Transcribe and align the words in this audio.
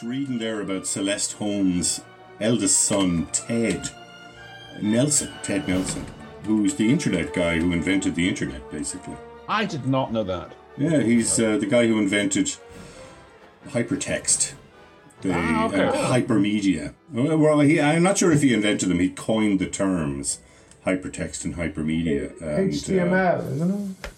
just 0.00 0.08
reading 0.08 0.38
there 0.38 0.62
about 0.62 0.86
Celeste 0.86 1.34
Holm's 1.34 2.00
eldest 2.40 2.80
son, 2.80 3.26
Ted 3.32 3.90
Nelson, 4.80 5.30
Ted 5.42 5.68
Nelson, 5.68 6.06
who's 6.44 6.74
the 6.74 6.90
internet 6.90 7.34
guy 7.34 7.58
who 7.58 7.72
invented 7.72 8.14
the 8.14 8.26
internet, 8.26 8.70
basically. 8.70 9.14
I 9.46 9.66
did 9.66 9.86
not 9.86 10.10
know 10.12 10.24
that. 10.24 10.52
Yeah, 10.78 11.00
he's 11.02 11.38
uh, 11.38 11.58
the 11.58 11.66
guy 11.66 11.86
who 11.86 11.98
invented 11.98 12.56
hypertext, 13.68 14.54
the 15.20 15.32
Ah, 15.34 15.66
okay. 15.66 15.84
uh, 15.88 15.92
hypermedia. 15.92 16.94
Well, 17.12 17.60
he, 17.60 17.78
I'm 17.80 18.02
not 18.02 18.16
sure 18.16 18.32
if 18.32 18.40
he 18.42 18.54
invented 18.54 18.88
them. 18.88 19.00
He 19.00 19.10
coined 19.10 19.58
the 19.58 19.66
terms 19.66 20.38
hypertext 20.86 21.44
and 21.44 21.56
hypermedia. 21.56 22.40
And, 22.40 22.72
uh, 22.72 22.74
HTML, 22.74 23.52
isn't 23.52 23.96
it? 24.02 24.10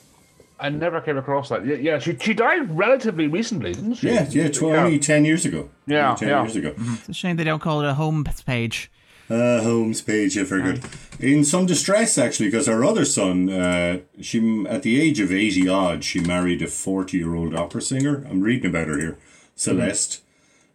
I 0.62 0.68
never 0.70 1.00
came 1.00 1.18
across 1.18 1.48
that. 1.50 1.66
Yeah, 1.66 1.76
yeah 1.76 1.98
she, 1.98 2.16
she 2.16 2.32
died 2.32 2.76
relatively 2.76 3.26
recently, 3.26 3.74
didn't 3.74 3.94
she? 3.96 4.08
yeah, 4.08 4.26
yeah, 4.30 4.48
tw- 4.48 4.62
only 4.62 4.98
ten 4.98 5.24
years 5.24 5.44
ago. 5.44 5.68
Yeah, 5.86 6.10
Only 6.10 6.18
ten 6.20 6.28
yeah. 6.28 6.42
years 6.42 6.56
ago. 6.56 6.74
It's 6.78 7.08
a 7.08 7.12
shame 7.14 7.36
they 7.36 7.44
don't 7.44 7.60
call 7.60 7.80
it 7.82 7.86
a 7.88 7.94
home 7.94 8.24
page. 8.46 8.90
Uh, 9.30 9.62
Holmes 9.62 10.02
page, 10.02 10.36
I 10.36 10.42
good. 10.42 10.84
In 11.18 11.44
some 11.44 11.64
distress, 11.64 12.18
actually, 12.18 12.48
because 12.48 12.66
her 12.66 12.84
other 12.84 13.04
son, 13.06 13.48
uh, 13.48 14.00
she 14.20 14.66
at 14.68 14.82
the 14.82 15.00
age 15.00 15.20
of 15.20 15.32
eighty 15.32 15.66
odd, 15.68 16.04
she 16.04 16.20
married 16.20 16.60
a 16.60 16.66
forty-year-old 16.66 17.54
opera 17.54 17.80
singer. 17.80 18.26
I'm 18.28 18.42
reading 18.42 18.68
about 18.68 18.88
her 18.88 18.98
here, 18.98 19.18
Celeste, 19.54 20.22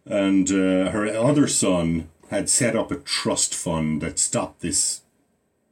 and 0.06 0.50
uh, 0.50 0.90
her 0.90 1.06
other 1.06 1.46
son 1.46 2.08
had 2.30 2.48
set 2.48 2.74
up 2.74 2.90
a 2.90 2.96
trust 2.96 3.54
fund 3.54 4.00
that 4.00 4.18
stopped 4.18 4.60
this 4.60 5.02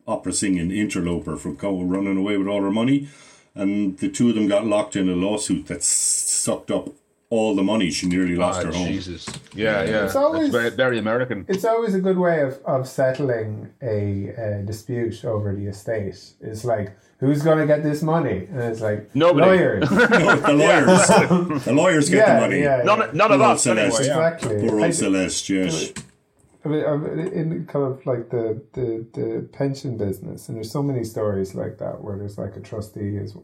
opera 0.07 0.33
singing 0.33 0.71
interloper 0.71 1.37
from 1.37 1.57
go- 1.57 1.83
running 1.83 2.17
away 2.19 2.37
with 2.37 2.47
all 2.47 2.63
her 2.63 2.71
money, 2.71 3.09
and 3.57 3.99
the 3.99 4.09
two 4.09 4.29
of 4.29 4.35
them 4.37 4.47
got 4.49 4.67
locked 4.67 4.95
in 4.97 5.09
a 5.09 5.17
lawsuit 5.17 5.67
that 5.67 5.83
sucked 5.83 6.71
up 6.71 6.91
all 7.29 7.57
the 7.57 7.63
money. 7.63 7.91
She 7.91 8.07
nearly 8.07 8.37
lost 8.37 8.61
Ah, 8.61 8.67
her 8.67 8.73
home. 8.73 8.87
Jesus. 8.87 9.27
Yeah, 9.55 9.83
yeah. 9.83 10.05
It's 10.05 10.15
always- 10.15 10.53
That's 10.53 10.53
very, 10.53 10.71
very 10.71 10.99
American. 10.99 11.45
It's 11.49 11.65
always 11.65 11.95
a 11.95 12.01
good 12.01 12.19
way 12.19 12.41
of, 12.43 12.61
of 12.65 12.87
settling 12.87 13.71
a, 13.83 14.33
uh 14.37 14.63
dispute 14.65 15.25
over 15.25 15.53
the 15.55 15.67
estate. 15.67 16.19
It's 16.41 16.65
like, 16.65 16.97
who's 17.19 17.43
going 17.43 17.59
to 17.59 17.67
get 17.67 17.83
this 17.83 18.01
money? 18.03 18.47
And 18.51 18.61
it's 18.61 18.81
like, 18.81 19.13
Nobody. 19.15 19.47
lawyers. 19.47 19.91
No, 19.91 20.37
the 20.37 20.53
lawyers, 20.53 21.65
the 21.65 21.73
lawyers 21.73 22.09
get 22.11 22.19
yeah, 22.29 22.35
the 22.35 22.41
money. 22.43 22.61
yeah, 22.61 22.77
yeah. 22.79 22.83
None, 22.85 23.17
none 23.17 23.33
of 23.33 23.41
Poor 23.41 23.49
us, 23.51 23.63
Celeste. 23.65 24.01
anyway. 24.01 24.07
Yeah. 24.07 24.29
Exactly. 24.29 24.69
Poor 24.69 24.81
I- 24.81 24.85
old 24.85 24.95
Celeste, 24.95 25.49
yes. 25.51 25.93
I 26.67 26.69
mean, 26.69 26.85
I'm 26.85 27.19
in 27.19 27.67
kind 27.67 27.85
of 27.85 28.05
like 28.07 28.31
the, 28.31 28.61
the, 28.73 29.07
the 29.13 29.49
pension 29.53 29.97
business, 29.97 30.49
and 30.49 30.57
there's 30.57 30.71
so 30.71 30.83
many 30.83 31.05
stories 31.05 31.55
like 31.55 31.79
that 31.79 32.03
where 32.03 32.19
there's 32.19 32.39
like 32.39 32.57
a 32.57 32.61
trustee 32.61 33.17
is 33.17 33.37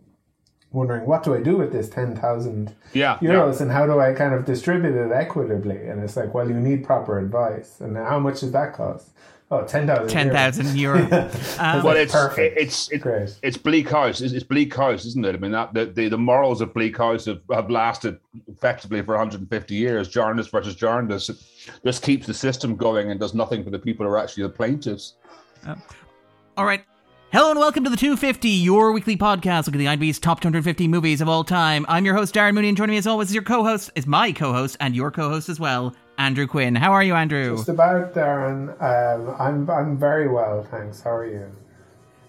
wondering 0.72 1.06
what 1.06 1.22
do 1.22 1.34
I 1.34 1.40
do 1.40 1.56
with 1.56 1.70
this 1.72 1.88
ten 1.88 2.16
thousand 2.16 2.74
Yeah, 2.92 3.18
euros, 3.18 3.60
and 3.60 3.70
how 3.70 3.86
do 3.86 4.00
I 4.00 4.12
kind 4.14 4.34
of 4.34 4.44
distribute 4.44 4.96
it 4.96 5.12
equitably? 5.12 5.86
And 5.86 6.02
it's 6.02 6.16
like, 6.16 6.34
well, 6.34 6.48
you 6.48 6.58
need 6.58 6.84
proper 6.84 7.18
advice, 7.18 7.80
and 7.80 7.96
how 7.96 8.18
much 8.18 8.40
does 8.40 8.52
that 8.52 8.74
cost? 8.74 9.10
Oh, 9.52 9.62
ten 9.66 9.86
thousand. 9.86 10.08
10,000 10.08 10.76
euro. 10.78 11.06
Well, 11.10 11.88
it's 11.88 12.10
perfect. 12.10 12.56
it's 12.58 12.90
it's 12.90 13.02
Great. 13.02 13.38
it's 13.42 13.58
Bleak 13.58 13.90
House. 13.90 14.22
It's, 14.22 14.32
it's 14.32 14.44
Bleak 14.44 14.74
House, 14.74 15.04
isn't 15.04 15.26
it? 15.26 15.34
I 15.34 15.38
mean, 15.38 15.52
that 15.52 15.74
the, 15.74 15.84
the, 15.84 16.08
the 16.08 16.16
morals 16.16 16.62
of 16.62 16.72
Bleak 16.72 16.96
House 16.96 17.26
have, 17.26 17.42
have 17.52 17.68
lasted 17.68 18.18
effectively 18.48 19.02
for 19.02 19.12
150 19.12 19.74
years. 19.74 20.08
Jarndyce 20.08 20.46
versus 20.46 20.74
Jarndyce 20.74 21.28
It 21.28 21.36
just 21.84 22.02
keeps 22.02 22.26
the 22.26 22.32
system 22.32 22.76
going 22.76 23.10
and 23.10 23.20
does 23.20 23.34
nothing 23.34 23.62
for 23.62 23.68
the 23.68 23.78
people 23.78 24.06
who 24.06 24.12
are 24.12 24.16
actually 24.18 24.44
the 24.44 24.48
plaintiffs. 24.48 25.16
All 26.56 26.64
right. 26.64 26.82
Hello 27.32 27.48
and 27.48 27.58
welcome 27.58 27.82
to 27.82 27.88
the 27.88 27.96
250, 27.96 28.46
your 28.46 28.92
weekly 28.92 29.16
podcast. 29.16 29.64
Look 29.66 29.74
at 29.74 29.78
the 29.78 29.86
IMDb's 29.86 30.18
top 30.18 30.40
250 30.40 30.86
movies 30.86 31.22
of 31.22 31.30
all 31.30 31.44
time. 31.44 31.86
I'm 31.88 32.04
your 32.04 32.14
host, 32.14 32.34
Darren 32.34 32.52
Mooney, 32.52 32.68
and 32.68 32.76
joining 32.76 32.92
me 32.92 32.98
as 32.98 33.06
always 33.06 33.28
is 33.28 33.34
your 33.34 33.42
co-host, 33.42 33.90
is 33.94 34.06
my 34.06 34.32
co-host 34.32 34.76
and 34.80 34.94
your 34.94 35.10
co-host 35.10 35.48
as 35.48 35.58
well, 35.58 35.96
Andrew 36.18 36.46
Quinn. 36.46 36.74
How 36.74 36.92
are 36.92 37.02
you, 37.02 37.14
Andrew? 37.14 37.56
Just 37.56 37.70
about 37.70 38.12
Darren. 38.12 38.68
Um, 38.82 39.34
I'm 39.38 39.70
I'm 39.70 39.96
very 39.96 40.28
well, 40.28 40.62
thanks. 40.62 41.00
How 41.00 41.12
are 41.12 41.26
you? 41.26 41.50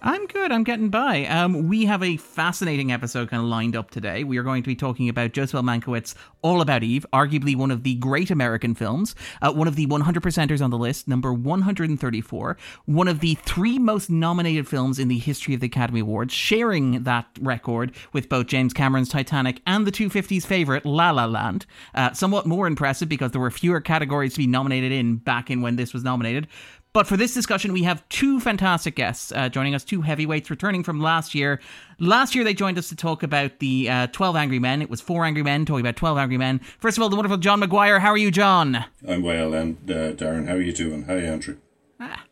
I'm 0.05 0.27
good. 0.27 0.51
I'm 0.51 0.65
getting 0.65 0.89
by. 0.89 1.23
Um, 1.27 1.69
we 1.69 1.85
have 1.85 2.03
a 2.03 2.17
fascinating 2.17 2.91
episode 2.91 3.29
kind 3.29 3.41
of 3.41 3.47
lined 3.47 3.73
up 3.73 3.89
today. 3.89 4.25
We 4.25 4.37
are 4.37 4.43
going 4.43 4.61
to 4.61 4.67
be 4.67 4.75
talking 4.75 5.07
about 5.07 5.31
Joseph. 5.31 5.63
Mankiewicz' 5.63 6.13
All 6.41 6.59
About 6.59 6.83
Eve, 6.83 7.05
arguably 7.13 7.55
one 7.55 7.71
of 7.71 7.83
the 7.83 7.95
great 7.95 8.29
American 8.29 8.75
films, 8.75 9.15
uh, 9.41 9.53
one 9.53 9.65
of 9.65 9.77
the 9.77 9.85
100 9.85 10.21
percenters 10.21 10.61
on 10.61 10.71
the 10.71 10.77
list, 10.77 11.07
number 11.07 11.31
134, 11.31 12.57
one 12.85 13.07
of 13.07 13.21
the 13.21 13.35
three 13.35 13.79
most 13.79 14.09
nominated 14.09 14.67
films 14.67 14.99
in 14.99 15.07
the 15.07 15.19
history 15.19 15.53
of 15.53 15.61
the 15.61 15.67
Academy 15.67 16.01
Awards, 16.01 16.33
sharing 16.33 17.03
that 17.03 17.25
record 17.39 17.93
with 18.11 18.27
both 18.27 18.47
James 18.47 18.73
Cameron's 18.73 19.07
Titanic 19.07 19.61
and 19.65 19.87
the 19.87 19.91
250's 19.91 20.45
favorite, 20.45 20.85
La 20.85 21.11
La 21.11 21.25
Land. 21.25 21.65
Uh, 21.95 22.11
somewhat 22.11 22.45
more 22.45 22.67
impressive 22.67 23.07
because 23.07 23.31
there 23.31 23.39
were 23.39 23.51
fewer 23.51 23.79
categories 23.79 24.33
to 24.33 24.39
be 24.39 24.47
nominated 24.47 24.91
in 24.91 25.15
back 25.15 25.49
in 25.49 25.61
when 25.61 25.77
this 25.77 25.93
was 25.93 26.03
nominated. 26.03 26.49
But 26.93 27.07
for 27.07 27.17
this 27.17 27.33
discussion, 27.33 27.73
we 27.73 27.81
have 27.83 28.07
two 28.09 28.39
fantastic 28.39 28.95
guests 28.95 29.31
uh, 29.31 29.49
joining 29.49 29.73
us, 29.73 29.83
two 29.83 30.03
heavyweights 30.03 30.51
returning 30.51 30.83
from 30.83 31.01
last 31.01 31.33
year. 31.33 31.59
Last 31.99 32.35
year, 32.35 32.43
they 32.43 32.53
joined 32.53 32.77
us 32.77 32.87
to 32.89 32.95
talk 32.95 33.23
about 33.23 33.57
the 33.57 33.89
uh, 33.89 34.07
12 34.07 34.35
Angry 34.35 34.59
Men. 34.59 34.79
It 34.79 34.91
was 34.91 35.01
four 35.01 35.25
Angry 35.25 35.41
Men 35.41 35.65
talking 35.65 35.81
about 35.81 35.95
12 35.95 36.19
Angry 36.19 36.37
Men. 36.37 36.59
First 36.77 36.97
of 36.97 37.01
all, 37.01 37.09
the 37.09 37.15
wonderful 37.15 37.37
John 37.37 37.59
Maguire. 37.61 37.99
How 37.99 38.11
are 38.11 38.17
you, 38.17 38.29
John? 38.29 38.85
I'm 39.07 39.23
well, 39.23 39.55
and 39.55 39.77
uh, 39.89 40.13
Darren, 40.13 40.47
how 40.47 40.53
are 40.53 40.61
you 40.61 40.71
doing? 40.71 41.05
Hi, 41.05 41.15
Andrew. 41.15 41.57
Ah. 41.99 42.25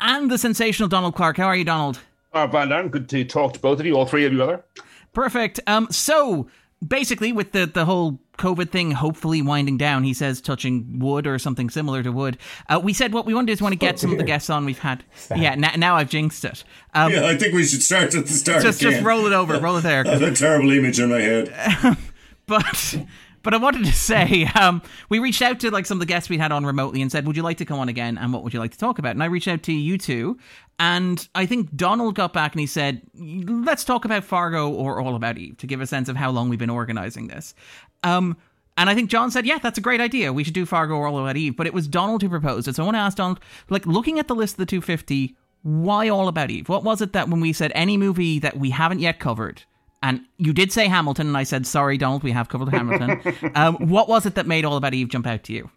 And 0.00 0.30
the 0.30 0.38
sensational 0.38 0.88
Donald 0.88 1.16
Clarke. 1.16 1.38
How 1.38 1.46
are 1.46 1.56
you, 1.56 1.64
Donald? 1.64 1.98
Uh, 2.32 2.46
Van 2.46 2.68
Daan, 2.68 2.88
good 2.90 3.08
to 3.08 3.24
talk 3.24 3.54
to 3.54 3.60
both 3.60 3.80
of 3.80 3.86
you, 3.86 3.94
all 3.96 4.06
three 4.06 4.24
of 4.24 4.32
you, 4.32 4.40
other. 4.40 4.64
Perfect. 5.12 5.58
Um, 5.66 5.88
so 5.90 6.46
basically, 6.86 7.32
with 7.32 7.50
the 7.50 7.66
the 7.66 7.86
whole 7.86 8.20
COVID 8.38 8.70
thing 8.70 8.92
hopefully 8.92 9.42
winding 9.42 9.76
down, 9.76 10.04
he 10.04 10.14
says 10.14 10.40
touching 10.40 10.98
wood 10.98 11.26
or 11.26 11.38
something 11.38 11.68
similar 11.68 12.02
to 12.02 12.10
wood. 12.10 12.38
Uh, 12.68 12.80
we 12.82 12.92
said 12.92 13.12
what 13.12 13.26
we 13.26 13.34
want 13.34 13.46
to 13.46 13.50
do 13.50 13.54
is 13.54 13.60
want 13.60 13.72
to 13.72 13.78
get 13.78 13.98
some 13.98 14.12
of 14.12 14.18
the 14.18 14.24
guests 14.24 14.48
on 14.48 14.64
we've 14.64 14.78
had. 14.78 15.04
Yeah, 15.36 15.54
now, 15.54 15.72
now 15.76 15.96
I've 15.96 16.08
jinxed 16.08 16.44
it. 16.44 16.64
Um, 16.94 17.12
Yeah, 17.12 17.26
I 17.26 17.36
think 17.36 17.54
we 17.54 17.64
should 17.64 17.82
start 17.82 18.14
at 18.14 18.26
the 18.26 18.32
start. 18.32 18.62
just 18.62 18.80
just 18.80 19.02
roll 19.02 19.26
it 19.26 19.32
over, 19.32 19.58
roll 19.58 19.76
it 19.76 19.82
there. 19.82 20.04
I 20.06 20.10
have 20.10 20.22
a 20.22 20.34
terrible 20.34 20.70
image 20.70 20.98
in 20.98 21.10
my 21.10 21.20
head. 21.20 21.96
but 22.46 22.98
but 23.42 23.54
I 23.54 23.56
wanted 23.56 23.84
to 23.84 23.92
say 23.92 24.46
um, 24.54 24.82
we 25.08 25.18
reached 25.18 25.42
out 25.42 25.60
to 25.60 25.70
like 25.70 25.86
some 25.86 25.96
of 25.96 26.00
the 26.00 26.06
guests 26.06 26.28
we 26.28 26.38
had 26.38 26.52
on 26.52 26.66
remotely 26.66 27.00
and 27.02 27.10
said, 27.10 27.26
"Would 27.26 27.36
you 27.36 27.42
like 27.42 27.58
to 27.58 27.64
come 27.64 27.78
on 27.78 27.88
again? 27.88 28.18
And 28.18 28.32
what 28.32 28.42
would 28.44 28.52
you 28.52 28.60
like 28.60 28.72
to 28.72 28.78
talk 28.78 28.98
about?" 28.98 29.12
And 29.12 29.22
I 29.22 29.26
reached 29.26 29.48
out 29.48 29.62
to 29.64 29.72
you 29.72 29.96
two, 29.96 30.38
and 30.78 31.26
I 31.34 31.46
think 31.46 31.74
Donald 31.74 32.14
got 32.14 32.32
back 32.32 32.52
and 32.52 32.60
he 32.60 32.66
said, 32.66 33.02
"Let's 33.14 33.84
talk 33.84 34.04
about 34.04 34.24
Fargo 34.24 34.68
or 34.70 35.00
All 35.00 35.14
About 35.14 35.38
Eve 35.38 35.56
to 35.58 35.66
give 35.66 35.80
a 35.80 35.86
sense 35.86 36.08
of 36.08 36.16
how 36.16 36.30
long 36.30 36.48
we've 36.48 36.58
been 36.58 36.68
organizing 36.70 37.28
this." 37.28 37.54
Um, 38.02 38.36
and 38.76 38.88
I 38.88 38.94
think 38.94 39.10
John 39.10 39.30
said, 39.30 39.44
"Yeah, 39.44 39.58
that's 39.58 39.78
a 39.78 39.80
great 39.80 40.00
idea. 40.00 40.32
We 40.32 40.44
should 40.44 40.54
do 40.54 40.64
Fargo 40.64 40.94
or 40.94 41.06
All 41.06 41.18
About 41.18 41.36
Eve." 41.36 41.56
But 41.56 41.66
it 41.66 41.74
was 41.74 41.88
Donald 41.88 42.22
who 42.22 42.28
proposed 42.28 42.68
it, 42.68 42.76
so 42.76 42.82
I 42.82 42.86
want 42.86 42.94
to 42.94 43.00
ask 43.00 43.16
Donald, 43.16 43.40
like, 43.68 43.86
looking 43.86 44.18
at 44.18 44.28
the 44.28 44.34
list 44.34 44.54
of 44.54 44.58
the 44.58 44.66
250, 44.66 45.36
why 45.62 46.08
All 46.08 46.28
About 46.28 46.50
Eve? 46.50 46.68
What 46.68 46.84
was 46.84 47.02
it 47.02 47.12
that 47.12 47.28
when 47.28 47.40
we 47.40 47.52
said 47.52 47.72
any 47.74 47.96
movie 47.96 48.38
that 48.38 48.56
we 48.56 48.70
haven't 48.70 49.00
yet 49.00 49.18
covered? 49.18 49.64
And 50.00 50.20
you 50.36 50.52
did 50.52 50.70
say 50.70 50.86
Hamilton, 50.86 51.26
and 51.26 51.36
I 51.36 51.42
said, 51.42 51.66
sorry, 51.66 51.98
Donald, 51.98 52.22
we 52.22 52.30
have 52.30 52.48
covered 52.48 52.68
Hamilton. 52.68 53.20
um, 53.56 53.88
what 53.88 54.08
was 54.08 54.26
it 54.26 54.36
that 54.36 54.46
made 54.46 54.64
All 54.64 54.76
About 54.76 54.94
Eve 54.94 55.08
jump 55.08 55.26
out 55.26 55.42
to 55.44 55.52
you? 55.52 55.70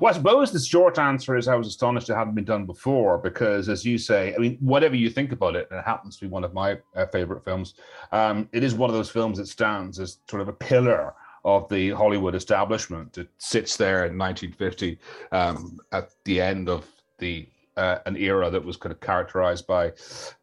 Well, 0.00 0.12
I 0.12 0.16
suppose 0.16 0.52
the 0.52 0.60
short 0.60 0.98
answer 0.98 1.36
is 1.36 1.48
I 1.48 1.54
was 1.54 1.66
astonished 1.66 2.10
it 2.10 2.14
hadn't 2.14 2.34
been 2.34 2.44
done 2.44 2.66
before 2.66 3.18
because, 3.18 3.68
as 3.68 3.86
you 3.86 3.96
say, 3.96 4.34
I 4.34 4.38
mean, 4.38 4.58
whatever 4.60 4.96
you 4.96 5.08
think 5.08 5.32
about 5.32 5.56
it, 5.56 5.68
and 5.70 5.78
it 5.78 5.84
happens 5.84 6.16
to 6.16 6.26
be 6.26 6.28
one 6.28 6.44
of 6.44 6.52
my 6.52 6.78
uh, 6.94 7.06
favorite 7.06 7.44
films. 7.44 7.74
Um, 8.12 8.48
it 8.52 8.62
is 8.62 8.74
one 8.74 8.90
of 8.90 8.96
those 8.96 9.08
films 9.08 9.38
that 9.38 9.48
stands 9.48 9.98
as 9.98 10.18
sort 10.28 10.42
of 10.42 10.48
a 10.48 10.52
pillar 10.52 11.14
of 11.44 11.68
the 11.68 11.90
Hollywood 11.90 12.34
establishment. 12.34 13.12
that 13.14 13.28
sits 13.38 13.76
there 13.76 14.06
in 14.06 14.18
1950 14.18 14.98
um, 15.32 15.78
at 15.92 16.10
the 16.24 16.40
end 16.40 16.68
of 16.68 16.86
the 17.18 17.48
uh, 17.78 18.00
an 18.06 18.16
era 18.16 18.50
that 18.50 18.64
was 18.64 18.76
kind 18.76 18.92
of 18.92 19.00
characterized 19.00 19.66
by 19.66 19.92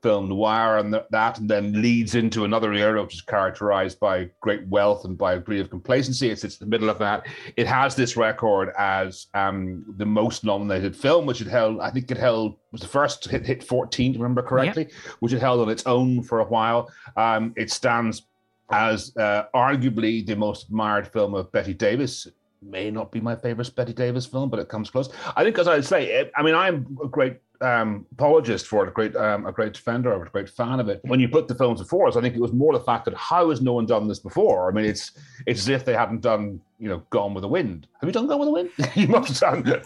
film 0.01 0.30
noir 0.30 0.77
and 0.77 0.94
th- 0.94 1.03
that, 1.12 1.38
and 1.38 1.50
then 1.50 1.81
leads 1.81 2.15
into 2.15 2.45
another 2.45 2.74
era 2.74 3.03
which 3.03 3.13
is 3.13 3.21
characterized 3.21 4.00
by 4.00 4.30
great 4.39 4.65
wealth 4.69 5.03
and 5.03 5.18
by 5.18 5.33
a 5.33 5.36
degree 5.36 5.59
of 5.59 5.69
complacency. 5.69 6.30
It 6.30 6.39
sits 6.39 6.59
in 6.62 6.65
the 6.65 6.71
middle 6.71 6.89
of 6.89 6.98
that. 7.00 7.27
It 7.57 7.68
has 7.68 7.94
this 7.94 8.15
record 8.15 8.71
as 8.77 9.27
um, 9.33 9.83
the 9.98 10.06
most 10.06 10.45
nominated 10.45 10.95
film, 10.95 11.25
which 11.25 11.41
it 11.41 11.48
held, 11.48 11.81
I 11.81 11.91
think 11.91 12.09
it 12.09 12.18
held, 12.18 12.56
was 12.71 12.81
the 12.81 12.88
first 12.88 13.25
hit, 13.25 13.45
hit 13.45 13.63
14, 13.63 14.13
to 14.13 14.19
remember 14.19 14.41
correctly, 14.41 14.88
which 15.19 15.33
it 15.33 15.41
held 15.41 15.59
on 15.59 15.69
its 15.69 15.86
own 15.86 16.24
for 16.24 16.39
a 16.39 16.45
while. 16.45 16.89
Um, 17.18 17.53
it 17.57 17.69
stands 17.69 18.24
as 18.71 19.15
uh, 19.17 19.44
arguably 19.53 20.25
the 20.25 20.35
most 20.35 20.67
admired 20.67 21.07
film 21.07 21.33
of 21.33 21.51
Bette 21.51 21.73
Davis. 21.73 22.27
May 22.62 22.89
not 22.89 23.12
be 23.12 23.21
my 23.21 23.35
favorite 23.35 23.69
Bette 23.75 23.94
Davis 23.94 24.25
film, 24.25 24.50
but 24.50 24.59
it 24.59 24.69
comes 24.69 24.89
close. 24.89 25.09
I 25.35 25.44
think, 25.44 25.59
as 25.59 25.67
I 25.67 25.81
say, 25.81 26.06
it, 26.12 26.31
I 26.35 26.41
mean, 26.41 26.56
I'm 26.56 26.97
a 27.03 27.07
great 27.07 27.38
um, 27.62 28.07
apologist 28.13 28.65
for 28.65 28.83
it, 28.83 28.89
a 28.89 28.91
great, 28.91 29.15
um, 29.15 29.45
a 29.45 29.51
great 29.51 29.73
defender 29.73 30.12
of 30.12 30.21
it, 30.23 30.27
a 30.29 30.31
great 30.31 30.50
fan 30.50 30.79
of 30.79 30.89
it. 30.89 31.00
When 31.03 31.19
you 31.19 31.27
put 31.29 31.47
the 31.47 31.53
films 31.53 31.79
before 31.79 32.07
us, 32.07 32.15
I 32.15 32.21
think 32.21 32.33
it 32.35 32.41
was 32.41 32.53
more 32.53 32.73
the 32.73 32.79
fact 32.83 33.06
that 33.06 33.13
how 33.13 33.51
has 33.51 33.62
no 33.62 33.73
one 33.73 33.85
done 33.85 34.07
this 34.07 34.17
before? 34.19 34.67
I 34.69 34.73
mean, 34.73 34.85
it's 34.85 35.12
it's 35.45 35.59
as 35.62 35.69
if 35.69 35.85
they 35.85 35.94
hadn't 35.94 36.21
done, 36.21 36.59
you 36.79 36.89
know, 36.89 37.03
Gone 37.12 37.35
with 37.35 37.44
the 37.44 37.47
Wind. 37.47 37.85
Have 38.01 38.09
you 38.09 38.13
done 38.13 38.25
Gone 38.25 38.39
with 38.39 38.47
the 38.47 38.51
Wind? 38.53 38.71
you 38.95 39.07
must 39.09 39.39
have 39.44 39.63
done. 39.63 39.81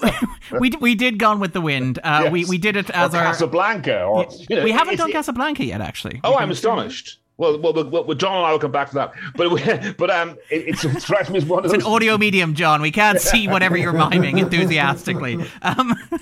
we, 0.60 0.70
d- 0.70 0.78
we 0.80 0.96
did 0.96 1.20
Gone 1.20 1.42
with 1.42 1.52
the 1.52 1.62
Wind. 1.62 2.00
Uh, 2.02 2.30
we, 2.31 2.42
Yes. 2.42 2.50
we 2.50 2.58
did 2.58 2.78
it 2.78 2.90
or 2.92 2.96
as 2.96 3.14
our. 3.14 3.24
Casablanca, 3.26 4.04
or 4.04 4.26
you 4.50 4.56
know, 4.56 4.64
we 4.64 4.72
haven't 4.72 4.96
done 4.96 5.12
Casablanca 5.12 5.66
yet, 5.66 5.81
actually. 5.81 6.22
Oh, 6.24 6.38
I'm 6.38 6.50
astonished. 6.52 7.20
Well, 7.40 7.58
well, 7.58 7.74
well, 7.74 8.04
well, 8.04 8.18
John 8.18 8.36
and 8.36 8.46
I 8.46 8.52
will 8.52 8.60
come 8.60 8.74
back 8.74 8.90
to 8.90 8.96
that. 8.96 9.14
But 9.36 9.96
but 9.98 10.12
um, 10.12 10.32
it, 10.52 10.68
it's, 10.68 10.84
it 10.84 11.02
strikes 11.02 11.30
me 11.30 11.38
as 11.38 11.46
one 11.46 11.60
of 11.60 11.72
those. 11.72 11.80
It's 11.80 11.86
an 11.86 11.92
audio 11.92 12.18
medium, 12.18 12.54
John. 12.54 12.82
We 12.82 12.92
can't 12.92 13.20
see 13.20 13.48
whatever 13.54 13.78
you're 13.78 13.94
miming 13.94 14.38
enthusiastically. 14.38 15.44
Um. 15.64 15.96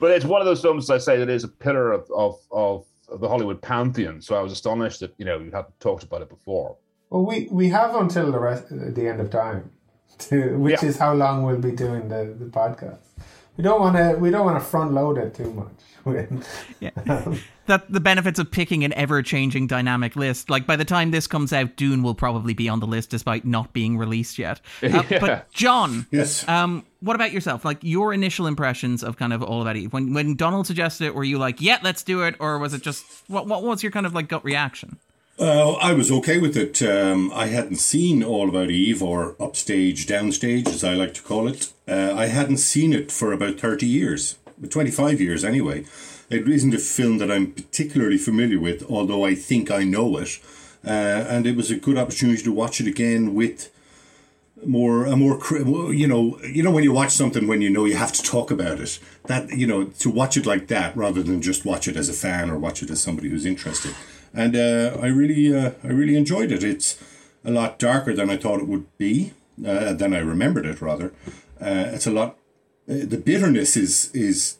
But 0.00 0.12
it's 0.12 0.24
one 0.24 0.40
of 0.40 0.46
those 0.46 0.62
films, 0.62 0.88
I 0.88 0.96
say, 0.96 1.18
that 1.18 1.28
is 1.28 1.44
a 1.44 1.48
pillar 1.48 1.92
of, 1.92 2.10
of, 2.10 2.38
of 2.50 2.86
the 3.20 3.28
Hollywood 3.28 3.60
pantheon. 3.60 4.22
So 4.22 4.34
I 4.34 4.40
was 4.40 4.50
astonished 4.50 5.00
that 5.00 5.12
you 5.18 5.26
know 5.26 5.38
you 5.38 5.50
hadn't 5.50 5.78
talked 5.78 6.04
about 6.04 6.22
it 6.22 6.30
before. 6.30 6.78
Well, 7.10 7.26
we, 7.26 7.48
we 7.50 7.68
have 7.68 7.94
until 7.94 8.32
the 8.32 8.38
rest 8.40 8.64
the 8.70 9.06
end 9.06 9.20
of 9.20 9.28
time, 9.28 9.70
to, 10.20 10.56
which 10.56 10.82
yeah. 10.82 10.88
is 10.88 10.96
how 10.96 11.12
long 11.12 11.44
we'll 11.44 11.58
be 11.58 11.72
doing 11.72 12.08
the, 12.08 12.34
the 12.38 12.46
podcast. 12.46 13.08
We 13.58 13.62
don't 13.62 13.78
want 13.78 13.96
to 13.96 14.16
we 14.18 14.30
don't 14.30 14.46
want 14.46 14.58
to 14.58 14.64
front 14.64 14.94
load 14.94 15.18
it 15.18 15.34
too 15.34 15.52
much. 15.52 15.89
Yeah. 16.80 16.90
that 17.66 17.90
the 17.90 18.00
benefits 18.00 18.38
of 18.38 18.50
picking 18.50 18.84
an 18.84 18.92
ever 18.94 19.22
changing 19.22 19.66
dynamic 19.66 20.16
list. 20.16 20.50
Like 20.50 20.66
by 20.66 20.76
the 20.76 20.84
time 20.84 21.10
this 21.10 21.26
comes 21.26 21.52
out, 21.52 21.76
Dune 21.76 22.02
will 22.02 22.14
probably 22.14 22.54
be 22.54 22.68
on 22.68 22.80
the 22.80 22.86
list 22.86 23.10
despite 23.10 23.44
not 23.44 23.72
being 23.72 23.96
released 23.96 24.38
yet. 24.38 24.60
Uh, 24.90 25.04
yeah. 25.08 25.18
But 25.20 25.52
John, 25.52 26.06
yes, 26.10 26.46
um, 26.48 26.84
what 26.98 27.14
about 27.14 27.32
yourself? 27.32 27.64
Like 27.64 27.78
your 27.82 28.12
initial 28.12 28.48
impressions 28.48 29.04
of 29.04 29.16
kind 29.16 29.32
of 29.32 29.40
All 29.40 29.62
About 29.62 29.76
Eve 29.76 29.92
when 29.92 30.12
when 30.14 30.34
Donald 30.34 30.66
suggested 30.66 31.04
it, 31.04 31.14
were 31.14 31.22
you 31.22 31.38
like, 31.38 31.60
yeah, 31.60 31.78
let's 31.82 32.02
do 32.02 32.22
it, 32.22 32.34
or 32.40 32.58
was 32.58 32.74
it 32.74 32.82
just 32.82 33.04
what 33.28 33.46
what 33.46 33.62
was 33.62 33.84
your 33.84 33.92
kind 33.92 34.04
of 34.04 34.14
like 34.14 34.26
gut 34.26 34.44
reaction? 34.44 34.98
Uh, 35.40 35.72
I 35.72 35.94
was 35.94 36.10
okay 36.10 36.38
with 36.38 36.54
it. 36.54 36.82
Um, 36.82 37.32
I 37.34 37.46
hadn't 37.46 37.76
seen 37.76 38.22
All 38.22 38.50
About 38.50 38.68
Eve 38.70 39.02
or 39.02 39.36
Upstage, 39.40 40.06
Downstage, 40.06 40.68
as 40.68 40.84
I 40.84 40.92
like 40.92 41.14
to 41.14 41.22
call 41.22 41.48
it. 41.48 41.72
Uh, 41.88 42.12
I 42.14 42.26
hadn't 42.26 42.58
seen 42.58 42.92
it 42.92 43.10
for 43.10 43.32
about 43.32 43.58
30 43.58 43.86
years. 43.86 44.36
25 44.68 45.20
years 45.20 45.44
anyway. 45.44 45.84
It 46.28 46.48
isn't 46.48 46.74
a 46.74 46.78
film 46.78 47.18
that 47.18 47.30
I'm 47.30 47.52
particularly 47.52 48.18
familiar 48.18 48.60
with, 48.60 48.84
although 48.88 49.24
I 49.24 49.34
think 49.34 49.70
I 49.70 49.82
know 49.84 50.16
it. 50.18 50.38
Uh, 50.84 50.90
and 51.28 51.46
it 51.46 51.56
was 51.56 51.70
a 51.70 51.76
good 51.76 51.98
opportunity 51.98 52.42
to 52.42 52.52
watch 52.52 52.80
it 52.80 52.86
again 52.86 53.34
with 53.34 53.70
more 54.66 55.06
a 55.06 55.16
more 55.16 55.38
you 55.92 56.06
know 56.06 56.38
you 56.42 56.62
know 56.62 56.70
when 56.70 56.84
you 56.84 56.92
watch 56.92 57.10
something 57.10 57.46
when 57.46 57.62
you 57.62 57.70
know 57.70 57.84
you 57.84 57.96
have 57.96 58.12
to 58.12 58.22
talk 58.22 58.50
about 58.50 58.78
it 58.78 58.98
that 59.26 59.50
you 59.50 59.66
know 59.66 59.84
to 59.84 60.10
watch 60.10 60.36
it 60.36 60.46
like 60.46 60.68
that 60.68 60.94
rather 60.96 61.22
than 61.22 61.40
just 61.40 61.64
watch 61.64 61.88
it 61.88 61.96
as 61.96 62.08
a 62.08 62.12
fan 62.12 62.50
or 62.50 62.58
watch 62.58 62.82
it 62.82 62.90
as 62.90 63.00
somebody 63.00 63.28
who's 63.28 63.46
interested 63.46 63.94
and 64.34 64.54
uh, 64.54 64.96
I 65.00 65.06
really 65.06 65.56
uh, 65.56 65.72
I 65.82 65.88
really 65.88 66.16
enjoyed 66.16 66.52
it 66.52 66.62
it's 66.62 67.02
a 67.44 67.50
lot 67.50 67.78
darker 67.78 68.14
than 68.14 68.28
I 68.28 68.36
thought 68.36 68.60
it 68.60 68.68
would 68.68 68.86
be 68.98 69.32
uh, 69.66 69.94
than 69.94 70.12
I 70.14 70.18
remembered 70.18 70.66
it 70.66 70.82
rather 70.82 71.12
uh, 71.60 71.92
it's 71.94 72.06
a 72.06 72.10
lot 72.10 72.36
the 72.90 73.18
bitterness 73.18 73.76
is 73.76 74.10
is 74.12 74.56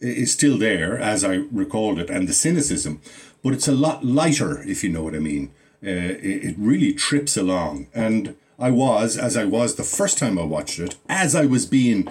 is 0.00 0.32
still 0.32 0.58
there 0.58 0.98
as 0.98 1.24
I 1.24 1.34
recalled 1.52 1.98
it, 1.98 2.10
and 2.10 2.28
the 2.28 2.32
cynicism, 2.32 3.00
but 3.42 3.52
it's 3.52 3.68
a 3.68 3.72
lot 3.72 4.04
lighter, 4.04 4.62
if 4.62 4.82
you 4.82 4.90
know 4.90 5.02
what 5.02 5.14
I 5.14 5.20
mean. 5.20 5.50
Uh, 5.82 6.16
it, 6.22 6.54
really 6.56 6.94
trips 6.94 7.36
along, 7.36 7.88
and 7.94 8.34
I 8.58 8.70
was, 8.70 9.18
as 9.18 9.36
I 9.36 9.44
was 9.44 9.74
the 9.74 9.82
first 9.82 10.16
time 10.16 10.38
I 10.38 10.44
watched 10.44 10.78
it, 10.78 10.96
as 11.10 11.34
I 11.34 11.44
was 11.44 11.66
being 11.66 12.08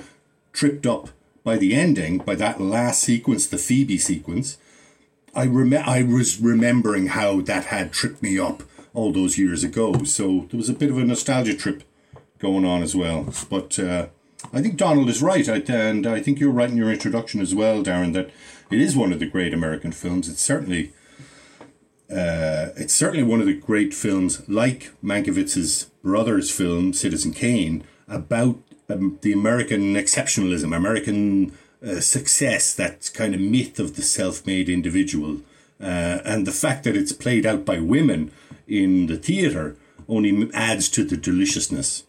tripped 0.51 0.85
up 0.85 1.09
by 1.43 1.57
the 1.57 1.73
ending, 1.73 2.19
by 2.19 2.35
that 2.35 2.61
last 2.61 3.01
sequence, 3.01 3.47
the 3.47 3.57
Phoebe 3.57 3.97
sequence. 3.97 4.59
I 5.33 5.47
rem- 5.47 5.73
I 5.73 6.03
was 6.03 6.39
remembering 6.39 7.07
how 7.07 7.41
that 7.41 7.65
had 7.65 7.91
tripped 7.91 8.21
me 8.21 8.37
up 8.37 8.61
all 8.93 9.11
those 9.11 9.39
years 9.39 9.63
ago. 9.63 10.03
So 10.03 10.45
there 10.51 10.59
was 10.59 10.69
a 10.69 10.73
bit 10.73 10.91
of 10.91 10.99
a 10.99 11.03
nostalgia 11.03 11.55
trip 11.55 11.83
going 12.37 12.65
on 12.65 12.83
as 12.83 12.95
well. 12.95 13.33
But 13.49 13.79
uh, 13.79 14.07
I 14.55 14.61
think 14.61 14.77
Donald 14.77 15.09
is 15.09 15.23
right, 15.23 15.49
I, 15.49 15.55
and 15.73 16.05
I 16.05 16.21
think 16.21 16.39
you're 16.39 16.51
right 16.51 16.69
in 16.69 16.77
your 16.77 16.91
introduction 16.91 17.41
as 17.41 17.55
well, 17.55 17.83
Darren, 17.83 18.13
that 18.13 18.29
it 18.69 18.79
is 18.79 18.95
one 18.95 19.11
of 19.11 19.19
the 19.19 19.25
great 19.25 19.51
American 19.51 19.91
films. 19.91 20.29
It's 20.29 20.43
certainly, 20.43 20.93
uh, 22.11 22.69
it's 22.77 22.93
certainly 22.93 23.23
one 23.23 23.39
of 23.39 23.47
the 23.47 23.59
great 23.59 23.95
films, 23.95 24.47
like 24.47 24.91
Mankiewicz's 25.03 25.89
brother's 26.03 26.51
film 26.51 26.93
Citizen 26.93 27.33
Kane, 27.33 27.83
about 28.07 28.59
um, 28.89 29.17
the 29.23 29.33
American 29.33 29.95
exceptionalism, 29.95 30.75
American 30.75 31.57
uh, 31.83 31.99
success, 31.99 32.75
that 32.75 33.09
kind 33.15 33.33
of 33.33 33.41
myth 33.41 33.79
of 33.79 33.95
the 33.95 34.03
self-made 34.03 34.69
individual, 34.69 35.41
uh, 35.81 36.19
and 36.23 36.45
the 36.45 36.51
fact 36.51 36.83
that 36.83 36.95
it's 36.95 37.11
played 37.11 37.47
out 37.47 37.65
by 37.65 37.79
women 37.79 38.31
in 38.67 39.07
the 39.07 39.17
theater 39.17 39.75
only 40.07 40.51
adds 40.53 40.89
to 40.89 41.03
the 41.03 41.17
deliciousness 41.17 42.03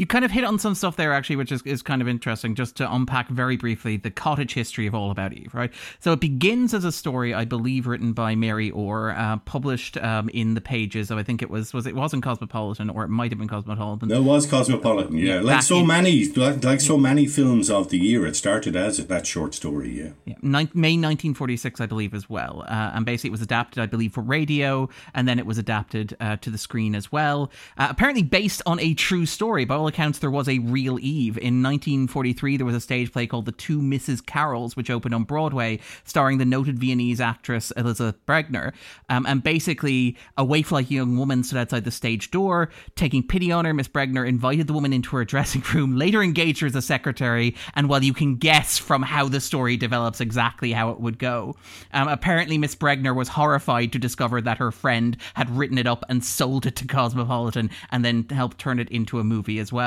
you 0.00 0.06
kind 0.06 0.24
of 0.24 0.30
hit 0.30 0.44
on 0.44 0.58
some 0.58 0.74
stuff 0.74 0.96
there 0.96 1.12
actually, 1.12 1.36
which 1.36 1.52
is, 1.52 1.60
is 1.66 1.82
kind 1.82 2.00
of 2.00 2.08
interesting. 2.08 2.54
Just 2.54 2.74
to 2.76 2.90
unpack 2.90 3.28
very 3.28 3.58
briefly 3.58 3.98
the 3.98 4.10
cottage 4.10 4.54
history 4.54 4.86
of 4.86 4.94
All 4.94 5.10
About 5.10 5.34
Eve, 5.34 5.54
right? 5.54 5.70
So 5.98 6.14
it 6.14 6.20
begins 6.20 6.72
as 6.72 6.86
a 6.86 6.90
story, 6.90 7.34
I 7.34 7.44
believe, 7.44 7.86
written 7.86 8.14
by 8.14 8.34
Mary 8.34 8.70
Orr, 8.70 9.10
uh, 9.10 9.36
published 9.44 9.98
um, 9.98 10.30
in 10.30 10.54
the 10.54 10.62
pages 10.62 11.10
of 11.10 11.18
I 11.18 11.22
think 11.22 11.42
it 11.42 11.50
was 11.50 11.74
was 11.74 11.86
it 11.86 11.94
wasn't 11.94 12.22
Cosmopolitan 12.22 12.88
or 12.88 13.04
it 13.04 13.08
might 13.08 13.30
have 13.30 13.38
been 13.38 13.46
Cosmopolitan. 13.46 14.10
It 14.10 14.22
was 14.22 14.46
Cosmopolitan, 14.46 15.18
yeah. 15.18 15.40
Like 15.40 15.62
so 15.62 15.80
in, 15.80 15.86
many, 15.88 16.24
like, 16.28 16.64
like 16.64 16.80
so 16.80 16.96
many 16.96 17.26
films 17.26 17.68
of 17.68 17.90
the 17.90 17.98
year, 17.98 18.26
it 18.26 18.36
started 18.36 18.74
as 18.76 18.96
that 19.06 19.26
short 19.26 19.54
story, 19.54 19.90
yeah. 19.90 20.12
yeah. 20.24 20.36
May 20.40 20.96
1946, 20.96 21.78
I 21.78 21.84
believe, 21.84 22.14
as 22.14 22.30
well, 22.30 22.64
uh, 22.68 22.92
and 22.94 23.04
basically 23.04 23.28
it 23.28 23.32
was 23.32 23.42
adapted, 23.42 23.82
I 23.82 23.86
believe, 23.86 24.14
for 24.14 24.22
radio, 24.22 24.88
and 25.12 25.28
then 25.28 25.38
it 25.38 25.44
was 25.44 25.58
adapted 25.58 26.16
uh, 26.20 26.36
to 26.36 26.48
the 26.48 26.56
screen 26.56 26.94
as 26.94 27.12
well. 27.12 27.50
Uh, 27.76 27.88
apparently 27.90 28.22
based 28.22 28.62
on 28.64 28.80
a 28.80 28.94
true 28.94 29.26
story 29.26 29.66
by 29.66 29.74
all 29.74 29.89
accounts, 29.90 30.18
there 30.18 30.30
was 30.30 30.48
a 30.48 30.58
real 30.60 30.98
Eve. 30.98 31.36
In 31.36 31.62
1943, 31.62 32.56
there 32.56 32.66
was 32.66 32.74
a 32.74 32.80
stage 32.80 33.12
play 33.12 33.26
called 33.26 33.44
The 33.44 33.52
Two 33.52 33.80
Mrs. 33.80 34.24
Carrolls, 34.24 34.76
which 34.76 34.88
opened 34.88 35.14
on 35.14 35.24
Broadway, 35.24 35.80
starring 36.04 36.38
the 36.38 36.44
noted 36.44 36.78
Viennese 36.78 37.20
actress 37.20 37.70
Elisabeth 37.76 38.24
Bergner. 38.26 38.72
Um, 39.08 39.26
and 39.26 39.42
basically, 39.42 40.16
a 40.38 40.44
waif 40.44 40.72
like 40.72 40.90
young 40.90 41.18
woman 41.18 41.44
stood 41.44 41.58
outside 41.58 41.84
the 41.84 41.90
stage 41.90 42.30
door. 42.30 42.70
Taking 42.96 43.22
pity 43.22 43.52
on 43.52 43.64
her, 43.66 43.74
Miss 43.74 43.88
Bergner 43.88 44.26
invited 44.26 44.66
the 44.66 44.72
woman 44.72 44.92
into 44.92 45.16
her 45.16 45.24
dressing 45.24 45.62
room, 45.74 45.96
later 45.96 46.22
engaged 46.22 46.60
her 46.60 46.66
as 46.66 46.74
a 46.74 46.82
secretary. 46.82 47.54
And 47.74 47.88
while 47.88 48.02
you 48.02 48.14
can 48.14 48.36
guess 48.36 48.78
from 48.78 49.02
how 49.02 49.28
the 49.28 49.40
story 49.40 49.76
develops 49.76 50.20
exactly 50.20 50.72
how 50.72 50.90
it 50.90 51.00
would 51.00 51.18
go, 51.18 51.56
um, 51.92 52.08
apparently 52.08 52.56
Miss 52.56 52.74
Bergner 52.74 53.14
was 53.14 53.28
horrified 53.28 53.92
to 53.92 53.98
discover 53.98 54.40
that 54.40 54.58
her 54.58 54.70
friend 54.70 55.16
had 55.34 55.50
written 55.50 55.78
it 55.78 55.86
up 55.86 56.04
and 56.08 56.24
sold 56.24 56.66
it 56.66 56.76
to 56.76 56.86
Cosmopolitan 56.86 57.70
and 57.90 58.04
then 58.04 58.26
helped 58.30 58.58
turn 58.58 58.78
it 58.78 58.88
into 58.90 59.18
a 59.18 59.24
movie 59.24 59.58
as 59.58 59.72
well. 59.72 59.79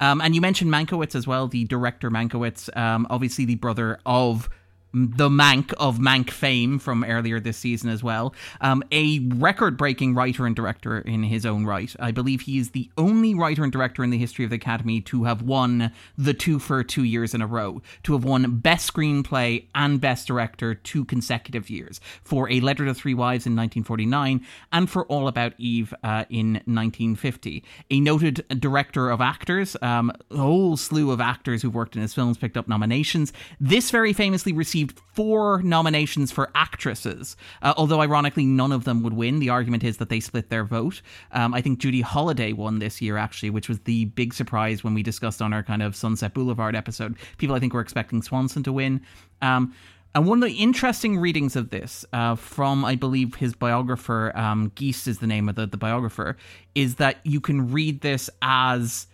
Um, 0.00 0.20
and 0.20 0.34
you 0.34 0.40
mentioned 0.40 0.70
Mankiewicz 0.70 1.14
as 1.14 1.26
well, 1.26 1.48
the 1.48 1.64
director 1.64 2.10
Mankiewicz, 2.10 2.76
um, 2.76 3.06
obviously 3.10 3.44
the 3.44 3.56
brother 3.56 3.98
of 4.04 4.48
the 4.92 5.28
Mank 5.28 5.72
of 5.74 5.98
Mank 5.98 6.30
fame 6.30 6.78
from 6.78 7.04
earlier 7.04 7.40
this 7.40 7.56
season 7.56 7.90
as 7.90 8.02
well. 8.02 8.34
Um, 8.60 8.82
a 8.90 9.20
record 9.20 9.76
breaking 9.76 10.14
writer 10.14 10.46
and 10.46 10.56
director 10.56 10.98
in 10.98 11.22
his 11.22 11.44
own 11.44 11.64
right. 11.64 11.94
I 12.00 12.10
believe 12.10 12.42
he 12.42 12.58
is 12.58 12.70
the 12.70 12.90
only 12.96 13.34
writer 13.34 13.62
and 13.62 13.72
director 13.72 14.02
in 14.02 14.10
the 14.10 14.18
history 14.18 14.44
of 14.44 14.50
the 14.50 14.56
Academy 14.56 15.00
to 15.02 15.24
have 15.24 15.42
won 15.42 15.92
the 16.16 16.34
two 16.34 16.58
for 16.58 16.82
two 16.82 17.04
years 17.04 17.34
in 17.34 17.42
a 17.42 17.46
row, 17.46 17.82
to 18.04 18.12
have 18.14 18.24
won 18.24 18.58
Best 18.58 18.92
Screenplay 18.92 19.66
and 19.74 20.00
Best 20.00 20.26
Director 20.26 20.74
two 20.74 21.04
consecutive 21.04 21.70
years 21.70 22.00
for 22.22 22.50
A 22.50 22.60
Letter 22.60 22.84
to 22.86 22.94
Three 22.94 23.14
Wives 23.14 23.46
in 23.46 23.52
1949 23.52 24.44
and 24.72 24.90
for 24.90 25.06
All 25.06 25.28
About 25.28 25.52
Eve 25.58 25.94
uh, 26.02 26.24
in 26.30 26.54
1950. 26.64 27.64
A 27.90 28.00
noted 28.00 28.44
director 28.58 29.10
of 29.10 29.20
actors, 29.20 29.76
um, 29.82 30.12
a 30.30 30.36
whole 30.36 30.76
slew 30.76 31.10
of 31.10 31.20
actors 31.20 31.62
who've 31.62 31.74
worked 31.74 31.96
in 31.96 32.02
his 32.02 32.14
films 32.14 32.38
picked 32.38 32.56
up 32.56 32.68
nominations. 32.68 33.32
This 33.60 33.90
very 33.90 34.12
famously 34.12 34.52
received 34.52 34.87
received 34.88 35.02
four 35.14 35.62
nominations 35.62 36.30
for 36.30 36.50
actresses, 36.54 37.36
uh, 37.62 37.74
although 37.76 38.00
ironically 38.00 38.44
none 38.44 38.72
of 38.72 38.84
them 38.84 39.02
would 39.02 39.14
win. 39.14 39.40
The 39.40 39.48
argument 39.48 39.84
is 39.84 39.96
that 39.98 40.08
they 40.08 40.20
split 40.20 40.48
their 40.50 40.64
vote. 40.64 41.02
Um, 41.32 41.54
I 41.54 41.60
think 41.60 41.80
Judy 41.80 42.02
Holliday 42.02 42.52
won 42.52 42.78
this 42.78 43.00
year 43.02 43.16
actually, 43.16 43.50
which 43.50 43.68
was 43.68 43.80
the 43.80 44.06
big 44.06 44.32
surprise 44.34 44.84
when 44.84 44.94
we 44.94 45.02
discussed 45.02 45.42
on 45.42 45.52
our 45.52 45.62
kind 45.62 45.82
of 45.82 45.96
Sunset 45.96 46.34
Boulevard 46.34 46.76
episode. 46.76 47.16
People 47.38 47.56
I 47.56 47.60
think 47.60 47.74
were 47.74 47.80
expecting 47.80 48.22
Swanson 48.22 48.62
to 48.62 48.72
win. 48.72 49.00
Um, 49.42 49.74
and 50.14 50.26
one 50.26 50.42
of 50.42 50.48
the 50.48 50.56
interesting 50.56 51.18
readings 51.18 51.54
of 51.54 51.70
this 51.70 52.04
uh, 52.12 52.34
from, 52.34 52.84
I 52.84 52.96
believe, 52.96 53.36
his 53.36 53.54
biographer, 53.54 54.32
um, 54.36 54.72
Geist 54.74 55.06
is 55.06 55.18
the 55.18 55.26
name 55.26 55.48
of 55.48 55.54
the, 55.54 55.66
the 55.66 55.76
biographer, 55.76 56.36
is 56.74 56.96
that 56.96 57.18
you 57.24 57.40
can 57.40 57.70
read 57.70 58.00
this 58.00 58.30
as 58.40 59.06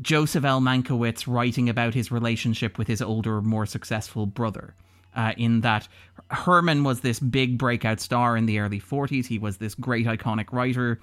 Joseph 0.00 0.44
L. 0.44 0.60
Mankiewicz 0.60 1.26
writing 1.26 1.68
about 1.68 1.94
his 1.94 2.10
relationship 2.10 2.78
with 2.78 2.88
his 2.88 3.00
older, 3.00 3.40
more 3.40 3.66
successful 3.66 4.26
brother. 4.26 4.74
Uh, 5.14 5.32
in 5.36 5.60
that 5.60 5.86
Herman 6.30 6.82
was 6.82 7.00
this 7.00 7.20
big 7.20 7.56
breakout 7.56 8.00
star 8.00 8.36
in 8.36 8.46
the 8.46 8.58
early 8.58 8.80
40s. 8.80 9.26
He 9.26 9.38
was 9.38 9.58
this 9.58 9.76
great 9.76 10.06
iconic 10.06 10.52
writer. 10.52 11.00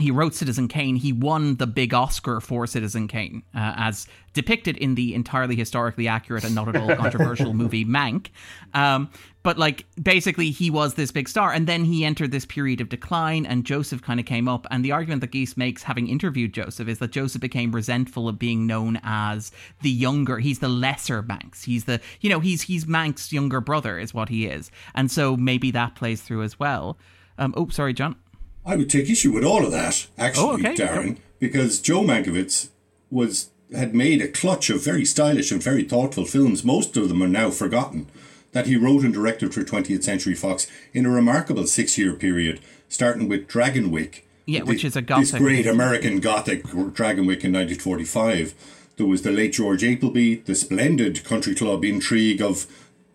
He 0.00 0.10
wrote 0.10 0.34
Citizen 0.34 0.68
Kane. 0.68 0.96
He 0.96 1.12
won 1.12 1.56
the 1.56 1.66
big 1.66 1.92
Oscar 1.92 2.40
for 2.40 2.66
Citizen 2.66 3.08
Kane, 3.08 3.42
uh, 3.54 3.74
as 3.76 4.06
depicted 4.32 4.78
in 4.78 4.94
the 4.94 5.14
entirely 5.14 5.54
historically 5.54 6.08
accurate 6.08 6.44
and 6.44 6.54
not 6.54 6.68
at 6.68 6.76
all 6.76 6.96
controversial 6.96 7.52
movie 7.52 7.84
Mank. 7.84 8.28
Um, 8.72 9.10
but 9.42 9.58
like, 9.58 9.84
basically, 10.02 10.50
he 10.50 10.70
was 10.70 10.94
this 10.94 11.10
big 11.10 11.28
star, 11.28 11.52
and 11.52 11.66
then 11.66 11.84
he 11.84 12.06
entered 12.06 12.30
this 12.30 12.46
period 12.46 12.80
of 12.80 12.88
decline, 12.88 13.44
and 13.44 13.66
Joseph 13.66 14.00
kind 14.00 14.18
of 14.18 14.24
came 14.24 14.48
up. 14.48 14.66
And 14.70 14.82
the 14.82 14.92
argument 14.92 15.20
that 15.20 15.30
Geist 15.30 15.58
makes, 15.58 15.82
having 15.82 16.08
interviewed 16.08 16.54
Joseph, 16.54 16.88
is 16.88 16.98
that 17.00 17.10
Joseph 17.10 17.42
became 17.42 17.72
resentful 17.72 18.28
of 18.28 18.38
being 18.38 18.66
known 18.66 18.98
as 19.02 19.52
the 19.82 19.90
younger. 19.90 20.38
He's 20.38 20.60
the 20.60 20.68
lesser 20.70 21.20
Manx. 21.22 21.64
He's 21.64 21.84
the, 21.84 22.00
you 22.22 22.30
know, 22.30 22.40
he's 22.40 22.62
he's 22.62 22.86
Manx's 22.86 23.30
younger 23.30 23.60
brother, 23.60 23.98
is 23.98 24.14
what 24.14 24.30
he 24.30 24.46
is, 24.46 24.70
and 24.94 25.10
so 25.10 25.36
maybe 25.36 25.70
that 25.72 25.96
plays 25.96 26.22
through 26.22 26.44
as 26.44 26.58
well. 26.58 26.96
Um, 27.36 27.52
oh, 27.56 27.68
sorry, 27.68 27.92
John. 27.92 28.16
I 28.64 28.76
would 28.76 28.88
take 28.90 29.10
issue 29.10 29.32
with 29.32 29.44
all 29.44 29.64
of 29.64 29.72
that, 29.72 30.06
actually, 30.18 30.44
Oh, 30.44 30.54
okay. 30.54 30.74
Darren, 30.74 31.16
because 31.38 31.80
Joe 31.80 32.02
Mankiewicz 32.02 32.68
was 33.10 33.50
had 33.74 33.94
made 33.94 34.20
a 34.20 34.28
clutch 34.28 34.68
of 34.68 34.84
very 34.84 35.04
stylish 35.04 35.50
and 35.50 35.62
very 35.62 35.82
thoughtful 35.82 36.26
films. 36.26 36.62
Most 36.62 36.94
of 36.96 37.08
them 37.08 37.22
are 37.22 37.28
now 37.28 37.50
forgotten. 37.50 38.06
That 38.52 38.66
he 38.66 38.76
wrote 38.76 39.02
and 39.02 39.14
directed 39.14 39.54
for 39.54 39.62
20th 39.64 40.04
Century 40.04 40.34
Fox 40.34 40.66
in 40.92 41.06
a 41.06 41.10
remarkable 41.10 41.66
six-year 41.66 42.12
period, 42.12 42.60
starting 42.90 43.26
with 43.26 43.48
Dragonwyck. 43.48 44.20
Yeah, 44.44 44.60
the- 44.60 44.66
which 44.66 44.84
is 44.84 44.94
a 44.94 45.00
gothic. 45.00 45.30
This 45.30 45.40
great 45.40 45.66
American 45.66 46.20
Gothic 46.20 46.64
Dragonwyck 46.64 47.44
in 47.44 47.52
1945. 47.52 48.54
There 48.98 49.06
was 49.06 49.22
the 49.22 49.32
late 49.32 49.54
George 49.54 49.80
Apley, 49.82 50.44
the 50.44 50.54
splendid 50.54 51.24
country 51.24 51.54
club 51.54 51.82
intrigue 51.84 52.42
of 52.42 52.66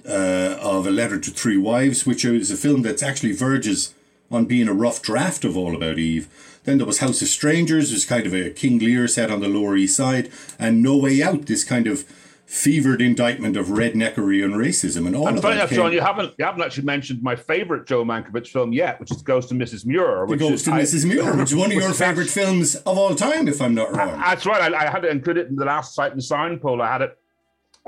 uh, 0.08 0.58
of 0.60 0.88
A 0.88 0.92
Letter 0.92 1.20
to 1.20 1.30
Three 1.32 1.58
Wives, 1.58 2.06
which 2.06 2.26
is 2.26 2.50
a 2.50 2.58
film 2.58 2.82
that's 2.82 3.04
actually 3.04 3.34
verges 3.34 3.94
on 4.32 4.46
being 4.46 4.68
a 4.68 4.74
rough 4.74 5.02
draft 5.02 5.46
of 5.46 5.56
All 5.58 5.76
About 5.76 5.98
Eve. 5.98 6.28
Then 6.66 6.78
there 6.78 6.88
was 6.88 7.00
House 7.00 7.22
of 7.22 7.28
Strangers, 7.30 7.92
was 7.94 8.06
kind 8.06 8.26
of 8.26 8.34
a 8.34 8.50
King 8.50 8.80
Lear 8.80 9.08
set 9.08 9.32
on 9.32 9.40
the 9.40 9.48
Lower 9.48 9.78
East 9.78 9.96
Side, 9.96 10.30
and 10.60 10.82
No 10.84 10.98
Way 10.98 11.22
Out, 11.24 11.46
this 11.46 11.64
kind 11.64 11.88
of 11.88 12.04
fevered 12.46 13.02
indictment 13.02 13.58
of 13.58 13.68
redneckery 13.68 14.42
and 14.44 14.54
racism, 14.54 15.06
and 15.06 15.16
all 15.16 15.28
And 15.28 15.38
of 15.38 15.44
funny 15.44 15.56
that 15.56 15.60
enough, 15.64 15.70
came- 15.70 15.78
John, 15.78 15.92
you 15.94 16.00
haven't 16.02 16.34
you 16.38 16.46
haven't 16.46 16.62
actually 16.62 16.86
mentioned 16.86 17.22
my 17.22 17.36
favorite 17.36 17.86
Joe 17.88 18.06
Mankiewicz 18.06 18.48
film 18.48 18.72
yet, 18.72 19.00
which 19.02 19.12
is 19.12 19.22
Ghost 19.22 19.52
of 19.52 19.58
Mrs. 19.58 19.86
Muir. 19.86 20.26
The 20.26 20.32
Which 20.32 20.40
Ghost 20.40 20.54
is, 20.54 20.68
of 20.68 20.74
I- 20.76 20.82
Mrs. 20.82 21.06
Muir, 21.06 21.36
which 21.36 21.52
is 21.52 21.56
one 21.58 21.72
of 21.72 21.78
your 21.82 21.94
favourite 21.94 22.30
films 22.30 22.76
of 22.76 22.98
all 22.98 23.16
time, 23.16 23.48
if 23.50 23.62
I'm 23.62 23.74
not 23.76 23.94
wrong. 23.96 24.18
That's 24.20 24.46
right. 24.46 24.74
I, 24.74 24.88
I 24.88 24.90
had 24.90 25.02
to 25.02 25.10
include 25.10 25.38
it 25.38 25.48
in 25.48 25.56
the 25.58 25.66
last 25.66 25.94
sight 25.94 26.14
and 26.14 26.24
sound 26.24 26.62
poll. 26.62 26.82
I 26.82 26.90
had 26.92 27.02
it 27.02 27.18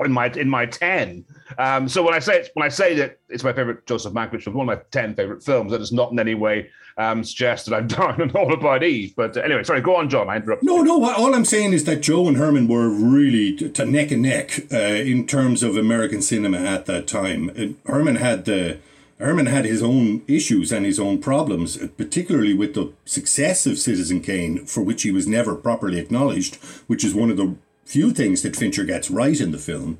in 0.04 0.12
my 0.12 0.26
in 0.28 0.48
my 0.48 0.66
ten. 0.66 1.24
Um, 1.58 1.88
so 1.88 2.02
when 2.02 2.14
I 2.14 2.18
say 2.18 2.48
when 2.54 2.64
I 2.64 2.68
say 2.68 2.94
that 2.94 3.18
it's 3.28 3.44
my 3.44 3.52
favorite 3.52 3.86
Joseph 3.86 4.12
Mankiewicz 4.12 4.44
film, 4.44 4.56
one 4.56 4.68
of 4.68 4.78
my 4.78 4.82
ten 4.90 5.14
favorite 5.14 5.42
films, 5.42 5.72
that 5.72 5.78
does 5.78 5.92
not 5.92 6.12
in 6.12 6.18
any 6.18 6.34
way 6.34 6.70
um, 6.96 7.24
suggest 7.24 7.66
that 7.66 7.74
I've 7.74 7.88
done 7.96 8.20
an 8.20 8.30
all 8.32 8.52
about 8.52 8.82
Eve. 8.82 9.14
But 9.16 9.36
uh, 9.36 9.40
anyway, 9.40 9.64
sorry, 9.64 9.80
go 9.80 9.96
on, 9.96 10.08
John. 10.08 10.28
I 10.28 10.36
interrupted. 10.36 10.66
No, 10.66 10.82
no. 10.82 11.04
All 11.10 11.34
I'm 11.34 11.44
saying 11.44 11.72
is 11.72 11.84
that 11.84 12.02
Joe 12.02 12.28
and 12.28 12.36
Herman 12.36 12.68
were 12.68 12.88
really 12.88 13.56
t- 13.56 13.68
to 13.68 13.84
neck 13.84 14.10
and 14.10 14.22
neck 14.22 14.60
uh, 14.72 14.76
in 14.76 15.26
terms 15.26 15.62
of 15.62 15.76
American 15.76 16.22
cinema 16.22 16.58
at 16.58 16.86
that 16.86 17.06
time. 17.06 17.50
Uh, 17.50 17.90
Herman 17.90 18.16
had 18.16 18.44
the 18.44 18.78
Herman 19.18 19.46
had 19.46 19.66
his 19.66 19.82
own 19.82 20.22
issues 20.26 20.72
and 20.72 20.86
his 20.86 20.98
own 20.98 21.18
problems, 21.18 21.76
uh, 21.76 21.88
particularly 21.96 22.54
with 22.54 22.74
the 22.74 22.92
success 23.04 23.66
of 23.66 23.78
Citizen 23.78 24.20
Kane, 24.22 24.64
for 24.64 24.82
which 24.82 25.02
he 25.02 25.10
was 25.10 25.26
never 25.26 25.54
properly 25.54 25.98
acknowledged, 25.98 26.56
which 26.86 27.04
is 27.04 27.14
one 27.14 27.30
of 27.30 27.36
the 27.36 27.54
few 27.90 28.12
things 28.12 28.42
that 28.42 28.54
Fincher 28.54 28.84
gets 28.84 29.10
right 29.10 29.40
in 29.40 29.50
the 29.50 29.58
film, 29.58 29.98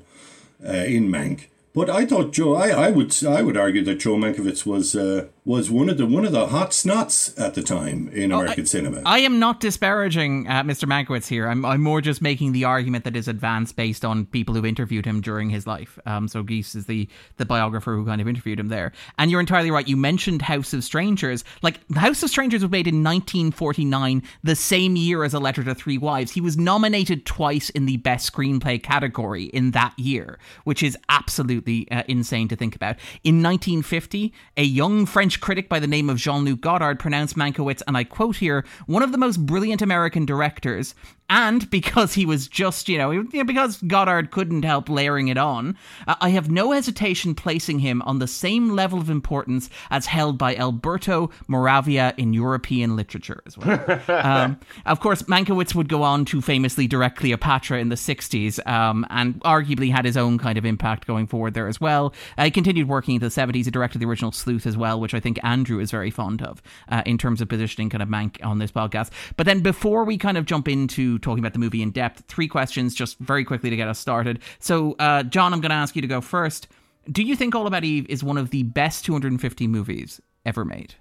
uh, 0.65 0.71
in 0.71 1.09
Mank. 1.09 1.47
But 1.73 1.89
I 1.89 2.05
thought 2.05 2.31
Joe, 2.31 2.55
I, 2.55 2.69
I 2.69 2.89
would 2.89 3.13
I 3.23 3.41
would 3.41 3.57
argue 3.57 3.83
that 3.83 3.99
Joe 3.99 4.15
Mankiewicz 4.15 4.65
was 4.65 4.95
uh, 4.95 5.27
was 5.43 5.71
one 5.71 5.89
of 5.89 5.97
the 5.97 6.05
one 6.05 6.23
of 6.23 6.31
the 6.31 6.47
hot 6.47 6.69
snots 6.69 7.39
at 7.39 7.55
the 7.55 7.63
time 7.63 8.09
in 8.09 8.31
American 8.31 8.65
cinema. 8.65 9.01
I 9.05 9.19
am 9.19 9.39
not 9.39 9.59
disparaging 9.59 10.47
uh, 10.47 10.61
Mr. 10.61 10.87
Mankiewicz 10.87 11.27
here. 11.27 11.47
I'm, 11.47 11.65
I'm 11.65 11.81
more 11.81 11.99
just 11.99 12.21
making 12.21 12.51
the 12.51 12.65
argument 12.65 13.05
that 13.05 13.15
is 13.15 13.27
advanced 13.27 13.75
based 13.75 14.05
on 14.05 14.27
people 14.27 14.53
who 14.53 14.63
interviewed 14.65 15.03
him 15.03 15.19
during 15.19 15.49
his 15.49 15.65
life. 15.65 15.97
Um, 16.05 16.27
so 16.27 16.43
Geist 16.43 16.75
is 16.75 16.85
the 16.85 17.07
the 17.37 17.45
biographer 17.45 17.95
who 17.95 18.05
kind 18.05 18.21
of 18.21 18.27
interviewed 18.27 18.59
him 18.59 18.67
there. 18.67 18.91
And 19.17 19.31
you're 19.31 19.39
entirely 19.39 19.71
right. 19.71 19.87
You 19.87 19.97
mentioned 19.97 20.43
House 20.43 20.73
of 20.73 20.83
Strangers. 20.83 21.43
Like 21.63 21.79
House 21.93 22.21
of 22.21 22.29
Strangers 22.29 22.61
was 22.61 22.71
made 22.71 22.87
in 22.87 23.03
1949, 23.03 24.21
the 24.43 24.55
same 24.55 24.95
year 24.95 25.23
as 25.23 25.33
A 25.33 25.39
Letter 25.39 25.63
to 25.63 25.73
Three 25.73 25.97
Wives. 25.97 26.31
He 26.31 26.41
was 26.41 26.55
nominated 26.55 27.25
twice 27.25 27.71
in 27.71 27.87
the 27.87 27.97
Best 27.97 28.31
Screenplay 28.31 28.81
category 28.81 29.45
in 29.45 29.71
that 29.71 29.97
year, 29.97 30.37
which 30.65 30.83
is 30.83 30.95
absolutely 31.09 31.89
uh, 31.89 32.03
insane 32.07 32.47
to 32.49 32.55
think 32.55 32.75
about. 32.75 32.97
In 33.23 33.41
1950, 33.41 34.31
a 34.57 34.63
young 34.63 35.07
French 35.07 35.30
critic 35.39 35.69
by 35.69 35.79
the 35.79 35.87
name 35.87 36.09
of 36.09 36.17
Jean-Luc 36.17 36.59
Godard 36.59 36.99
pronounced 36.99 37.37
Mankiewicz, 37.37 37.81
and 37.87 37.95
I 37.95 38.03
quote 38.03 38.37
here, 38.37 38.65
one 38.87 39.03
of 39.03 39.11
the 39.11 39.17
most 39.17 39.45
brilliant 39.45 39.81
American 39.81 40.25
directors. 40.25 40.95
And 41.31 41.69
because 41.69 42.13
he 42.13 42.25
was 42.25 42.49
just, 42.49 42.89
you 42.89 42.97
know, 42.97 43.23
because 43.23 43.81
Godard 43.87 44.31
couldn't 44.31 44.63
help 44.63 44.89
layering 44.89 45.29
it 45.29 45.37
on, 45.37 45.77
uh, 46.05 46.15
I 46.19 46.31
have 46.31 46.51
no 46.51 46.73
hesitation 46.73 47.35
placing 47.35 47.79
him 47.79 48.01
on 48.01 48.19
the 48.19 48.27
same 48.27 48.71
level 48.71 48.99
of 48.99 49.09
importance 49.09 49.69
as 49.89 50.07
held 50.07 50.37
by 50.37 50.57
Alberto 50.57 51.31
Moravia 51.47 52.13
in 52.17 52.33
European 52.33 52.97
literature 52.97 53.41
as 53.45 53.57
well. 53.57 54.01
um, 54.09 54.59
of 54.85 54.99
course, 54.99 55.21
Mankiewicz 55.21 55.73
would 55.73 55.87
go 55.87 56.03
on 56.03 56.25
to 56.25 56.41
famously 56.41 56.85
direct 56.85 57.19
Cleopatra 57.19 57.79
in 57.79 57.87
the 57.87 57.95
60s 57.95 58.67
um, 58.67 59.07
and 59.09 59.39
arguably 59.43 59.89
had 59.89 60.03
his 60.03 60.17
own 60.17 60.37
kind 60.37 60.57
of 60.57 60.65
impact 60.65 61.07
going 61.07 61.27
forward 61.27 61.53
there 61.53 61.69
as 61.69 61.79
well. 61.79 62.13
Uh, 62.37 62.43
he 62.43 62.51
continued 62.51 62.89
working 62.89 63.15
into 63.15 63.29
the 63.29 63.33
70s. 63.33 63.63
He 63.63 63.71
directed 63.71 63.99
the 63.99 64.05
original 64.05 64.33
Sleuth 64.33 64.67
as 64.67 64.75
well, 64.75 64.99
which 64.99 65.13
I 65.13 65.21
think 65.21 65.39
Andrew 65.45 65.79
is 65.79 65.91
very 65.91 66.11
fond 66.11 66.41
of 66.41 66.61
uh, 66.89 67.03
in 67.05 67.17
terms 67.17 67.39
of 67.39 67.47
positioning 67.47 67.89
kind 67.89 68.03
of 68.03 68.09
Mank 68.09 68.45
on 68.45 68.59
this 68.59 68.73
podcast. 68.73 69.11
But 69.37 69.45
then 69.45 69.61
before 69.61 70.03
we 70.03 70.17
kind 70.17 70.37
of 70.37 70.45
jump 70.45 70.67
into 70.67 71.19
talking 71.21 71.39
about 71.39 71.53
the 71.53 71.59
movie 71.59 71.81
in 71.81 71.91
depth, 71.91 72.25
three 72.27 72.47
questions 72.47 72.93
just 72.95 73.17
very 73.19 73.43
quickly 73.43 73.69
to 73.69 73.75
get 73.75 73.87
us 73.87 73.99
started. 73.99 74.39
So, 74.59 74.95
uh, 74.99 75.23
John, 75.23 75.53
I'm 75.53 75.61
going 75.61 75.69
to 75.69 75.75
ask 75.75 75.95
you 75.95 76.01
to 76.01 76.07
go 76.07 76.21
first. 76.21 76.67
Do 77.09 77.23
you 77.23 77.35
think 77.35 77.55
All 77.55 77.67
About 77.67 77.83
Eve 77.83 78.05
is 78.09 78.23
one 78.23 78.37
of 78.37 78.51
the 78.51 78.63
best 78.63 79.05
250 79.05 79.67
movies 79.67 80.21
ever 80.45 80.63
made? 80.63 80.95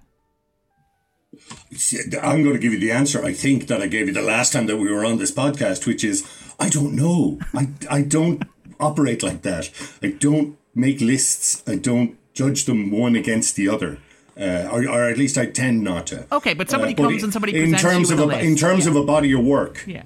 I'm 2.23 2.43
going 2.43 2.55
to 2.55 2.59
give 2.59 2.73
you 2.73 2.81
the 2.81 2.91
answer 2.91 3.25
I 3.25 3.33
think 3.33 3.69
that 3.69 3.81
I 3.81 3.87
gave 3.87 4.09
you 4.09 4.13
the 4.13 4.23
last 4.23 4.53
time 4.53 4.67
that 4.67 4.79
we 4.79 4.91
were 4.91 5.05
on 5.05 5.19
this 5.19 5.31
podcast, 5.31 5.87
which 5.87 6.03
is 6.03 6.27
I 6.59 6.69
don't 6.69 6.95
know. 6.95 7.39
I, 7.55 7.69
I 7.89 8.03
don't 8.03 8.43
operate 8.81 9.23
like 9.23 9.43
that. 9.43 9.71
I 10.03 10.09
don't 10.09 10.59
make 10.75 11.01
lists. 11.01 11.63
I 11.67 11.77
don't 11.77 12.19
judge 12.35 12.65
them 12.65 12.91
one 12.91 13.15
against 13.15 13.57
the 13.57 13.69
other. 13.69 13.99
Uh, 14.41 14.69
or, 14.73 14.89
or 14.89 15.11
at 15.11 15.19
least 15.19 15.37
I 15.37 15.47
tend 15.47 15.83
not 15.83 16.07
to. 16.09 16.25
Okay, 16.33 16.55
but 16.55 16.71
somebody 16.71 16.95
Uh, 16.95 16.97
but 16.97 17.03
comes 17.11 17.23
and 17.23 17.33
somebody 17.33 17.55
in 17.63 17.75
terms 17.75 18.09
you 18.11 18.15
of 18.23 18.31
a, 18.31 18.35
a 18.37 18.39
in 18.39 18.57
terms 18.57 18.85
Yeah. 18.85 18.91
of 18.93 18.97
a 18.97 19.05
body 19.05 19.33
of 19.33 19.45
work, 19.45 19.85
Yeah. 19.87 20.05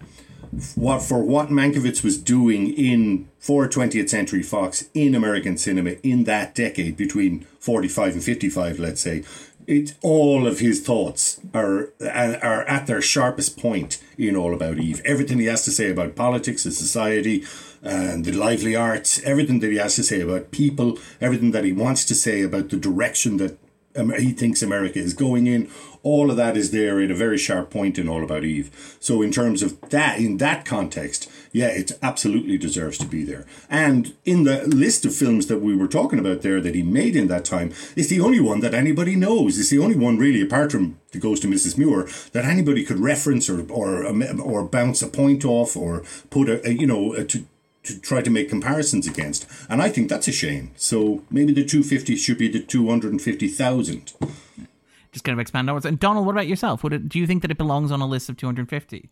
what 0.74 1.02
for 1.02 1.22
what 1.22 1.50
Mankiewicz 1.50 2.02
was 2.02 2.16
doing 2.18 2.62
in 2.90 3.28
for 3.38 3.68
20th 3.68 4.08
Century 4.08 4.42
Fox 4.42 4.84
in 4.94 5.14
American 5.14 5.56
cinema 5.56 5.90
in 6.02 6.24
that 6.24 6.54
decade 6.54 6.96
between 6.96 7.46
45 7.60 8.14
and 8.14 8.24
55, 8.24 8.78
let's 8.78 9.00
say, 9.00 9.22
it 9.66 9.94
all 10.02 10.46
of 10.46 10.58
his 10.58 10.80
thoughts 10.80 11.40
are 11.54 11.90
are 12.00 12.64
at 12.64 12.86
their 12.86 13.00
sharpest 13.00 13.56
point 13.58 14.00
in 14.18 14.36
All 14.36 14.52
About 14.52 14.78
Eve. 14.78 15.00
Everything 15.04 15.38
he 15.38 15.46
has 15.46 15.64
to 15.64 15.70
say 15.70 15.90
about 15.90 16.14
politics 16.16 16.64
and 16.64 16.74
society 16.74 17.44
and 17.82 18.24
the 18.24 18.32
lively 18.32 18.74
arts, 18.76 19.20
everything 19.24 19.60
that 19.60 19.70
he 19.70 19.78
has 19.78 19.94
to 19.96 20.02
say 20.02 20.20
about 20.20 20.50
people, 20.50 20.98
everything 21.20 21.52
that 21.52 21.64
he 21.64 21.72
wants 21.72 22.04
to 22.06 22.14
say 22.14 22.42
about 22.42 22.68
the 22.70 22.76
direction 22.76 23.36
that 23.38 23.56
he 23.94 24.32
thinks 24.32 24.62
America 24.62 24.98
is 24.98 25.14
going 25.14 25.46
in. 25.46 25.70
All 26.02 26.30
of 26.30 26.36
that 26.36 26.56
is 26.56 26.70
there 26.70 27.00
at 27.00 27.10
a 27.10 27.14
very 27.14 27.38
sharp 27.38 27.70
point 27.70 27.98
in 27.98 28.08
All 28.08 28.22
About 28.22 28.44
Eve. 28.44 28.96
So 29.00 29.22
in 29.22 29.32
terms 29.32 29.62
of 29.62 29.80
that, 29.90 30.18
in 30.18 30.36
that 30.38 30.64
context, 30.64 31.30
yeah, 31.52 31.68
it 31.68 31.92
absolutely 32.02 32.58
deserves 32.58 32.98
to 32.98 33.06
be 33.06 33.24
there. 33.24 33.46
And 33.70 34.14
in 34.24 34.42
the 34.42 34.66
list 34.66 35.06
of 35.06 35.14
films 35.14 35.46
that 35.46 35.60
we 35.60 35.74
were 35.74 35.86
talking 35.86 36.18
about 36.18 36.42
there 36.42 36.60
that 36.60 36.74
he 36.74 36.82
made 36.82 37.16
in 37.16 37.28
that 37.28 37.44
time, 37.44 37.72
it's 37.96 38.08
the 38.08 38.20
only 38.20 38.40
one 38.40 38.60
that 38.60 38.74
anybody 38.74 39.16
knows. 39.16 39.58
It's 39.58 39.70
the 39.70 39.78
only 39.78 39.96
one 39.96 40.18
really, 40.18 40.42
apart 40.42 40.72
from 40.72 40.98
The 41.12 41.20
Ghost 41.20 41.44
of 41.44 41.50
Mrs. 41.50 41.78
Muir, 41.78 42.08
that 42.32 42.44
anybody 42.44 42.84
could 42.84 42.98
reference 42.98 43.48
or 43.48 43.64
or 43.70 44.04
um, 44.04 44.40
or 44.42 44.64
bounce 44.64 45.00
a 45.00 45.06
point 45.06 45.44
off 45.44 45.76
or 45.76 46.02
put 46.28 46.48
a, 46.48 46.66
a 46.68 46.72
you 46.72 46.86
know 46.86 47.14
a, 47.14 47.24
to 47.24 47.46
to 47.84 48.00
try 48.00 48.22
to 48.22 48.30
make 48.30 48.48
comparisons 48.48 49.06
against. 49.06 49.46
And 49.68 49.80
I 49.80 49.88
think 49.88 50.08
that's 50.08 50.28
a 50.28 50.32
shame. 50.32 50.72
So 50.76 51.22
maybe 51.30 51.52
the 51.52 51.64
250 51.64 52.16
should 52.16 52.38
be 52.38 52.48
the 52.48 52.60
250,000. 52.60 54.12
Just 55.12 55.24
kind 55.24 55.34
of 55.34 55.40
expand 55.40 55.70
onwards. 55.70 55.86
And 55.86 56.00
Donald, 56.00 56.26
what 56.26 56.32
about 56.32 56.48
yourself? 56.48 56.82
Would 56.82 56.92
it, 56.92 57.08
do 57.08 57.18
you 57.18 57.26
think 57.26 57.42
that 57.42 57.50
it 57.50 57.58
belongs 57.58 57.92
on 57.92 58.00
a 58.00 58.06
list 58.06 58.28
of 58.28 58.36
250? 58.36 59.10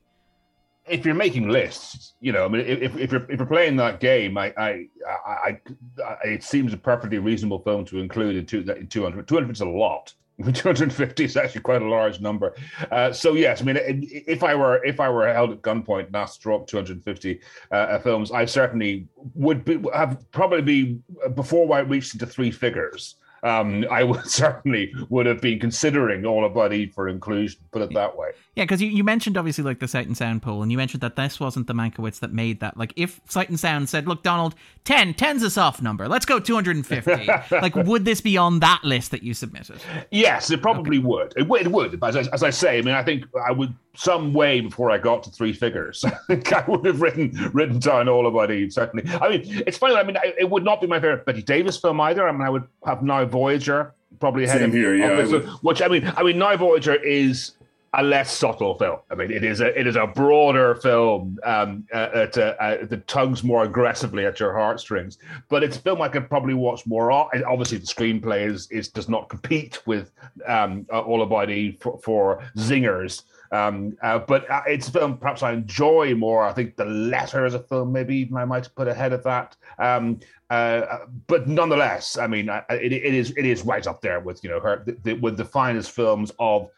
if 0.87 1.07
you're 1.07 1.15
making 1.15 1.49
lists, 1.49 2.15
you 2.21 2.33
know, 2.33 2.45
I 2.45 2.49
mean, 2.49 2.63
if, 2.63 2.97
if 2.97 3.13
you're 3.13 3.25
if 3.31 3.39
you're 3.39 3.47
playing 3.47 3.77
that 3.77 4.01
game, 4.01 4.37
I 4.37 4.53
I, 4.57 4.87
I, 5.27 5.59
I 6.05 6.15
it 6.25 6.43
seems 6.43 6.73
a 6.73 6.77
perfectly 6.77 7.19
reasonable 7.19 7.61
film 7.61 7.85
to 7.87 7.99
include 7.99 8.37
in, 8.37 8.47
two, 8.47 8.61
in 8.61 8.89
200. 8.89 9.27
200 9.29 9.53
is 9.53 9.61
a 9.61 9.67
lot. 9.67 10.13
250 10.53 11.25
is 11.25 11.37
actually 11.37 11.61
quite 11.61 11.83
a 11.83 11.89
large 11.89 12.21
number. 12.21 12.55
Uh, 12.91 13.13
so 13.13 13.35
yes, 13.35 13.63
I 13.63 13.65
mean, 13.65 13.79
if 13.81 14.43
I 14.43 14.55
were 14.55 14.85
if 14.85 15.01
I 15.01 15.09
were 15.09 15.33
held 15.33 15.53
at 15.53 15.63
gunpoint 15.63 16.07
and 16.07 16.17
asked 16.17 16.37
to 16.37 16.43
draw 16.43 16.57
up 16.57 16.67
250 16.67 17.41
uh, 17.71 17.99
films, 17.99 18.33
I 18.33 18.45
certainly 18.45 19.07
would 19.35 19.65
be, 19.65 19.83
have 19.95 20.25
probably 20.33 20.63
be 20.63 20.99
before 21.35 21.73
I 21.75 21.81
reached 21.81 22.15
into 22.15 22.27
three 22.27 22.51
figures. 22.51 23.17
Um, 23.43 23.85
I 23.91 24.05
would 24.05 24.27
certainly 24.27 24.95
would 25.09 25.27
have 25.27 25.41
been 25.41 25.59
considering 25.59 26.25
All 26.25 26.45
About 26.45 26.73
Eve 26.73 26.93
for 26.95 27.09
inclusion. 27.09 27.61
Put 27.71 27.83
it 27.83 27.93
that 27.95 28.17
way. 28.17 28.31
Yeah, 28.55 28.65
because 28.65 28.83
you, 28.83 28.89
you 28.89 29.03
mentioned 29.03 29.37
obviously 29.37 29.65
like 29.65 29.81
the 29.81 29.89
Sight 29.89 30.07
and 30.07 30.17
Sound 30.17 30.43
poll, 30.43 30.63
and 30.63 30.71
you 30.71 30.79
mentioned 30.79 31.01
that 31.01 31.17
this 31.17 31.41
wasn't 31.41 31.67
the 31.67 31.73
Mankiewicz 31.73 32.21
that 32.21 32.33
made 32.33 32.61
that. 32.61 32.77
Like, 32.77 32.93
if 32.97 33.21
Sight 33.29 33.49
and 33.49 33.59
Sound 33.59 33.89
said, 33.89 34.07
"Look, 34.07 34.23
Donald, 34.23 34.55
10, 34.85 35.15
10's 35.15 35.43
a 35.43 35.51
soft 35.51 35.83
number. 35.83 36.09
Let's 36.09 36.27
go 36.27 36.39
250." 36.39 37.27
like, 37.51 37.75
would 37.75 38.05
this 38.05 38.21
be 38.21 38.37
on 38.37 38.61
that 38.61 38.81
list 38.85 39.11
that 39.11 39.23
you 39.23 39.35
submitted? 39.35 39.83
Yes, 40.11 40.51
it 40.51 40.63
probably 40.63 40.99
okay. 40.99 41.07
would. 41.07 41.33
It, 41.37 41.51
it 41.67 41.73
would. 41.73 42.03
As 42.03 42.17
I, 42.17 42.21
as 42.33 42.43
I 42.43 42.51
say, 42.51 42.79
I 42.79 42.83
mean, 42.83 42.95
I 42.95 43.03
think 43.03 43.25
I 43.47 43.53
would 43.53 43.75
some 43.95 44.33
way 44.33 44.61
before 44.61 44.91
I 44.91 44.99
got 44.99 45.23
to 45.25 45.31
three 45.31 45.53
figures. 45.53 46.05
I 46.05 46.11
think 46.27 46.53
I 46.53 46.65
would 46.67 46.85
have 46.87 47.01
written 47.01 47.51
written 47.53 47.79
down 47.79 48.09
all 48.09 48.27
about 48.27 48.51
Eve. 48.51 48.73
Certainly. 48.73 49.11
I 49.21 49.29
mean, 49.29 49.43
it's 49.67 49.79
funny. 49.79 49.95
I 49.97 50.03
mean, 50.03 50.17
it 50.39 50.49
would 50.49 50.65
not 50.65 50.81
be 50.81 50.87
my 50.87 51.01
favorite 51.01 51.27
Bette 51.27 51.43
Davis 51.43 51.77
film 51.77 52.01
either. 52.01 52.27
I 52.27 52.33
mean, 52.33 52.43
I 52.43 52.51
would 52.51 52.65
have 52.87 53.03
Now 53.03 53.25
Voyager 53.25 53.95
probably 54.21 54.45
ahead 54.45 54.61
Same 54.61 54.71
of 54.71 54.75
here. 54.75 54.95
Yeah, 54.95 55.17
this, 55.17 55.33
which 55.63 55.83
I 55.83 55.89
mean, 55.89 56.11
I 56.17 56.23
mean, 56.23 56.39
Now 56.39 56.57
Voyager 56.57 56.95
is 56.95 57.53
a 57.95 58.03
less 58.03 58.33
subtle 58.33 58.79
film. 58.79 58.99
I 59.11 59.15
mean, 59.15 59.31
it 59.31 59.45
is 59.45 59.61
a 59.61 59.79
it 59.79 59.87
is 59.87 59.97
a 59.97 60.07
broader 60.07 60.75
film 60.77 61.39
um, 61.45 61.87
uh, 61.93 61.97
uh, 61.97 62.41
uh, 62.41 62.87
that 62.87 63.07
tugs 63.07 63.45
more 63.45 63.65
aggressively 63.65 64.25
at 64.25 64.41
your 64.41 64.55
heartstrings. 64.55 65.19
But 65.51 65.63
it's 65.63 65.77
a 65.77 65.81
film 65.81 66.01
I 66.01 66.09
could 66.09 66.29
probably 66.29 66.55
watch 66.55 66.87
more. 66.87 67.13
Obviously, 67.13 67.79
the 67.79 67.87
screenplay 67.87 68.47
is, 68.49 68.71
is 68.71 68.89
does 68.89 69.09
not 69.09 69.29
compete 69.29 69.87
with 69.87 70.11
um, 70.47 70.87
uh, 70.91 71.01
All 71.01 71.23
About 71.23 71.51
Eve 71.51 71.79
for, 71.81 71.99
for 72.03 72.43
zingers. 72.57 73.25
Um, 73.51 73.99
uh, 74.03 74.19
but 74.21 74.51
uh, 74.51 74.63
it's 74.67 74.89
a 74.89 74.93
film 74.93 75.19
perhaps 75.19 75.43
I 75.43 75.53
enjoy 75.53 76.15
more. 76.15 76.45
I 76.45 76.55
think 76.55 76.77
The 76.77 76.87
Letter 76.87 77.45
is 77.45 77.53
a 77.53 77.59
film 77.59 77.93
maybe 77.93 78.17
even 78.17 78.39
I 78.39 78.47
might 78.47 78.75
put 78.75 78.89
ahead 78.89 79.13
of 79.13 79.23
that. 79.25 79.55
Um, 79.79 80.21
but 80.49 81.47
nonetheless, 81.47 82.17
I 82.17 82.27
mean, 82.27 82.49
it, 82.49 82.93
it 82.93 83.15
is 83.15 83.35
it 83.37 83.45
is 83.45 83.67
right 83.67 83.87
up 83.87 84.01
there 84.01 84.21
with 84.21 84.43
you 84.43 84.49
know 84.49 84.61
her 84.61 84.83
the, 84.87 84.97
the, 85.03 85.13
with 85.15 85.37
the 85.37 85.45
finest 85.45 85.91
films 85.91 86.33
of 86.39 86.71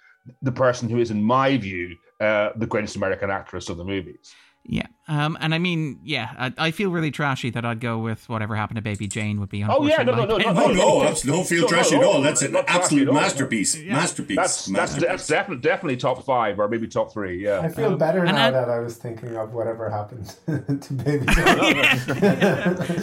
the 0.42 0.52
person 0.52 0.88
who 0.88 0.98
is, 0.98 1.10
in 1.10 1.22
my 1.22 1.56
view, 1.56 1.96
uh, 2.20 2.50
the 2.56 2.66
greatest 2.66 2.96
American 2.96 3.30
actress 3.30 3.68
of 3.68 3.76
the 3.76 3.84
movies. 3.84 4.34
Yeah, 4.66 4.86
um, 5.08 5.36
and 5.40 5.54
I 5.54 5.58
mean, 5.58 6.00
yeah, 6.04 6.30
I, 6.38 6.52
I, 6.56 6.70
feel 6.70 6.90
really 6.90 7.10
trashy 7.10 7.50
that 7.50 7.66
I'd 7.66 7.80
go 7.80 7.98
with 7.98 8.26
whatever 8.30 8.56
happened 8.56 8.76
to 8.76 8.82
Baby 8.82 9.06
Jane 9.06 9.38
would 9.40 9.50
be. 9.50 9.62
Oh 9.62 9.86
yeah, 9.86 10.02
no, 10.02 10.14
no, 10.14 10.24
no, 10.24 10.38
no, 10.38 10.52
no, 10.52 10.66
no, 10.68 11.02
no, 11.02 11.14
don't 11.22 11.46
feel 11.46 11.68
trashy 11.68 11.96
at 11.96 12.02
all. 12.02 12.22
That's 12.22 12.40
an 12.40 12.56
absolute 12.66 13.12
masterpiece. 13.12 13.76
Yeah. 13.76 13.92
Masterpiece. 13.92 14.36
That's 14.36 14.68
masterpiece. 14.70 15.06
that's 15.06 15.26
definitely 15.26 15.60
definitely 15.60 15.96
top 15.98 16.24
five 16.24 16.58
or 16.58 16.66
maybe 16.68 16.88
top 16.88 17.12
three. 17.12 17.44
Yeah, 17.44 17.60
I 17.60 17.68
feel 17.68 17.94
better 17.94 18.24
now 18.24 18.46
I, 18.46 18.50
that 18.52 18.70
I 18.70 18.78
was 18.78 18.96
thinking 18.96 19.36
of 19.36 19.52
whatever 19.52 19.90
happened 19.90 20.34
to 20.46 20.92
Baby 20.94 21.26
Jane. 21.26 21.36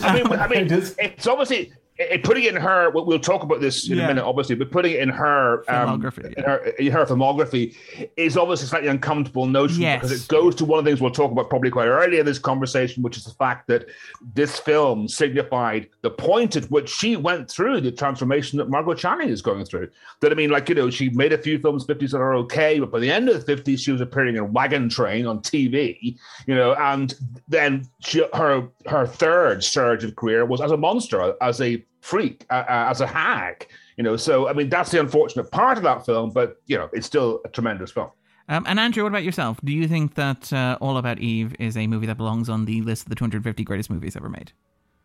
I 0.01 0.13
mean, 0.15 0.33
I 0.33 0.47
mean, 0.47 0.71
it's 0.71 1.27
obviously 1.27 1.73
it, 2.01 2.23
putting 2.23 2.43
it 2.43 2.55
in 2.55 2.61
her, 2.61 2.89
we'll 2.91 3.19
talk 3.19 3.43
about 3.43 3.61
this 3.61 3.89
in 3.89 3.97
yeah. 3.97 4.05
a 4.05 4.07
minute, 4.07 4.23
obviously, 4.23 4.55
but 4.55 4.71
putting 4.71 4.93
it 4.93 4.99
in 4.99 5.09
her 5.09 5.63
um, 5.69 6.01
filmography, 6.01 6.33
in, 6.33 6.43
her, 6.43 6.57
in 6.57 6.91
her 6.91 7.05
filmography 7.05 7.75
is 8.17 8.37
obviously 8.37 8.65
a 8.65 8.67
slightly 8.67 8.89
uncomfortable 8.89 9.45
notion 9.45 9.81
yes. 9.81 10.01
because 10.01 10.23
it 10.23 10.27
goes 10.27 10.55
to 10.55 10.65
one 10.65 10.79
of 10.79 10.85
the 10.85 10.91
things 10.91 11.01
we'll 11.01 11.11
talk 11.11 11.31
about 11.31 11.49
probably 11.49 11.69
quite 11.69 11.87
early 11.87 12.19
in 12.19 12.25
this 12.25 12.39
conversation, 12.39 13.03
which 13.03 13.17
is 13.17 13.25
the 13.25 13.33
fact 13.33 13.67
that 13.67 13.87
this 14.33 14.59
film 14.59 15.07
signified 15.07 15.87
the 16.01 16.09
point 16.09 16.55
at 16.55 16.65
which 16.71 16.89
she 16.89 17.15
went 17.15 17.49
through 17.49 17.81
the 17.81 17.91
transformation 17.91 18.57
that 18.57 18.69
Margo 18.69 18.93
Channing 18.93 19.29
is 19.29 19.41
going 19.41 19.65
through. 19.65 19.89
That 20.21 20.31
I 20.31 20.35
mean, 20.35 20.49
like 20.49 20.69
you 20.69 20.75
know, 20.75 20.89
she 20.89 21.09
made 21.09 21.33
a 21.33 21.37
few 21.37 21.59
films 21.59 21.85
50s 21.85 22.11
that 22.11 22.17
are 22.17 22.35
okay, 22.35 22.79
but 22.79 22.91
by 22.91 22.99
the 22.99 23.11
end 23.11 23.29
of 23.29 23.45
the 23.45 23.55
50s, 23.55 23.79
she 23.79 23.91
was 23.91 24.01
appearing 24.01 24.35
in 24.35 24.53
Wagon 24.53 24.89
Train 24.89 25.25
on 25.25 25.39
TV, 25.39 26.17
you 26.47 26.55
know, 26.55 26.73
and 26.75 27.15
then 27.47 27.87
she, 27.99 28.23
her 28.33 28.67
her 28.87 29.05
third 29.05 29.63
surge 29.63 30.03
of 30.03 30.15
career 30.15 30.45
was 30.45 30.61
as 30.61 30.71
a 30.71 30.77
monster, 30.77 31.33
as 31.41 31.61
a 31.61 31.83
freak, 32.01 32.45
uh, 32.49 32.63
uh, 32.67 32.87
as 32.89 33.01
a 33.01 33.07
hag. 33.07 33.67
You 33.97 34.03
know, 34.03 34.17
so 34.17 34.47
I 34.47 34.53
mean 34.53 34.69
that's 34.69 34.91
the 34.91 34.99
unfortunate 34.99 35.51
part 35.51 35.77
of 35.77 35.83
that 35.83 36.05
film, 36.05 36.31
but 36.31 36.61
you 36.65 36.77
know 36.77 36.89
it's 36.93 37.07
still 37.07 37.41
a 37.45 37.49
tremendous 37.49 37.91
film. 37.91 38.09
Um, 38.49 38.65
and 38.67 38.79
Andrew, 38.79 39.03
what 39.03 39.09
about 39.09 39.23
yourself? 39.23 39.59
Do 39.63 39.71
you 39.71 39.87
think 39.87 40.15
that 40.15 40.51
uh, 40.51 40.77
All 40.81 40.97
About 40.97 41.19
Eve 41.19 41.55
is 41.57 41.77
a 41.77 41.87
movie 41.87 42.07
that 42.07 42.17
belongs 42.17 42.49
on 42.49 42.65
the 42.65 42.81
list 42.81 43.03
of 43.03 43.09
the 43.09 43.15
250 43.15 43.63
greatest 43.63 43.89
movies 43.89 44.17
ever 44.17 44.27
made? 44.27 44.51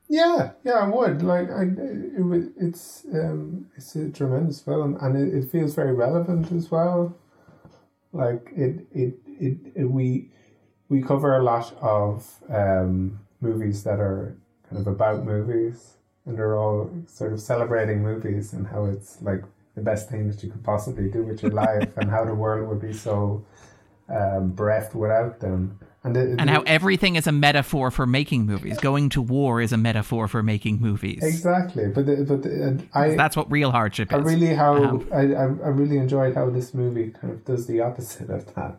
Yeah, 0.08 0.52
yeah, 0.64 0.74
I 0.74 0.88
would. 0.88 1.22
Like, 1.22 1.50
I, 1.50 1.62
it, 1.62 2.52
it's 2.56 3.04
um, 3.12 3.66
it's 3.76 3.94
a 3.96 4.10
tremendous 4.10 4.60
film, 4.60 4.96
and 5.00 5.16
it, 5.16 5.34
it 5.34 5.50
feels 5.50 5.74
very 5.74 5.94
relevant 5.94 6.50
as 6.52 6.70
well. 6.70 7.16
Like 8.12 8.50
it, 8.56 8.86
it, 8.92 9.14
it, 9.26 9.58
it 9.74 9.84
we 9.84 10.30
we 10.88 11.02
cover 11.02 11.36
a 11.36 11.42
lot 11.42 11.76
of 11.80 12.40
um, 12.48 13.20
movies 13.40 13.82
that 13.82 13.98
are 13.98 14.36
kind 14.68 14.80
of 14.80 14.86
about 14.86 15.24
movies, 15.24 15.95
and 16.26 16.36
they're 16.36 16.58
all 16.58 16.90
sort 17.06 17.32
of 17.32 17.40
celebrating 17.40 18.02
movies 18.02 18.52
and 18.52 18.66
how 18.66 18.84
it's 18.84 19.22
like 19.22 19.42
the 19.76 19.80
best 19.80 20.10
thing 20.10 20.28
that 20.28 20.42
you 20.42 20.50
could 20.50 20.64
possibly 20.64 21.08
do 21.08 21.22
with 21.22 21.42
your 21.42 21.52
life 21.52 21.96
and 21.96 22.10
how 22.10 22.24
the 22.24 22.34
world 22.34 22.68
would 22.68 22.80
be 22.80 22.92
so 22.92 23.44
um, 24.08 24.52
bereft 24.52 24.94
without 24.94 25.40
them. 25.40 25.78
And, 26.02 26.16
it, 26.16 26.40
and 26.40 26.48
how 26.48 26.62
everything 26.62 27.16
is 27.16 27.26
a 27.26 27.32
metaphor 27.32 27.90
for 27.90 28.06
making 28.06 28.46
movies. 28.46 28.78
Going 28.78 29.08
to 29.10 29.22
war 29.22 29.60
is 29.60 29.72
a 29.72 29.76
metaphor 29.76 30.28
for 30.28 30.40
making 30.40 30.80
movies. 30.80 31.22
Exactly, 31.22 31.88
but 31.88 32.06
the, 32.06 32.24
but 32.24 32.42
the, 32.42 32.80
I 32.94 33.16
that's 33.16 33.36
what 33.36 33.50
real 33.50 33.72
hardship 33.72 34.12
is. 34.12 34.18
I 34.18 34.20
really 34.20 34.54
how 34.54 34.76
um, 34.84 35.08
I, 35.12 35.22
I 35.22 35.68
really 35.70 35.96
enjoyed 35.96 36.36
how 36.36 36.48
this 36.48 36.74
movie 36.74 37.10
kind 37.10 37.32
of 37.32 37.44
does 37.44 37.66
the 37.66 37.80
opposite 37.80 38.30
of 38.30 38.46
that, 38.54 38.78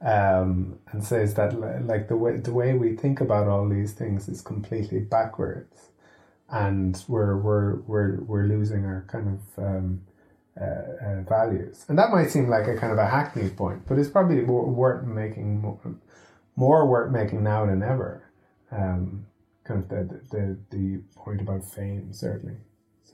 um, 0.00 0.78
and 0.92 1.02
says 1.02 1.34
that 1.34 1.58
like 1.86 2.06
the 2.06 2.16
way 2.16 2.36
the 2.36 2.52
way 2.52 2.74
we 2.74 2.94
think 2.94 3.20
about 3.20 3.48
all 3.48 3.68
these 3.68 3.92
things 3.92 4.28
is 4.28 4.40
completely 4.40 5.00
backwards 5.00 5.90
and 6.54 7.04
we're 7.08 7.36
we're 7.36 7.74
we're 7.80 8.20
we're 8.22 8.44
losing 8.44 8.84
our 8.84 9.04
kind 9.08 9.26
of 9.34 9.64
um, 9.64 10.00
uh, 10.58 10.64
uh, 10.64 11.22
values. 11.28 11.84
And 11.88 11.98
that 11.98 12.10
might 12.10 12.30
seem 12.30 12.48
like 12.48 12.68
a 12.68 12.76
kind 12.76 12.92
of 12.92 12.98
a 12.98 13.06
hackneyed 13.06 13.56
point, 13.56 13.88
but 13.88 13.98
it's 13.98 14.08
probably 14.08 14.40
more 14.40 14.64
worth 14.64 15.04
making 15.04 15.60
more, 15.60 15.80
more 16.54 16.86
worth 16.86 17.10
making 17.10 17.42
now 17.42 17.66
than 17.66 17.82
ever. 17.82 18.30
Um, 18.70 19.26
kind 19.64 19.82
of 19.82 19.88
the, 19.88 20.20
the 20.30 20.58
the 20.70 21.00
point 21.16 21.40
about 21.40 21.64
fame, 21.64 22.12
certainly. 22.12 22.56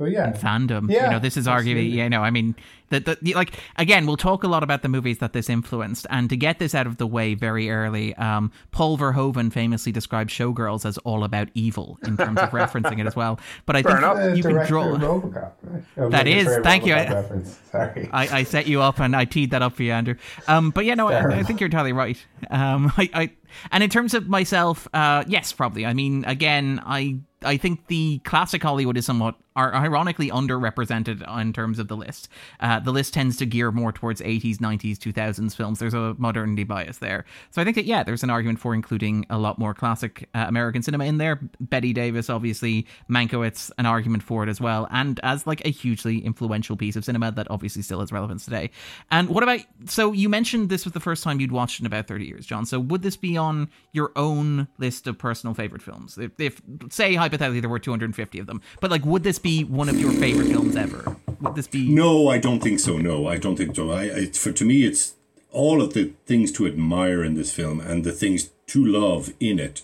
So 0.01 0.07
yeah, 0.07 0.29
and 0.29 0.35
fandom. 0.35 0.91
Yeah, 0.91 1.05
you 1.05 1.11
know, 1.11 1.19
this 1.19 1.37
is 1.37 1.47
arguably, 1.47 1.91
you 1.91 2.09
know, 2.09 2.23
I 2.23 2.31
mean, 2.31 2.57
that 2.89 3.05
the, 3.05 3.35
like 3.35 3.53
again, 3.77 4.07
we'll 4.07 4.17
talk 4.17 4.45
a 4.45 4.49
lot 4.49 4.63
about 4.63 4.81
the 4.81 4.89
movies 4.89 5.19
that 5.19 5.35
this 5.35 5.51
influenced, 5.51 6.07
and 6.09 6.31
to 6.31 6.39
get 6.39 6.59
this 6.59 6.75
out 6.75 6.87
of 6.87 6.97
the 6.97 7.07
way 7.07 7.35
very 7.35 7.71
early, 7.71 8.15
um, 8.15 8.51
Paul 8.71 8.97
Verhoeven 8.97 9.53
famously 9.53 9.93
described 9.93 10.31
Showgirls 10.31 10.87
as 10.87 10.97
all 10.99 11.23
about 11.23 11.51
evil 11.53 11.99
in 12.07 12.17
terms 12.17 12.39
of 12.41 12.49
referencing 12.49 12.99
it 12.99 13.07
as 13.07 13.15
well. 13.15 13.39
But 13.67 13.77
I 13.77 13.83
Fair 13.83 14.01
think 14.01 14.39
you 14.39 14.43
can 14.43 14.67
draw. 14.67 14.87
Robocop, 14.87 15.53
right? 15.65 15.83
oh, 15.99 16.09
that 16.09 16.27
is, 16.27 16.49
thank 16.63 16.87
you. 16.87 16.95
I, 16.95 17.43
Sorry, 17.71 18.09
I, 18.11 18.39
I, 18.39 18.43
set 18.45 18.67
you 18.67 18.81
up 18.81 19.01
and 19.01 19.15
I 19.15 19.27
teed 19.27 19.51
that 19.51 19.61
up 19.61 19.75
for 19.75 19.83
you, 19.83 19.93
Andrew. 19.93 20.15
Um, 20.49 20.71
but 20.71 20.87
yeah, 20.87 20.95
no, 20.95 21.09
I, 21.09 21.41
I, 21.41 21.43
think 21.43 21.61
you're 21.61 21.67
entirely 21.67 21.93
right. 21.93 22.17
Um, 22.51 22.91
I, 22.97 23.11
I 23.13 23.31
and 23.71 23.85
in 23.85 23.91
terms 23.91 24.15
of 24.15 24.29
myself, 24.31 24.89
uh, 24.95 25.25
yes, 25.27 25.53
probably. 25.53 25.85
I 25.85 25.93
mean, 25.93 26.25
again, 26.25 26.81
I 26.87 27.21
I 27.43 27.57
think 27.57 27.87
the 27.87 28.19
classic 28.25 28.63
Hollywood 28.63 28.97
is 28.97 29.07
somewhat 29.07 29.37
are 29.57 29.75
ironically 29.75 30.31
underrepresented 30.31 31.41
in 31.41 31.53
terms 31.53 31.79
of 31.79 31.89
the 31.89 31.97
list. 31.97 32.29
Uh, 32.61 32.79
the 32.79 32.93
list 32.93 33.13
tends 33.13 33.37
to 33.37 33.47
gear 33.47 33.73
more 33.73 33.93
towards 33.93 34.21
80s, 34.21 34.59
90s, 34.59 34.97
2000s 34.97 35.57
films. 35.57 35.79
There's 35.81 35.95
a 35.95 36.15
modernity 36.19 36.65
bias 36.65 36.99
there. 36.99 37.25
So 37.51 37.61
I 37.61 37.65
think 37.65 37.75
that, 37.77 37.85
yeah, 37.85 38.03
there's 38.03 38.23
an 38.23 38.31
argument 38.31 38.61
for 38.61 38.75
including 38.75 39.27
a 39.29 39.39
lot 39.39 39.59
more 39.59 39.75
classic 39.75 40.29
uh, 40.35 40.45
American 40.47 40.83
cinema 40.83 41.05
in 41.05 41.19
there. 41.19 41.41
Bette 41.59 41.93
Davis, 41.93 42.31
obviously, 42.31 42.87
Mankiewicz, 43.11 43.71
an 43.77 43.87
argument 43.87 44.23
for 44.23 44.45
it 44.45 44.49
as 44.49 44.61
well. 44.61 44.87
And 44.91 45.19
as 45.23 45.47
like 45.47 45.65
a 45.67 45.71
hugely 45.71 46.25
influential 46.25 46.77
piece 46.77 46.95
of 46.95 47.05
cinema 47.05 47.33
that 47.33 47.51
obviously 47.51 47.83
still 47.83 48.01
has 48.01 48.13
relevance 48.13 48.45
today. 48.45 48.71
And 49.11 49.29
what 49.29 49.43
about, 49.43 49.61
so 49.87 50.13
you 50.13 50.29
mentioned 50.29 50.69
this 50.69 50.85
was 50.85 50.93
the 50.93 51.01
first 51.01 51.25
time 51.25 51.41
you'd 51.41 51.53
watched 51.53 51.81
in 51.81 51.87
about 51.87 52.07
30 52.07 52.25
years, 52.25 52.47
John. 52.47 52.67
So 52.67 52.79
would 52.79 53.03
this 53.03 53.17
be 53.17 53.37
on 53.37 53.69
your 53.93 54.13
own 54.15 54.69
list 54.79 55.09
of 55.09 55.19
personal 55.19 55.55
favorite 55.55 55.83
films? 55.83 56.17
If, 56.17 56.39
if 56.39 56.63
say, 56.91 57.17
hypothetically, 57.31 57.61
there 57.61 57.71
were 57.71 57.79
250 57.79 58.39
of 58.41 58.47
them, 58.47 58.61
but 58.81 58.91
like, 58.91 59.05
would 59.05 59.23
this 59.23 59.39
be 59.39 59.63
one 59.65 59.89
of 59.89 59.99
your 60.01 60.13
favorite 60.13 60.49
films 60.49 60.77
ever? 60.77 61.17
Would 61.41 61.55
this 61.55 61.69
be? 61.69 61.89
No, 61.89 62.29
I 62.29 62.39
don't 62.39 62.61
think 62.61 62.81
so. 62.81 62.99
No, 62.99 63.29
I 63.29 63.37
don't 63.37 63.57
think 63.57 63.77
so. 63.77 63.91
I, 63.91 64.03
I 64.03 64.27
for 64.27 64.53
to 64.53 64.65
me, 64.65 64.85
it's 64.85 65.15
all 65.53 65.81
of 65.81 65.95
the 65.95 66.13
things 66.27 66.53
to 66.53 66.67
admire 66.67 67.23
in 67.23 67.35
this 67.35 67.53
film 67.53 67.81
and 67.81 68.05
the 68.05 68.13
things 68.13 68.51
to 68.67 68.85
love 68.85 69.33
in 69.39 69.59
it. 69.59 69.83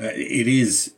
Uh, 0.00 0.10
it 0.14 0.48
is 0.48 0.94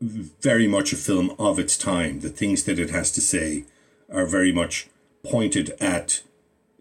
very 0.00 0.66
much 0.66 0.92
a 0.92 0.96
film 0.96 1.34
of 1.38 1.58
its 1.58 1.76
time. 1.76 2.20
The 2.20 2.28
things 2.28 2.64
that 2.64 2.78
it 2.78 2.90
has 2.90 3.10
to 3.12 3.20
say 3.20 3.64
are 4.12 4.26
very 4.26 4.52
much 4.52 4.88
pointed 5.22 5.70
at 5.80 6.22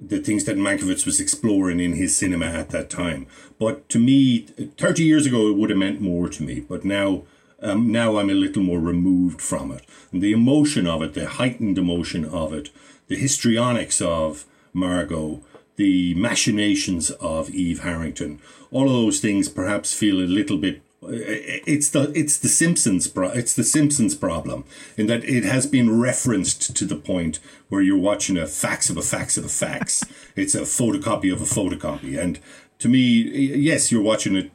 the 0.01 0.19
things 0.19 0.43
that 0.45 0.57
Mankiewicz 0.57 1.05
was 1.05 1.19
exploring 1.21 1.79
in 1.79 1.93
his 1.93 2.17
cinema 2.17 2.47
at 2.47 2.69
that 2.71 2.89
time. 2.89 3.25
But 3.57 3.88
to 3.89 3.99
me, 3.99 4.39
30 4.77 5.03
years 5.03 5.25
ago, 5.25 5.47
it 5.47 5.55
would 5.55 5.69
have 5.69 5.79
meant 5.79 6.01
more 6.01 6.27
to 6.27 6.43
me. 6.43 6.59
But 6.59 6.83
now 6.83 7.23
um, 7.63 7.91
now 7.91 8.17
I'm 8.17 8.30
a 8.30 8.34
little 8.34 8.63
more 8.63 8.80
removed 8.80 9.41
from 9.41 9.71
it. 9.71 9.86
And 10.12 10.21
the 10.21 10.34
emotion 10.34 10.86
of 10.86 11.02
it, 11.02 11.13
the 11.13 11.28
heightened 11.28 11.78
emotion 11.78 12.26
of 12.26 12.54
it, 12.54 12.69
the 13.08 13.15
histrionics 13.15 14.02
of 14.02 14.45
Margo, 14.73 15.41
the 15.76 16.13
machinations 16.15 17.10
of 17.12 17.49
Eve 17.49 17.80
Harrington, 17.80 18.39
all 18.71 18.86
of 18.86 18.93
those 18.93 19.19
things 19.19 19.49
perhaps 19.49 19.93
feel 19.93 20.19
a 20.19 20.28
little 20.28 20.58
bit 20.58 20.82
it's 21.06 21.89
the 21.89 22.12
it's 22.15 22.38
the 22.38 22.47
Simpsons 22.47 23.08
pro- 23.08 23.32
it's 23.32 23.54
the 23.54 23.63
Simpsons 23.63 24.15
problem 24.15 24.63
in 24.95 25.08
that 25.08 25.23
it 25.26 25.43
has 25.43 25.67
been 25.67 25.99
referenced 25.99 26.76
to 26.76 26.86
the 26.86 26.95
point 26.95 27.39
where 27.69 27.82
you're 27.82 27.97
watching 27.97 28.38
a 28.38 28.47
fax 28.47 28.89
of 28.89 28.97
a 28.97 29.02
fax 29.02 29.38
of 29.38 29.45
a 29.45 29.49
fax. 29.49 30.06
it's 30.36 30.56
a 30.56 30.62
photocopy 30.62 31.32
of 31.34 31.41
a 31.41 31.45
photocopy, 31.45 32.17
and 32.17 32.39
to 32.80 32.88
me, 32.88 32.99
yes, 33.02 33.91
you're 33.91 34.02
watching 34.02 34.36
it 34.36 34.52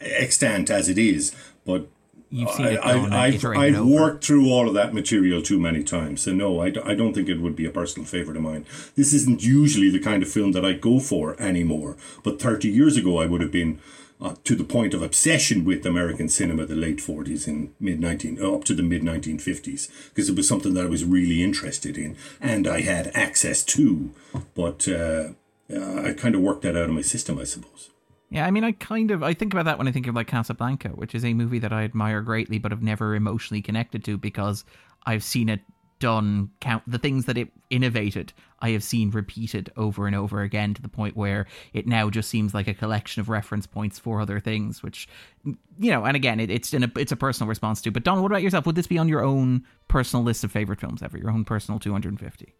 extant 0.00 0.70
as 0.70 0.88
it 0.88 0.98
is, 0.98 1.34
but 1.64 1.88
You've 2.34 2.50
seen 2.50 2.66
it 2.66 2.80
I, 2.80 2.94
I, 2.94 3.66
I've, 3.66 3.86
worked 3.86 4.24
through 4.24 4.50
all 4.50 4.66
of 4.66 4.74
that 4.74 4.92
material 4.92 5.40
too 5.40 5.60
many 5.60 5.84
times. 5.84 6.22
So, 6.22 6.32
no, 6.32 6.60
I 6.60 6.70
don't 6.70 7.14
think 7.14 7.28
it 7.28 7.40
would 7.40 7.54
be 7.54 7.64
a 7.64 7.70
personal 7.70 8.06
favourite 8.08 8.36
of 8.36 8.42
mine. 8.42 8.66
This 8.96 9.14
isn't 9.14 9.44
usually 9.44 9.88
the 9.88 10.00
kind 10.00 10.20
of 10.20 10.28
film 10.28 10.50
that 10.50 10.64
I 10.64 10.72
go 10.72 10.98
for 10.98 11.40
anymore. 11.40 11.96
But 12.24 12.42
30 12.42 12.68
years 12.68 12.96
ago, 12.96 13.20
I 13.20 13.26
would 13.26 13.40
have 13.40 13.52
been 13.52 13.78
uh, 14.20 14.34
to 14.42 14.56
the 14.56 14.64
point 14.64 14.94
of 14.94 15.02
obsession 15.02 15.64
with 15.64 15.86
American 15.86 16.28
cinema, 16.28 16.66
the 16.66 16.74
late 16.74 16.98
40s 16.98 17.46
and 17.46 17.72
mid 17.78 18.00
19, 18.00 18.42
uh, 18.42 18.52
up 18.52 18.64
to 18.64 18.74
the 18.74 18.82
mid 18.82 19.02
1950s, 19.02 19.88
because 20.08 20.28
it 20.28 20.34
was 20.34 20.48
something 20.48 20.74
that 20.74 20.86
I 20.86 20.88
was 20.88 21.04
really 21.04 21.40
interested 21.40 21.96
in 21.96 22.16
and 22.40 22.66
I 22.66 22.80
had 22.80 23.12
access 23.14 23.62
to. 23.62 24.10
But 24.56 24.88
uh, 24.88 25.34
uh, 25.72 26.02
I 26.02 26.12
kind 26.14 26.34
of 26.34 26.40
worked 26.40 26.62
that 26.62 26.76
out 26.76 26.88
of 26.88 26.96
my 26.96 27.02
system, 27.02 27.38
I 27.38 27.44
suppose. 27.44 27.90
Yeah, 28.34 28.46
I 28.46 28.50
mean, 28.50 28.64
I 28.64 28.72
kind 28.72 29.12
of 29.12 29.22
I 29.22 29.32
think 29.32 29.54
about 29.54 29.64
that 29.66 29.78
when 29.78 29.86
I 29.86 29.92
think 29.92 30.08
of 30.08 30.16
like 30.16 30.26
Casablanca, 30.26 30.88
which 30.88 31.14
is 31.14 31.24
a 31.24 31.32
movie 31.34 31.60
that 31.60 31.72
I 31.72 31.84
admire 31.84 32.20
greatly, 32.20 32.58
but 32.58 32.72
have 32.72 32.82
never 32.82 33.14
emotionally 33.14 33.62
connected 33.62 34.02
to 34.06 34.18
because 34.18 34.64
I've 35.06 35.22
seen 35.22 35.48
it 35.48 35.60
done. 36.00 36.50
Count 36.58 36.82
the 36.84 36.98
things 36.98 37.26
that 37.26 37.38
it 37.38 37.52
innovated, 37.70 38.32
I 38.58 38.70
have 38.70 38.82
seen 38.82 39.12
repeated 39.12 39.70
over 39.76 40.08
and 40.08 40.16
over 40.16 40.42
again 40.42 40.74
to 40.74 40.82
the 40.82 40.88
point 40.88 41.16
where 41.16 41.46
it 41.72 41.86
now 41.86 42.10
just 42.10 42.28
seems 42.28 42.52
like 42.52 42.66
a 42.66 42.74
collection 42.74 43.20
of 43.20 43.28
reference 43.28 43.68
points 43.68 44.00
for 44.00 44.20
other 44.20 44.40
things. 44.40 44.82
Which, 44.82 45.08
you 45.44 45.92
know, 45.92 46.04
and 46.04 46.16
again, 46.16 46.40
it, 46.40 46.50
it's 46.50 46.74
in 46.74 46.82
a 46.82 46.90
it's 46.96 47.12
a 47.12 47.16
personal 47.16 47.48
response 47.48 47.80
to. 47.82 47.92
But 47.92 48.02
Donald, 48.02 48.24
what 48.24 48.32
about 48.32 48.42
yourself? 48.42 48.66
Would 48.66 48.74
this 48.74 48.88
be 48.88 48.98
on 48.98 49.08
your 49.08 49.22
own 49.22 49.64
personal 49.86 50.24
list 50.24 50.42
of 50.42 50.50
favorite 50.50 50.80
films 50.80 51.04
ever? 51.04 51.16
Your 51.16 51.30
own 51.30 51.44
personal 51.44 51.78
two 51.78 51.92
hundred 51.92 52.08
and 52.08 52.20
fifty? 52.20 52.56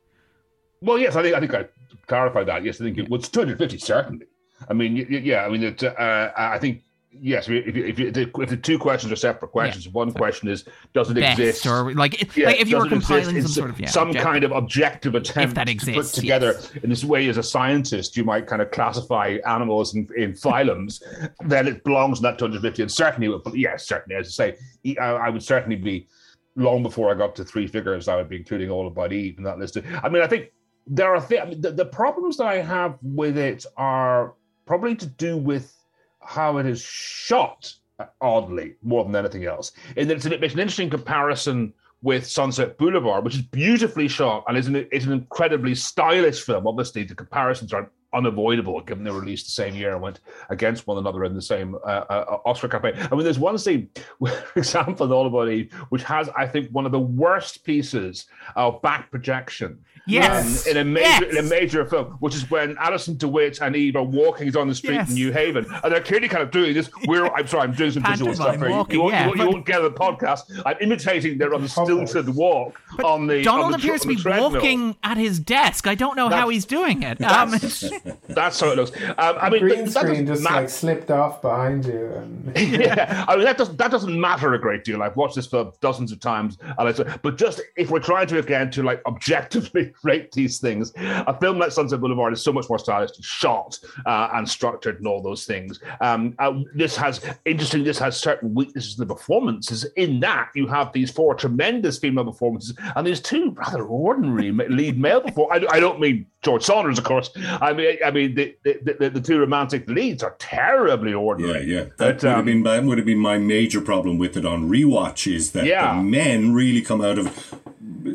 Well, 0.80 1.00
yes, 1.00 1.16
I 1.16 1.22
think 1.22 1.34
I 1.34 1.40
think 1.40 1.52
I 1.52 1.64
clarified 2.06 2.46
that. 2.46 2.64
Yes, 2.64 2.80
I 2.80 2.84
think 2.84 2.96
it 2.96 3.10
was 3.10 3.28
250 3.28 3.78
certainly. 3.78 4.26
I 4.68 4.72
mean, 4.74 4.96
yeah, 5.10 5.44
I 5.44 5.48
mean, 5.48 5.62
it, 5.62 5.82
uh, 5.82 6.32
I 6.36 6.58
think 6.58 6.82
yes. 7.20 7.48
If, 7.48 7.76
you- 7.76 7.84
if, 7.86 7.98
you- 7.98 8.08
if 8.08 8.48
the 8.50 8.56
two 8.56 8.78
questions 8.78 9.12
are 9.12 9.16
separate 9.16 9.52
questions, 9.52 9.88
one 9.88 10.12
question 10.12 10.48
is 10.48 10.64
does 10.92 11.10
it 11.10 11.14
Best 11.14 11.38
exist? 11.38 11.66
or 11.66 11.94
like, 11.94 12.20
it- 12.20 12.36
Yeah, 12.36 12.46
like 12.46 12.60
if 12.60 12.68
you 12.68 12.76
were 12.78 12.84
does 12.84 12.92
it 12.92 12.96
exist 12.96 13.08
compiling 13.08 13.42
some 13.42 13.50
sort 13.50 13.70
of 13.70 13.80
yeah, 13.80 13.88
some 13.88 14.08
objective- 14.08 14.24
kind 14.24 14.44
of 14.44 14.52
objective 14.52 15.14
attempt 15.14 15.54
that 15.54 15.66
to 15.68 15.92
put 15.92 16.06
together 16.06 16.52
yes. 16.54 16.72
in 16.82 16.90
this 16.90 17.04
way 17.04 17.28
as 17.28 17.36
a 17.36 17.42
scientist, 17.42 18.16
you 18.16 18.24
might 18.24 18.46
kind 18.46 18.60
of 18.62 18.70
classify 18.70 19.38
animals 19.46 19.94
in, 19.94 20.08
in 20.16 20.32
phylums. 20.32 21.02
then 21.46 21.68
it 21.68 21.84
belongs 21.84 22.18
in 22.18 22.22
that 22.24 22.38
250, 22.38 22.82
and 22.82 22.90
certainly, 22.90 23.40
yes, 23.54 23.86
certainly, 23.86 24.16
as 24.18 24.26
I 24.40 24.52
say, 24.84 24.96
I, 25.00 25.04
I 25.12 25.28
would 25.30 25.42
certainly 25.42 25.76
be 25.76 26.08
long 26.56 26.82
before 26.82 27.10
I 27.10 27.14
got 27.14 27.34
to 27.36 27.44
three 27.44 27.66
figures. 27.66 28.08
I 28.08 28.16
would 28.16 28.28
be 28.28 28.36
including 28.36 28.70
all 28.70 28.86
about 28.86 29.12
Eve 29.12 29.38
in 29.38 29.44
that 29.44 29.58
list. 29.58 29.76
I 30.02 30.08
mean, 30.08 30.22
I 30.22 30.26
think 30.26 30.50
there 30.86 31.14
are 31.14 31.20
th- 31.20 31.40
I 31.40 31.44
mean, 31.46 31.60
the, 31.60 31.70
the 31.72 31.84
problems 31.86 32.36
that 32.36 32.46
I 32.46 32.56
have 32.56 32.98
with 33.02 33.38
it 33.38 33.64
are 33.76 34.34
probably 34.66 34.94
to 34.96 35.06
do 35.06 35.36
with 35.36 35.76
how 36.20 36.58
it 36.58 36.66
is 36.66 36.80
shot 36.80 37.72
uh, 37.98 38.06
oddly 38.20 38.74
more 38.82 39.04
than 39.04 39.14
anything 39.14 39.44
else. 39.44 39.72
In 39.96 40.08
that 40.08 40.16
it's 40.16 40.26
an, 40.26 40.32
an 40.32 40.42
interesting 40.42 40.90
comparison 40.90 41.72
with 42.02 42.26
Sunset 42.26 42.76
Boulevard, 42.76 43.24
which 43.24 43.34
is 43.34 43.42
beautifully 43.42 44.08
shot 44.08 44.44
and 44.46 44.58
is 44.58 44.66
an, 44.66 44.76
is 44.92 45.06
an 45.06 45.12
incredibly 45.12 45.74
stylish 45.74 46.42
film. 46.42 46.66
Obviously, 46.66 47.02
the 47.02 47.14
comparisons 47.14 47.72
are 47.72 47.90
unavoidable 48.14 48.80
given 48.82 49.04
they 49.04 49.10
were 49.10 49.20
released 49.20 49.46
the 49.46 49.52
same 49.52 49.74
year 49.74 49.92
and 49.92 50.00
went 50.00 50.20
against 50.50 50.86
one 50.86 50.98
another 50.98 51.24
in 51.24 51.34
the 51.34 51.42
same 51.42 51.74
uh, 51.74 51.78
uh, 52.08 52.38
Oscar 52.46 52.68
campaign. 52.68 52.94
I 53.10 53.14
mean, 53.14 53.24
there's 53.24 53.38
one 53.38 53.58
scene, 53.58 53.88
for 54.18 54.58
example, 54.58 55.06
in 55.06 55.12
All 55.12 55.26
About 55.26 55.48
Eve, 55.50 55.72
which 55.90 56.02
has, 56.04 56.28
I 56.36 56.46
think, 56.46 56.70
one 56.70 56.86
of 56.86 56.92
the 56.92 57.00
worst 57.00 57.64
pieces 57.64 58.26
of 58.56 58.80
back 58.82 59.10
projection 59.10 59.78
Yes. 60.06 60.66
um, 60.66 60.70
in 60.72 60.76
a 60.76 60.84
major 60.84 61.00
Yes. 61.08 61.22
in 61.32 61.38
a 61.38 61.48
major 61.48 61.86
film, 61.86 62.16
which 62.20 62.34
is 62.34 62.50
when 62.50 62.76
Addison 62.78 63.16
DeWitt 63.16 63.62
and 63.62 63.74
Eve 63.74 63.96
are 63.96 64.02
walking 64.02 64.50
down 64.50 64.68
the 64.68 64.74
street 64.74 64.96
Yes. 64.96 65.08
in 65.08 65.14
New 65.14 65.32
Haven, 65.32 65.64
and 65.82 65.90
they're 65.90 66.02
clearly 66.02 66.28
kind 66.28 66.42
of 66.42 66.50
doing 66.50 66.74
this. 66.74 66.90
We're 67.06 67.26
I'm 67.28 67.46
sorry, 67.46 67.62
I'm 67.62 67.72
doing 67.74 67.90
some 67.90 68.02
visual 68.02 68.34
stuff 68.34 68.56
here. 68.56 68.68
You- 68.68 68.74
walking, 68.74 68.94
you, 68.96 69.00
won't, 69.02 69.14
yeah, 69.14 69.22
you, 69.22 69.28
won't, 69.28 69.40
you 69.40 69.46
won't 69.48 69.64
get 69.66 69.80
the 69.80 69.90
podcast. 69.90 70.60
I'm 70.66 70.76
imitating 70.82 71.38
their 71.38 71.54
unstilted 71.54 72.28
walk 72.34 72.78
But 72.98 73.06
on 73.06 73.26
the. 73.26 73.42
Donald 73.42 73.64
on 73.66 73.72
the, 73.72 73.78
tr- 73.78 73.86
appears 73.86 74.02
to 74.02 74.08
be 74.08 74.16
treadmill. 74.16 74.50
walking 74.52 74.96
at 75.02 75.16
his 75.16 75.40
desk. 75.40 75.86
I 75.86 75.94
don't 75.94 76.16
know 76.16 76.28
how 76.28 76.50
he's 76.50 76.66
doing 76.66 77.02
it. 77.02 77.22
Um, 77.22 77.54
it's- 77.54 77.90
That's 78.28 78.60
how 78.60 78.70
it 78.70 78.76
looks. 78.76 78.92
Um, 79.02 79.36
I 79.40 79.48
mean, 79.50 79.60
Green 79.60 79.84
that, 79.84 79.92
screen 79.92 80.26
just 80.26 80.42
matter. 80.42 80.56
like 80.56 80.68
slipped 80.68 81.10
off 81.10 81.40
behind 81.40 81.86
you, 81.86 82.12
and 82.14 82.56
yeah, 82.56 83.24
I 83.28 83.36
mean 83.36 83.44
that 83.44 83.56
doesn't 83.56 83.78
that 83.78 83.90
doesn't 83.90 84.18
matter 84.20 84.52
a 84.54 84.58
great 84.58 84.84
deal. 84.84 85.02
I've 85.02 85.16
watched 85.16 85.36
this 85.36 85.46
film 85.46 85.72
dozens 85.80 86.12
of 86.12 86.20
times, 86.20 86.58
and 86.78 86.88
I, 86.88 87.16
but 87.22 87.36
just 87.36 87.60
if 87.76 87.90
we're 87.90 88.00
trying 88.00 88.26
to 88.28 88.38
again 88.38 88.70
to 88.72 88.82
like 88.82 89.02
objectively 89.06 89.92
rate 90.02 90.32
these 90.32 90.58
things, 90.58 90.92
a 90.96 91.38
film 91.38 91.58
like 91.58 91.72
Sunset 91.72 92.00
Boulevard 92.00 92.32
is 92.32 92.42
so 92.42 92.52
much 92.52 92.68
more 92.68 92.78
stylishly 92.78 93.22
shot 93.22 93.78
uh, 94.06 94.30
and 94.34 94.48
structured 94.48 94.98
and 94.98 95.06
all 95.06 95.22
those 95.22 95.46
things. 95.46 95.80
Um, 96.00 96.34
uh, 96.38 96.60
this 96.74 96.96
has 96.96 97.20
interesting. 97.44 97.84
This 97.84 97.98
has 97.98 98.18
certain 98.18 98.54
weaknesses 98.54 98.98
in 98.98 99.06
the 99.06 99.14
performances. 99.14 99.84
In 99.96 100.20
that 100.20 100.50
you 100.54 100.66
have 100.66 100.92
these 100.92 101.10
four 101.10 101.34
tremendous 101.34 101.98
female 101.98 102.24
performances 102.24 102.76
and 102.96 103.06
these 103.06 103.20
two 103.20 103.52
rather 103.52 103.84
ordinary 103.84 104.50
lead 104.50 104.98
male 104.98 105.20
performances. 105.20 105.68
I, 105.70 105.76
I 105.76 105.80
don't 105.80 106.00
mean 106.00 106.26
George 106.42 106.62
Sanders, 106.62 106.98
of 106.98 107.04
course. 107.04 107.30
I 107.36 107.72
mean, 107.72 107.93
I 108.04 108.10
mean 108.10 108.34
the 108.34 108.56
the, 108.64 108.96
the, 108.98 109.10
the 109.10 109.20
two 109.20 109.38
romantic 109.38 109.88
leads 109.88 110.22
are 110.22 110.34
terribly 110.38 111.12
ordinary. 111.12 111.64
yeah. 111.64 111.76
yeah. 111.76 111.84
That 111.84 111.96
But, 111.98 112.06
would 112.14 112.22
have 112.22 112.38
um, 112.38 112.44
been 112.46 112.62
that 112.64 112.84
would 112.84 112.98
have 112.98 113.06
been 113.06 113.18
my 113.18 113.38
major 113.38 113.80
problem 113.80 114.18
with 114.18 114.36
it 114.36 114.44
on 114.46 114.68
rewatch 114.70 115.32
is 115.32 115.52
that 115.52 115.66
Yeah. 115.66 115.96
the 115.96 116.02
men 116.02 116.54
really 116.54 116.80
come 116.82 117.00
out 117.02 117.18
of 117.18 117.54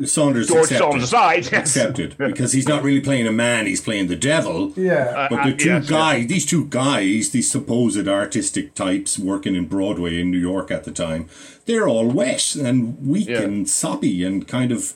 Sanders 0.04 0.46
George 0.48 0.64
accepted, 0.70 0.78
Sanders 0.78 1.02
aside, 1.04 1.42
yes. 1.50 1.52
accepted 1.76 2.16
because 2.16 2.52
he's 2.52 2.68
not 2.68 2.82
really 2.84 3.00
playing 3.00 3.26
a 3.26 3.32
man; 3.32 3.66
he's 3.66 3.80
playing 3.80 4.06
the 4.06 4.14
devil. 4.16 4.72
yeah, 4.76 5.26
But 5.28 5.42
the 5.44 5.52
Uh, 5.52 5.56
two 5.56 5.68
yes, 5.68 5.88
guys, 5.90 6.26
these 6.28 6.46
two 6.46 6.66
guys, 6.66 7.30
these 7.30 7.50
supposed 7.50 8.06
artistic 8.06 8.74
types 8.74 9.18
working 9.18 9.56
in 9.56 9.66
Broadway 9.66 10.20
in 10.20 10.30
New 10.30 10.38
York 10.38 10.70
at 10.70 10.84
the 10.84 10.92
time, 10.92 11.26
they're 11.66 11.88
all 11.88 12.06
wet 12.06 12.54
and 12.54 12.96
weak 13.04 13.28
Yeah. 13.28 13.42
and 13.42 13.68
soppy 13.68 14.22
and 14.24 14.46
kind 14.46 14.70
of 14.70 14.94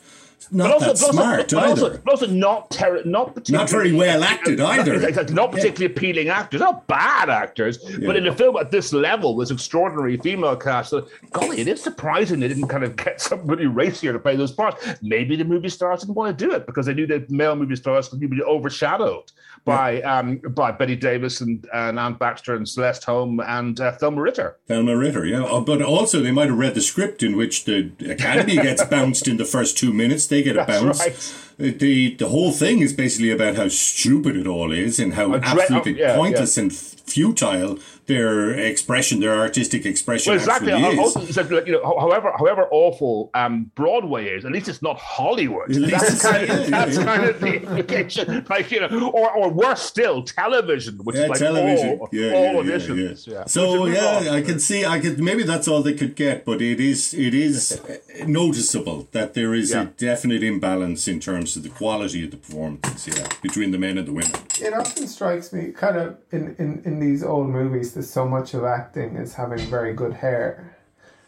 not 0.52 0.64
But 0.68 0.72
also, 0.72 0.86
that 0.86 0.92
but 0.94 1.02
also- 1.06 1.12
smart 1.12 1.38
but 1.50 1.54
either. 1.58 1.68
also, 1.70 1.98
but 2.04 2.10
also 2.10 2.26
not 2.26 2.70
ter- 2.70 3.02
not 3.04 3.34
particularly, 3.34 3.62
Not 3.64 3.70
very 3.70 3.92
well 3.92 4.24
acted 4.24 4.60
either. 4.74 4.94
Exactly, 4.94 5.34
not 5.34 5.52
particularly 5.52 5.86
appealing 5.94 6.28
actors, 6.28 6.60
not 6.60 6.86
bad 6.86 7.30
actors, 7.30 7.78
but 7.78 8.16
in 8.16 8.26
a 8.26 8.34
film 8.34 8.56
at 8.56 8.70
this 8.70 8.92
level, 8.92 9.36
this 9.36 9.50
extraordinary 9.50 10.16
female 10.18 10.56
cast. 10.56 10.90
So, 10.90 11.06
golly, 11.32 11.60
it 11.60 11.68
is 11.68 11.82
surprising 11.82 12.40
they 12.40 12.48
didn't 12.48 12.68
kind 12.68 12.84
of 12.84 12.96
get 12.96 13.20
somebody 13.20 13.66
racier 13.66 14.12
to 14.12 14.18
play 14.18 14.36
those 14.36 14.52
parts. 14.52 14.84
Maybe 15.02 15.36
the 15.36 15.44
movie 15.44 15.68
stars 15.68 16.00
didn't 16.00 16.14
want 16.14 16.36
to 16.38 16.44
do 16.44 16.52
it 16.52 16.66
because 16.66 16.86
they 16.86 16.94
knew 16.94 17.06
that 17.08 17.30
male 17.30 17.56
movie 17.56 17.76
stars 17.76 18.08
could 18.08 18.20
be 18.20 18.42
overshadowed 18.42 19.30
by 19.64 20.02
um, 20.02 20.38
by 20.50 20.70
Bette 20.72 20.96
Davis 20.96 21.40
and, 21.40 21.66
and 21.72 21.98
Anne 21.98 22.14
Baxter 22.14 22.54
and 22.54 22.68
Celeste 22.68 23.04
Holm 23.04 23.40
and 23.40 23.80
uh, 23.80 23.92
Thelma 23.92 24.20
Ritter. 24.20 24.56
Thelma 24.68 24.96
Ritter, 24.96 25.24
yeah. 25.24 25.44
Oh, 25.44 25.60
But 25.62 25.80
also, 25.82 26.20
they 26.20 26.32
might 26.32 26.48
have 26.48 26.58
read 26.58 26.74
the 26.74 26.80
script 26.82 27.22
in 27.22 27.36
which 27.36 27.64
the 27.64 27.92
Academy 28.08 28.56
gets 28.56 28.84
bounced 28.90 29.26
in 29.26 29.36
the 29.38 29.44
first 29.44 29.78
two 29.78 29.92
minutes. 29.92 30.26
They 30.26 30.42
get 30.42 30.56
a 30.56 30.64
That's 30.66 30.82
bounce. 30.82 31.00
right. 31.00 31.34
The 31.58 32.14
the 32.16 32.28
whole 32.28 32.52
thing 32.52 32.80
is 32.80 32.92
basically 32.92 33.30
about 33.30 33.54
how 33.56 33.68
stupid 33.68 34.36
it 34.36 34.46
all 34.46 34.72
is 34.72 34.98
and 34.98 35.14
how 35.14 35.28
dread- 35.28 35.44
absolutely 35.44 36.02
oh, 36.02 36.06
yeah, 36.06 36.16
pointless 36.16 36.56
and 36.58 36.72
futile 36.74 37.78
their 38.06 38.50
expression, 38.50 39.20
their 39.20 39.34
artistic 39.38 39.86
expression 39.86 40.30
Well, 40.32 40.38
exactly. 40.38 40.72
also, 40.72 41.20
it's 41.22 41.36
like, 41.38 41.50
like, 41.50 41.66
you 41.66 41.72
know, 41.72 41.98
however, 41.98 42.32
however 42.36 42.66
awful 42.70 43.30
um, 43.32 43.70
Broadway 43.76 44.28
is, 44.28 44.44
at 44.44 44.52
least 44.52 44.68
it's 44.68 44.82
not 44.82 44.98
Hollywood. 44.98 45.68
That's, 45.72 46.20
kind, 46.20 46.50
of, 46.50 46.70
that's 46.70 46.98
kind 46.98 47.24
of 47.24 47.40
the 47.40 47.54
implication. 47.62 48.44
Like 48.54 48.70
you 48.70 48.80
know, 48.80 49.10
or, 49.10 49.30
or 49.38 49.48
worse 49.50 49.80
still, 49.82 50.22
television, 50.22 50.98
which 50.98 51.16
Yeah, 51.16 51.22
is 51.24 51.28
like 51.30 51.38
television. 51.38 51.98
all, 51.98 52.08
yeah, 52.12 52.32
all 52.32 52.44
yeah, 52.44 52.52
yeah, 52.52 52.60
editions. 52.60 53.26
yeah. 53.26 53.34
Yeah. 53.34 53.44
So 53.46 53.62
We 53.84 53.94
should 53.94 54.02
move 54.02 54.24
yeah. 54.26 54.32
I 54.38 54.42
can 54.42 54.58
see. 54.60 54.84
I 54.84 55.00
could 55.00 55.16
maybe 55.22 55.42
that's 55.44 55.66
all 55.66 55.82
they 55.82 55.94
could 55.94 56.14
get, 56.14 56.44
but 56.44 56.58
it 56.60 56.80
is 56.80 57.14
it 57.14 57.32
is 57.34 57.80
noticeable 58.26 59.08
that 59.12 59.34
there 59.34 59.54
is 59.54 59.72
a 59.72 59.86
definite 60.08 60.42
imbalance 60.42 61.02
in 61.08 61.18
terms 61.20 61.43
of 61.56 61.62
the 61.62 61.68
quality 61.68 62.24
of 62.24 62.30
the 62.30 62.36
performance, 62.36 63.06
Yeah, 63.06 63.26
between 63.42 63.70
the 63.70 63.78
men 63.78 63.98
and 63.98 64.06
the 64.08 64.12
women. 64.12 64.32
it 64.60 64.72
often 64.74 65.06
strikes 65.06 65.52
me 65.52 65.72
kind 65.72 65.96
of 65.96 66.16
in, 66.32 66.54
in, 66.58 66.82
in 66.84 67.00
these 67.00 67.22
old 67.22 67.48
movies 67.48 67.94
that 67.94 68.04
so 68.04 68.26
much 68.26 68.54
of 68.54 68.64
acting 68.64 69.16
is 69.16 69.34
having 69.34 69.58
very 69.70 69.92
good 69.94 70.14
hair. 70.14 70.76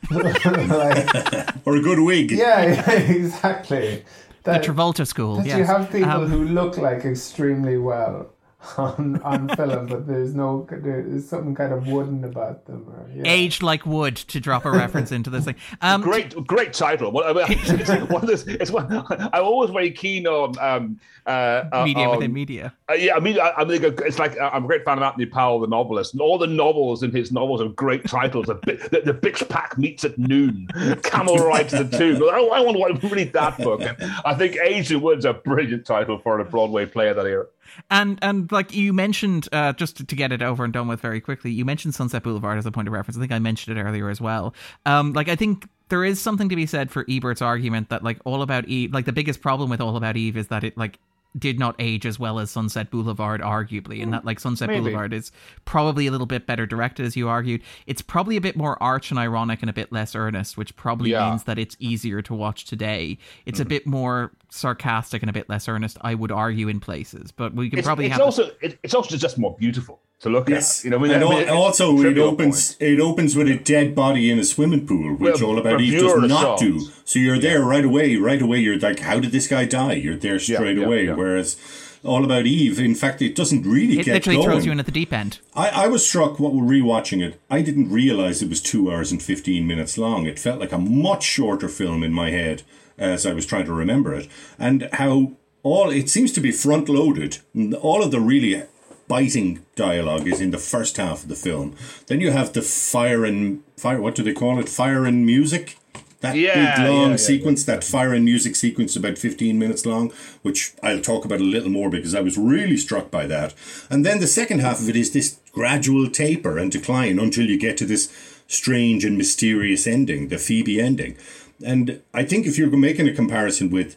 like, 0.11 1.67
Or 1.67 1.77
a 1.77 1.81
good 1.83 2.01
wig. 2.01 2.31
yeah, 2.31 2.63
yeah, 2.67 2.91
exactly. 3.21 4.05
the 4.45 4.53
Travolta 4.53 5.07
school. 5.07 5.37
that 5.37 5.47
yes. 5.47 5.59
you 5.59 5.65
have 5.65 5.91
people 5.91 6.11
Um, 6.11 6.31
who 6.31 6.45
look 6.45 6.77
like 6.79 7.05
extremely 7.05 7.77
well 7.79 8.31
on 8.79 9.21
on 9.23 9.49
film, 9.57 9.87
but 9.87 10.07
there's 10.07 10.35
no 10.35 10.67
there's 10.71 11.29
something 11.29 11.55
kind 11.55 11.73
of 11.73 11.87
wooden 11.87 12.25
about 12.25 12.67
them. 12.67 12.87
Or, 12.89 13.09
yeah. 13.15 13.23
Aged 13.25 13.63
like 13.63 13.87
wood 13.87 14.17
to 14.17 14.41
drop 14.41 14.65
a 14.65 14.71
reference 14.71 15.13
into 15.13 15.31
this 15.31 15.45
thing. 15.45 15.57
Um, 15.83 16.01
great, 16.01 16.35
great 16.47 16.73
title. 16.73 17.13
Well, 17.13 17.39
I 17.39 17.49
mean, 17.49 17.59
it's, 17.65 17.89
one 18.11 18.23
of 18.23 18.27
this, 18.27 18.45
it's 18.47 18.71
one, 18.71 18.91
I'm 19.11 19.45
always 19.45 19.71
very 19.71 19.91
keen 19.91 20.27
on 20.27 20.59
um, 20.59 20.99
uh, 21.27 21.65
uh 21.71 21.85
media 21.85 22.09
on, 22.09 22.17
within 22.17 22.33
media. 22.33 22.73
Uh, 22.91 22.95
yeah, 22.95 23.15
I 23.15 23.21
mean, 23.21 23.39
I, 23.39 23.53
I 23.59 23.65
mean, 23.65 23.83
it's 23.85 24.19
like 24.19 24.39
I'm 24.41 24.65
a 24.65 24.67
great 24.67 24.85
fan 24.85 24.97
of 24.97 25.05
Anthony 25.05 25.27
Powell, 25.27 25.61
the 25.61 25.67
novelist, 25.67 26.15
and 26.15 26.23
all 26.23 26.39
the 26.39 26.47
novels 26.47 27.03
in 27.03 27.13
his 27.13 27.31
novels 27.31 27.61
have 27.61 27.77
great 27.77 28.07
titles. 28.07 28.47
the, 28.47 28.55
the, 28.65 29.13
the 29.13 29.15
Bitch 29.15 29.47
Pack 29.49 29.77
meets 29.77 30.05
at 30.05 30.19
noon, 30.19 30.67
Camel 31.03 31.37
rides 31.47 31.73
to 31.73 31.85
the 31.85 31.99
tomb. 31.99 32.23
I, 32.23 32.39
I 32.39 32.61
want 32.61 33.01
to 33.01 33.09
read 33.09 33.33
that 33.35 33.59
book. 33.59 33.83
And 33.83 33.97
I 34.25 34.35
think 34.35 34.57
Aged 34.57 34.93
in 34.93 35.01
Wood's 35.03 35.25
a 35.25 35.35
brilliant 35.35 35.85
title 35.85 36.19
for 36.19 36.41
a 36.41 36.45
Broadway 36.45 36.87
play 36.87 37.09
of 37.09 37.17
that 37.17 37.27
era. 37.27 37.47
And 37.91 38.19
and 38.23 38.51
like 38.53 38.75
you 38.75 38.93
mentioned, 38.93 39.49
uh, 39.53 39.73
just 39.73 39.97
to, 39.99 40.05
to, 40.05 40.17
get 40.17 40.33
it 40.33 40.43
over 40.43 40.65
and 40.65 40.73
done 40.73 40.89
with 40.89 41.01
very 41.01 41.21
quickly, 41.21 41.51
you 41.51 41.65
mentioned 41.65 41.95
Sunset 41.95 42.23
Boulevard 42.23 42.59
as 42.59 42.67
a 42.67 42.73
point 42.73 42.89
of 42.89 42.95
reference. 42.95 43.17
I 43.17 43.21
think 43.21 43.33
I 43.33 43.39
mentioned 43.39 43.79
it 43.79 43.83
earlier 43.83 44.09
as 44.09 44.21
well. 44.21 44.55
Um, 44.85 45.13
like 45.13 45.29
I 45.29 45.37
think 45.37 45.69
there 45.89 46.05
is 46.05 46.21
something 46.21 46.49
to 46.49 46.57
be 46.57 46.67
said 46.67 46.91
for 46.91 47.05
Ebert's 47.09 47.43
argument 47.43 47.91
that 47.91 48.03
like 48.03 48.19
All 48.25 48.43
About 48.43 48.67
Eve, 48.67 48.93
like 48.93 49.05
the 49.05 49.13
biggest 49.13 49.41
problem 49.41 49.71
with 49.71 49.81
All 49.81 49.97
About 49.97 50.17
Eve 50.17 50.37
is 50.37 50.49
that 50.49 50.65
it 50.65 50.77
like 50.77 50.99
did 51.39 51.59
not 51.59 51.75
age 51.79 52.07
as 52.07 52.19
well 52.19 52.39
as 52.39 52.51
Sunset 52.51 52.91
Boulevard, 52.91 53.41
arguably, 53.41 54.03
and 54.03 54.13
that 54.13 54.25
like 54.25 54.41
Sunset 54.41 54.69
Maybe. 54.69 54.81
Boulevard 54.81 55.13
is 55.13 55.33
probably 55.65 56.07
a 56.07 56.11
little 56.11 56.27
bit 56.27 56.47
better 56.47 56.67
directed, 56.67 57.07
as 57.07 57.17
you 57.17 57.29
argued. 57.29 57.63
It's 57.87 58.03
probably 58.03 58.37
a 58.37 58.41
bit 58.41 58.57
more 58.57 58.81
arch 58.83 59.11
and 59.11 59.19
ironic 59.19 59.61
and 59.63 59.71
a 59.71 59.73
bit 59.73 59.93
less 59.93 60.15
earnest, 60.15 60.57
which 60.57 60.75
probably 60.77 61.11
yeah. 61.11 61.29
means 61.29 61.45
that 61.45 61.59
it's 61.59 61.77
easier 61.79 62.23
to 62.23 62.35
watch 62.35 62.65
today. 62.65 63.19
It's 63.45 63.59
mm. 63.59 63.63
a 63.63 63.67
bit 63.67 63.87
more 63.87 64.33
sarcastic 64.51 65.23
and 65.23 65.31
a 65.31 65.33
bit 65.33 65.49
less 65.49 65.69
earnest, 65.69 65.99
I 66.01 66.15
would 66.15 66.33
argue, 66.33 66.69
in 66.69 66.81
places. 66.81 67.33
But 67.33 67.55
we 67.55 67.71
can 67.71 67.79
it's, 67.79 67.87
probably 67.87 68.07
it's 68.07 68.13
have 68.13 68.23
also 68.23 68.51
it, 68.61 68.79
it's 68.83 68.95
also 68.95 69.17
just 69.17 69.39
more 69.39 69.57
beautiful 69.59 70.01
to 70.21 70.31
look 70.31 70.49
yes. 70.49 70.81
at. 70.81 70.85
You 70.85 70.91
know, 70.91 70.99
I 70.99 71.01
mean, 71.01 71.11
and 71.13 71.25
I 71.25 71.29
mean, 71.29 71.49
also 71.49 71.99
it 71.99 72.19
opens 72.19 72.75
point. 72.75 72.91
it 72.91 73.01
opens 73.01 73.37
with 73.37 73.49
a 73.49 73.57
dead 73.57 73.95
body 73.95 74.31
in 74.31 74.39
a 74.39 74.45
swimming 74.45 74.87
pool, 74.87 75.15
which 75.17 75.41
well, 75.41 75.51
All 75.51 75.59
About 75.59 75.81
Eve 75.81 76.01
does 76.01 76.29
not 76.29 76.59
do. 76.59 76.81
So 77.05 77.19
you're 77.19 77.39
there 77.39 77.61
yeah. 77.61 77.69
right 77.69 77.85
away. 77.85 78.17
Right 78.17 78.41
away, 78.41 78.59
you're 78.59 78.79
like, 78.79 79.01
how 79.01 79.21
did 79.21 79.33
this 79.33 79.49
guy 79.49 79.65
die? 79.65 79.95
You're 79.95 80.17
there 80.17 80.39
straight 80.39 80.79
yeah, 80.79 80.85
away. 80.85 81.13
Whereas 81.13 81.57
all 82.05 82.25
About 82.25 82.47
Eve. 82.47 82.79
In 82.79 82.95
fact, 82.95 83.21
it 83.21 83.35
doesn't 83.35 83.63
really 83.67 83.99
it 83.99 84.05
get 84.05 84.15
literally 84.15 84.37
going. 84.37 84.49
throws 84.49 84.67
you 84.67 84.73
in 84.73 84.81
at 84.81 84.87
the 84.87 84.93
deep 84.93 85.13
end. 85.13 85.41
I, 85.55 85.69
I 85.69 85.89
was 85.89 86.07
struck 86.07 86.39
what 86.39 86.55
we're 86.55 86.63
rewatching 86.63 87.23
it. 87.23 87.41
I 87.51 87.63
didn't 87.63 87.91
realize 87.91 88.43
it 88.43 88.49
was 88.49 88.63
two 88.63 88.91
hours 88.91 89.11
and 89.13 89.23
fifteen 89.23 89.67
minutes 89.67 89.99
long. 89.99 90.27
It 90.27 90.39
felt 90.39 90.61
like 90.61 90.73
a 90.73 90.79
much 90.79 91.25
shorter 91.25 91.69
film 91.69 92.03
in 92.03 92.13
my 92.13 92.31
head 92.31 92.63
as 92.99 93.27
I 93.27 93.35
was 93.35 93.45
trying 93.45 93.67
to 93.67 93.75
remember 93.75 94.15
it, 94.15 94.29
and 94.59 94.89
how 94.95 95.33
all 95.63 95.91
it 95.91 96.09
seems 96.09 96.33
to 96.33 96.41
be 96.41 96.53
front 96.53 96.89
loaded. 96.89 97.39
All 97.83 98.03
of 98.03 98.11
the 98.11 98.21
really 98.21 98.63
biting 99.09 99.65
dialogue 99.75 100.27
is 100.27 100.41
in 100.41 100.51
the 100.51 100.59
first 100.59 100.97
half 100.97 101.23
of 101.23 101.29
the 101.29 101.35
film. 101.35 101.77
Then 102.07 102.21
you 102.21 102.31
have 102.31 102.53
the 102.53 102.63
fire 102.63 103.25
and 103.25 103.63
fire. 103.77 104.01
What 104.01 104.15
do 104.15 104.23
they 104.23 104.33
call 104.33 104.59
it? 104.59 104.69
Fire 104.69 105.05
and 105.05 105.25
music 105.25 105.79
that 106.21 106.37
yeah, 106.37 106.77
big 106.77 106.89
long 106.89 107.03
yeah, 107.03 107.11
yeah, 107.11 107.17
sequence, 107.17 107.65
that 107.65 107.85
fire 107.85 108.15
and 108.15 108.25
music 108.25 108.57
sequence, 108.57 108.97
about 108.97 109.19
15 109.19 109.59
minutes 109.59 109.85
long, 109.85 110.13
which 110.43 110.75
I'll 110.83 111.01
talk 111.01 111.25
about 111.25 111.41
a 111.41 111.45
little 111.45 111.69
more 111.69 111.91
because 111.91 112.15
I 112.15 112.21
was 112.21 112.39
really 112.39 112.77
struck 112.77 113.11
by 113.11 113.27
that. 113.27 113.55
And 113.91 114.05
then 114.05 114.21
the 114.21 114.27
second 114.27 114.61
half 114.61 114.81
of 114.81 114.89
it 114.89 114.97
is 114.97 115.13
this 115.13 115.39
gradual 115.53 116.09
taper 116.11 116.59
and 116.59 116.73
decline 116.73 117.19
until 117.19 117.47
you 117.47 117.59
get 117.59 117.77
to 117.79 117.87
this 117.87 118.13
strange 118.49 119.05
and 119.05 119.19
mysterious 119.19 119.87
ending, 119.87 120.29
the 120.29 120.39
Phoebe 120.39 120.81
ending. 120.81 121.17
And 121.65 122.03
I 122.13 122.25
think 122.25 122.47
if 122.47 122.59
you're 122.59 122.75
making 122.77 123.09
a 123.09 123.15
comparison 123.15 123.71
with 123.71 123.97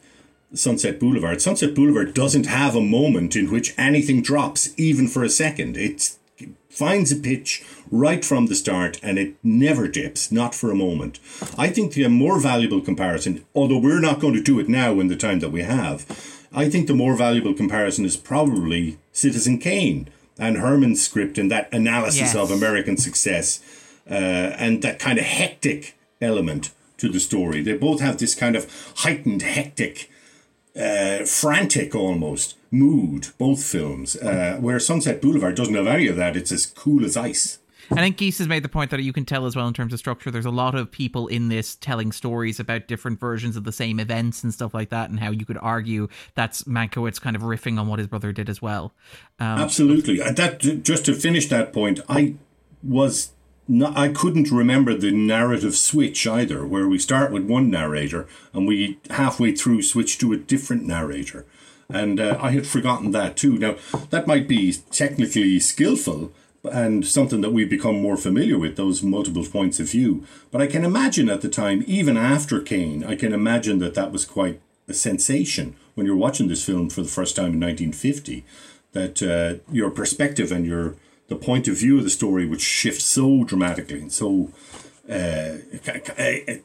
Sunset 0.53 0.99
Boulevard, 0.99 1.41
Sunset 1.41 1.75
Boulevard 1.75 2.13
doesn't 2.13 2.47
have 2.47 2.75
a 2.75 2.81
moment 2.81 3.35
in 3.35 3.51
which 3.51 3.75
anything 3.77 4.21
drops, 4.21 4.73
even 4.77 5.07
for 5.07 5.23
a 5.23 5.29
second. 5.29 5.77
It's 5.77 6.17
finds 6.69 7.11
a 7.11 7.15
pitch 7.15 7.63
right 7.91 8.23
from 8.23 8.45
the 8.45 8.55
start 8.55 8.99
and 9.03 9.17
it 9.17 9.35
never 9.43 9.87
dips, 9.87 10.31
not 10.31 10.55
for 10.55 10.71
a 10.71 10.75
moment. 10.75 11.19
I 11.57 11.67
think 11.67 11.93
the 11.93 12.07
more 12.07 12.39
valuable 12.39 12.79
comparison, 12.79 13.45
although 13.53 13.79
we're 13.79 13.99
not 13.99 14.19
going 14.19 14.35
to 14.35 14.41
do 14.41 14.59
it 14.59 14.69
now 14.69 14.99
in 14.99 15.07
the 15.07 15.17
time 15.17 15.39
that 15.39 15.51
we 15.51 15.63
have, 15.63 16.05
I 16.53 16.69
think 16.69 16.87
the 16.87 16.93
more 16.93 17.15
valuable 17.15 17.53
comparison 17.53 18.05
is 18.05 18.15
probably 18.15 18.97
Citizen 19.11 19.57
Kane 19.57 20.09
and 20.37 20.57
Herman's 20.57 21.03
script 21.03 21.37
and 21.37 21.51
that 21.51 21.71
analysis 21.73 22.33
yes. 22.33 22.35
of 22.35 22.49
American 22.49 22.97
success 22.97 23.61
uh, 24.09 24.13
and 24.13 24.81
that 24.81 24.99
kind 24.99 25.19
of 25.19 25.25
hectic 25.25 25.97
element 26.21 26.71
to 26.97 27.09
the 27.09 27.19
story. 27.19 27.61
They 27.61 27.77
both 27.77 27.99
have 27.99 28.17
this 28.17 28.35
kind 28.35 28.55
of 28.55 28.93
heightened, 28.97 29.41
hectic, 29.41 30.09
uh, 30.75 31.25
frantic 31.25 31.95
almost 31.95 32.55
mood, 32.71 33.29
both 33.37 33.63
films, 33.63 34.15
uh, 34.17 34.57
where 34.59 34.79
Sunset 34.79 35.21
Boulevard 35.21 35.55
doesn't 35.55 35.75
have 35.75 35.87
any 35.87 36.07
of 36.07 36.15
that. 36.17 36.35
It's 36.35 36.51
as 36.51 36.65
cool 36.65 37.03
as 37.05 37.17
ice. 37.17 37.59
I 37.91 37.95
think 37.95 38.17
Geist 38.17 38.37
has 38.37 38.47
made 38.47 38.63
the 38.63 38.69
point 38.69 38.91
that 38.91 39.01
you 39.01 39.11
can 39.11 39.25
tell 39.25 39.47
as 39.47 39.55
well 39.55 39.67
in 39.67 39.73
terms 39.73 39.93
of 39.93 39.99
structure. 39.99 40.29
There's 40.29 40.45
a 40.45 40.51
lot 40.51 40.75
of 40.75 40.91
people 40.91 41.27
in 41.27 41.49
this 41.49 41.75
telling 41.75 42.11
stories 42.11 42.59
about 42.59 42.87
different 42.87 43.19
versions 43.19 43.55
of 43.55 43.63
the 43.63 43.71
same 43.71 43.99
events 43.99 44.43
and 44.43 44.53
stuff 44.53 44.75
like 44.75 44.89
that, 44.89 45.09
and 45.09 45.19
how 45.19 45.31
you 45.31 45.45
could 45.45 45.57
argue 45.59 46.07
that's 46.35 46.63
Mankiewicz 46.63 47.19
kind 47.19 47.35
of 47.35 47.41
riffing 47.41 47.79
on 47.79 47.87
what 47.87 47.97
his 47.97 48.07
brother 48.07 48.31
did 48.31 48.47
as 48.47 48.61
well. 48.61 48.93
Um, 49.39 49.59
Absolutely. 49.59 50.19
And 50.19 50.37
that 50.37 50.59
just 50.83 51.05
to 51.05 51.15
finish 51.15 51.49
that 51.49 51.73
point, 51.73 51.99
I 52.07 52.35
was 52.83 53.31
not, 53.69 53.97
I 53.97 54.09
couldn't 54.09 54.51
remember 54.51 54.93
the 54.93 55.11
narrative 55.11 55.75
switch 55.75 56.27
either, 56.27 56.65
where 56.65 56.87
we 56.87 56.99
start 56.99 57.31
with 57.31 57.43
one 57.43 57.69
narrator 57.69 58.27
and 58.51 58.67
we 58.67 58.99
halfway 59.11 59.55
through 59.55 59.83
switch 59.83 60.17
to 60.17 60.33
a 60.33 60.37
different 60.37 60.85
narrator 60.85 61.45
and 61.91 62.19
uh, 62.19 62.37
I 62.39 62.51
had 62.51 62.67
forgotten 62.67 63.11
that 63.11 63.35
too. 63.35 63.57
Now 63.57 63.75
that 64.11 64.27
might 64.27 64.47
be 64.47 64.73
technically 64.91 65.59
skillful 65.59 66.31
and 66.63 67.05
something 67.05 67.41
that 67.41 67.53
we've 67.53 67.69
become 67.69 68.01
more 68.01 68.17
familiar 68.17 68.57
with 68.57 68.75
those 68.75 69.01
multiple 69.01 69.45
points 69.45 69.79
of 69.79 69.89
view. 69.89 70.25
But 70.51 70.61
I 70.61 70.67
can 70.67 70.83
imagine 70.83 71.29
at 71.29 71.41
the 71.41 71.49
time, 71.49 71.83
even 71.87 72.17
after 72.17 72.61
Kane, 72.61 73.03
I 73.03 73.15
can 73.15 73.33
imagine 73.33 73.79
that 73.79 73.95
that 73.95 74.11
was 74.11 74.25
quite 74.25 74.61
a 74.87 74.93
sensation 74.93 75.75
when 75.95 76.05
you're 76.05 76.15
watching 76.15 76.47
this 76.47 76.65
film 76.65 76.89
for 76.89 77.01
the 77.01 77.07
first 77.07 77.35
time 77.35 77.53
in 77.53 77.59
1950. 77.59 78.45
That 78.91 79.21
uh, 79.21 79.63
your 79.71 79.91
perspective 79.91 80.51
and 80.51 80.65
your 80.65 80.95
the 81.29 81.35
point 81.35 81.67
of 81.67 81.77
view 81.77 81.97
of 81.97 82.03
the 82.03 82.09
story 82.09 82.45
would 82.45 82.61
shift 82.61 83.01
so 83.01 83.43
dramatically 83.43 84.01
and 84.01 84.11
so 84.11 84.51
uh, 85.09 85.57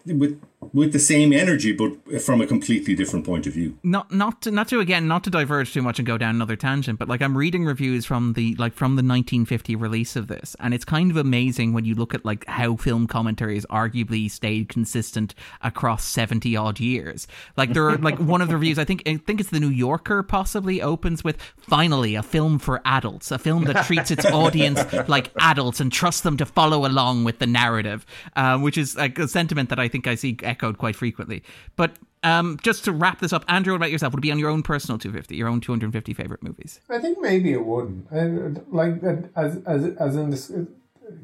with 0.07 0.41
with 0.73 0.93
the 0.93 0.99
same 0.99 1.33
energy, 1.33 1.73
but 1.73 2.23
from 2.23 2.41
a 2.41 2.47
completely 2.47 2.95
different 2.95 3.25
point 3.25 3.47
of 3.47 3.53
view. 3.53 3.79
Not 3.83 4.13
not 4.13 4.43
to, 4.43 4.51
not 4.51 4.69
to 4.69 4.81
again 4.81 5.09
not 5.09 5.25
to 5.25 5.31
diverge 5.31 5.73
too 5.73 5.83
much 5.83 5.99
and 5.99 6.07
go 6.07 6.19
down 6.19 6.35
another 6.35 6.57
tangent, 6.57 6.99
but 6.99 7.09
like 7.09 7.23
I'm 7.23 7.37
reading 7.37 7.65
reviews 7.65 8.05
from 8.05 8.35
the 8.35 8.55
like 8.57 8.75
from 8.75 8.93
the 8.93 9.03
1950 9.03 9.77
release 9.77 10.17
of 10.17 10.29
this, 10.29 10.57
and 10.61 10.75
it's 10.75 10.85
kind 10.85 11.11
of 11.11 11.17
amazing 11.17 11.73
when 11.73 11.85
you 11.85 11.95
look 11.95 12.15
at 12.15 12.25
like 12.25 12.47
how 12.47 12.77
film 12.77 13.07
commentaries 13.07 13.67
arguably 13.67 14.31
stayed 14.31 14.69
consistent 14.69 15.35
across 15.63 16.05
70 16.05 16.57
odd 16.57 16.81
years. 16.81 17.27
Like 17.57 17.73
there 17.73 17.89
are 17.89 17.97
like 17.97 18.19
one 18.19 18.41
of 18.41 18.49
the 18.49 18.55
reviews, 18.55 18.79
I 18.79 18.85
think 18.85 19.03
I 19.07 19.17
think 19.17 19.41
it's 19.41 19.51
the 19.51 19.61
New 19.61 19.69
Yorker, 19.69 20.23
possibly 20.23 20.83
opens 20.83 21.25
with 21.25 21.41
finally 21.59 22.15
a 22.15 22.23
film 22.23 22.59
for 22.59 22.81
adults, 22.85 23.31
a 23.31 23.39
film 23.39 23.65
that 23.65 23.85
treats 23.87 24.11
its 24.11 24.25
audience 24.27 24.81
like 25.09 25.31
adults 25.39 25.81
and 25.81 25.93
trusts 25.93 26.23
them 26.23 26.37
to 26.37 26.47
follow 26.47 26.87
along 26.87 27.25
with 27.25 27.39
the 27.39 27.47
narrative, 27.47 28.05
uh, 28.37 28.59
which 28.59 28.79
is 28.79 28.97
like 28.97 29.19
a 29.19 29.29
sentiment 29.29 29.69
that 29.71 29.79
I 29.79 29.89
think 29.89 30.07
I 30.07 30.15
see 30.15 30.37
echoed 30.55 30.79
quite 30.79 30.97
frequently. 30.97 31.43
But 31.77 31.97
um, 32.23 32.59
just 32.63 32.85
to 32.85 32.93
wrap 32.93 33.21
this 33.21 33.33
up, 33.33 33.45
Andrew, 33.49 33.73
what 33.73 33.79
about 33.79 33.91
yourself? 33.91 34.13
Would 34.13 34.21
it 34.21 34.23
be 34.23 34.33
on 34.33 34.39
your 34.39 34.51
own 34.51 34.63
personal 34.63 34.99
250, 34.99 35.37
your 35.37 35.49
own 35.49 35.61
250 35.61 36.15
favorite 36.15 36.43
movies? 36.43 36.81
I 36.89 36.99
think 36.99 37.19
maybe 37.21 37.53
it 37.53 37.65
wouldn't. 37.65 38.11
And 38.11 38.65
like 38.71 39.03
as 39.37 39.63
as 39.67 39.97
as 39.97 40.17
in 40.17 40.31
this 40.31 40.51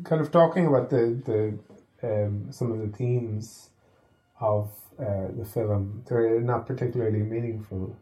kind 0.05 0.21
of 0.21 0.31
talking 0.31 0.67
about 0.67 0.91
the 0.91 1.05
the 1.31 1.43
um, 2.03 2.53
some 2.53 2.73
of 2.73 2.79
the 2.79 2.97
themes 2.97 3.71
of 4.41 4.71
uh, 4.99 5.29
the 5.39 5.45
film, 5.45 6.05
they're 6.07 6.41
not 6.41 6.67
particularly 6.67 7.23
meaningful 7.23 7.97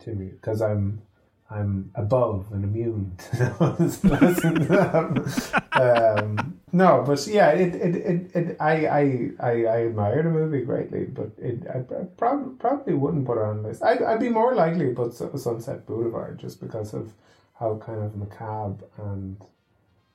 to 0.00 0.10
me 0.14 0.26
because 0.26 0.60
I'm 0.60 1.02
I'm 1.50 1.90
above 1.96 2.46
and 2.52 2.62
immune 2.62 3.16
to 3.32 3.54
those 3.78 4.04
lessons. 4.04 5.52
um, 5.72 6.60
no, 6.72 7.02
but 7.04 7.26
yeah, 7.26 7.50
it, 7.50 7.74
it, 7.74 7.96
it, 7.96 8.36
it 8.36 8.56
I, 8.60 8.86
I, 8.86 9.30
I, 9.40 9.50
I 9.64 9.86
admire 9.86 10.22
the 10.22 10.30
movie 10.30 10.60
greatly, 10.60 11.06
but 11.06 11.32
it, 11.38 11.66
I, 11.68 11.78
I 11.78 12.04
probably, 12.16 12.54
probably 12.54 12.94
wouldn't 12.94 13.26
put 13.26 13.38
it 13.38 13.44
on 13.44 13.64
this. 13.64 13.82
I'd, 13.82 14.00
I'd 14.02 14.20
be 14.20 14.28
more 14.28 14.54
likely 14.54 14.86
to 14.86 14.94
put 14.94 15.12
Sunset 15.12 15.86
Boulevard 15.86 16.38
just 16.38 16.60
because 16.60 16.94
of 16.94 17.12
how 17.58 17.82
kind 17.84 18.02
of 18.02 18.16
macabre 18.16 18.84
and 18.98 19.44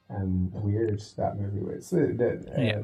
and 0.07 0.53
weird 0.53 1.01
that 1.17 1.37
movie 1.37 1.59
was. 1.59 1.91
Um, 2.55 2.63
yeah 2.63 2.81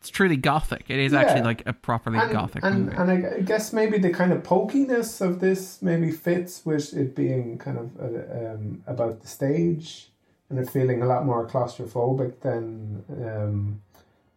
it's 0.00 0.08
truly 0.08 0.36
gothic. 0.36 0.86
It 0.88 0.98
is 0.98 1.12
yeah. 1.12 1.20
actually 1.20 1.42
like 1.42 1.62
a 1.66 1.74
properly 1.74 2.18
and, 2.18 2.32
gothic 2.32 2.64
and, 2.64 2.86
movie. 2.86 2.96
And 2.96 3.10
I 3.10 3.40
guess 3.40 3.72
maybe 3.74 3.98
the 3.98 4.10
kind 4.10 4.32
of 4.32 4.42
pokiness 4.42 5.20
of 5.20 5.40
this 5.40 5.82
maybe 5.82 6.10
fits 6.10 6.64
with 6.64 6.96
it 6.96 7.14
being 7.14 7.58
kind 7.58 7.76
of 7.76 7.90
uh, 8.00 8.54
um, 8.54 8.82
about 8.86 9.20
the 9.20 9.28
stage 9.28 10.10
and 10.48 10.58
it 10.58 10.70
feeling 10.70 11.02
a 11.02 11.06
lot 11.06 11.26
more 11.26 11.46
claustrophobic 11.46 12.40
than 12.40 13.04
um, 13.10 13.82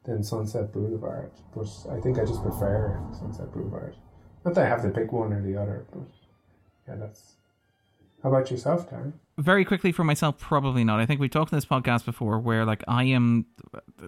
than 0.04 0.22
Sunset 0.22 0.74
Boulevard. 0.74 1.32
But 1.56 1.70
I 1.90 2.02
think 2.02 2.20
I 2.20 2.26
just 2.26 2.44
prefer 2.44 3.00
Sunset 3.18 3.50
Boulevard. 3.54 3.96
Not 4.44 4.56
that 4.56 4.66
I 4.66 4.68
have 4.68 4.82
to 4.84 4.90
pick 4.90 5.14
one 5.14 5.32
or 5.32 5.42
the 5.42 5.56
other, 5.56 5.86
but 5.94 6.04
yeah, 6.90 6.96
that's 6.96 7.36
How 8.22 8.28
about 8.28 8.52
yourself, 8.52 8.90
Darren? 8.90 9.14
Very 9.38 9.66
quickly 9.66 9.92
for 9.92 10.04
myself, 10.04 10.38
probably 10.38 10.84
not. 10.84 11.00
I 11.00 11.06
think 11.06 11.20
we've 11.20 11.32
talked 11.32 11.52
in 11.52 11.58
this 11.58 11.66
podcast 11.66 12.06
before 12.06 12.40
where 12.40 12.66
like 12.66 12.84
I 12.88 13.06
am 13.06 13.46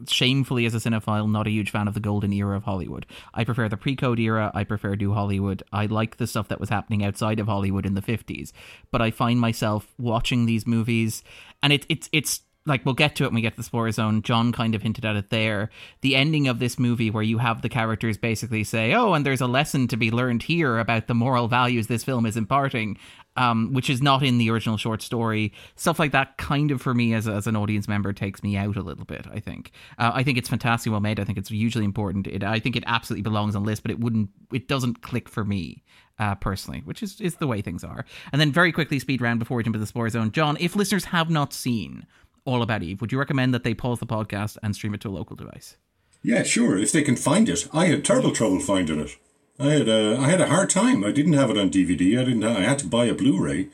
shamefully 0.07 0.65
as 0.65 0.75
a 0.75 0.77
cinephile 0.77 1.29
not 1.29 1.47
a 1.47 1.51
huge 1.51 1.71
fan 1.71 1.87
of 1.87 1.93
the 1.93 1.99
golden 1.99 2.31
era 2.33 2.55
of 2.55 2.63
Hollywood. 2.63 3.05
I 3.33 3.43
prefer 3.43 3.67
the 3.67 3.77
pre-code 3.77 4.19
era. 4.19 4.51
I 4.53 4.63
prefer 4.63 4.95
New 4.95 5.13
Hollywood. 5.13 5.63
I 5.73 5.87
like 5.87 6.17
the 6.17 6.27
stuff 6.27 6.49
that 6.49 6.59
was 6.59 6.69
happening 6.69 7.03
outside 7.03 7.39
of 7.39 7.47
Hollywood 7.47 7.85
in 7.85 7.95
the 7.95 8.01
50s. 8.01 8.51
But 8.91 9.01
I 9.01 9.11
find 9.11 9.39
myself 9.39 9.87
watching 9.97 10.45
these 10.45 10.67
movies 10.67 11.23
and 11.63 11.73
it, 11.73 11.85
it's 11.89 12.09
it's 12.11 12.41
like 12.65 12.85
we'll 12.85 12.95
get 12.95 13.15
to 13.15 13.23
it 13.23 13.27
when 13.27 13.35
we 13.35 13.41
get 13.41 13.51
to 13.53 13.57
the 13.57 13.63
spoiler 13.63 13.91
zone. 13.91 14.21
John 14.21 14.51
kind 14.51 14.73
of 14.75 14.81
hinted 14.81 15.05
at 15.05 15.15
it 15.15 15.29
there. 15.29 15.69
The 16.01 16.15
ending 16.15 16.47
of 16.47 16.59
this 16.59 16.79
movie, 16.79 17.11
where 17.11 17.23
you 17.23 17.37
have 17.37 17.61
the 17.61 17.69
characters 17.69 18.17
basically 18.17 18.63
say, 18.63 18.93
"Oh, 18.93 19.13
and 19.13 19.25
there's 19.25 19.41
a 19.41 19.47
lesson 19.47 19.87
to 19.89 19.97
be 19.97 20.11
learned 20.11 20.43
here 20.43 20.79
about 20.79 21.07
the 21.07 21.13
moral 21.13 21.47
values 21.47 21.87
this 21.87 22.03
film 22.03 22.25
is 22.25 22.37
imparting," 22.37 22.97
um, 23.35 23.73
which 23.73 23.89
is 23.89 24.01
not 24.01 24.23
in 24.23 24.37
the 24.37 24.49
original 24.49 24.77
short 24.77 25.01
story. 25.01 25.53
Stuff 25.75 25.99
like 25.99 26.11
that, 26.11 26.37
kind 26.37 26.71
of 26.71 26.81
for 26.81 26.93
me 26.93 27.13
as, 27.13 27.27
as 27.27 27.47
an 27.47 27.55
audience 27.55 27.87
member, 27.87 28.13
takes 28.13 28.43
me 28.43 28.57
out 28.57 28.75
a 28.75 28.81
little 28.81 29.05
bit. 29.05 29.25
I 29.31 29.39
think. 29.39 29.71
Uh, 29.97 30.11
I 30.13 30.23
think 30.23 30.37
it's 30.37 30.49
fantastic, 30.49 30.91
well 30.91 31.01
made. 31.01 31.19
I 31.19 31.23
think 31.23 31.37
it's 31.37 31.49
hugely 31.49 31.85
important. 31.85 32.27
It, 32.27 32.43
I 32.43 32.59
think 32.59 32.75
it 32.75 32.83
absolutely 32.87 33.23
belongs 33.23 33.55
on 33.55 33.63
list, 33.63 33.81
but 33.81 33.91
it 33.91 33.99
wouldn't. 33.99 34.29
It 34.53 34.67
doesn't 34.67 35.01
click 35.01 35.29
for 35.29 35.43
me. 35.45 35.83
Uh, 36.17 36.33
personally, 36.33 36.81
which 36.85 37.03
is, 37.03 37.19
is 37.19 37.35
the 37.35 37.47
way 37.47 37.61
things 37.61 37.83
are. 37.83 38.05
And 38.31 38.39
then 38.39 38.49
very 38.49 38.71
quickly, 38.71 38.99
speed 38.99 39.19
round 39.19 39.37
before 39.37 39.57
we 39.57 39.63
jump 39.63 39.75
into 39.75 39.83
the 39.83 39.85
spoiler 39.85 40.07
zone. 40.07 40.31
John, 40.31 40.55
if 40.61 40.73
listeners 40.73 41.03
have 41.03 41.29
not 41.29 41.51
seen 41.51 42.07
all 42.45 42.61
About 42.61 42.83
Eve, 42.83 43.01
would 43.01 43.11
you 43.11 43.19
recommend 43.19 43.53
that 43.53 43.65
they 43.65 43.73
pause 43.73 43.99
the 43.99 44.05
podcast 44.05 44.57
and 44.63 44.73
stream 44.73 44.93
it 44.93 45.01
to 45.01 45.09
a 45.09 45.11
local 45.11 45.35
device? 45.35 45.75
Yeah, 46.23 46.43
sure. 46.43 46.77
If 46.77 46.91
they 46.91 47.01
can 47.01 47.15
find 47.15 47.49
it, 47.49 47.67
I 47.73 47.87
had 47.87 48.05
terrible 48.05 48.31
trouble 48.31 48.59
finding 48.59 48.99
it. 48.99 49.11
I 49.57 49.67
had 49.67 49.87
a, 49.87 50.17
I 50.17 50.29
had 50.29 50.41
a 50.41 50.47
hard 50.47 50.69
time. 50.69 51.03
I 51.03 51.11
didn't 51.11 51.33
have 51.33 51.49
it 51.49 51.57
on 51.57 51.69
DVD. 51.69 52.19
I 52.19 52.25
didn't. 52.25 52.43
I 52.43 52.61
had 52.61 52.79
to 52.79 52.87
buy 52.87 53.05
a 53.05 53.13
Blu-ray, 53.13 53.69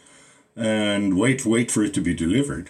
and 0.56 1.18
wait, 1.18 1.46
wait 1.46 1.72
for 1.72 1.84
it 1.84 1.94
to 1.96 2.02
be 2.02 2.14
delivered 2.14 2.70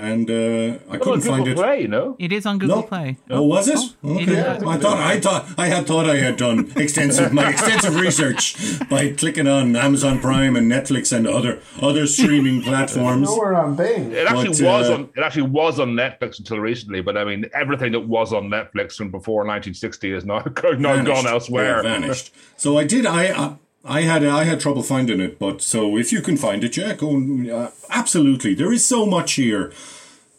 and 0.00 0.30
uh, 0.30 0.78
I 0.90 0.96
couldn't 0.96 1.20
find 1.20 1.46
it. 1.46 1.56
Play, 1.56 1.82
you 1.82 1.88
know? 1.88 2.16
It 2.18 2.32
is 2.32 2.46
on 2.46 2.58
Google 2.58 2.76
no. 2.76 2.82
Play. 2.82 3.18
Oh, 3.28 3.42
was 3.42 3.68
it? 3.68 3.78
Okay. 4.02 4.22
It 4.22 4.38
I 4.66 4.78
thought 4.78 4.98
I 4.98 5.20
thought 5.20 5.46
I 5.58 5.66
had 5.66 5.86
thought 5.86 6.08
I 6.08 6.16
had 6.16 6.36
done 6.36 6.72
extensive 6.76 7.32
my 7.32 7.50
extensive 7.50 7.94
research 8.00 8.56
by 8.88 9.10
clicking 9.12 9.46
on 9.46 9.76
Amazon 9.76 10.18
Prime 10.20 10.56
and 10.56 10.70
Netflix 10.70 11.14
and 11.14 11.26
other 11.26 11.60
other 11.82 12.06
streaming 12.06 12.62
platforms. 12.70 13.28
Nowhere 13.28 13.54
on 13.54 13.76
Bing. 13.76 14.12
It 14.12 14.26
actually 14.26 14.48
but, 14.48 14.62
was 14.62 14.90
uh, 14.90 14.94
on. 14.94 15.10
It 15.16 15.22
actually 15.22 15.42
was 15.42 15.78
on 15.78 15.90
Netflix 15.90 16.38
until 16.38 16.58
recently. 16.58 17.02
But 17.02 17.18
I 17.18 17.24
mean, 17.24 17.50
everything 17.52 17.92
that 17.92 18.00
was 18.00 18.32
on 18.32 18.44
Netflix 18.44 18.94
from 18.94 19.10
before 19.10 19.40
1960 19.40 20.12
is 20.12 20.24
now, 20.24 20.38
now 20.78 21.02
gone 21.02 21.26
elsewhere. 21.26 21.82
Yeah, 21.84 22.00
vanished. 22.00 22.34
So 22.56 22.78
I 22.78 22.84
did. 22.84 23.06
I. 23.06 23.26
I 23.26 23.56
I 23.84 24.02
had 24.02 24.24
I 24.24 24.44
had 24.44 24.60
trouble 24.60 24.82
finding 24.82 25.20
it, 25.20 25.38
but 25.38 25.62
so 25.62 25.96
if 25.96 26.12
you 26.12 26.20
can 26.20 26.36
find 26.36 26.62
it, 26.64 26.76
yeah, 26.76 26.94
go. 26.94 27.16
Uh, 27.50 27.70
absolutely, 27.88 28.54
there 28.54 28.72
is 28.72 28.84
so 28.84 29.06
much 29.06 29.32
here 29.34 29.72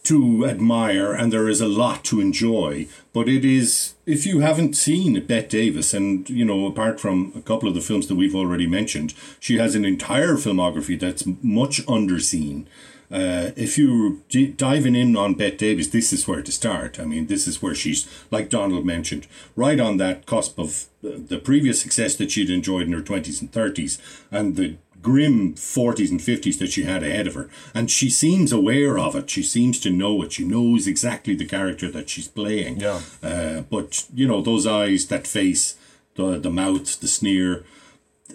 to 0.04 0.46
admire, 0.46 1.12
and 1.14 1.32
there 1.32 1.48
is 1.48 1.62
a 1.62 1.68
lot 1.68 2.04
to 2.06 2.20
enjoy. 2.20 2.88
But 3.14 3.28
it 3.28 3.44
is 3.44 3.96
if 4.06 4.26
you 4.26 4.42
haven't 4.42 4.76
seen 4.76 5.24
Bette 5.26 5.48
Davis, 5.48 5.94
and 5.94 6.30
you 6.30 6.46
know, 6.46 6.68
apart 6.68 7.00
from 7.00 7.34
a 7.36 7.42
couple 7.42 7.68
of 7.68 7.74
the 7.74 7.82
films 7.82 8.08
that 8.08 8.16
we've 8.16 8.36
already 8.36 8.68
mentioned, 8.68 9.16
she 9.40 9.58
has 9.58 9.74
an 9.74 9.86
entire 9.86 10.36
filmography 10.36 11.00
that's 11.00 11.26
much 11.42 11.84
underseen. 11.88 12.66
Uh, 13.12 13.52
if 13.56 13.78
you're 13.78 14.18
d- 14.30 14.48
diving 14.48 14.96
in 14.96 15.18
on 15.18 15.34
Bette 15.34 15.58
Davis, 15.58 15.90
this 15.90 16.14
is 16.14 16.28
where 16.28 16.42
to 16.42 16.52
start. 16.52 17.00
I 17.00 17.06
mean, 17.06 17.28
this 17.28 17.48
is 17.48 17.62
where 17.62 17.76
she's, 17.76 18.08
like 18.32 18.50
Donald 18.50 18.86
mentioned, 18.86 19.28
right 19.56 19.80
on 19.80 19.98
that 19.98 20.26
cusp 20.26 20.58
of 20.58 20.86
the 21.02 21.40
previous 21.40 21.82
success 21.82 22.16
that 22.16 22.32
she'd 22.32 22.50
enjoyed 22.50 22.88
in 22.88 22.94
her 22.94 23.02
20s 23.02 23.42
and 23.42 23.52
30s 23.52 24.00
and 24.32 24.56
the 24.56 24.78
grim 25.02 25.56
40s 25.56 26.12
and 26.12 26.20
50s 26.20 26.60
that 26.60 26.72
she 26.72 26.84
had 26.84 27.04
ahead 27.04 27.28
of 27.28 27.34
her. 27.34 27.50
And 27.74 27.90
she 27.90 28.10
seems 28.10 28.52
aware 28.52 29.00
of 29.00 29.16
it. 29.16 29.30
She 29.30 29.44
seems 29.44 29.80
to 29.82 29.90
know 29.90 30.22
it. 30.22 30.34
She 30.34 30.46
knows 30.46 30.88
exactly 30.88 31.36
the 31.36 31.46
character 31.46 31.90
that 31.92 32.10
she's 32.10 32.28
playing. 32.28 32.80
Yeah. 32.80 33.02
Uh, 33.24 33.62
but, 33.62 34.06
you 34.14 34.28
know, 34.28 34.42
those 34.42 34.68
eyes, 34.68 35.08
that 35.08 35.28
face, 35.28 35.76
the, 36.16 36.38
the 36.38 36.52
mouth, 36.52 37.00
the 37.00 37.08
sneer, 37.08 37.66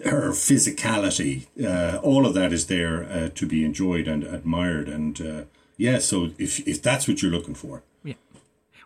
her 0.05 0.31
physicality, 0.31 1.47
uh, 1.63 1.97
all 1.97 2.25
of 2.25 2.33
that 2.33 2.53
is 2.53 2.67
there 2.67 3.03
uh, 3.03 3.29
to 3.29 3.45
be 3.45 3.63
enjoyed 3.63 4.07
and 4.07 4.23
admired. 4.23 4.87
And 4.87 5.19
uh, 5.21 5.43
yeah, 5.77 5.99
so 5.99 6.31
if 6.37 6.67
if 6.67 6.81
that's 6.81 7.07
what 7.07 7.21
you're 7.21 7.31
looking 7.31 7.55
for, 7.55 7.83
yeah. 8.03 8.15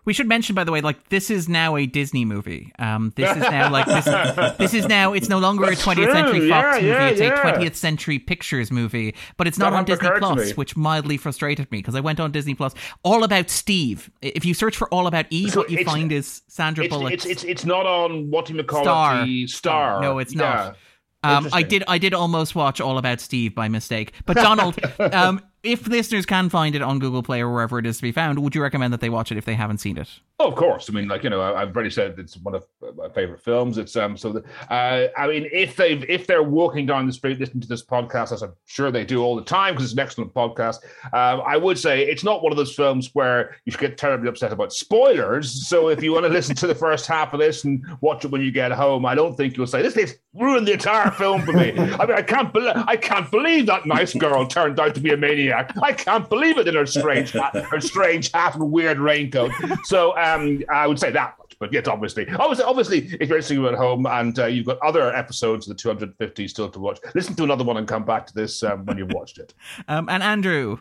We 0.04 0.12
should 0.12 0.26
mention, 0.26 0.56
by 0.56 0.64
the 0.64 0.72
way, 0.72 0.80
like 0.80 1.10
this 1.10 1.30
is 1.30 1.48
now 1.48 1.76
a 1.76 1.86
Disney 1.86 2.24
movie. 2.24 2.72
Um, 2.76 3.12
this 3.14 3.30
is 3.36 3.42
now 3.42 3.70
like 3.70 3.86
this. 3.86 4.04
this 4.58 4.74
is 4.74 4.88
now. 4.88 5.12
It's 5.12 5.28
no 5.28 5.38
longer 5.38 5.66
That's 5.66 5.80
a 5.80 5.90
20th 5.90 5.94
true. 5.94 6.12
Century 6.12 6.48
Fox 6.48 6.64
yeah, 6.64 6.72
movie. 6.74 6.86
Yeah, 6.86 7.06
it's 7.06 7.20
yeah. 7.20 7.48
a 7.48 7.58
20th 7.58 7.74
Century 7.76 8.18
Pictures 8.18 8.72
movie, 8.72 9.14
but 9.36 9.46
it's 9.46 9.58
not 9.58 9.70
that 9.70 9.76
on 9.76 9.84
Disney 9.84 10.10
Plus, 10.18 10.56
which 10.56 10.76
mildly 10.76 11.16
frustrated 11.16 11.70
me 11.70 11.78
because 11.78 11.94
I 11.94 12.00
went 12.00 12.18
on 12.18 12.32
Disney 12.32 12.54
Plus. 12.54 12.74
All 13.04 13.22
About 13.22 13.48
Steve. 13.48 14.10
If 14.20 14.44
you 14.44 14.54
search 14.54 14.76
for 14.76 14.88
All 14.88 15.06
About 15.06 15.26
Eve, 15.30 15.52
so 15.52 15.60
what 15.60 15.70
you 15.70 15.84
find 15.84 16.10
is 16.10 16.42
Sandra 16.48 16.88
Bullock. 16.88 17.12
It's, 17.12 17.24
it's 17.24 17.44
it's 17.44 17.64
not 17.64 17.86
on 17.86 18.28
what 18.28 18.46
do 18.46 18.54
you 18.54 18.64
call 18.64 18.82
Star. 18.82 19.24
it? 19.24 19.50
Star. 19.50 20.00
No, 20.02 20.18
it's 20.18 20.34
not. 20.34 20.76
Um, 21.22 21.48
I 21.52 21.62
did. 21.62 21.84
I 21.86 21.98
did 21.98 22.14
almost 22.14 22.54
watch 22.54 22.80
All 22.80 22.98
About 22.98 23.20
Steve 23.20 23.54
by 23.54 23.68
mistake. 23.68 24.12
But 24.26 24.34
Donald, 24.36 24.78
um, 24.98 25.40
if 25.62 25.86
listeners 25.86 26.26
can 26.26 26.48
find 26.48 26.74
it 26.74 26.82
on 26.82 26.98
Google 26.98 27.22
Play 27.22 27.40
or 27.40 27.52
wherever 27.52 27.78
it 27.78 27.86
is 27.86 27.96
to 27.98 28.02
be 28.02 28.12
found, 28.12 28.40
would 28.40 28.54
you 28.54 28.62
recommend 28.62 28.92
that 28.92 29.00
they 29.00 29.10
watch 29.10 29.30
it 29.30 29.38
if 29.38 29.44
they 29.44 29.54
haven't 29.54 29.78
seen 29.78 29.96
it? 29.96 30.08
Oh, 30.40 30.48
of 30.48 30.56
course. 30.56 30.90
I 30.90 30.92
mean, 30.92 31.06
like 31.06 31.22
you 31.22 31.30
know, 31.30 31.40
I, 31.40 31.60
have 31.60 31.74
already 31.74 31.90
said 31.90 32.18
it's 32.18 32.36
one 32.36 32.56
of 32.56 32.66
my 32.96 33.08
favorite 33.10 33.40
films. 33.40 33.78
It's 33.78 33.94
um, 33.94 34.16
so 34.16 34.32
the, 34.32 34.44
uh, 34.70 35.06
I 35.16 35.28
mean, 35.28 35.48
if 35.52 35.76
they 35.76 35.92
if 36.08 36.26
they're 36.26 36.42
walking 36.42 36.84
down 36.84 37.06
the 37.06 37.12
street 37.12 37.38
listening 37.38 37.60
to 37.60 37.68
this 37.68 37.84
podcast, 37.84 38.32
as 38.32 38.42
I'm 38.42 38.54
sure 38.64 38.90
they 38.90 39.04
do 39.04 39.22
all 39.22 39.36
the 39.36 39.44
time 39.44 39.74
because 39.74 39.84
it's 39.84 39.92
an 39.92 40.00
excellent 40.00 40.34
podcast, 40.34 40.78
um, 41.12 41.42
I 41.46 41.56
would 41.56 41.78
say 41.78 42.02
it's 42.02 42.24
not 42.24 42.42
one 42.42 42.50
of 42.50 42.58
those 42.58 42.74
films 42.74 43.10
where 43.12 43.56
you 43.64 43.70
should 43.70 43.80
get 43.80 43.96
terribly 43.96 44.28
upset 44.28 44.52
about 44.52 44.72
spoilers. 44.72 45.68
So 45.68 45.90
if 45.90 46.02
you 46.02 46.12
want 46.12 46.26
to 46.26 46.32
listen 46.32 46.56
to 46.56 46.66
the 46.66 46.74
first 46.74 47.06
half 47.06 47.32
of 47.32 47.38
this 47.38 47.62
and 47.62 47.84
watch 48.00 48.24
it 48.24 48.32
when 48.32 48.42
you 48.42 48.50
get 48.50 48.72
home, 48.72 49.06
I 49.06 49.14
don't 49.14 49.36
think 49.36 49.56
you'll 49.56 49.68
say 49.68 49.80
this 49.80 49.94
thing's 49.94 50.14
ruined 50.34 50.66
the 50.66 50.72
entire 50.72 51.12
film 51.12 51.42
for 51.42 51.52
me. 51.52 51.70
I 51.78 52.04
mean, 52.04 52.16
I 52.16 52.22
can't 52.22 52.52
believe 52.52 52.74
I 52.88 52.96
can't 52.96 53.30
believe 53.30 53.66
that 53.66 53.86
nice 53.86 54.12
girl 54.12 54.44
turned 54.48 54.80
out 54.80 54.96
to 54.96 55.00
be 55.00 55.12
a 55.12 55.16
maniac. 55.16 55.51
I 55.82 55.92
can't 55.92 56.28
believe 56.28 56.58
it 56.58 56.68
in 56.68 56.74
her 56.74 56.86
strange 56.86 57.32
hat, 57.32 57.54
her 57.54 57.80
strange 57.80 58.32
hat 58.32 58.54
and 58.54 58.70
weird 58.70 58.98
raincoat. 58.98 59.52
So. 59.84 60.16
Um, 60.16 60.62
I 60.68 60.86
would 60.86 60.98
say 60.98 61.10
that 61.10 61.36
much. 61.38 61.56
But 61.58 61.72
yes, 61.72 61.86
obviously, 61.86 62.28
obviously, 62.28 62.64
obviously, 62.64 62.98
if 63.20 63.28
you're 63.28 63.38
listening 63.38 63.64
at 63.66 63.74
home 63.74 64.06
and 64.06 64.38
uh, 64.38 64.46
you've 64.46 64.66
got 64.66 64.78
other 64.80 65.14
episodes 65.14 65.68
of 65.68 65.76
the 65.76 65.80
250 65.82 66.48
still 66.48 66.68
to 66.68 66.78
watch, 66.78 66.98
listen 67.14 67.34
to 67.36 67.44
another 67.44 67.64
one 67.64 67.76
and 67.76 67.86
come 67.86 68.04
back 68.04 68.26
to 68.26 68.34
this 68.34 68.62
um, 68.62 68.84
when 68.84 68.98
you've 68.98 69.12
watched 69.12 69.38
it. 69.38 69.54
Um, 69.88 70.08
and 70.08 70.22
Andrew, 70.22 70.78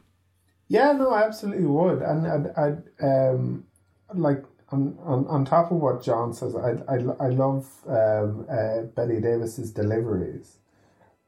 yeah, 0.67 0.91
no, 0.91 1.12
I 1.12 1.23
absolutely 1.23 1.65
would, 1.65 2.01
and 2.01 2.51
I, 2.55 2.75
I 3.01 3.29
um, 3.29 3.65
like 4.13 4.43
on, 4.69 4.97
on 5.03 5.25
on 5.27 5.43
top 5.43 5.71
of 5.71 5.77
what 5.77 6.03
John 6.03 6.34
says, 6.34 6.55
I 6.55 6.71
I, 6.88 6.95
I 7.19 7.29
love 7.29 7.67
um, 7.88 8.45
uh, 8.49 8.84
Bette 8.95 9.19
Davis's 9.19 9.71
deliveries 9.71 10.57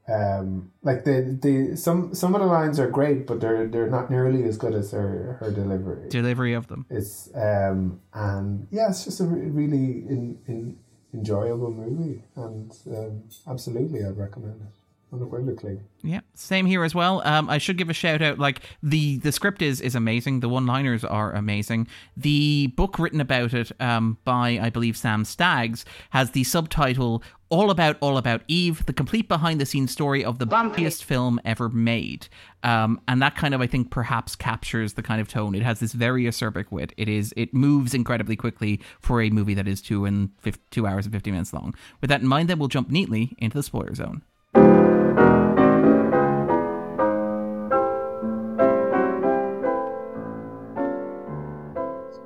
um 0.07 0.71
like 0.81 1.05
the 1.05 1.37
the 1.41 1.77
some 1.77 2.13
some 2.13 2.35
of 2.35 2.41
the 2.41 2.47
lines 2.47 2.77
are 2.77 2.89
great 2.89 3.25
but 3.25 3.39
they're 3.39 3.67
they're 3.67 3.89
not 3.89 4.11
nearly 4.11 4.43
as 4.43 4.57
good 4.57 4.73
as 4.73 4.91
her 4.91 5.37
her 5.39 5.49
delivery. 5.51 6.09
Delivery 6.09 6.53
of 6.53 6.67
them. 6.67 6.85
It's 6.89 7.29
um 7.35 8.01
and 8.13 8.67
yeah 8.69 8.89
it's 8.89 9.05
just 9.05 9.21
a 9.21 9.25
really 9.25 10.03
in, 10.07 10.39
in 10.47 10.77
enjoyable 11.13 11.71
movie 11.71 12.23
and 12.35 12.75
um, 12.87 13.23
absolutely 13.47 14.03
i'd 14.03 14.17
recommend 14.17 14.59
it 14.61 14.73
unequivocally. 15.13 15.79
Yeah, 16.01 16.21
same 16.33 16.65
here 16.65 16.83
as 16.83 16.93
well. 16.93 17.21
Um, 17.25 17.49
I 17.49 17.57
should 17.57 17.77
give 17.77 17.89
a 17.89 17.93
shout 17.93 18.21
out. 18.21 18.39
Like 18.39 18.61
the 18.81 19.17
the 19.19 19.31
script 19.31 19.61
is 19.61 19.79
is 19.79 19.95
amazing. 19.95 20.39
The 20.39 20.49
one 20.49 20.65
liners 20.65 21.03
are 21.03 21.31
amazing. 21.33 21.87
The 22.17 22.67
book 22.75 22.99
written 22.99 23.21
about 23.21 23.53
it 23.53 23.71
um, 23.79 24.17
by 24.25 24.59
I 24.61 24.69
believe 24.69 24.97
Sam 24.97 25.23
Staggs 25.23 25.85
has 26.09 26.31
the 26.31 26.43
subtitle 26.43 27.23
all 27.49 27.69
about 27.69 27.97
all 28.01 28.17
about 28.17 28.41
Eve, 28.47 28.85
the 28.87 28.93
complete 28.93 29.27
behind 29.29 29.61
the 29.61 29.65
scenes 29.65 29.91
story 29.91 30.25
of 30.25 30.39
the 30.39 30.47
bumpiest 30.47 31.03
film 31.03 31.39
ever 31.45 31.69
made. 31.69 32.27
Um, 32.63 32.99
and 33.07 33.21
that 33.21 33.35
kind 33.35 33.53
of 33.53 33.61
I 33.61 33.67
think 33.67 33.91
perhaps 33.91 34.35
captures 34.35 34.93
the 34.93 35.03
kind 35.03 35.21
of 35.21 35.27
tone. 35.27 35.53
It 35.53 35.61
has 35.61 35.79
this 35.79 35.93
very 35.93 36.23
acerbic 36.23 36.71
wit. 36.71 36.93
It 36.97 37.07
is 37.07 37.33
it 37.37 37.53
moves 37.53 37.93
incredibly 37.93 38.35
quickly 38.35 38.81
for 38.99 39.21
a 39.21 39.29
movie 39.29 39.53
that 39.53 39.67
is 39.67 39.81
two 39.81 40.05
and 40.05 40.31
50, 40.39 40.59
two 40.71 40.87
hours 40.87 41.05
and 41.05 41.13
fifty 41.13 41.31
minutes 41.31 41.53
long. 41.53 41.75
With 42.01 42.09
that 42.09 42.21
in 42.21 42.27
mind, 42.27 42.49
then 42.49 42.59
we'll 42.59 42.67
jump 42.67 42.89
neatly 42.89 43.35
into 43.37 43.55
the 43.55 43.63
spoiler 43.63 43.93
zone. 43.93 44.23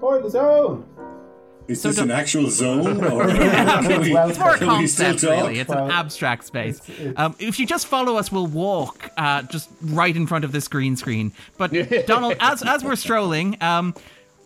The 0.08 0.30
zone. 0.30 0.86
Is 1.68 1.82
so 1.82 1.90
this 1.90 1.98
an 1.98 2.12
actual 2.12 2.50
zone, 2.50 3.04
or 3.12 3.28
we, 3.28 3.34
it's 4.16 4.40
more 4.40 4.56
a 4.56 4.58
concept, 4.58 5.22
really. 5.24 5.60
It's 5.60 5.70
an 5.70 5.92
abstract 5.92 6.46
space. 6.46 6.78
It's, 6.80 6.90
it's, 7.00 7.20
um, 7.20 7.36
if 7.40 7.60
you 7.60 7.66
just 7.66 7.88
follow 7.88 8.16
us, 8.16 8.32
we'll 8.32 8.48
walk 8.48 9.12
uh, 9.18 9.42
just 9.44 9.70
right 9.82 10.16
in 10.16 10.26
front 10.28 10.46
of 10.46 10.54
this 10.54 10.70
green 10.70 10.96
screen. 10.96 11.34
But 11.58 11.74
Donald, 12.08 12.38
as 12.40 12.64
as 12.64 12.86
we're 12.86 12.96
strolling, 12.96 13.62
um, 13.62 13.94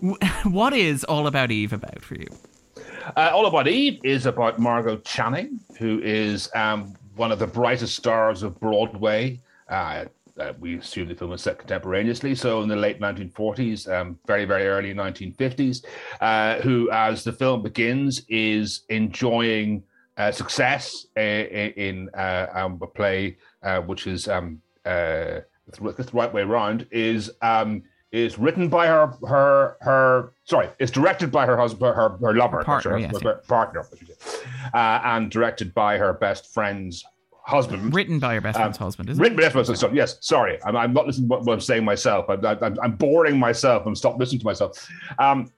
what 0.43 0.73
is 0.73 1.03
All 1.03 1.27
About 1.27 1.51
Eve 1.51 1.73
about 1.73 2.01
for 2.01 2.15
you? 2.15 2.27
Uh, 3.15 3.29
All 3.31 3.45
About 3.45 3.67
Eve 3.67 3.99
is 4.03 4.25
about 4.25 4.57
Margo 4.57 4.97
Channing, 4.97 5.59
who 5.77 6.01
is 6.03 6.49
um, 6.55 6.95
one 7.15 7.31
of 7.31 7.37
the 7.37 7.47
brightest 7.47 7.95
stars 7.95 8.41
of 8.41 8.59
Broadway. 8.59 9.39
Uh, 9.69 10.05
uh, 10.39 10.53
we 10.59 10.77
assume 10.77 11.07
the 11.07 11.15
film 11.15 11.31
was 11.31 11.41
set 11.41 11.57
contemporaneously, 11.59 12.35
so 12.35 12.61
in 12.61 12.69
the 12.69 12.75
late 12.75 12.99
1940s, 12.99 13.91
um, 13.91 14.17
very, 14.25 14.45
very 14.45 14.67
early 14.67 14.93
1950s, 14.93 15.85
uh, 16.21 16.55
who, 16.61 16.89
as 16.91 17.23
the 17.23 17.31
film 17.31 17.61
begins, 17.61 18.23
is 18.29 18.81
enjoying 18.89 19.83
uh, 20.17 20.31
success 20.31 21.07
in, 21.15 21.71
in 21.77 22.09
uh, 22.13 22.47
um, 22.53 22.79
a 22.81 22.87
play 22.87 23.37
uh, 23.63 23.79
which 23.81 24.07
is 24.07 24.27
um, 24.27 24.61
uh, 24.85 25.39
the 25.67 26.09
right 26.13 26.33
way 26.33 26.41
around 26.41 26.85
is 26.91 27.31
um, 27.41 27.81
is 28.11 28.37
written 28.37 28.67
by 28.67 28.87
her 28.87 29.13
her 29.27 29.77
her 29.81 30.33
sorry, 30.43 30.67
it's 30.79 30.91
directed 30.91 31.31
by 31.31 31.45
her 31.45 31.55
husband, 31.55 31.95
her 31.95 32.09
her 32.17 32.35
lover, 32.35 32.63
partner, 32.63 32.97
yes, 32.97 33.21
her 33.21 33.35
partner, 33.47 33.85
and 34.73 35.31
directed 35.31 35.73
by 35.73 35.97
her 35.97 36.13
best 36.13 36.53
friend's 36.53 37.05
husband. 37.51 37.93
Written 37.93 38.19
by 38.19 38.33
your 38.33 38.41
best 38.41 38.57
friend's 38.57 38.77
um, 38.77 38.85
husband, 38.85 39.09
is 39.09 39.19
written 39.19 39.35
by 39.35 39.43
her 39.43 39.47
best 39.47 39.53
friend's 39.53 39.69
husband. 39.69 39.95
Yes, 39.95 40.17
sorry, 40.21 40.57
I'm, 40.63 40.75
I'm 40.75 40.93
not 40.93 41.05
listening 41.05 41.29
to 41.29 41.37
what, 41.37 41.53
I'm 41.53 41.61
saying 41.61 41.85
myself. 41.85 42.29
I'm, 42.29 42.43
I'm, 42.45 42.77
I'm 42.81 42.95
boring 42.95 43.37
myself. 43.37 43.85
I'm 43.85 43.95
stop 43.95 44.17
listening 44.17 44.39
to 44.39 44.45
myself. 44.45 44.89
Um, 45.19 45.51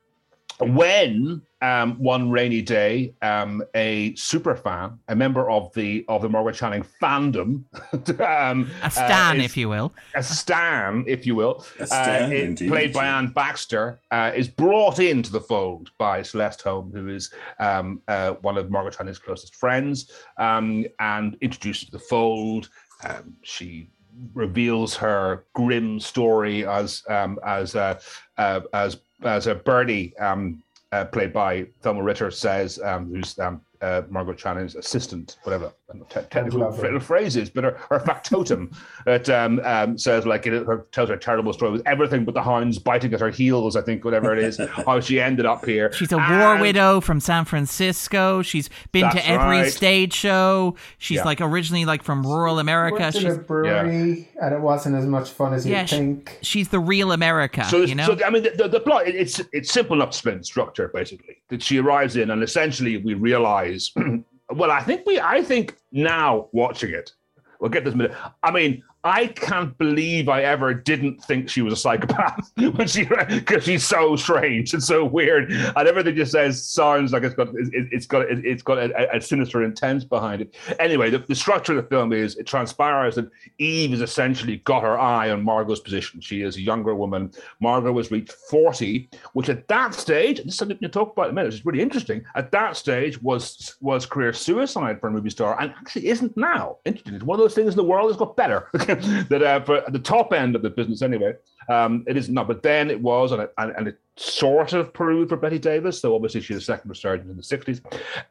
when 0.59 1.41
um, 1.63 1.95
one 1.97 2.29
rainy 2.29 2.61
day, 2.61 3.13
um, 3.21 3.63
a 3.73 4.13
super 4.15 4.53
fan, 4.53 4.99
a 5.07 5.15
member 5.15 5.49
of 5.49 5.73
the 5.73 6.03
of 6.09 6.21
the 6.21 6.27
Margaret 6.27 6.55
Channing 6.55 6.85
fandom, 7.01 7.63
um, 8.19 8.69
a 8.83 8.91
stan, 8.91 9.37
uh, 9.37 9.39
is, 9.39 9.45
if 9.45 9.57
you 9.57 9.69
will, 9.69 9.93
a 10.13 10.21
stan, 10.21 11.05
if 11.07 11.25
you 11.25 11.35
will, 11.35 11.65
stan, 11.85 12.31
uh, 12.31 12.35
indeed, 12.35 12.67
played 12.69 12.91
by 12.91 13.05
Anne 13.05 13.27
Baxter, 13.27 14.01
uh, 14.11 14.33
is 14.35 14.49
brought 14.49 14.99
into 14.99 15.31
the 15.31 15.39
fold 15.39 15.89
by 15.97 16.21
Celeste 16.21 16.61
Holm, 16.61 16.91
who 16.91 17.07
is 17.07 17.31
um, 17.59 18.01
uh, 18.09 18.33
one 18.41 18.57
of 18.57 18.69
Margaret 18.69 18.97
Channing's 18.97 19.19
closest 19.19 19.55
friends, 19.55 20.11
um, 20.37 20.85
and 20.99 21.37
introduced 21.39 21.85
to 21.85 21.91
the 21.91 21.99
fold. 21.99 22.69
Um, 23.05 23.35
she 23.41 23.89
reveals 24.33 24.95
her 24.95 25.45
grim 25.53 25.99
story 25.99 26.67
as 26.67 27.03
as 27.07 27.75
uh, 27.75 27.99
uh, 28.37 28.59
as 28.73 28.97
as 29.23 29.47
a 29.47 29.55
birdie 29.55 30.15
um, 30.17 30.61
uh, 30.93 31.05
played 31.05 31.33
by 31.33 31.65
Thelma 31.81 32.03
Ritter 32.03 32.29
says, 32.29 32.79
um, 32.83 33.07
who's 33.07 33.37
um, 33.39 33.61
uh, 33.81 34.03
Margaret 34.09 34.37
Channing's 34.37 34.75
assistant, 34.75 35.37
whatever 35.43 35.73
te- 36.09 36.21
technical 36.29 36.71
phrases, 36.99 37.49
but 37.49 37.63
her, 37.63 37.77
her 37.89 37.99
factotum 37.99 38.71
that 39.05 39.29
um, 39.29 39.59
um, 39.63 39.97
says 39.97 40.25
like 40.25 40.45
it 40.45 40.65
her, 40.65 40.85
tells 40.91 41.09
her 41.09 41.17
terrible 41.17 41.53
story 41.53 41.71
with 41.71 41.81
everything 41.85 42.25
but 42.25 42.33
the 42.33 42.41
hounds 42.41 42.79
biting 42.79 43.13
at 43.13 43.19
her 43.19 43.29
heels. 43.29 43.75
I 43.75 43.81
think 43.81 44.03
whatever 44.05 44.35
it 44.35 44.43
is, 44.43 44.57
how 44.85 44.99
she 44.99 45.19
ended 45.19 45.45
up 45.45 45.65
here. 45.65 45.91
She's 45.93 46.11
a 46.11 46.17
and, 46.17 46.39
war 46.39 46.57
widow 46.57 47.01
from 47.01 47.19
San 47.19 47.45
Francisco. 47.45 48.41
She's 48.41 48.69
been 48.91 49.09
to 49.11 49.27
every 49.27 49.61
right. 49.61 49.71
stage 49.71 50.13
show. 50.13 50.75
She's 50.97 51.17
yeah. 51.17 51.23
like 51.23 51.41
originally 51.41 51.85
like 51.85 52.03
from 52.03 52.25
rural 52.25 52.59
America. 52.59 53.11
She 53.11 53.19
She's 53.19 53.33
in 53.33 53.39
a 53.39 53.43
brewery, 53.43 54.29
yeah. 54.35 54.45
and 54.45 54.53
it 54.53 54.61
wasn't 54.61 54.95
as 54.95 55.05
much 55.05 55.29
fun 55.29 55.53
as 55.53 55.65
you 55.65 55.73
yeah, 55.73 55.85
think. 55.85 56.37
She's 56.41 56.69
the 56.69 56.79
real 56.79 57.11
America. 57.11 57.65
So, 57.65 57.81
you 57.81 57.95
know? 57.95 58.05
so 58.05 58.25
I 58.25 58.29
mean, 58.29 58.43
the, 58.43 58.51
the, 58.51 58.67
the 58.67 58.79
plot 58.79 59.07
it's 59.07 59.41
it's 59.51 59.71
simple 59.71 59.95
enough 59.95 60.11
to 60.11 60.17
spin 60.17 60.43
structure 60.43 60.89
basically 60.93 61.37
that 61.49 61.61
she 61.61 61.79
arrives 61.79 62.15
in, 62.15 62.31
and 62.31 62.43
essentially 62.43 62.97
we 62.97 63.13
realize 63.13 63.91
well, 64.53 64.71
I 64.71 64.81
think 64.81 65.05
we, 65.05 65.19
I 65.19 65.43
think 65.43 65.77
now 65.91 66.49
watching 66.51 66.91
it, 66.91 67.11
we'll 67.59 67.69
get 67.71 67.83
this 67.83 67.95
minute. 67.95 68.15
I 68.41 68.51
mean, 68.51 68.83
I 69.05 69.27
can't 69.27 69.77
believe 69.77 70.29
I 70.29 70.43
ever 70.43 70.73
didn't 70.73 71.21
think 71.21 71.49
she 71.49 71.61
was 71.61 71.73
a 71.73 71.75
psychopath 71.75 72.51
when 72.55 72.87
she 72.87 73.03
because 73.03 73.65
she's 73.65 73.85
so 73.85 74.15
strange 74.15 74.73
and 74.73 74.81
so 74.81 75.03
weird, 75.03 75.51
and 75.51 75.87
everything 75.87 76.15
just 76.15 76.31
says 76.31 76.65
sounds 76.65 77.11
like 77.11 77.23
it's 77.23 77.35
got 77.35 77.49
it, 77.53 77.93
has 77.93 78.07
got 78.07 78.21
it, 78.21 78.45
has 78.45 78.61
got 78.61 78.77
a, 78.77 79.15
a, 79.15 79.19
sinister 79.19 79.61
intent 79.61 80.07
behind 80.07 80.41
it. 80.41 80.55
Anyway, 80.79 81.09
the, 81.09 81.17
the, 81.17 81.35
structure 81.35 81.77
of 81.77 81.83
the 81.83 81.89
film 81.89 82.13
is 82.13 82.37
it 82.37 82.47
transpires 82.47 83.15
that 83.15 83.29
Eve 83.57 83.91
has 83.91 84.01
essentially 84.01 84.57
got 84.57 84.81
her 84.81 84.97
eye 84.97 85.31
on 85.31 85.43
Margo's 85.43 85.81
position. 85.81 86.21
She 86.21 86.41
is 86.41 86.55
a 86.55 86.61
younger 86.61 86.95
woman. 86.95 87.31
Margo 87.59 87.97
has 87.97 88.09
reached 88.09 88.31
forty, 88.31 89.09
which 89.33 89.49
at 89.49 89.67
that 89.67 89.93
stage, 89.93 90.37
this 90.37 90.53
is 90.53 90.55
something 90.55 90.77
you 90.79 90.87
talk 90.87 91.11
about 91.11 91.25
in 91.25 91.31
a 91.31 91.33
minute. 91.33 91.53
It's 91.53 91.65
really 91.65 91.81
interesting. 91.81 92.23
At 92.35 92.51
that 92.51 92.77
stage 92.77 93.21
was 93.21 93.75
was 93.81 94.05
career 94.05 94.31
suicide 94.31 95.01
for 95.01 95.07
a 95.07 95.11
movie 95.11 95.29
star, 95.29 95.59
and 95.59 95.71
actually 95.71 96.07
isn't 96.07 96.37
now. 96.37 96.77
Interesting. 96.85 97.15
It's 97.15 97.23
one 97.25 97.37
of 97.37 97.43
those 97.43 97.53
things 97.53 97.73
in 97.73 97.77
the 97.77 97.83
world 97.83 98.09
that's 98.09 98.17
got 98.19 98.37
better. 98.37 98.69
that 99.29 99.43
uh, 99.43 99.61
for 99.61 99.83
the 99.89 99.99
top 99.99 100.33
end 100.33 100.55
of 100.55 100.61
the 100.61 100.69
business 100.69 101.01
anyway, 101.01 101.33
um, 101.69 102.03
it 102.07 102.17
is 102.17 102.29
not. 102.29 102.47
But 102.47 102.63
then 102.63 102.89
it 102.89 103.01
was, 103.01 103.31
and 103.31 103.41
it, 103.41 103.53
and, 103.57 103.87
it 103.87 103.99
sort 104.15 104.73
of 104.73 104.93
proved 104.93 105.29
for 105.29 105.37
Bette 105.37 105.57
Davis. 105.57 105.99
So 105.99 106.13
obviously 106.13 106.41
she's 106.41 106.57
a 106.57 106.61
second 106.61 106.89
resurgence 106.89 107.29
in 107.29 107.37
the 107.37 107.41
60s. 107.41 107.81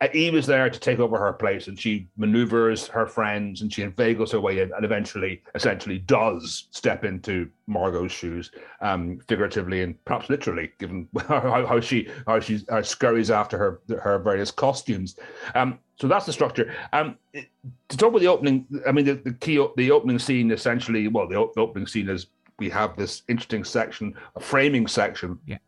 Uh, 0.01 0.09
Eve 0.12 0.37
is 0.37 0.47
there 0.47 0.70
to 0.70 0.78
take 0.78 1.01
over 1.01 1.18
her 1.18 1.33
place 1.33 1.66
and 1.66 1.78
she 1.78 2.09
maneuvers 2.16 2.87
her 2.87 3.07
friends 3.07 3.62
and 3.62 3.72
she 3.72 3.83
inveigles 3.83 4.30
her 4.30 4.41
way 4.41 4.61
in 4.61 4.70
and 4.76 4.85
eventually, 4.85 5.43
essentially, 5.55 5.99
does 5.99 6.68
step 6.70 7.05
into 7.05 7.51
Margo's 7.66 8.12
shoes, 8.12 8.53
um, 8.80 9.18
figuratively 9.26 9.83
and 9.83 10.03
perhaps 10.05 10.30
literally, 10.30 10.70
given 10.78 11.09
how, 11.26 11.66
how 11.66 11.80
she 11.80 12.09
how 12.26 12.39
she 12.39 12.61
scurries 12.83 13.30
after 13.30 13.59
her 13.59 13.80
her 14.01 14.18
various 14.18 14.51
costumes. 14.51 15.16
Um, 15.55 15.78
so 15.97 16.09
that's 16.09 16.26
the 16.26 16.33
structure. 16.33 16.74
Um, 16.93 17.16
to 17.33 17.97
talk 17.97 18.09
about 18.09 18.20
the 18.20 18.26
opening, 18.26 18.66
I 18.87 18.93
mean, 18.93 19.05
the, 19.05 19.14
the 19.14 19.35
key, 19.35 19.64
the 19.76 19.91
opening 19.91 20.18
scene 20.18 20.51
essentially, 20.51 21.07
well, 21.07 21.28
the, 21.28 21.49
the 21.55 21.61
opening 21.61 21.87
scene 21.87 22.09
is 22.09 22.26
we 22.63 22.71
have 22.71 22.97
this 22.97 23.23
interesting 23.29 23.65
section, 23.65 24.15
a 24.37 24.41
framing 24.41 24.87
section. 24.87 25.37
Yeah 25.47 25.59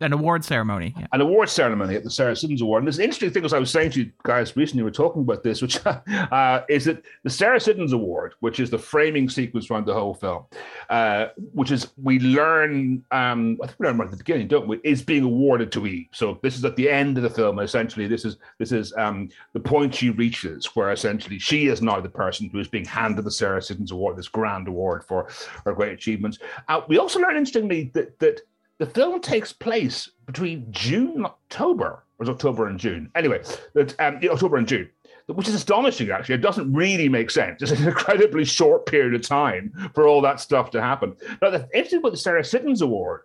an 0.00 0.12
award 0.12 0.44
ceremony. 0.44 0.94
Yeah. 0.98 1.06
An 1.12 1.20
award 1.20 1.48
ceremony 1.48 1.94
at 1.94 2.02
the 2.02 2.10
Sarah 2.10 2.34
Siddons 2.34 2.60
Award. 2.60 2.82
And 2.82 2.86
there's 2.86 2.98
interesting 2.98 3.30
thing, 3.30 3.44
as 3.44 3.52
I 3.52 3.58
was 3.58 3.70
saying 3.70 3.92
to 3.92 4.02
you 4.02 4.12
guys 4.24 4.56
recently, 4.56 4.82
we 4.82 4.88
were 4.88 4.94
talking 4.94 5.22
about 5.22 5.42
this, 5.44 5.62
which 5.62 5.78
uh, 5.86 6.62
is 6.68 6.86
that 6.86 7.04
the 7.22 7.30
Sarah 7.30 7.60
Siddons 7.60 7.92
Award, 7.92 8.34
which 8.40 8.58
is 8.58 8.70
the 8.70 8.78
framing 8.78 9.28
sequence 9.28 9.70
around 9.70 9.86
the 9.86 9.94
whole 9.94 10.14
film, 10.14 10.44
uh, 10.90 11.26
which 11.52 11.70
is 11.70 11.88
we 12.02 12.18
learn, 12.18 13.04
um, 13.12 13.58
I 13.62 13.66
think 13.66 13.78
we 13.78 13.86
learn 13.86 13.98
right 13.98 14.06
at 14.06 14.10
the 14.10 14.16
beginning, 14.16 14.48
don't 14.48 14.66
we? 14.66 14.80
Is 14.82 15.02
being 15.02 15.22
awarded 15.22 15.70
to 15.72 15.86
Eve. 15.86 16.08
So 16.12 16.40
this 16.42 16.56
is 16.56 16.64
at 16.64 16.76
the 16.76 16.90
end 16.90 17.16
of 17.16 17.22
the 17.22 17.30
film. 17.30 17.60
Essentially, 17.60 18.08
this 18.08 18.24
is 18.24 18.36
this 18.58 18.72
is 18.72 18.92
um, 18.96 19.28
the 19.52 19.60
point 19.60 19.94
she 19.94 20.10
reaches, 20.10 20.66
where 20.74 20.90
essentially 20.90 21.38
she 21.38 21.68
is 21.68 21.82
now 21.82 22.00
the 22.00 22.08
person 22.08 22.48
who 22.50 22.58
is 22.58 22.68
being 22.68 22.84
handed 22.84 23.24
the 23.24 23.30
Sarah 23.30 23.62
Siddons 23.62 23.92
Award, 23.92 24.16
this 24.16 24.28
grand 24.28 24.66
award 24.66 25.04
for 25.04 25.28
her 25.64 25.72
great 25.72 25.92
achievements. 25.92 26.38
Uh, 26.68 26.80
we 26.88 26.98
also 26.98 27.20
learn 27.20 27.36
interestingly 27.36 27.92
that 27.94 28.18
that 28.18 28.40
the 28.84 28.90
film 28.90 29.20
takes 29.20 29.52
place 29.52 30.10
between 30.26 30.66
June 30.70 31.12
and 31.16 31.26
October, 31.26 32.04
or 32.18 32.28
October 32.28 32.66
and 32.66 32.78
June. 32.78 33.10
Anyway, 33.14 33.42
that 33.72 33.98
um, 34.00 34.20
October 34.30 34.56
and 34.56 34.68
June, 34.68 34.90
which 35.26 35.48
is 35.48 35.54
astonishing. 35.54 36.10
Actually, 36.10 36.34
it 36.34 36.42
doesn't 36.42 36.70
really 36.72 37.08
make 37.08 37.30
sense. 37.30 37.62
It's 37.62 37.72
an 37.72 37.88
incredibly 37.88 38.44
short 38.44 38.86
period 38.86 39.14
of 39.14 39.22
time 39.22 39.72
for 39.94 40.06
all 40.06 40.20
that 40.20 40.40
stuff 40.40 40.70
to 40.72 40.82
happen. 40.82 41.16
Now, 41.40 41.50
the 41.50 41.68
interesting 41.72 42.00
about 42.00 42.12
the 42.12 42.18
Sarah 42.18 42.44
Siddons 42.44 42.82
Award, 42.82 43.22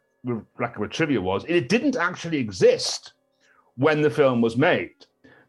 like 0.59 0.79
what 0.79 0.91
trivia 0.91 1.19
was, 1.19 1.43
it 1.47 1.67
didn't 1.67 1.97
actually 1.97 2.37
exist 2.37 3.13
when 3.75 4.01
the 4.01 4.09
film 4.09 4.41
was 4.41 4.55
made. 4.55 4.93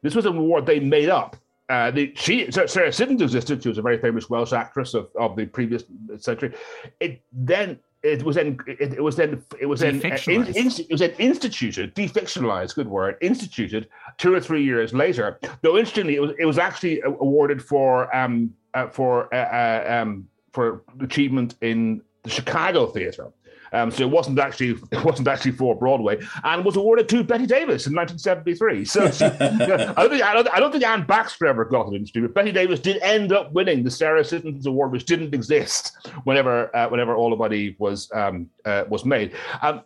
This 0.03 0.15
was 0.15 0.27
an 0.27 0.37
award 0.37 0.67
they 0.67 0.81
made 0.81 1.09
up 1.09 1.37
uh, 1.71 1.89
the, 1.93 2.13
she 2.17 2.51
Sarah 2.51 2.93
Siddons 2.93 3.23
existed. 3.23 3.63
She 3.63 3.69
was 3.69 3.79
a 3.79 3.83
very 3.83 3.99
famous 3.99 4.29
Welsh 4.29 4.53
actress 4.53 4.93
of, 4.93 5.09
of 5.15 5.37
the 5.37 5.47
previous 5.47 5.85
century. 6.19 6.53
It 6.99 7.23
then 7.33 7.79
it 8.03 8.23
was 8.23 8.37
then 8.37 8.59
it, 8.67 8.95
it 8.95 9.03
was 9.03 9.17
then 9.17 9.43
it 9.59 9.67
was 9.67 9.81
then 9.81 10.01
uh, 10.05 10.17
in, 10.27 10.47
in, 10.47 10.67
it 10.67 10.91
was 10.91 11.01
then 11.01 11.13
instituted 11.19 11.95
defictionalized 11.95 12.75
good 12.75 12.89
word 12.89 13.17
instituted 13.21 13.89
two 14.17 14.33
or 14.33 14.41
three 14.41 14.65
years 14.65 14.95
later. 14.95 15.39
Though 15.63 15.77
interestingly 15.77 16.17
it 16.17 16.21
was 16.21 16.33
it 16.39 16.47
was 16.47 16.59
actually 16.59 17.01
awarded 17.05 17.63
for 17.63 18.15
um 18.17 18.55
uh, 18.75 18.89
for 18.89 19.33
uh, 19.35 19.39
uh 19.39 20.01
um 20.03 20.29
for 20.53 20.83
achievement 21.01 21.57
in 21.61 22.03
the 22.23 22.31
Chicago 22.31 22.87
theater 22.87 23.33
um, 23.73 23.91
so 23.91 24.03
it 24.03 24.11
wasn't 24.11 24.39
actually 24.39 24.71
it 24.93 25.05
wasn't 25.05 25.29
actually 25.29 25.53
for 25.53 25.75
Broadway, 25.75 26.19
and 26.45 26.65
was 26.65 26.77
awarded 26.77 27.09
to 27.11 27.25
Bette 27.25 27.47
Davis 27.47 27.87
in 27.87 27.95
1973. 27.95 28.85
So 28.85 29.11
she, 29.11 29.25
I, 29.25 29.29
don't 29.29 30.11
think, 30.11 30.23
I, 30.23 30.35
don't, 30.35 30.49
I 30.53 30.61
don't 30.61 30.73
think 30.73 30.85
Anne 30.85 31.07
Baxter 31.07 31.47
ever 31.47 31.65
got 31.65 31.89
it 31.89 31.95
industry, 31.95 32.23
but 32.23 32.35
Bette 32.35 32.53
Davis 32.53 32.81
did 32.81 32.99
end 33.03 33.33
up 33.33 33.53
winning 33.53 33.85
the 33.85 33.91
Sarah 33.91 34.25
Siddons 34.25 34.67
Award, 34.67 34.93
which 34.93 35.07
didn't 35.07 35.35
exist 35.35 36.09
whenever 36.25 36.75
uh, 36.75 36.89
whenever 36.89 37.15
All 37.15 37.33
About 37.33 37.53
Eve 37.53 37.77
was 37.79 38.11
um, 38.13 38.49
uh, 38.65 38.85
was 38.89 39.05
made. 39.05 39.35
Um, 39.63 39.83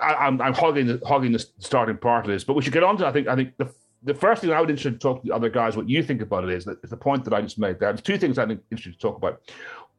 I, 0.00 0.26
am 0.26 0.40
I'm, 0.40 0.42
I'm 0.42 0.54
hogging 0.54 0.86
the, 0.86 1.00
hogging 1.06 1.32
the 1.32 1.44
starting 1.58 1.96
part 1.96 2.24
of 2.24 2.30
this, 2.30 2.44
but 2.44 2.54
we 2.54 2.62
should 2.62 2.72
get 2.72 2.82
on 2.82 2.96
to 2.98 3.06
I 3.06 3.12
think 3.12 3.28
I 3.28 3.34
think 3.34 3.56
the 3.56 3.72
the 4.02 4.14
first 4.14 4.42
thing 4.42 4.52
I 4.52 4.60
would 4.60 4.70
interested 4.70 4.92
to 4.92 4.98
talk 4.98 5.22
to 5.22 5.28
the 5.28 5.34
other 5.34 5.48
guys 5.48 5.76
what 5.76 5.88
you 5.88 6.02
think 6.02 6.22
about 6.22 6.44
it 6.44 6.50
is 6.50 6.64
that 6.66 6.82
the 6.82 6.96
point 6.96 7.24
that 7.24 7.34
I 7.34 7.42
just 7.42 7.58
made. 7.58 7.80
there. 7.80 7.92
There's 7.92 8.02
two 8.02 8.18
things 8.18 8.38
I 8.38 8.46
think 8.46 8.60
interested 8.70 8.92
to 8.92 8.98
talk 8.98 9.16
about. 9.16 9.40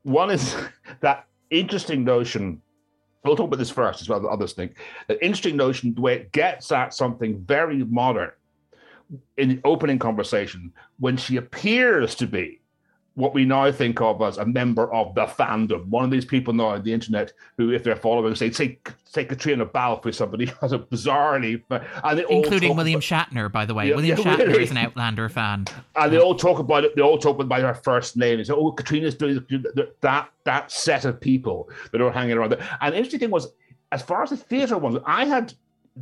One 0.04 0.30
is 0.32 0.56
that 1.02 1.26
interesting 1.50 2.04
notion 2.04 2.62
we'll 3.24 3.36
talk 3.36 3.48
about 3.48 3.60
this 3.60 3.70
first 3.70 4.02
as 4.02 4.10
well, 4.10 4.20
the 4.20 4.28
others 4.28 4.54
think. 4.54 4.76
An 5.10 5.18
interesting 5.22 5.58
notion, 5.58 5.94
the 5.94 6.02
way 6.02 6.16
it 6.16 6.32
gets 6.32 6.72
at 6.72 6.94
something 6.94 7.40
very 7.40 7.84
modern 7.84 8.32
in 9.38 9.50
the 9.50 9.60
opening 9.64 10.00
conversation 10.00 10.72
when 11.00 11.18
she 11.18 11.38
appears 11.38 12.16
to 12.16 12.28
be 12.28 12.59
what 13.20 13.34
we 13.34 13.44
now 13.44 13.70
think 13.70 14.00
of 14.00 14.22
as 14.22 14.38
a 14.38 14.46
member 14.46 14.92
of 14.94 15.14
the 15.14 15.26
fandom. 15.26 15.86
One 15.88 16.06
of 16.06 16.10
these 16.10 16.24
people 16.24 16.54
now 16.54 16.68
on 16.68 16.84
the 16.84 16.94
internet 16.94 17.34
who, 17.58 17.72
if 17.72 17.84
they're 17.84 17.98
following, 17.98 18.34
say, 18.34 18.50
say, 18.50 18.80
say 19.04 19.26
Caitriona 19.26 19.66
Balfe 19.66 20.06
or 20.06 20.12
somebody 20.14 20.46
has 20.62 20.72
a 20.72 20.80
bizarrely, 20.80 21.62
and 21.70 22.20
including 22.30 22.78
William 22.78 23.00
about, 23.00 23.04
Shatner, 23.04 23.52
by 23.52 23.66
the 23.66 23.74
way. 23.74 23.90
Yeah, 23.90 23.96
William 23.96 24.18
yeah, 24.18 24.24
Shatner 24.24 24.48
really. 24.48 24.64
is 24.64 24.72
an 24.72 24.78
Outlander 24.78 25.28
fan, 25.28 25.66
and 25.98 26.14
they 26.14 26.18
all 26.18 26.34
talk 26.34 26.60
about 26.60 26.86
it. 26.86 26.96
They 26.96 27.02
all 27.02 27.18
talk 27.18 27.40
about 27.40 27.60
her 27.60 27.74
first 27.74 28.16
name. 28.16 28.42
Say, 28.44 28.54
"Oh, 28.54 28.72
Caitriona's 28.72 29.16
doing 29.16 29.46
that." 30.02 30.30
That 30.46 30.72
set 30.72 31.06
of 31.06 31.22
people 31.22 31.70
that 31.92 32.02
are 32.02 32.12
hanging 32.12 32.36
around 32.36 32.54
there. 32.54 32.78
And 32.82 32.94
the 32.94 32.98
interesting 32.98 33.20
thing 33.20 33.30
was, 33.30 33.50
as 33.92 34.02
far 34.02 34.24
as 34.24 34.32
the 34.32 34.38
theatre 34.38 34.80
was, 34.80 35.00
I 35.06 35.26
had 35.26 35.54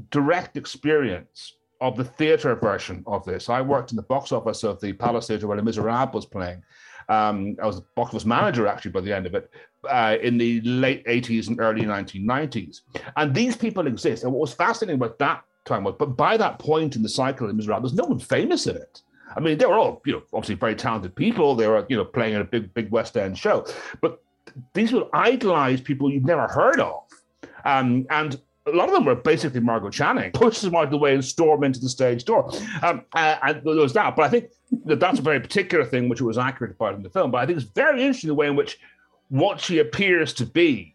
direct 0.09 0.55
experience 0.55 1.57
of 1.81 1.95
the 1.95 2.03
theatre 2.03 2.55
version 2.55 3.03
of 3.07 3.25
this. 3.25 3.49
I 3.49 3.61
worked 3.61 3.91
in 3.91 3.95
the 3.95 4.03
box 4.03 4.31
office 4.31 4.63
of 4.63 4.79
the 4.81 4.93
Palace 4.93 5.27
Theatre 5.27 5.47
where 5.47 5.57
Les 5.57 5.63
Miserables 5.63 6.13
was 6.13 6.25
playing. 6.25 6.63
Um, 7.09 7.55
I 7.61 7.65
was 7.65 7.81
box 7.95 8.25
manager 8.25 8.67
actually 8.67 8.91
by 8.91 9.01
the 9.01 9.13
end 9.13 9.25
of 9.25 9.33
it 9.33 9.49
uh, 9.89 10.17
in 10.21 10.37
the 10.37 10.61
late 10.61 11.05
80s 11.05 11.47
and 11.47 11.59
early 11.59 11.83
1990s. 11.83 12.81
And 13.15 13.33
these 13.33 13.55
people 13.55 13.87
exist. 13.87 14.23
And 14.23 14.33
what 14.33 14.41
was 14.41 14.53
fascinating 14.53 14.99
about 14.99 15.17
that 15.19 15.43
time 15.65 15.83
was, 15.83 15.95
but 15.97 16.17
by 16.17 16.37
that 16.37 16.59
point 16.59 16.95
in 16.95 17.03
the 17.03 17.09
cycle 17.09 17.47
Les 17.47 17.53
Miserables, 17.53 17.91
there's 17.91 17.93
no 17.93 18.09
one 18.09 18.19
famous 18.19 18.67
in 18.67 18.75
it. 18.75 19.01
I 19.35 19.39
mean, 19.39 19.57
they 19.57 19.65
were 19.65 19.75
all, 19.75 20.01
you 20.05 20.13
know, 20.13 20.23
obviously 20.33 20.55
very 20.55 20.75
talented 20.75 21.15
people. 21.15 21.55
They 21.55 21.67
were, 21.67 21.85
you 21.89 21.97
know, 21.97 22.05
playing 22.05 22.35
in 22.35 22.41
a 22.41 22.45
big, 22.45 22.73
big 22.73 22.89
West 22.91 23.15
End 23.17 23.37
show. 23.37 23.65
But 24.01 24.21
these 24.73 24.91
were 24.91 25.07
idolized 25.13 25.83
people 25.83 26.11
you've 26.11 26.25
never 26.25 26.47
heard 26.47 26.79
of. 26.79 27.03
Um, 27.65 28.07
and 28.09 28.39
a 28.65 28.71
lot 28.71 28.87
of 28.89 28.95
them 28.95 29.05
were 29.05 29.15
basically 29.15 29.59
Margo 29.59 29.89
Channing, 29.89 30.31
pushes 30.31 30.63
them 30.63 30.75
out 30.75 30.85
of 30.85 30.91
the 30.91 30.97
way 30.97 31.13
and 31.13 31.23
storm 31.23 31.63
into 31.63 31.79
the 31.79 31.89
stage 31.89 32.25
door. 32.25 32.49
Um, 32.81 33.03
uh, 33.13 33.37
and 33.43 33.61
there 33.63 33.75
was 33.75 33.93
that. 33.93 34.15
But 34.15 34.23
I 34.23 34.29
think 34.29 34.49
that's 34.71 35.19
a 35.19 35.21
very 35.21 35.39
particular 35.39 35.85
thing 35.85 36.09
which 36.09 36.21
was 36.21 36.37
accurate 36.37 36.73
about 36.73 36.95
in 36.95 37.03
the 37.03 37.09
film. 37.09 37.31
But 37.31 37.39
I 37.39 37.45
think 37.45 37.59
it's 37.59 37.69
very 37.69 38.01
interesting 38.01 38.29
the 38.29 38.35
way 38.35 38.47
in 38.47 38.55
which 38.55 38.79
what 39.29 39.59
she 39.59 39.79
appears 39.79 40.33
to 40.35 40.45
be 40.45 40.93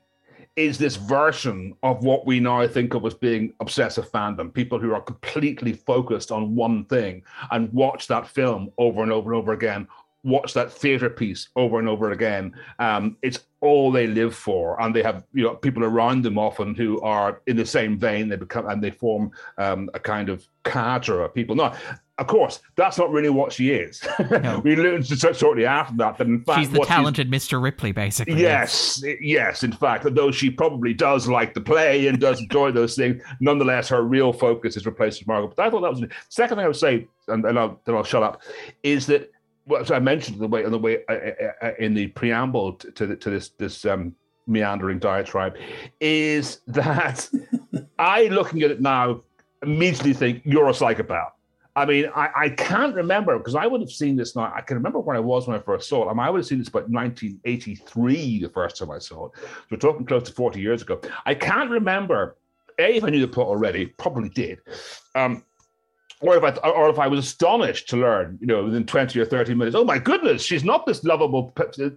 is 0.57 0.77
this 0.77 0.97
version 0.97 1.75
of 1.83 2.05
what 2.05 2.27
we 2.27 2.39
now 2.39 2.67
think 2.67 2.93
of 2.95 3.05
as 3.07 3.15
being 3.15 3.55
obsessive 3.61 4.11
fandom 4.11 4.53
people 4.53 4.79
who 4.79 4.93
are 4.93 5.01
completely 5.01 5.73
focused 5.73 6.31
on 6.31 6.55
one 6.55 6.85
thing 6.85 7.23
and 7.51 7.73
watch 7.73 8.07
that 8.07 8.27
film 8.27 8.71
over 8.77 9.03
and 9.03 9.11
over 9.11 9.33
and 9.33 9.39
over 9.39 9.55
again 9.55 9.89
watch 10.25 10.55
that 10.55 10.73
theater 10.73 11.11
piece 11.11 11.49
over 11.57 11.79
and 11.79 11.89
over 11.89 12.13
again. 12.13 12.55
Um, 12.79 13.17
it's 13.23 13.41
all 13.61 13.91
they 13.91 14.07
live 14.07 14.35
for, 14.35 14.81
and 14.81 14.95
they 14.95 15.03
have 15.03 15.25
you 15.33 15.45
know 15.45 15.55
people 15.55 15.85
around 15.85 16.23
them 16.23 16.39
often 16.39 16.75
who 16.75 17.01
are 17.01 17.41
in 17.47 17.57
the 17.57 17.67
same 17.67 17.99
vein. 17.99 18.29
They 18.29 18.37
become 18.37 18.69
and 18.69 18.83
they 18.83 18.91
form 18.91 19.33
um, 19.59 19.91
a 19.95 20.01
kind 20.01 20.29
of 20.29 20.47
cadre 20.65 21.25
of 21.25 21.35
people. 21.35 21.57
Now, 21.57 21.75
of 22.19 22.27
course, 22.27 22.61
that's 22.77 22.99
not 22.99 23.11
really 23.11 23.31
what 23.31 23.53
she 23.53 23.71
is. 23.71 24.03
No. 24.31 24.61
we 24.65 24.77
learned 24.77 25.07
shortly 25.07 25.65
after 25.65 25.97
that 25.97 26.19
that 26.19 26.27
in 26.27 26.45
fact 26.45 26.61
she's 26.61 26.71
the 26.71 26.81
talented 26.81 27.33
she's, 27.33 27.49
Mr. 27.49 27.63
Ripley, 27.63 27.93
basically. 27.93 28.41
Yes, 28.41 29.03
yes. 29.21 29.65
In 29.65 29.73
fact, 29.73 30.07
though 30.15 30.31
she 30.31 30.51
probably 30.51 30.93
does 30.93 31.27
like 31.27 31.55
the 31.55 31.61
play 31.61 32.07
and 32.09 32.21
does 32.21 32.41
enjoy 32.41 32.71
those 32.71 32.97
things, 32.97 33.23
nonetheless, 33.41 33.89
her 33.89 34.03
real 34.03 34.33
focus 34.33 34.77
is 34.77 34.85
replaced 34.85 35.21
with 35.21 35.29
Margo. 35.29 35.53
But 35.57 35.67
I 35.67 35.71
thought 35.71 35.81
that 35.81 35.91
was 35.91 36.01
the 36.01 36.11
second 36.29 36.59
thing 36.59 36.65
I 36.65 36.69
would 36.69 36.77
say, 36.77 37.09
and, 37.29 37.45
and 37.47 37.59
I'll, 37.59 37.81
then 37.87 37.95
I'll 37.95 38.05
shut 38.05 38.23
up, 38.23 38.43
is 38.83 39.07
that 39.07 39.31
well, 39.67 39.85
so 39.85 39.95
I 39.95 40.01
mentioned 40.01 40.39
the 40.39 40.49
way, 40.49 40.63
the 40.69 40.79
way 40.79 40.99
uh, 41.09 41.13
uh, 41.13 41.67
uh, 41.67 41.71
in 41.79 41.95
the 41.95 42.09
preamble 42.09 42.75
to 42.75 43.07
the, 43.07 43.17
to 43.17 43.31
this 43.31 43.51
this 43.59 43.85
um, 43.85 44.15
meandering 44.47 44.99
diatribe, 44.99 45.57
is 46.01 46.61
that 46.67 47.29
I, 47.99 48.25
looking 48.25 48.63
at 48.63 48.71
it 48.71 48.81
now, 48.81 49.23
immediately 49.63 50.13
think 50.13 50.43
you're 50.45 50.69
a 50.69 50.75
psychopath. 50.75 51.33
I 51.75 51.87
mean, 51.87 52.11
I, 52.15 52.29
I 52.37 52.49
can't 52.51 52.95
remember 52.95 53.39
because 53.39 53.55
I 53.55 53.67
would 53.67 53.81
have 53.81 53.91
seen 53.91 54.17
this 54.17 54.37
now. 54.37 54.53
I 54.55 54.61
can 54.61 54.77
remember 54.77 54.99
where 54.99 55.17
I 55.17 55.21
was 55.21 55.47
when 55.47 55.57
I 55.57 55.61
first 55.61 55.89
saw 55.89 56.07
it. 56.07 56.11
I, 56.11 56.13
mean, 56.13 56.21
I 56.21 56.31
would 56.31 56.39
have 56.39 56.47
seen 56.47 56.59
this 56.59 56.69
about 56.69 56.91
1983, 56.91 58.41
the 58.41 58.49
first 58.51 58.77
time 58.77 58.91
I 58.91 58.99
saw 58.99 59.27
it. 59.27 59.33
So 59.37 59.67
we're 59.71 59.79
talking 59.79 60.05
close 60.05 60.25
to 60.25 60.33
40 60.33 60.61
years 60.61 60.83
ago. 60.83 61.01
I 61.25 61.35
can't 61.35 61.71
remember, 61.71 62.37
A, 62.79 62.97
if 62.97 63.05
I 63.05 63.09
knew 63.09 63.21
the 63.21 63.29
plot 63.29 63.47
already, 63.47 63.87
probably 63.87 64.29
did. 64.29 64.59
Um, 65.15 65.45
or 66.23 66.37
if 66.37 66.45
I 66.45 66.51
or 66.69 66.89
if 66.89 66.99
I 67.01 67.09
was 67.09 67.27
astonished 67.27 67.89
to 67.89 67.97
learn, 67.97 68.39
you 68.41 68.47
know, 68.47 68.65
within 68.65 68.87
twenty 68.87 69.19
or 69.19 69.25
thirty 69.25 69.55
minutes, 69.55 69.75
oh 69.75 69.85
my 69.85 69.99
goodness, 69.99 70.43
she's 70.43 70.63
not 70.63 70.87
this 70.87 71.03
lovable 71.03 71.53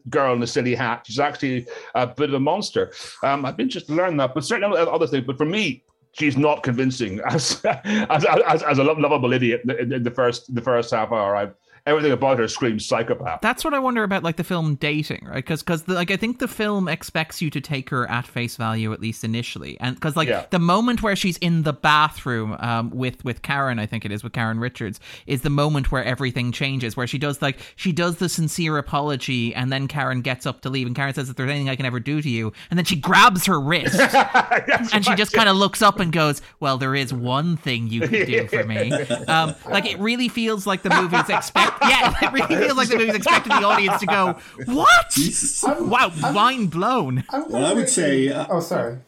girl 0.10 0.34
in 0.34 0.42
a 0.42 0.48
silly 0.48 0.74
hat. 0.74 1.04
She's 1.06 1.20
actually 1.20 1.68
a 1.94 2.08
bit 2.08 2.30
of 2.30 2.34
a 2.34 2.40
monster. 2.40 2.92
Um, 3.22 3.46
I've 3.46 3.56
been 3.56 3.70
just 3.70 3.88
learning 3.88 4.18
that, 4.18 4.34
but 4.34 4.44
certainly 4.44 4.80
other 4.80 5.06
things. 5.06 5.26
But 5.28 5.38
for 5.38 5.46
me, 5.46 5.84
she's 6.16 6.38
not 6.38 6.64
convincing 6.64 7.20
as 7.30 7.62
as, 7.64 8.26
as, 8.26 8.64
as 8.64 8.78
a 8.78 8.84
lovable 8.84 9.34
idiot 9.34 9.62
in, 9.80 10.04
the 10.04 10.12
first 10.12 10.54
the 10.54 10.62
first 10.62 10.92
half 10.92 11.12
hour. 11.12 11.36
I 11.36 11.50
everything 11.86 12.12
about 12.12 12.40
her 12.40 12.48
screams 12.48 12.86
psychopath. 12.86 13.42
That's 13.42 13.64
what 13.64 13.74
I 13.74 13.80
wonder 13.80 14.04
about, 14.04 14.24
like 14.24 14.38
the 14.38 14.44
film 14.44 14.76
dating, 14.76 15.26
right? 15.28 15.36
Because 15.36 15.62
because 15.62 15.88
like 15.88 16.12
I 16.12 16.18
think 16.18 16.40
the 16.40 16.48
film 16.48 16.88
expects 16.88 17.42
you 17.42 17.50
to 17.52 17.62
take 17.62 17.90
her 17.90 18.10
at 18.10 18.26
face 18.26 18.56
value 18.56 18.92
at 18.92 19.00
least 19.00 19.24
initially, 19.24 19.78
and 19.80 19.96
because 19.96 20.16
like 20.16 20.28
yeah. 20.28 20.46
the 20.50 20.60
moment 20.60 21.04
where 21.04 21.16
she's 21.16 21.38
in 21.38 21.64
the 21.64 21.74
bathroom 21.74 22.56
um, 22.60 22.90
with 22.90 23.24
with 23.24 23.42
Karen, 23.42 23.80
I 23.80 23.86
think 23.86 24.06
it 24.06 24.12
is 24.12 24.24
with 24.24 24.34
Karen 24.34 24.60
Richards, 24.60 25.00
is 25.28 25.42
the 25.42 25.50
moment 25.50 25.92
where 25.92 26.04
everything 26.04 26.52
changes, 26.52 26.98
where 26.98 27.08
she 27.08 27.18
does 27.18 27.42
like 27.42 27.60
she 27.76 27.92
does 27.92 28.18
the 28.18 28.30
sincere 28.30 28.78
apology, 28.78 29.54
and 29.54 29.72
then 29.72 29.88
Karen 29.88 30.22
gets 30.22 30.46
up 30.46 30.62
to 30.62 30.70
leave, 30.70 30.88
and 30.88 30.96
Karen 30.96 31.14
says, 31.14 31.30
"If 31.30 31.36
there's 31.36 31.50
anything 31.50 31.70
I 31.70 31.76
can 31.76 31.86
ever 31.86 32.00
do 32.00 32.22
to 32.22 32.30
you," 32.30 32.52
and 32.70 32.80
then 32.80 32.86
she 32.86 32.96
grabs 32.96 33.46
her 33.46 33.60
wrist, 33.60 34.00
and 34.94 35.06
she 35.06 35.14
just 35.16 35.34
kind 35.34 35.50
of 35.50 35.56
looks 35.56 35.82
up 35.82 36.00
and 36.00 36.12
goes, 36.12 36.42
"Well, 36.60 36.78
there 36.78 36.96
is 36.96 37.14
one 37.14 37.58
thing 37.58 37.88
you 37.88 38.02
can 38.02 38.26
do 38.26 38.48
for 38.48 38.64
me." 38.64 38.94
Um, 39.28 39.56
like 39.70 39.86
it 39.86 39.98
really 40.00 40.28
feels 40.28 40.68
like 40.68 40.82
the 40.84 40.90
movie's 40.90 41.30
expect 41.30 41.75
yeah, 41.90 42.14
it 42.22 42.32
really 42.32 42.56
feels 42.56 42.78
like 42.78 42.90
the 42.90 42.98
movie's 42.98 43.16
expecting 43.16 43.50
the 43.50 43.66
audience 43.66 44.00
to 44.00 44.06
go, 44.06 44.38
"What? 44.66 45.18
I'm, 45.66 45.90
wow, 45.90 46.12
I'm, 46.24 46.34
mind 46.34 46.72
blown." 46.72 47.24
well, 47.32 47.66
I 47.66 47.74
would 47.74 47.90
say. 47.90 48.30
Uh, 48.30 48.48
oh, 48.50 48.60
sorry. 48.60 49.00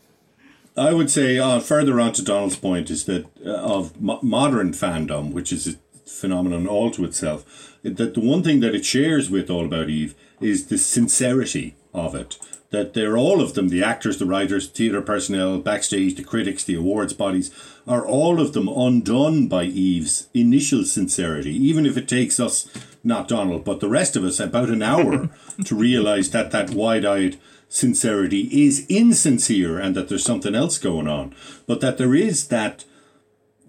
I 0.76 0.94
would 0.94 1.10
say 1.10 1.40
uh, 1.40 1.60
further 1.60 2.00
on 2.00 2.14
to 2.14 2.24
Donald's 2.24 2.56
point 2.56 2.92
is 2.92 3.06
that 3.06 3.26
uh, 3.44 3.50
of 3.50 4.00
mo- 4.00 4.20
modern 4.22 4.74
fandom, 4.74 5.32
which 5.32 5.52
is 5.52 5.68
a 5.68 5.76
phenomenon 6.08 6.68
all 6.68 6.92
to 6.92 7.04
itself, 7.04 7.76
that 7.82 8.14
the 8.14 8.22
one 8.22 8.44
thing 8.44 8.60
that 8.60 8.76
it 8.76 8.86
shares 8.86 9.30
with 9.30 9.50
All 9.50 9.66
About 9.66 9.90
Eve 9.90 10.14
is 10.40 10.68
the 10.68 10.78
sincerity 10.78 11.76
of 11.96 12.14
it 12.14 12.38
that 12.70 12.94
they're 12.94 13.18
all 13.18 13.42
of 13.42 13.54
them 13.54 13.70
the 13.70 13.84
actors, 13.84 14.20
the 14.20 14.26
writers, 14.26 14.68
theatre 14.68 15.02
personnel, 15.02 15.60
backstage, 15.60 16.16
the 16.16 16.24
critics, 16.24 16.64
the 16.64 16.76
awards 16.76 17.14
bodies 17.14 17.52
are 17.88 18.06
all 18.06 18.42
of 18.42 18.54
them 18.54 18.68
undone 18.68 19.48
by 19.48 19.64
Eve's 19.64 20.28
initial 20.34 20.84
sincerity, 20.84 21.56
even 21.56 21.86
if 21.86 21.98
it 21.98 22.08
takes 22.08 22.40
us, 22.40 22.70
not 23.04 23.28
Donald, 23.28 23.64
but 23.64 23.80
the 23.80 23.90
rest 23.90 24.16
of 24.16 24.24
us, 24.24 24.40
about 24.40 24.70
an 24.70 24.82
hour 24.82 25.30
to 25.66 25.76
realize 25.76 26.32
that 26.32 26.52
that 26.52 26.72
wide 26.72 27.06
eyed 27.06 27.38
sincerity 27.70 28.50
is 28.66 28.86
insincere 28.88 29.80
and 29.80 29.96
that 29.96 30.10
there's 30.10 30.24
something 30.24 30.56
else 30.56 30.78
going 30.78 31.08
on. 31.08 31.36
But 31.66 31.82
that 31.82 31.98
there 31.98 32.16
is 32.16 32.48
that. 32.48 32.86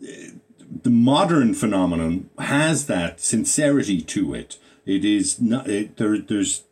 Uh, 0.02 0.38
the 0.82 0.90
modern 0.90 1.54
phenomenon 1.54 2.28
has 2.38 2.86
that 2.86 3.20
sincerity 3.20 4.00
to 4.02 4.34
it. 4.34 4.58
It 4.84 5.04
is 5.04 5.40
not 5.40 5.68
it, 5.68 5.96
there. 5.96 6.18
There's 6.18 6.64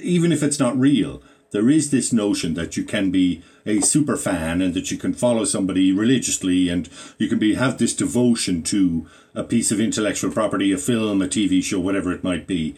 even 0.00 0.32
if 0.32 0.42
it's 0.42 0.58
not 0.58 0.78
real, 0.78 1.22
there 1.50 1.68
is 1.68 1.90
this 1.90 2.12
notion 2.12 2.54
that 2.54 2.76
you 2.76 2.84
can 2.84 3.10
be 3.10 3.42
a 3.66 3.80
super 3.80 4.16
fan 4.16 4.62
and 4.62 4.74
that 4.74 4.90
you 4.90 4.96
can 4.96 5.12
follow 5.12 5.44
somebody 5.44 5.92
religiously 5.92 6.68
and 6.68 6.88
you 7.18 7.28
can 7.28 7.38
be 7.38 7.54
have 7.54 7.78
this 7.78 7.94
devotion 7.94 8.62
to 8.62 9.06
a 9.34 9.44
piece 9.44 9.70
of 9.70 9.80
intellectual 9.80 10.30
property, 10.30 10.72
a 10.72 10.78
film, 10.78 11.22
a 11.22 11.26
TV 11.26 11.62
show, 11.62 11.80
whatever 11.80 12.12
it 12.12 12.24
might 12.24 12.46
be, 12.46 12.74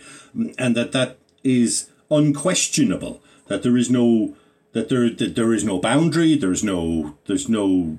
and 0.59 0.77
that 0.77 0.93
that 0.93 1.19
is 1.45 1.91
unquestionable. 2.11 3.23
That 3.49 3.63
there 3.63 3.77
is 3.77 3.91
no 3.91 4.37
that 4.73 4.89
there 4.89 5.11
that 5.11 5.35
there 5.35 5.53
is 5.53 5.65
no 5.65 5.79
boundary. 5.79 6.37
There's 6.37 6.65
no 6.65 7.17
there's 7.27 7.49
no 7.49 7.99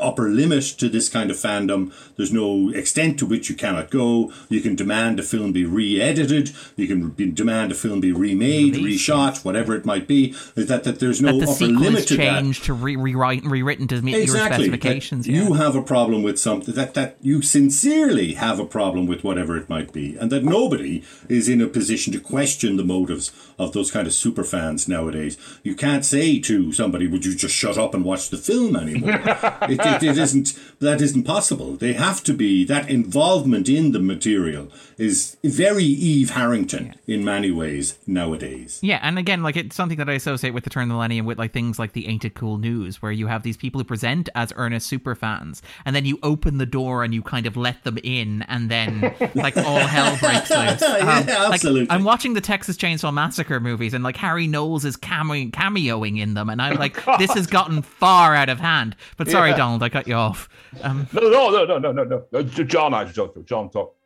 upper 0.00 0.28
limit 0.28 0.62
to 0.64 0.88
this 0.88 1.08
kind 1.08 1.30
of 1.30 1.36
fandom. 1.36 1.92
There's 2.16 2.32
no 2.32 2.70
extent 2.70 3.18
to 3.18 3.26
which 3.26 3.48
you 3.48 3.56
cannot 3.56 3.90
go. 3.90 4.32
You 4.48 4.60
can 4.60 4.74
demand 4.76 5.18
a 5.18 5.22
film 5.22 5.52
be 5.52 5.64
re-edited. 5.64 6.50
You 6.76 6.86
can 6.86 7.08
be, 7.10 7.30
demand 7.30 7.72
a 7.72 7.74
film 7.74 8.00
be 8.00 8.12
remade, 8.12 8.76
Released. 8.76 9.08
reshot, 9.08 9.44
whatever 9.44 9.74
it 9.74 9.84
might 9.86 10.06
be. 10.06 10.34
That 10.54 10.84
that 10.84 11.00
there's 11.00 11.22
no 11.22 11.38
that 11.40 11.46
the 11.46 11.52
upper 11.52 11.66
limit 11.66 12.06
to 12.08 12.16
changed 12.16 12.62
that. 12.62 12.66
to 12.66 12.74
re- 12.74 12.96
rewrite 12.96 13.42
and 13.42 13.50
rewritten 13.50 13.88
to 13.88 14.02
meet 14.02 14.16
exactly. 14.16 14.66
your 14.66 14.74
specifications. 14.74 15.26
Yeah. 15.26 15.44
You 15.44 15.54
have 15.54 15.74
a 15.76 15.82
problem 15.82 16.22
with 16.22 16.38
something 16.38 16.74
that 16.74 16.94
that 16.94 17.16
you 17.22 17.40
sincerely 17.42 18.34
have 18.34 18.58
a 18.60 18.66
problem 18.66 19.06
with 19.06 19.24
whatever 19.24 19.56
it 19.56 19.68
might 19.68 19.92
be, 19.92 20.16
and 20.16 20.30
that 20.30 20.44
nobody 20.44 21.02
is 21.28 21.48
in 21.48 21.60
a 21.60 21.66
position 21.66 22.12
to 22.12 22.20
question 22.20 22.76
the 22.76 22.84
motives 22.84 23.32
of 23.58 23.72
those 23.72 23.90
kind 23.90 24.06
of 24.06 24.12
super 24.12 24.44
fans 24.44 24.88
nowadays. 24.88 25.38
You 25.62 25.74
can't 25.74 26.04
say 26.04 26.38
to 26.40 26.72
somebody, 26.72 27.06
"Would 27.06 27.24
you 27.24 27.34
just 27.34 27.54
shut 27.54 27.78
up 27.78 27.94
and 27.94 28.04
watch 28.04 28.28
the 28.28 28.36
film 28.36 28.76
anymore?" 28.76 29.12
it, 29.62 29.80
it, 29.80 30.02
it 30.02 30.18
isn't. 30.18 30.58
That 30.80 31.00
isn't 31.00 31.24
possible. 31.24 31.76
They 31.76 31.94
have 31.94 32.22
to 32.24 32.34
be 32.34 32.64
that 32.66 32.90
involvement 32.90 33.68
in 33.68 33.92
the 33.92 34.00
material 34.00 34.68
is 34.98 35.36
very 35.42 35.84
Eve 35.84 36.30
Harrington 36.30 36.94
in 37.06 37.24
many 37.24 37.50
ways 37.50 37.98
nowadays. 38.06 38.78
Yeah, 38.82 39.00
and 39.02 39.18
again, 39.18 39.42
like 39.42 39.56
it's 39.56 39.74
something 39.74 39.98
that 39.98 40.08
I 40.08 40.12
associate 40.12 40.54
with 40.54 40.64
the 40.64 40.70
turn 40.70 40.84
of 40.84 40.88
the 40.88 40.94
millennium 40.94 41.26
with 41.26 41.38
like 41.38 41.52
things 41.52 41.78
like 41.78 41.92
the 41.92 42.06
Ain't 42.06 42.24
It 42.24 42.34
Cool 42.34 42.58
News, 42.58 43.02
where 43.02 43.12
you 43.12 43.26
have 43.26 43.42
these 43.42 43.56
people 43.56 43.80
who 43.80 43.84
present 43.84 44.28
as 44.34 44.52
earnest 44.56 44.86
super 44.86 45.14
fans, 45.14 45.62
and 45.84 45.94
then 45.94 46.04
you 46.04 46.18
open 46.22 46.58
the 46.58 46.66
door 46.66 47.04
and 47.04 47.14
you 47.14 47.22
kind 47.22 47.46
of 47.46 47.56
let 47.56 47.82
them 47.84 47.98
in, 48.02 48.42
and 48.42 48.70
then 48.70 49.14
like 49.34 49.56
all 49.56 49.78
hell 49.78 50.16
breaks 50.20 50.50
loose. 50.50 50.82
Um, 50.82 50.98
yeah, 51.06 51.44
like, 51.44 51.54
absolutely. 51.54 51.90
I'm 51.90 52.04
watching 52.04 52.34
the 52.34 52.40
Texas 52.40 52.76
Chainsaw 52.76 53.12
Massacre 53.12 53.60
movies, 53.60 53.94
and 53.94 54.04
like 54.04 54.16
Harry 54.16 54.46
Knowles 54.46 54.84
is 54.84 54.96
cameo- 54.96 55.50
cameoing 55.50 56.18
in 56.18 56.34
them, 56.34 56.48
and 56.48 56.60
I'm 56.60 56.76
like, 56.76 56.94
this 57.18 57.32
has 57.34 57.46
gotten 57.46 57.82
far 57.82 58.34
out 58.34 58.48
of 58.48 58.60
hand. 58.60 58.96
But 59.16 59.28
sorry, 59.30 59.43
Yeah. 59.50 59.56
Donald, 59.56 59.82
I 59.82 59.88
cut 59.88 60.06
you 60.06 60.14
off. 60.14 60.48
Um, 60.82 61.06
No, 61.12 61.20
no, 61.20 61.50
no, 61.50 61.64
no, 61.64 61.78
no, 61.78 61.92
no, 61.92 62.04
no. 62.04 62.24
no. 62.32 62.42
John, 62.42 62.94
I 62.94 63.04
talk. 63.04 63.44
John, 63.46 63.70
talk. 63.70 63.96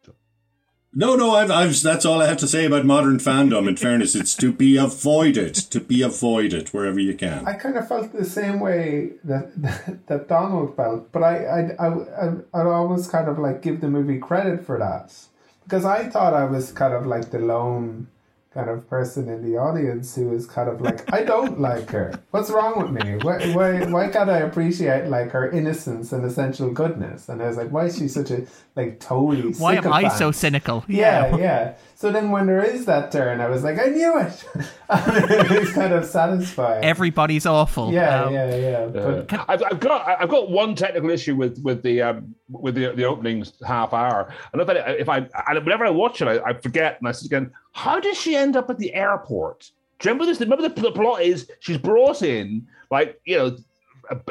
No, 0.95 1.15
no, 1.15 1.35
I've, 1.35 1.51
I've, 1.51 1.81
that's 1.83 2.07
all 2.07 2.23
I 2.23 2.27
have 2.27 2.39
to 2.39 2.49
say 2.49 2.65
about 2.65 2.87
modern 2.87 3.19
fandom. 3.19 3.69
In 3.69 3.77
fairness, 3.77 4.15
it's 4.15 4.35
to 4.37 4.51
be 4.53 4.79
avoided, 4.79 5.55
to 5.55 5.81
be 5.81 6.01
avoided 6.01 6.71
wherever 6.71 6.99
you 6.99 7.15
can. 7.15 7.47
I 7.47 7.53
kind 7.53 7.77
of 7.77 7.87
felt 7.87 8.13
the 8.13 8.25
same 8.25 8.59
way 8.59 9.13
that 9.23 9.53
that, 9.63 10.07
that 10.07 10.29
Donald 10.29 10.75
felt, 10.77 11.13
but 11.13 11.23
I 11.23 11.45
I 11.45 11.61
I 11.79 11.89
I 11.89 12.27
I'd 12.55 12.67
always 12.67 13.07
kind 13.07 13.29
of 13.29 13.39
like 13.39 13.61
give 13.61 13.83
the 13.83 13.89
movie 13.89 14.19
credit 14.19 14.65
for 14.65 14.79
that 14.79 15.15
because 15.63 15.85
I 15.85 16.09
thought 16.09 16.33
I 16.33 16.45
was 16.45 16.73
kind 16.73 16.95
of 16.95 17.07
like 17.07 17.31
the 17.31 17.39
lone 17.39 18.09
kind 18.59 18.71
of 18.71 18.91
person 18.91 19.29
in 19.29 19.41
the 19.49 19.57
audience 19.57 20.17
who 20.17 20.33
is 20.35 20.45
kind 20.45 20.69
of 20.69 20.81
like 20.81 21.13
I 21.13 21.23
don't 21.23 21.61
like 21.69 21.89
her. 21.91 22.21
What's 22.33 22.51
wrong 22.51 22.83
with 22.83 22.91
me? 22.91 23.17
Why 23.23 23.53
why 23.53 23.85
why 23.85 24.09
can't 24.09 24.29
I 24.29 24.39
appreciate 24.39 25.07
like 25.07 25.31
her 25.31 25.49
innocence 25.49 26.13
and 26.13 26.25
essential 26.25 26.73
goodness? 26.73 27.29
And 27.29 27.41
I 27.41 27.47
was 27.47 27.57
like, 27.57 27.71
why 27.71 27.85
is 27.87 27.97
she 27.97 28.09
such 28.09 28.33
a 28.33 28.47
like 28.75 28.99
totally 28.99 29.53
why 29.53 29.77
am 29.77 29.93
I 29.93 30.09
so 30.09 30.33
cynical? 30.33 30.85
Yeah, 30.89 31.37
yeah. 31.37 31.75
So 31.99 32.13
then 32.13 32.31
when 32.31 32.47
there 32.47 32.63
is 32.63 32.85
that 32.85 33.11
turn, 33.11 33.41
I 33.41 33.49
was 33.49 33.65
like, 33.65 33.77
I 33.77 33.87
knew 33.87 34.21
it. 34.21 34.45
it's 34.89 35.73
kind 35.73 35.93
of 35.93 36.05
satisfying. 36.05 36.85
Everybody's 36.85 37.45
awful. 37.45 37.93
yeah, 37.93 38.23
Um, 38.23 38.33
yeah, 38.33 38.55
yeah. 38.55 38.87
But 38.87 39.33
I've, 39.49 39.65
I've 39.65 39.81
got 39.81 40.07
I've 40.07 40.29
got 40.29 40.49
one 40.49 40.77
technical 40.77 41.11
issue 41.11 41.35
with 41.35 41.61
with 41.65 41.83
the 41.83 42.01
um, 42.03 42.37
with 42.49 42.77
the 42.77 42.93
the 42.93 43.03
opening 43.03 43.45
half 43.67 43.93
hour. 43.93 44.33
And 44.53 44.63
if 44.63 44.69
I 44.69 44.75
if 44.75 45.09
I 45.09 45.29
and 45.49 45.65
whenever 45.65 45.87
I 45.87 45.91
watch 45.91 46.23
it, 46.23 46.29
I, 46.29 46.39
I 46.51 46.53
forget 46.53 46.99
and 47.01 47.09
I 47.09 47.11
say 47.11 47.27
again, 47.27 47.51
how 47.73 47.99
does 47.99 48.17
she 48.17 48.37
end 48.37 48.55
up 48.55 48.71
at 48.71 48.79
the 48.79 48.95
airport? 48.95 49.69
Do 49.99 50.09
you 50.09 50.13
remember 50.13 50.27
this? 50.27 50.39
Remember 50.39 50.69
the, 50.69 50.81
the 50.81 50.93
plot 50.93 51.23
is 51.23 51.51
she's 51.59 51.79
brought 51.79 52.23
in 52.23 52.65
like 52.93 53.21
you 53.25 53.39
know. 53.39 53.57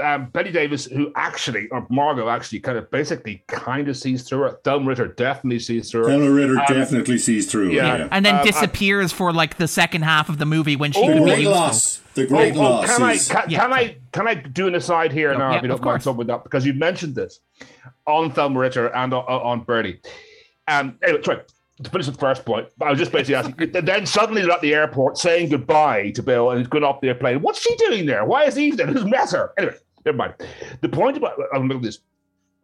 Um, 0.01 0.25
Bette 0.33 0.51
Davis, 0.51 0.85
who 0.85 1.11
actually, 1.15 1.67
or 1.69 1.85
Margo 1.89 2.29
actually, 2.29 2.59
kind 2.59 2.77
of 2.77 2.89
basically 2.89 3.43
kind 3.47 3.87
of 3.87 3.95
sees 3.97 4.23
through 4.23 4.39
her. 4.39 4.59
Thelma 4.63 4.87
Ritter 4.89 5.07
definitely 5.07 5.59
sees 5.59 5.91
through 5.91 6.03
her. 6.05 6.09
Thelma 6.09 6.31
Ritter 6.31 6.57
Um, 6.59 6.65
definitely 6.67 7.17
sees 7.19 7.51
through. 7.51 7.69
yeah. 7.71 7.97
Yeah, 7.97 8.07
and 8.11 8.25
then 8.25 8.35
Um, 8.35 8.41
I- 8.41 8.43
disappears 8.45 9.11
for 9.11 9.31
like 9.31 9.57
the 9.57 9.67
second 9.67 10.01
half 10.03 10.29
of 10.29 10.37
the 10.39 10.45
movie 10.45 10.75
when 10.75 10.91
she 10.91 10.99
Oh, 11.01 11.07
could 11.07 11.13
be 11.15 11.19
great 11.21 11.37
useful. 11.39 11.53
loss. 11.53 12.01
The 12.15 12.25
great 12.25 12.55
Oh, 12.55 12.59
oh, 12.59 12.61
loss 12.63 12.95
can 12.97 13.03
I 13.05 13.17
can, 13.17 13.49
Yeah. 13.51 13.59
can 13.61 13.73
I 13.73 13.95
can 14.11 14.27
I 14.27 14.33
do 14.33 14.67
an 14.67 14.73
aside 14.75 15.11
here 15.11 15.31
Oh, 15.33 15.37
now 15.37 15.51
yeah, 15.51 15.57
if 15.57 15.63
you 15.63 15.71
of 15.71 15.77
don't 15.77 15.85
mind 15.85 15.93
course. 15.95 16.03
something 16.05 16.17
with 16.17 16.27
that 16.27 16.43
because 16.43 16.65
you 16.65 16.73
mentioned 16.73 17.13
this 17.15 17.39
on 18.07 18.31
Thelma 18.31 18.59
Ritter 18.59 18.87
and 18.87 19.13
on, 19.13 19.23
on 19.23 19.59
Birdie. 19.61 19.99
Um, 20.67 20.95
anyway, 21.03 21.21
sorry. 21.23 21.41
To 21.83 21.89
finish 21.91 22.07
the 22.07 22.13
first 22.13 22.43
point, 22.43 22.67
I 22.81 22.89
was 22.89 22.97
just 22.97 23.11
basically 23.11 23.35
asking. 23.35 23.71
then 23.85 24.05
suddenly 24.07 24.41
they're 24.41 24.51
at 24.51 24.61
the 24.61 24.73
airport 24.73 25.17
saying 25.17 25.49
goodbye 25.49 26.09
to 26.11 26.23
Bill 26.23 26.49
and 26.49 26.59
he's 26.59 26.67
going 26.67 26.83
off 26.83 27.01
the 27.01 27.09
airplane. 27.09 27.41
What's 27.41 27.61
she 27.61 27.75
doing 27.75 28.07
there? 28.07 28.25
Why 28.25 28.45
is 28.45 28.57
Eve 28.57 28.77
there? 28.77 28.87
Who's 28.87 29.05
met 29.05 29.29
her? 29.31 29.53
Anyway, 29.59 29.75
never 30.03 30.17
mind. 30.17 30.33
The 30.81 30.89
point 30.89 31.17
about 31.17 31.37
I'm 31.53 31.63
looking 31.67 31.77
at 31.77 31.83
this 31.83 31.99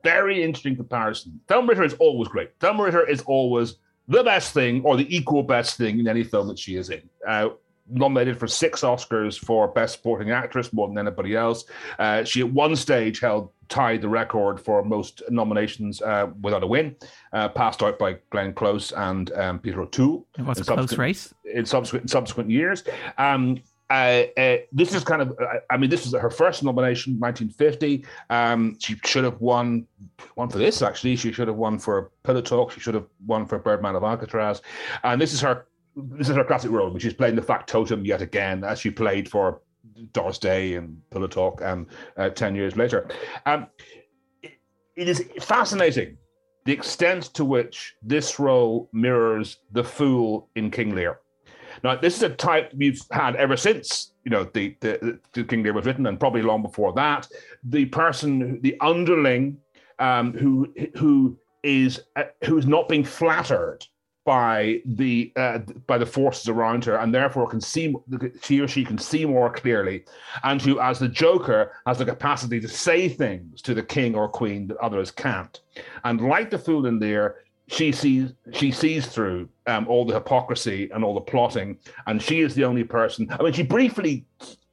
very 0.03 0.43
interesting 0.43 0.75
comparison. 0.75 1.39
Thelma 1.47 1.69
Ritter 1.69 1.83
is 1.83 1.93
always 1.95 2.27
great. 2.27 2.51
Thelma 2.59 2.83
Ritter 2.83 3.07
is 3.07 3.21
always 3.21 3.75
the 4.07 4.23
best 4.23 4.53
thing 4.53 4.81
or 4.83 4.97
the 4.97 5.15
equal 5.15 5.43
best 5.43 5.77
thing 5.77 5.99
in 5.99 6.07
any 6.07 6.23
film 6.23 6.47
that 6.47 6.59
she 6.59 6.75
is 6.75 6.89
in. 6.89 7.01
Uh, 7.27 7.49
nominated 7.89 8.39
for 8.39 8.47
six 8.47 8.81
Oscars 8.81 9.37
for 9.37 9.67
Best 9.67 9.95
Supporting 9.95 10.31
Actress, 10.31 10.71
more 10.73 10.87
than 10.87 10.97
anybody 10.97 11.35
else. 11.35 11.65
Uh, 11.99 12.23
she 12.23 12.41
at 12.41 12.49
one 12.51 12.75
stage 12.75 13.19
held 13.19 13.49
tied 13.69 14.01
the 14.01 14.09
record 14.09 14.59
for 14.59 14.83
most 14.83 15.21
nominations 15.29 16.01
uh, 16.01 16.27
without 16.41 16.63
a 16.63 16.67
win, 16.67 16.95
uh, 17.33 17.49
passed 17.49 17.81
out 17.83 17.97
by 17.99 18.17
Glenn 18.29 18.53
Close 18.53 18.91
and 18.91 19.31
um, 19.33 19.59
Peter 19.59 19.81
O'Toole 19.81 20.25
It 20.37 20.43
was 20.45 20.57
a 20.57 20.61
in 20.61 20.65
close 20.65 20.77
subsequent- 20.77 20.99
race. 20.99 21.33
in 21.53 21.65
subsequent 21.65 22.09
subsequent 22.09 22.49
years. 22.49 22.83
Um, 23.17 23.61
uh, 23.89 24.23
uh, 24.37 24.57
this 24.71 24.95
is 24.95 25.03
kind 25.03 25.21
of, 25.21 25.37
uh, 25.39 25.59
I 25.69 25.77
mean, 25.77 25.89
this 25.89 26.07
is 26.07 26.13
her 26.13 26.29
first 26.31 26.63
nomination, 26.63 27.19
1950. 27.19 28.05
Um, 28.29 28.75
she 28.79 28.95
should 29.05 29.23
have 29.23 29.39
won 29.39 29.85
one 30.35 30.49
for 30.49 30.57
this. 30.57 30.81
Actually, 30.81 31.15
she 31.15 31.31
should 31.31 31.47
have 31.47 31.57
won 31.57 31.77
for 31.77 32.09
Pillow 32.23 32.41
Talk. 32.41 32.71
She 32.71 32.79
should 32.79 32.95
have 32.95 33.05
won 33.27 33.45
for 33.45 33.59
Birdman 33.59 33.95
of 33.95 34.03
Alcatraz. 34.03 34.61
And 35.03 35.21
this 35.21 35.31
is 35.33 35.41
her, 35.41 35.67
this 35.95 36.29
is 36.29 36.35
her 36.35 36.43
classic 36.43 36.71
role. 36.71 36.89
When 36.89 36.99
she's 36.99 37.13
playing 37.13 37.35
the 37.35 37.41
factotum 37.41 38.05
yet 38.05 38.21
again, 38.21 38.63
as 38.63 38.79
she 38.79 38.89
played 38.89 39.29
for 39.29 39.61
Doris 40.13 40.39
Day 40.39 40.75
and 40.75 41.01
Pillow 41.11 41.27
Talk, 41.27 41.61
and 41.63 41.87
uh, 42.17 42.29
ten 42.29 42.55
years 42.55 42.75
later. 42.77 43.07
Um, 43.45 43.67
it- 44.41 44.59
it 44.95 45.09
is 45.09 45.23
fascinating 45.41 46.17
the 46.65 46.71
extent 46.73 47.23
to 47.33 47.43
which 47.43 47.95
this 48.01 48.39
role 48.39 48.89
mirrors 48.93 49.57
the 49.71 49.83
fool 49.83 50.49
in 50.55 50.69
King 50.71 50.93
Lear. 50.95 51.19
Now, 51.83 51.95
this 51.95 52.15
is 52.15 52.23
a 52.23 52.29
type 52.29 52.71
we've 52.77 53.01
had 53.11 53.35
ever 53.35 53.57
since 53.57 54.13
you 54.23 54.29
know 54.31 54.45
the 54.53 54.77
the, 54.79 55.19
the 55.33 55.43
King 55.43 55.63
Lear 55.63 55.73
was 55.73 55.85
written, 55.85 56.05
and 56.07 56.19
probably 56.19 56.41
long 56.43 56.61
before 56.61 56.93
that. 56.93 57.27
The 57.63 57.85
person, 57.85 58.61
the 58.61 58.77
underling, 58.79 59.57
um, 59.99 60.33
who 60.33 60.73
who 60.95 61.37
is 61.63 62.01
uh, 62.15 62.25
who 62.45 62.57
is 62.57 62.67
not 62.67 62.87
being 62.87 63.03
flattered 63.03 63.85
by 64.25 64.81
the 64.85 65.31
uh, 65.35 65.59
by 65.87 65.97
the 65.97 66.05
forces 66.05 66.47
around 66.47 66.85
her, 66.85 66.97
and 66.97 67.13
therefore 67.13 67.47
can 67.47 67.61
see 67.61 67.95
she 68.41 68.59
or 68.59 68.67
she 68.67 68.85
can 68.85 68.97
see 68.97 69.25
more 69.25 69.51
clearly, 69.51 70.05
and 70.43 70.61
who, 70.61 70.79
as 70.79 70.99
the 70.99 71.09
Joker, 71.09 71.73
has 71.85 71.97
the 71.97 72.05
capacity 72.05 72.59
to 72.61 72.67
say 72.67 73.09
things 73.09 73.61
to 73.63 73.73
the 73.73 73.83
king 73.83 74.15
or 74.15 74.27
queen 74.27 74.67
that 74.67 74.77
others 74.77 75.11
can't. 75.11 75.59
And 76.03 76.21
like 76.21 76.49
the 76.49 76.57
fool 76.57 76.85
in 76.85 76.99
there, 76.99 77.37
she 77.67 77.91
sees 77.91 78.33
she 78.51 78.71
sees 78.71 79.07
through 79.07 79.49
um, 79.67 79.87
all 79.87 80.05
the 80.05 80.13
hypocrisy 80.13 80.89
and 80.93 81.03
all 81.03 81.13
the 81.13 81.21
plotting, 81.21 81.77
and 82.07 82.21
she 82.21 82.41
is 82.41 82.55
the 82.55 82.63
only 82.63 82.83
person. 82.83 83.27
I 83.31 83.43
mean, 83.43 83.53
she 83.53 83.63
briefly 83.63 84.25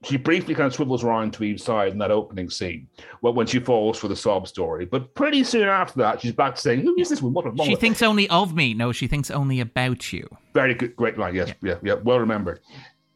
she 0.02 0.16
briefly 0.16 0.54
kind 0.54 0.66
of 0.66 0.74
swivels 0.74 1.04
around 1.04 1.32
to 1.34 1.44
each 1.44 1.62
side 1.62 1.92
in 1.92 1.98
that 1.98 2.10
opening 2.10 2.48
scene 2.48 2.88
when, 3.20 3.34
when 3.34 3.46
she 3.46 3.58
falls 3.60 3.98
for 3.98 4.08
the 4.08 4.16
sob 4.16 4.48
story. 4.48 4.86
But 4.86 5.14
pretty 5.14 5.44
soon 5.44 5.68
after 5.68 5.98
that, 5.98 6.20
she's 6.20 6.32
back 6.32 6.56
saying, 6.56 6.80
"Who 6.80 6.96
is 6.98 7.10
this 7.10 7.20
woman? 7.20 7.54
Wrong 7.56 7.68
She 7.68 7.76
thinks 7.76 8.02
only 8.02 8.28
of 8.30 8.54
me. 8.54 8.72
No, 8.74 8.92
she 8.92 9.06
thinks 9.06 9.30
only 9.30 9.60
about 9.60 10.12
you. 10.12 10.28
Very 10.54 10.74
good, 10.74 10.96
great 10.96 11.18
line. 11.18 11.34
Yes, 11.34 11.52
yeah, 11.62 11.76
yeah, 11.82 11.94
well 11.94 12.18
remembered. 12.18 12.60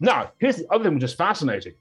Now, 0.01 0.32
here's 0.39 0.57
the 0.57 0.70
other 0.72 0.85
thing 0.85 0.95
which 0.95 1.05
is 1.05 1.14
fascinating: 1.14 1.74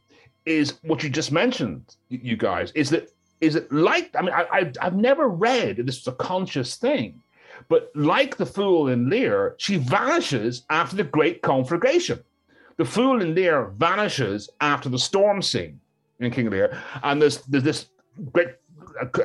is 0.46 0.80
what 0.84 1.04
you 1.04 1.10
just 1.10 1.32
mentioned, 1.32 1.96
you 2.10 2.38
guys. 2.38 2.72
Is 2.72 2.90
that 2.92 3.10
is 3.42 3.56
it 3.56 3.72
like? 3.72 4.10
I 4.18 4.22
mean, 4.22 4.34
I, 4.34 4.72
I've 4.82 4.96
never 4.96 5.28
read 5.28 5.78
this 5.78 5.98
is 5.98 6.08
a 6.08 6.14
conscious 6.14 6.78
thing, 6.78 7.22
but 7.68 7.92
like 7.94 8.38
the 8.38 8.46
fool 8.46 8.88
in 8.88 9.10
Lear, 9.10 9.56
she 9.58 9.76
vanishes 9.76 10.64
after 10.70 10.96
the 10.96 11.04
Great 11.04 11.42
Conflagration. 11.42 12.24
The 12.78 12.86
fool 12.86 13.22
in 13.22 13.36
Lear 13.36 13.74
vanishes 13.78 14.50
after 14.62 14.90
the 14.90 15.00
storm 15.00 15.42
scene 15.42 15.80
in 16.20 16.32
King 16.32 16.50
Lear, 16.50 16.82
and 17.04 17.22
there's 17.22 17.42
there's 17.42 17.64
this 17.64 17.88
great 18.32 18.50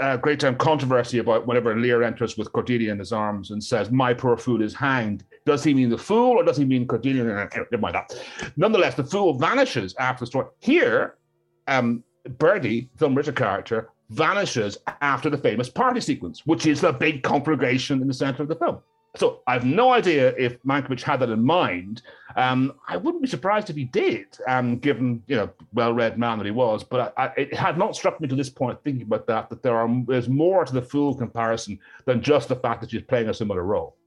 uh, 0.01 0.17
great 0.17 0.43
um, 0.45 0.57
controversy 0.57 1.19
about 1.19 1.47
whenever 1.47 1.75
Lear 1.79 2.03
enters 2.03 2.37
with 2.37 2.53
Cordelia 2.53 2.93
in 2.93 2.99
his 2.99 3.13
arms 3.13 3.51
and 3.51 3.63
says, 3.63 3.91
"My 3.91 4.13
poor 4.15 4.37
fool 4.37 4.63
is 4.63 4.75
hanged." 4.75 5.25
Does 5.47 5.65
he 5.65 5.73
mean 5.73 5.89
the 5.89 5.99
fool 5.99 6.39
or 6.39 6.45
does 6.45 6.59
he 6.59 6.65
mean 6.65 6.87
Cordelia? 6.87 7.25
Never 7.25 7.79
mind 7.79 7.95
that. 7.95 8.15
Nonetheless, 8.57 8.95
the 8.97 9.05
fool 9.05 9.33
vanishes 9.33 9.95
after 9.99 10.21
the 10.21 10.27
storm. 10.27 10.49
Here, 10.59 11.17
um, 11.69 12.05
Birdie, 12.37 12.91
Thelma 12.99 13.17
Ritter 13.17 13.33
character, 13.33 13.89
vanishes 14.11 14.77
after 15.01 15.31
the 15.31 15.39
famous 15.39 15.71
party 15.71 16.01
sequence, 16.01 16.47
which 16.47 16.67
is 16.67 16.83
the 16.83 16.93
big 16.93 17.23
conflagration 17.23 18.03
in 18.03 18.09
the 18.09 18.15
center 18.15 18.43
of 18.43 18.49
the 18.49 18.57
film. 18.57 18.79
So 19.19 19.41
I 19.49 19.55
have 19.55 19.65
no 19.65 19.93
idea 19.93 20.33
if 20.39 20.63
Mankiewicz 20.63 21.03
had 21.03 21.21
that 21.21 21.29
in 21.31 21.45
mind. 21.45 22.03
Um, 22.37 22.75
I 22.87 22.97
wouldn't 22.97 23.23
be 23.23 23.29
surprised 23.29 23.69
if 23.69 23.75
he 23.75 23.85
did, 23.85 24.27
um, 24.47 24.79
given 24.79 25.23
you 25.27 25.35
know 25.35 25.51
well-read 25.73 26.19
man 26.19 26.39
that 26.39 26.45
he 26.45 26.53
was. 26.53 26.85
But 26.85 27.13
I, 27.17 27.25
I, 27.25 27.33
it 27.37 27.55
had 27.55 27.77
not 27.77 27.97
struck 27.97 28.21
me 28.21 28.29
to 28.29 28.37
this 28.37 28.49
point 28.49 28.79
thinking 28.85 29.03
about 29.03 29.27
that 29.27 29.51
that 29.51 29.63
there 29.63 29.77
are 29.77 29.89
there's 30.07 30.29
more 30.29 30.65
to 30.65 30.73
the 30.73 30.83
fool 30.83 31.17
comparison 31.17 31.81
than 32.05 32.23
just 32.23 32.49
the 32.49 32.57
fact 32.57 32.81
that 32.81 32.91
she's 32.93 33.03
playing 33.03 33.29
a 33.29 33.35
similar 33.35 33.65
role. 33.65 33.98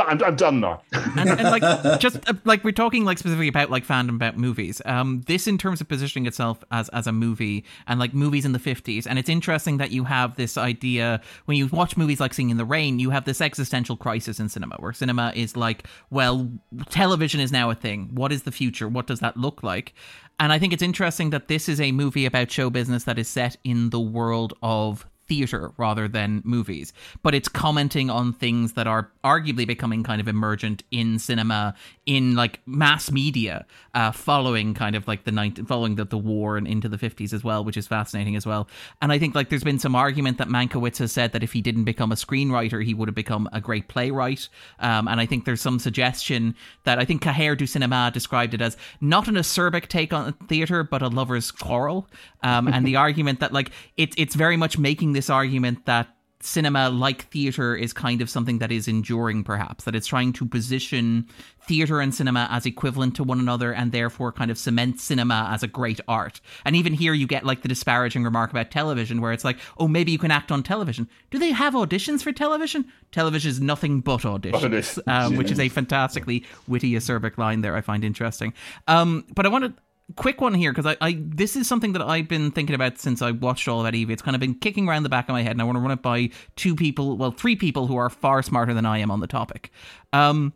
I'm, 0.00 0.22
I'm 0.22 0.36
done 0.36 0.60
now. 0.60 0.82
and, 0.92 1.28
and, 1.28 1.42
like 1.42 2.00
just 2.00 2.16
uh, 2.28 2.34
like 2.44 2.64
we're 2.64 2.72
talking 2.72 3.04
like 3.04 3.18
specifically 3.18 3.48
about 3.48 3.70
like 3.70 3.86
fandom 3.86 4.16
about 4.16 4.36
movies. 4.36 4.80
Um, 4.84 5.22
this 5.26 5.46
in 5.46 5.58
terms 5.58 5.80
of 5.80 5.88
positioning 5.88 6.26
itself 6.26 6.62
as 6.70 6.88
as 6.90 7.06
a 7.06 7.12
movie 7.12 7.64
and 7.86 7.98
like 7.98 8.14
movies 8.14 8.44
in 8.44 8.52
the 8.52 8.58
fifties. 8.58 9.06
And 9.06 9.18
it's 9.18 9.28
interesting 9.28 9.78
that 9.78 9.90
you 9.90 10.04
have 10.04 10.36
this 10.36 10.56
idea 10.56 11.20
when 11.46 11.56
you 11.56 11.66
watch 11.68 11.96
movies 11.96 12.20
like 12.20 12.34
Singing 12.34 12.50
in 12.50 12.56
the 12.56 12.64
Rain, 12.64 12.98
you 12.98 13.10
have 13.10 13.24
this 13.24 13.40
existential 13.40 13.96
crisis 13.96 14.40
in 14.40 14.48
cinema 14.48 14.76
where 14.78 14.92
cinema 14.92 15.32
is 15.34 15.56
like, 15.56 15.86
well, 16.10 16.50
television 16.90 17.40
is 17.40 17.52
now 17.52 17.70
a 17.70 17.74
thing. 17.74 18.10
What 18.14 18.32
is 18.32 18.42
the 18.42 18.52
future? 18.52 18.88
What 18.88 19.06
does 19.06 19.20
that 19.20 19.36
look 19.36 19.62
like? 19.62 19.94
And 20.40 20.52
I 20.52 20.58
think 20.58 20.72
it's 20.72 20.82
interesting 20.82 21.30
that 21.30 21.48
this 21.48 21.68
is 21.68 21.80
a 21.80 21.90
movie 21.92 22.24
about 22.24 22.50
show 22.50 22.70
business 22.70 23.04
that 23.04 23.18
is 23.18 23.28
set 23.28 23.56
in 23.64 23.90
the 23.90 24.00
world 24.00 24.54
of 24.62 25.06
theater 25.28 25.72
rather 25.76 26.08
than 26.08 26.42
movies, 26.44 26.92
but 27.22 27.34
it's 27.34 27.48
commenting 27.48 28.10
on 28.10 28.32
things 28.32 28.72
that 28.72 28.86
are 28.86 29.10
arguably 29.24 29.66
becoming 29.66 30.02
kind 30.02 30.20
of 30.20 30.28
emergent 30.28 30.82
in 30.90 31.18
cinema, 31.18 31.74
in 32.06 32.34
like 32.34 32.60
mass 32.66 33.10
media, 33.10 33.66
uh, 33.94 34.10
following 34.10 34.74
kind 34.74 34.96
of 34.96 35.06
like 35.06 35.24
the 35.24 35.32
19, 35.32 35.66
following 35.66 35.96
the, 35.96 36.04
the 36.04 36.18
war 36.18 36.56
and 36.56 36.66
into 36.66 36.88
the 36.88 36.96
50s 36.96 37.32
as 37.32 37.44
well, 37.44 37.64
which 37.64 37.76
is 37.76 37.86
fascinating 37.86 38.36
as 38.36 38.46
well. 38.46 38.68
And 39.02 39.12
I 39.12 39.18
think 39.18 39.34
like 39.34 39.50
there's 39.50 39.64
been 39.64 39.78
some 39.78 39.94
argument 39.94 40.38
that 40.38 40.48
Mankiewicz 40.48 40.98
has 40.98 41.12
said 41.12 41.32
that 41.32 41.42
if 41.42 41.52
he 41.52 41.60
didn't 41.60 41.84
become 41.84 42.10
a 42.10 42.16
screenwriter, 42.16 42.82
he 42.84 42.94
would 42.94 43.08
have 43.08 43.14
become 43.14 43.48
a 43.52 43.60
great 43.60 43.88
playwright. 43.88 44.48
Um, 44.78 45.08
and 45.08 45.20
I 45.20 45.26
think 45.26 45.44
there's 45.44 45.60
some 45.60 45.78
suggestion 45.78 46.54
that 46.84 46.98
I 46.98 47.04
think 47.04 47.22
Cahiers 47.22 47.58
du 47.58 47.66
Cinema 47.66 48.10
described 48.12 48.54
it 48.54 48.62
as 48.62 48.76
not 49.00 49.28
an 49.28 49.34
acerbic 49.34 49.88
take 49.88 50.12
on 50.12 50.32
theater, 50.48 50.82
but 50.82 51.02
a 51.02 51.08
lover's 51.08 51.50
quarrel. 51.50 52.08
Um, 52.42 52.68
and 52.68 52.86
the 52.86 52.96
argument 53.06 53.40
that 53.40 53.52
like 53.52 53.70
it, 53.96 54.14
it's 54.16 54.34
very 54.34 54.56
much 54.56 54.78
making 54.78 55.12
this 55.18 55.28
argument 55.28 55.84
that 55.86 56.06
cinema 56.40 56.88
like 56.88 57.22
theater 57.22 57.74
is 57.74 57.92
kind 57.92 58.22
of 58.22 58.30
something 58.30 58.58
that 58.58 58.70
is 58.70 58.86
enduring 58.86 59.42
perhaps 59.42 59.82
that 59.82 59.96
it's 59.96 60.06
trying 60.06 60.32
to 60.32 60.46
position 60.46 61.26
theater 61.62 62.00
and 62.00 62.14
cinema 62.14 62.46
as 62.52 62.64
equivalent 62.64 63.16
to 63.16 63.24
one 63.24 63.40
another 63.40 63.74
and 63.74 63.90
therefore 63.90 64.30
kind 64.30 64.48
of 64.48 64.56
cement 64.56 65.00
cinema 65.00 65.48
as 65.50 65.64
a 65.64 65.66
great 65.66 65.98
art. 66.06 66.40
And 66.64 66.76
even 66.76 66.92
here 66.92 67.12
you 67.12 67.26
get 67.26 67.44
like 67.44 67.62
the 67.62 67.68
disparaging 67.68 68.22
remark 68.22 68.52
about 68.52 68.70
television 68.70 69.20
where 69.20 69.32
it's 69.32 69.44
like 69.44 69.58
oh 69.78 69.88
maybe 69.88 70.12
you 70.12 70.18
can 70.18 70.30
act 70.30 70.52
on 70.52 70.62
television. 70.62 71.08
Do 71.32 71.40
they 71.40 71.50
have 71.50 71.74
auditions 71.74 72.22
for 72.22 72.30
television? 72.30 72.84
Television 73.10 73.50
is 73.50 73.60
nothing 73.60 74.00
but 74.00 74.20
auditions 74.20 75.00
um, 75.08 75.34
which 75.34 75.50
is 75.50 75.58
a 75.58 75.68
fantastically 75.68 76.44
witty 76.68 76.92
acerbic 76.92 77.36
line 77.36 77.62
there 77.62 77.74
i 77.74 77.80
find 77.80 78.04
interesting. 78.04 78.54
Um, 78.86 79.24
but 79.34 79.44
i 79.44 79.48
want 79.48 79.64
to 79.64 79.82
quick 80.16 80.40
one 80.40 80.54
here 80.54 80.72
because 80.72 80.86
I, 80.86 80.96
I 81.00 81.18
this 81.20 81.56
is 81.56 81.68
something 81.68 81.92
that 81.92 82.02
I've 82.02 82.28
been 82.28 82.50
thinking 82.50 82.74
about 82.74 82.98
since 82.98 83.22
I 83.22 83.30
watched 83.30 83.68
All 83.68 83.80
About 83.80 83.94
Eve. 83.94 84.10
It's 84.10 84.22
kind 84.22 84.34
of 84.34 84.40
been 84.40 84.54
kicking 84.54 84.88
around 84.88 85.02
the 85.02 85.08
back 85.08 85.28
of 85.28 85.32
my 85.32 85.42
head, 85.42 85.52
and 85.52 85.60
I 85.60 85.64
want 85.64 85.76
to 85.76 85.80
run 85.80 85.90
it 85.90 86.02
by 86.02 86.30
two 86.56 86.74
people, 86.74 87.16
well, 87.16 87.30
three 87.30 87.56
people 87.56 87.86
who 87.86 87.96
are 87.96 88.10
far 88.10 88.42
smarter 88.42 88.74
than 88.74 88.86
I 88.86 88.98
am 88.98 89.10
on 89.10 89.20
the 89.20 89.26
topic. 89.26 89.70
Um, 90.12 90.52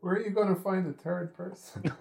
where 0.00 0.14
are 0.14 0.20
you 0.20 0.30
going 0.30 0.54
to 0.54 0.60
find 0.60 0.86
the 0.86 0.92
third 0.92 1.34
person? 1.34 1.92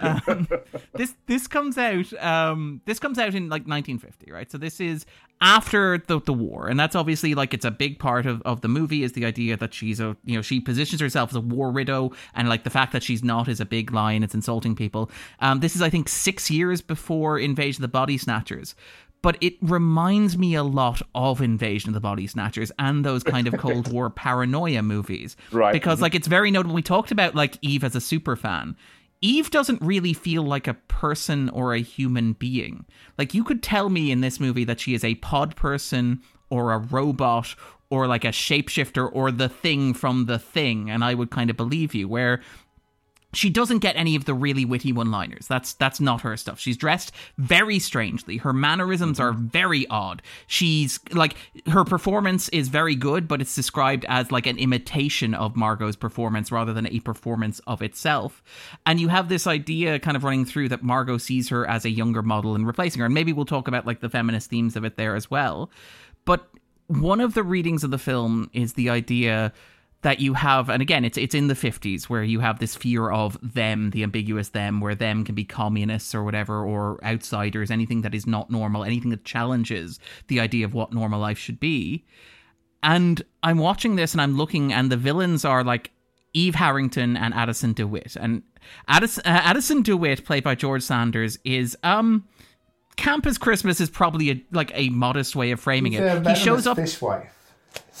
um, 0.00 0.48
this 0.94 1.14
this 1.26 1.46
comes 1.46 1.78
out 1.78 2.12
um, 2.14 2.80
this 2.86 2.98
comes 2.98 3.18
out 3.18 3.34
in 3.34 3.44
like 3.44 3.62
1950, 3.62 4.32
right? 4.32 4.50
So 4.50 4.58
this 4.58 4.80
is 4.80 5.06
after 5.40 5.98
the 5.98 6.20
the 6.20 6.32
war, 6.32 6.66
and 6.66 6.78
that's 6.78 6.96
obviously 6.96 7.36
like 7.36 7.54
it's 7.54 7.64
a 7.64 7.70
big 7.70 8.00
part 8.00 8.26
of, 8.26 8.42
of 8.42 8.62
the 8.62 8.68
movie 8.68 9.04
is 9.04 9.12
the 9.12 9.24
idea 9.24 9.56
that 9.56 9.72
she's 9.72 10.00
a 10.00 10.16
you 10.24 10.34
know 10.34 10.42
she 10.42 10.58
positions 10.58 11.00
herself 11.00 11.30
as 11.30 11.36
a 11.36 11.40
war 11.40 11.70
widow, 11.70 12.10
and 12.34 12.48
like 12.48 12.64
the 12.64 12.70
fact 12.70 12.92
that 12.92 13.04
she's 13.04 13.22
not 13.22 13.46
is 13.46 13.60
a 13.60 13.66
big 13.66 13.92
line. 13.92 14.24
It's 14.24 14.34
insulting 14.34 14.74
people. 14.74 15.08
Um, 15.38 15.60
this 15.60 15.76
is 15.76 15.82
I 15.82 15.90
think 15.90 16.08
six 16.08 16.50
years 16.50 16.80
before 16.80 17.38
Invasion 17.38 17.84
of 17.84 17.90
the 17.90 17.92
Body 17.92 18.18
Snatchers, 18.18 18.74
but 19.22 19.36
it 19.40 19.54
reminds 19.60 20.38
me 20.38 20.54
a 20.54 20.62
lot 20.62 21.02
of 21.14 21.40
Invasion 21.40 21.90
of 21.90 21.94
the 21.94 22.00
Body 22.00 22.26
Snatchers 22.26 22.70
and 22.78 23.04
those 23.04 23.22
kind 23.22 23.46
of 23.46 23.58
Cold 23.58 23.92
War 23.92 24.10
paranoia 24.10 24.82
movies. 24.82 25.36
Right. 25.50 25.72
Because 25.72 26.00
like 26.00 26.14
it's 26.14 26.28
very 26.28 26.50
notable. 26.50 26.74
We 26.74 26.82
talked 26.82 27.10
about 27.10 27.34
like 27.34 27.58
Eve 27.62 27.84
as 27.84 27.96
a 27.96 28.00
super 28.00 28.36
fan. 28.36 28.76
Eve 29.20 29.50
doesn't 29.50 29.82
really 29.82 30.12
feel 30.12 30.44
like 30.44 30.68
a 30.68 30.74
person 30.74 31.48
or 31.50 31.74
a 31.74 31.80
human 31.80 32.34
being. 32.34 32.84
Like 33.16 33.34
you 33.34 33.42
could 33.42 33.62
tell 33.62 33.88
me 33.88 34.12
in 34.12 34.20
this 34.20 34.38
movie 34.38 34.64
that 34.64 34.78
she 34.78 34.94
is 34.94 35.02
a 35.02 35.16
pod 35.16 35.56
person 35.56 36.22
or 36.50 36.72
a 36.72 36.78
robot 36.78 37.54
or 37.90 38.06
like 38.06 38.24
a 38.24 38.28
shapeshifter 38.28 39.08
or 39.12 39.32
the 39.32 39.48
thing 39.48 39.94
from 39.94 40.26
the 40.26 40.38
thing 40.38 40.90
and 40.90 41.02
I 41.02 41.14
would 41.14 41.30
kind 41.30 41.50
of 41.50 41.56
believe 41.56 41.94
you 41.94 42.06
where 42.06 42.40
she 43.34 43.50
doesn't 43.50 43.80
get 43.80 43.96
any 43.96 44.16
of 44.16 44.24
the 44.24 44.32
really 44.32 44.64
witty 44.64 44.90
one-liners. 44.90 45.46
That's 45.46 45.74
that's 45.74 46.00
not 46.00 46.22
her 46.22 46.36
stuff. 46.36 46.58
She's 46.58 46.78
dressed 46.78 47.12
very 47.36 47.78
strangely. 47.78 48.38
Her 48.38 48.54
mannerisms 48.54 49.20
are 49.20 49.32
mm-hmm. 49.32 49.48
very 49.48 49.86
odd. 49.88 50.22
She's 50.46 50.98
like 51.12 51.36
her 51.66 51.84
performance 51.84 52.48
is 52.48 52.68
very 52.68 52.94
good, 52.94 53.28
but 53.28 53.42
it's 53.42 53.54
described 53.54 54.06
as 54.08 54.32
like 54.32 54.46
an 54.46 54.56
imitation 54.56 55.34
of 55.34 55.56
Margo's 55.56 55.96
performance 55.96 56.50
rather 56.50 56.72
than 56.72 56.86
a 56.86 57.00
performance 57.00 57.60
of 57.66 57.82
itself. 57.82 58.42
And 58.86 58.98
you 58.98 59.08
have 59.08 59.28
this 59.28 59.46
idea 59.46 59.98
kind 59.98 60.16
of 60.16 60.24
running 60.24 60.46
through 60.46 60.70
that 60.70 60.82
Margo 60.82 61.18
sees 61.18 61.50
her 61.50 61.68
as 61.68 61.84
a 61.84 61.90
younger 61.90 62.22
model 62.22 62.54
and 62.54 62.66
replacing 62.66 63.00
her. 63.00 63.06
And 63.06 63.14
maybe 63.14 63.34
we'll 63.34 63.44
talk 63.44 63.68
about 63.68 63.86
like 63.86 64.00
the 64.00 64.08
feminist 64.08 64.48
themes 64.48 64.74
of 64.74 64.84
it 64.84 64.96
there 64.96 65.14
as 65.14 65.30
well. 65.30 65.70
But 66.24 66.48
one 66.86 67.20
of 67.20 67.34
the 67.34 67.42
readings 67.42 67.84
of 67.84 67.90
the 67.90 67.98
film 67.98 68.48
is 68.54 68.72
the 68.72 68.88
idea 68.88 69.52
that 70.02 70.20
you 70.20 70.34
have 70.34 70.68
and 70.68 70.80
again 70.80 71.04
it's 71.04 71.18
it's 71.18 71.34
in 71.34 71.48
the 71.48 71.54
50s 71.54 72.04
where 72.04 72.22
you 72.22 72.40
have 72.40 72.60
this 72.60 72.76
fear 72.76 73.10
of 73.10 73.36
them 73.42 73.90
the 73.90 74.02
ambiguous 74.02 74.50
them 74.50 74.80
where 74.80 74.94
them 74.94 75.24
can 75.24 75.34
be 75.34 75.44
communists 75.44 76.14
or 76.14 76.22
whatever 76.22 76.64
or 76.64 77.02
outsiders 77.04 77.70
anything 77.70 78.02
that 78.02 78.14
is 78.14 78.26
not 78.26 78.50
normal 78.50 78.84
anything 78.84 79.10
that 79.10 79.24
challenges 79.24 79.98
the 80.28 80.38
idea 80.38 80.64
of 80.64 80.74
what 80.74 80.92
normal 80.92 81.20
life 81.20 81.38
should 81.38 81.58
be. 81.58 82.04
And 82.82 83.22
i'm 83.42 83.58
watching 83.58 83.96
this 83.96 84.12
and 84.12 84.20
i'm 84.20 84.36
looking 84.36 84.72
and 84.72 84.90
the 84.90 84.96
villains 84.96 85.44
are 85.44 85.64
like 85.64 85.90
eve 86.32 86.54
harrington 86.54 87.16
and 87.16 87.34
addison 87.34 87.72
dewitt. 87.72 88.14
And 88.14 88.44
addison, 88.86 89.24
uh, 89.26 89.40
addison 89.42 89.82
dewitt 89.82 90.24
played 90.24 90.44
by 90.44 90.54
george 90.54 90.84
sanders 90.84 91.40
is 91.44 91.76
um 91.82 92.24
campus 92.94 93.36
christmas 93.36 93.80
is 93.80 93.90
probably 93.90 94.30
a, 94.30 94.44
like 94.52 94.70
a 94.74 94.90
modest 94.90 95.34
way 95.34 95.50
of 95.50 95.58
framing 95.58 95.92
He's 95.92 96.02
it 96.02 96.26
he 96.26 96.34
shows 96.36 96.68
up 96.68 96.76
fishwife. 96.76 97.32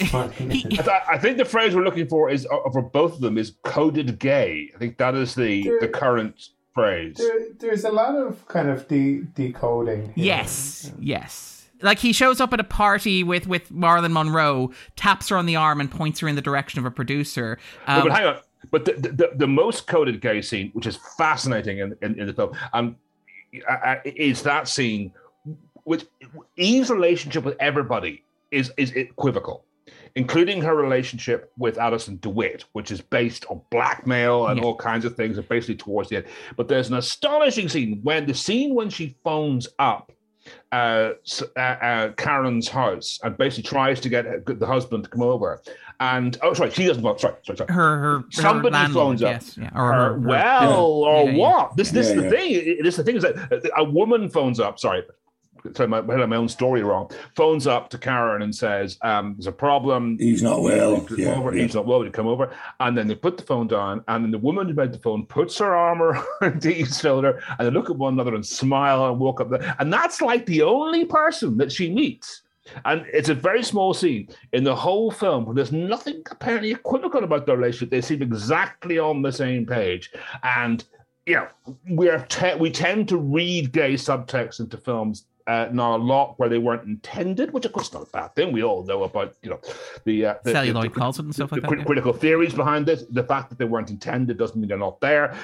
I, 0.14 0.28
th- 0.28 0.88
I 0.88 1.18
think 1.18 1.38
the 1.38 1.44
phrase 1.44 1.74
we're 1.74 1.84
looking 1.84 2.06
for 2.08 2.30
is 2.30 2.46
uh, 2.46 2.70
for 2.72 2.82
both 2.82 3.14
of 3.14 3.20
them 3.20 3.36
is 3.36 3.54
coded 3.64 4.18
gay. 4.18 4.70
I 4.74 4.78
think 4.78 4.96
that 4.98 5.14
is 5.14 5.34
the 5.34 5.62
There- 5.64 5.80
the 5.80 5.88
current 5.88 6.48
phrase. 6.74 7.16
There, 7.16 7.40
there's 7.58 7.84
a 7.84 7.90
lot 7.90 8.14
of 8.14 8.46
kind 8.46 8.68
of 8.68 8.86
de- 8.86 9.22
decoding. 9.34 10.12
here. 10.14 10.24
Yes, 10.26 10.92
yes. 11.00 11.68
Like 11.82 11.98
he 11.98 12.12
shows 12.12 12.40
up 12.40 12.52
at 12.52 12.60
a 12.60 12.64
party 12.64 13.22
with 13.24 13.46
with 13.48 13.70
Marilyn 13.72 14.12
Monroe, 14.12 14.70
taps 14.96 15.28
her 15.30 15.36
on 15.36 15.46
the 15.46 15.56
arm, 15.56 15.80
and 15.80 15.90
points 15.90 16.20
her 16.20 16.28
in 16.28 16.36
the 16.36 16.42
direction 16.42 16.78
of 16.78 16.84
a 16.86 16.90
producer. 16.90 17.58
No, 17.88 17.94
Um, 17.94 18.02
but 18.08 18.12
hang 18.12 18.26
on. 18.26 18.36
But 18.70 18.84
the, 18.84 18.92
the, 18.92 19.30
the 19.36 19.46
most 19.46 19.86
coded 19.86 20.20
gay 20.20 20.42
scene, 20.42 20.70
which 20.74 20.86
is 20.86 20.96
fascinating 21.16 21.78
in, 21.78 21.96
in, 22.02 22.18
in 22.20 22.26
the 22.26 22.34
film, 22.34 22.52
um, 22.72 22.96
is 24.04 24.42
that 24.42 24.66
scene 24.68 25.12
with 25.84 26.06
Eve's 26.56 26.90
relationship 26.90 27.44
with 27.44 27.56
everybody 27.60 28.24
is 28.50 28.72
is 28.76 28.92
equivocal, 28.92 29.64
including 30.16 30.60
her 30.62 30.74
relationship 30.74 31.52
with 31.58 31.78
Addison 31.78 32.18
DeWitt, 32.20 32.64
which 32.72 32.90
is 32.90 33.00
based 33.00 33.44
on 33.50 33.60
blackmail 33.70 34.48
and 34.48 34.58
Yeah. 34.58 34.64
all 34.66 34.76
kinds 34.76 35.04
of 35.04 35.14
things, 35.16 35.38
and 35.38 35.48
basically 35.48 35.76
towards 35.76 36.08
the 36.08 36.16
end. 36.18 36.26
But 36.56 36.68
there's 36.68 36.88
an 36.88 36.96
astonishing 36.96 37.68
scene 37.68 38.00
when 38.02 38.26
the 38.26 38.34
scene 38.34 38.74
when 38.74 38.90
she 38.90 39.16
phones 39.24 39.68
up 39.78 40.12
uh, 40.72 41.10
uh, 41.56 41.60
uh, 41.60 42.08
Karen's 42.12 42.68
house 42.68 43.18
and 43.22 43.36
basically 43.36 43.64
tries 43.68 44.00
to 44.00 44.08
get 44.08 44.46
the 44.46 44.66
husband 44.66 45.04
to 45.04 45.10
come 45.10 45.20
over. 45.20 45.60
And 46.00 46.38
oh, 46.42 46.54
sorry, 46.54 46.70
she 46.70 46.86
doesn't. 46.86 47.02
phone- 47.02 47.18
Sorry, 47.18 47.34
sorry, 47.44 47.56
sorry. 47.58 47.72
her 47.74 47.98
her 47.98 48.24
Somebody 48.30 48.74
her 48.74 48.82
landlord, 48.84 49.04
phones 49.08 49.22
up. 49.22 49.32
yes, 49.32 49.58
yeah, 49.60 49.70
or 49.74 49.92
Uh, 49.92 49.96
her, 49.96 50.12
her- 50.14 50.18
well, 50.20 50.80
or 50.80 51.24
Yeah, 51.24 51.30
yeah. 51.32 51.36
what? 51.38 51.76
This, 51.76 51.90
this 51.90 52.06
Yeah, 52.08 52.14
is 52.16 52.22
the 52.22 52.30
thing. 52.30 52.50
It- 52.52 52.82
This 52.82 52.94
is 52.94 52.96
the 52.96 53.04
thing 53.04 53.16
is 53.16 53.22
that 53.24 53.70
a 53.76 53.84
woman 53.84 54.30
phones 54.30 54.58
up. 54.58 54.78
Sorry, 54.78 55.02
tell 55.74 55.86
my, 55.86 56.00
my 56.00 56.36
own 56.36 56.48
story 56.48 56.82
wrong. 56.82 57.10
Phones 57.36 57.66
up 57.66 57.90
to 57.90 57.98
Karen 57.98 58.42
and 58.42 58.54
says, 58.54 58.98
um, 59.02 59.34
"There's 59.36 59.46
a 59.46 59.52
problem. 59.52 60.18
He's 60.18 60.42
not 60.42 60.62
well. 60.62 61.00
Come 61.00 61.18
Yeah, 61.18 61.34
over. 61.36 61.54
yeah. 61.54 61.62
He's 61.64 61.74
not 61.74 61.86
well 61.86 62.04
to 62.04 62.10
come 62.10 62.26
over." 62.26 62.50
And 62.80 62.96
then 62.96 63.06
they 63.08 63.14
put 63.14 63.36
the 63.36 63.44
phone 63.44 63.66
down, 63.66 64.02
and 64.08 64.24
then 64.24 64.30
the 64.30 64.38
woman 64.38 64.68
who 64.68 64.74
made 64.74 64.92
the 64.92 64.98
phone 64.98 65.26
puts 65.26 65.58
her 65.58 65.74
arm 65.74 66.02
around 66.42 66.64
Eve's 66.64 67.00
shoulder, 67.00 67.42
and 67.58 67.66
they 67.66 67.70
look 67.72 67.90
at 67.90 67.96
one 67.96 68.14
another 68.14 68.34
and 68.34 68.44
smile 68.46 69.06
and 69.08 69.18
walk 69.18 69.40
up 69.40 69.50
there. 69.50 69.76
And 69.78 69.92
that's 69.92 70.20
like 70.20 70.46
the 70.46 70.62
only 70.62 71.04
person 71.04 71.56
that 71.58 71.72
she 71.72 71.90
meets. 71.92 72.42
And 72.84 73.06
it's 73.14 73.30
a 73.30 73.34
very 73.34 73.62
small 73.62 73.94
scene 73.94 74.28
in 74.52 74.62
the 74.62 74.76
whole 74.76 75.10
film, 75.10 75.46
but 75.46 75.54
there's 75.54 75.72
nothing 75.72 76.22
apparently 76.30 76.70
equivocal 76.72 77.24
about 77.24 77.46
their 77.46 77.56
relationship. 77.56 77.88
They 77.88 78.02
seem 78.02 78.20
exactly 78.20 78.98
on 78.98 79.22
the 79.22 79.32
same 79.32 79.64
page. 79.64 80.12
And 80.42 80.84
you 81.24 81.34
know, 81.36 81.48
we 81.90 82.08
are 82.10 82.24
te- 82.26 82.54
we 82.56 82.70
tend 82.70 83.08
to 83.08 83.16
read 83.18 83.72
gay 83.72 83.94
subtext 83.94 84.60
into 84.60 84.76
films 84.78 85.24
uh, 85.48 85.68
now 85.72 85.96
a 85.96 85.98
lot 85.98 86.38
where 86.38 86.48
they 86.48 86.58
weren't 86.58 86.84
intended, 86.84 87.52
which 87.52 87.64
of 87.64 87.72
course 87.72 87.88
is 87.88 87.94
not 87.94 88.02
a 88.02 88.10
bad 88.10 88.34
thing. 88.34 88.52
We 88.52 88.62
all 88.62 88.84
know 88.84 89.02
about 89.04 89.34
you 89.42 89.50
know 89.50 89.60
the 90.04 90.26
uh, 90.26 90.34
the, 90.44 90.52
celluloid 90.52 90.90
the, 90.90 90.94
closet 90.94 91.24
and 91.24 91.34
stuff 91.34 91.50
the 91.50 91.56
like 91.56 91.62
that. 91.62 91.68
crit- 91.68 91.78
yeah. 91.80 91.86
critical 91.86 92.12
theories 92.12 92.52
behind 92.52 92.84
this. 92.86 93.04
The 93.10 93.24
fact 93.24 93.48
that 93.48 93.58
they 93.58 93.64
weren't 93.64 93.90
intended 93.90 94.38
doesn't 94.38 94.60
mean 94.60 94.68
they're 94.68 94.78
not 94.78 95.00
there. 95.00 95.34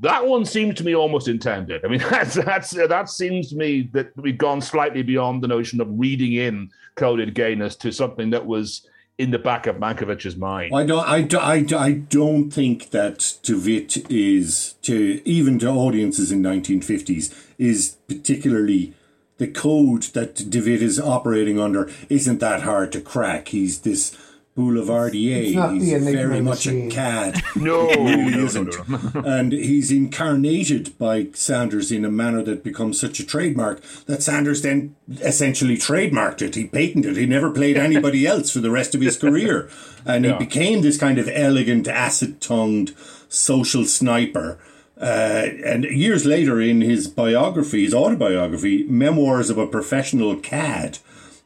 That 0.00 0.26
one 0.26 0.44
seems 0.44 0.74
to 0.74 0.84
me 0.84 0.94
almost 0.94 1.26
intended. 1.26 1.84
I 1.84 1.88
mean, 1.88 2.00
that's 2.10 2.34
that's 2.34 2.70
that 2.70 3.08
seems 3.08 3.48
to 3.48 3.56
me 3.56 3.88
that 3.94 4.12
we've 4.16 4.36
gone 4.36 4.60
slightly 4.60 5.02
beyond 5.02 5.42
the 5.42 5.48
notion 5.48 5.80
of 5.80 5.88
reading 5.90 6.34
in 6.34 6.70
coded 6.94 7.34
gayness 7.34 7.76
to 7.76 7.90
something 7.92 8.30
that 8.30 8.44
was 8.44 8.86
in 9.18 9.30
the 9.30 9.38
back 9.38 9.66
of 9.66 9.76
Mankiewicz's 9.76 10.36
mind. 10.36 10.74
I 10.74 10.84
don't, 10.84 11.08
I, 11.08 11.22
don't, 11.22 11.42
I, 11.42 11.62
don't- 11.62 11.82
I 11.82 11.92
don't 11.92 12.50
think 12.50 12.90
that 12.90 13.38
DeWitt 13.42 14.10
is 14.10 14.74
to 14.82 15.22
even 15.24 15.58
to 15.60 15.68
audiences 15.68 16.30
in 16.30 16.42
1950s 16.42 17.34
is 17.58 17.96
particularly 18.08 18.92
the 19.38 19.46
code 19.48 20.04
that 20.14 20.48
DeWitt 20.50 20.82
is 20.82 20.98
operating 21.00 21.58
under 21.60 21.90
isn't 22.08 22.40
that 22.40 22.62
hard 22.62 22.92
to 22.92 23.00
crack. 23.00 23.48
He's 23.48 23.80
this 23.80 24.16
boulevardier. 24.56 25.54
It's 25.54 25.84
He's 25.84 26.04
very 26.10 26.40
much 26.40 26.66
a 26.66 26.70
machine. 26.72 26.90
cad. 26.90 27.42
No, 27.56 27.88
He 27.88 27.96
really 27.96 28.30
no, 28.30 28.38
no, 28.38 28.44
isn't. 28.46 28.88
no. 29.14 29.20
and 29.26 29.52
he's 29.52 29.90
incarnated 29.90 30.96
by 30.98 31.26
Sanders 31.34 31.92
in 31.92 32.04
a 32.06 32.10
manner 32.10 32.42
that 32.42 32.64
becomes 32.64 32.98
such 32.98 33.20
a 33.20 33.26
trademark 33.26 33.82
that 34.06 34.22
Sanders 34.22 34.62
then 34.62 34.96
essentially 35.20 35.76
trademarked 35.76 36.40
it. 36.42 36.54
He 36.54 36.64
patented 36.66 37.16
it. 37.16 37.20
He 37.20 37.26
never 37.26 37.50
played 37.50 37.76
anybody 37.76 38.26
else 38.32 38.50
for 38.50 38.60
the 38.60 38.70
rest 38.70 38.94
of 38.94 39.02
his 39.02 39.18
career. 39.18 39.68
And 40.06 40.24
Yeah. 40.24 40.32
he 40.38 40.44
became 40.46 40.80
this 40.80 40.96
kind 40.98 41.18
of 41.18 41.28
elegant, 41.32 41.86
acid 41.86 42.40
tongued 42.40 42.94
social 43.28 43.84
sniper. 43.84 44.58
Uh, 45.00 45.48
and 45.64 45.84
years 45.84 46.24
later, 46.24 46.60
in 46.60 46.80
his 46.80 47.06
biography, 47.06 47.84
his 47.84 47.94
autobiography, 47.94 48.84
Memoirs 48.84 49.50
of 49.50 49.58
a 49.58 49.66
Professional 49.66 50.36
Cad, 50.36 50.98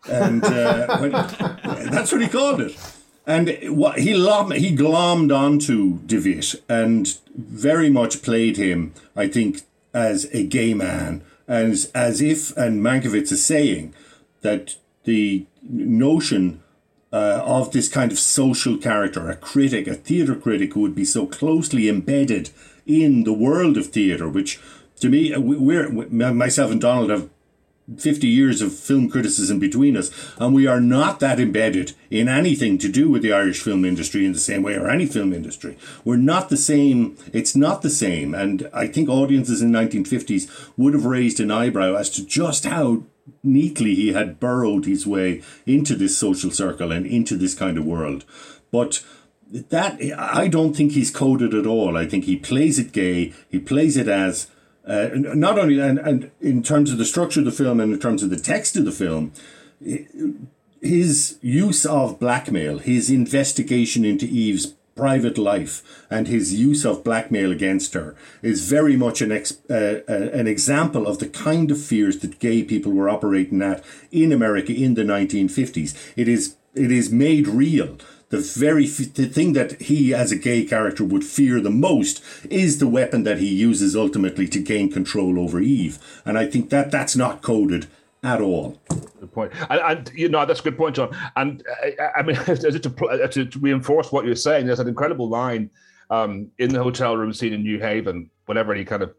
and 0.09 0.45
uh, 0.45 1.57
that's 1.91 2.13
what 2.13 2.23
he 2.23 2.29
called 2.29 2.61
it. 2.61 2.77
And 3.27 3.77
what 3.77 3.99
he 3.99 4.15
lom- 4.15 4.53
he 4.53 4.75
glommed 4.75 5.37
onto 5.37 5.99
DeWitt 6.07 6.63
and 6.69 7.19
very 7.37 7.91
much 7.91 8.23
played 8.23 8.57
him, 8.57 8.95
I 9.15 9.29
think, 9.29 9.63
as 9.93 10.27
a 10.33 10.45
gay 10.45 10.75
man, 10.75 11.23
as 11.47 11.91
as 11.95 12.21
if, 12.21 12.57
and 12.57 12.81
Mankiewicz 12.83 13.33
is 13.33 13.45
saying 13.45 13.95
that 14.43 14.77
the 15.05 15.47
notion 15.63 16.63
uh, 17.13 17.43
of 17.45 17.73
this 17.73 17.89
kind 17.89 18.13
of 18.13 18.19
social 18.19 18.77
character, 18.77 19.29
a 19.29 19.37
critic, 19.37 19.87
a 19.87 19.95
theatre 19.95 20.37
critic 20.37 20.75
who 20.75 20.81
would 20.81 20.95
be 20.95 21.05
so 21.05 21.27
closely 21.27 21.89
embedded 21.89 22.51
in 22.87 23.25
the 23.25 23.33
world 23.33 23.77
of 23.77 23.87
theatre, 23.87 24.29
which 24.29 24.59
to 25.01 25.09
me, 25.09 25.33
uh, 25.33 25.41
we- 25.41 25.57
we're 25.57 25.91
myself 26.33 26.71
and 26.71 26.81
Donald 26.81 27.11
have 27.11 27.29
50 27.97 28.29
years 28.29 28.63
of 28.63 28.73
film 28.73 29.09
criticism 29.09 29.59
between 29.59 29.97
us, 29.97 30.11
and 30.39 30.55
we 30.55 30.67
are 30.67 30.81
not 30.81 31.19
that 31.19 31.41
embedded 31.41 31.93
in 32.09 32.29
anything 32.29 32.79
to 32.79 32.89
do 32.89 33.09
with 33.09 33.23
the 33.23 33.33
Irish 33.33 33.61
film 33.61 33.85
industry 33.85 34.25
in 34.25 34.33
the 34.33 34.39
same 34.39 34.63
way, 34.63 34.75
or 34.75 34.89
any 34.89 35.07
film 35.07 35.33
industry. 35.33 35.77
We're 36.05 36.17
not 36.17 36.51
the 36.51 36.57
same, 36.57 37.17
it's 37.33 37.57
not 37.57 37.83
the 37.83 37.91
same, 37.91 38.33
and 38.33 38.69
I 38.73 38.87
think 38.87 39.09
audiences 39.09 39.61
in 39.61 39.73
1950s 39.73 40.47
would 40.77 40.95
have 40.95 41.05
raised 41.05 41.41
an 41.41 41.51
eyebrow 41.51 41.97
as 41.97 42.11
to 42.11 42.25
just 42.25 42.65
how 42.65 43.05
neatly 43.43 43.95
he 43.95 44.13
had 44.13 44.39
burrowed 44.39 44.85
his 44.85 45.07
way 45.07 45.43
into 45.67 45.97
this 45.97 46.17
social 46.17 46.51
circle 46.51 46.93
and 46.93 47.07
into 47.07 47.37
this 47.37 47.55
kind 47.55 47.77
of 47.77 47.85
world. 47.87 48.25
But 48.71 49.03
that 49.51 50.01
I 50.17 50.49
don't 50.49 50.75
think 50.75 50.93
he's 50.93 51.11
coded 51.11 51.55
at 51.55 51.67
all. 51.67 51.97
I 51.97 52.07
think 52.07 52.25
he 52.25 52.37
plays 52.37 52.79
it 52.79 52.93
gay. 52.93 53.33
He 53.49 53.59
plays 53.59 53.97
it 53.97 54.09
as 54.09 54.49
uh, 54.87 55.11
not 55.15 55.59
only 55.59 55.79
and, 55.81 55.99
and 55.99 56.31
in 56.41 56.63
terms 56.63 56.93
of 56.93 56.99
the 56.99 57.05
structure 57.05 57.41
of 57.41 57.47
the 57.47 57.53
film 57.53 57.81
and 57.81 57.93
in 57.93 57.99
terms 57.99 58.23
of 58.23 58.31
the 58.31 58.39
text 58.39 58.77
of 58.77 58.85
the 58.85 58.93
film, 58.93 59.33
his 60.81 61.39
use 61.43 61.85
of 61.85 62.19
blackmail, 62.19 62.79
his 62.79 63.11
investigation 63.11 64.05
into 64.05 64.27
Eve's 64.27 64.75
private 64.97 65.39
life, 65.39 66.07
and 66.11 66.29
his 66.29 66.55
use 66.55 66.85
of 66.85 67.03
blackmail 67.03 67.51
against 67.51 67.95
her 67.95 68.15
is 68.43 68.69
very 68.69 68.97
much 68.97 69.23
an 69.23 69.33
ex, 69.33 69.59
uh, 69.71 70.01
uh, 70.09 70.13
an 70.13 70.47
example 70.47 71.07
of 71.07 71.19
the 71.19 71.29
kind 71.29 71.71
of 71.71 71.81
fears 71.81 72.19
that 72.19 72.39
gay 72.39 72.63
people 72.63 72.93
were 72.93 73.09
operating 73.09 73.63
at 73.63 73.83
in 74.11 74.33
America 74.33 74.73
in 74.73 74.95
the 74.95 75.03
1950s. 75.03 75.97
It 76.17 76.29
is 76.29 76.57
it 76.75 76.93
is 76.93 77.11
made 77.11 77.49
real. 77.49 77.97
The 78.31 78.39
very 78.39 78.87
f- 78.87 79.13
the 79.15 79.27
thing 79.27 79.53
that 79.55 79.81
he, 79.83 80.15
as 80.15 80.33
a 80.33 80.37
gay 80.37 80.65
character, 80.65 81.05
would 81.05 81.25
fear 81.25 81.61
the 81.61 81.71
most 81.71 82.23
is 82.49 82.79
the 82.79 82.87
weapon 82.87 83.25
that 83.25 83.39
he 83.39 83.49
uses 83.49 83.97
ultimately 83.97 84.47
to 84.49 84.61
gain 84.61 84.91
control 84.91 85.39
over 85.39 85.61
Eve, 85.61 85.99
and 86.25 86.39
I 86.39 86.47
think 86.47 86.71
that 86.71 86.91
that's 86.91 87.17
not 87.17 87.43
coded 87.43 87.89
at 88.23 88.41
all. 88.41 88.81
Good 89.19 89.33
point. 89.33 89.53
And, 89.69 89.81
and 89.81 90.13
you 90.15 90.29
know 90.29 90.47
that's 90.47 90.61
a 90.61 90.63
good 90.63 90.77
point, 90.77 90.97
John. 90.97 91.15
And 91.37 91.63
uh, 91.83 92.05
I 92.17 92.23
mean, 92.23 92.37
to, 92.45 92.79
to, 92.79 93.45
to 93.47 93.59
reinforce 93.59 94.13
what 94.13 94.25
you're 94.25 94.37
saying, 94.37 94.67
there's 94.67 94.81
an 94.81 94.89
incredible 94.89 95.29
line 95.29 95.71
um, 96.11 96.51
in 96.59 96.73
the 96.73 96.83
hotel 96.83 97.17
room 97.17 97.33
scene 97.33 97.53
in 97.53 97.63
New 97.63 97.81
Haven. 97.81 98.31
Whenever 98.47 98.75
he 98.75 98.85
kind 98.85 99.03
of 99.03 99.15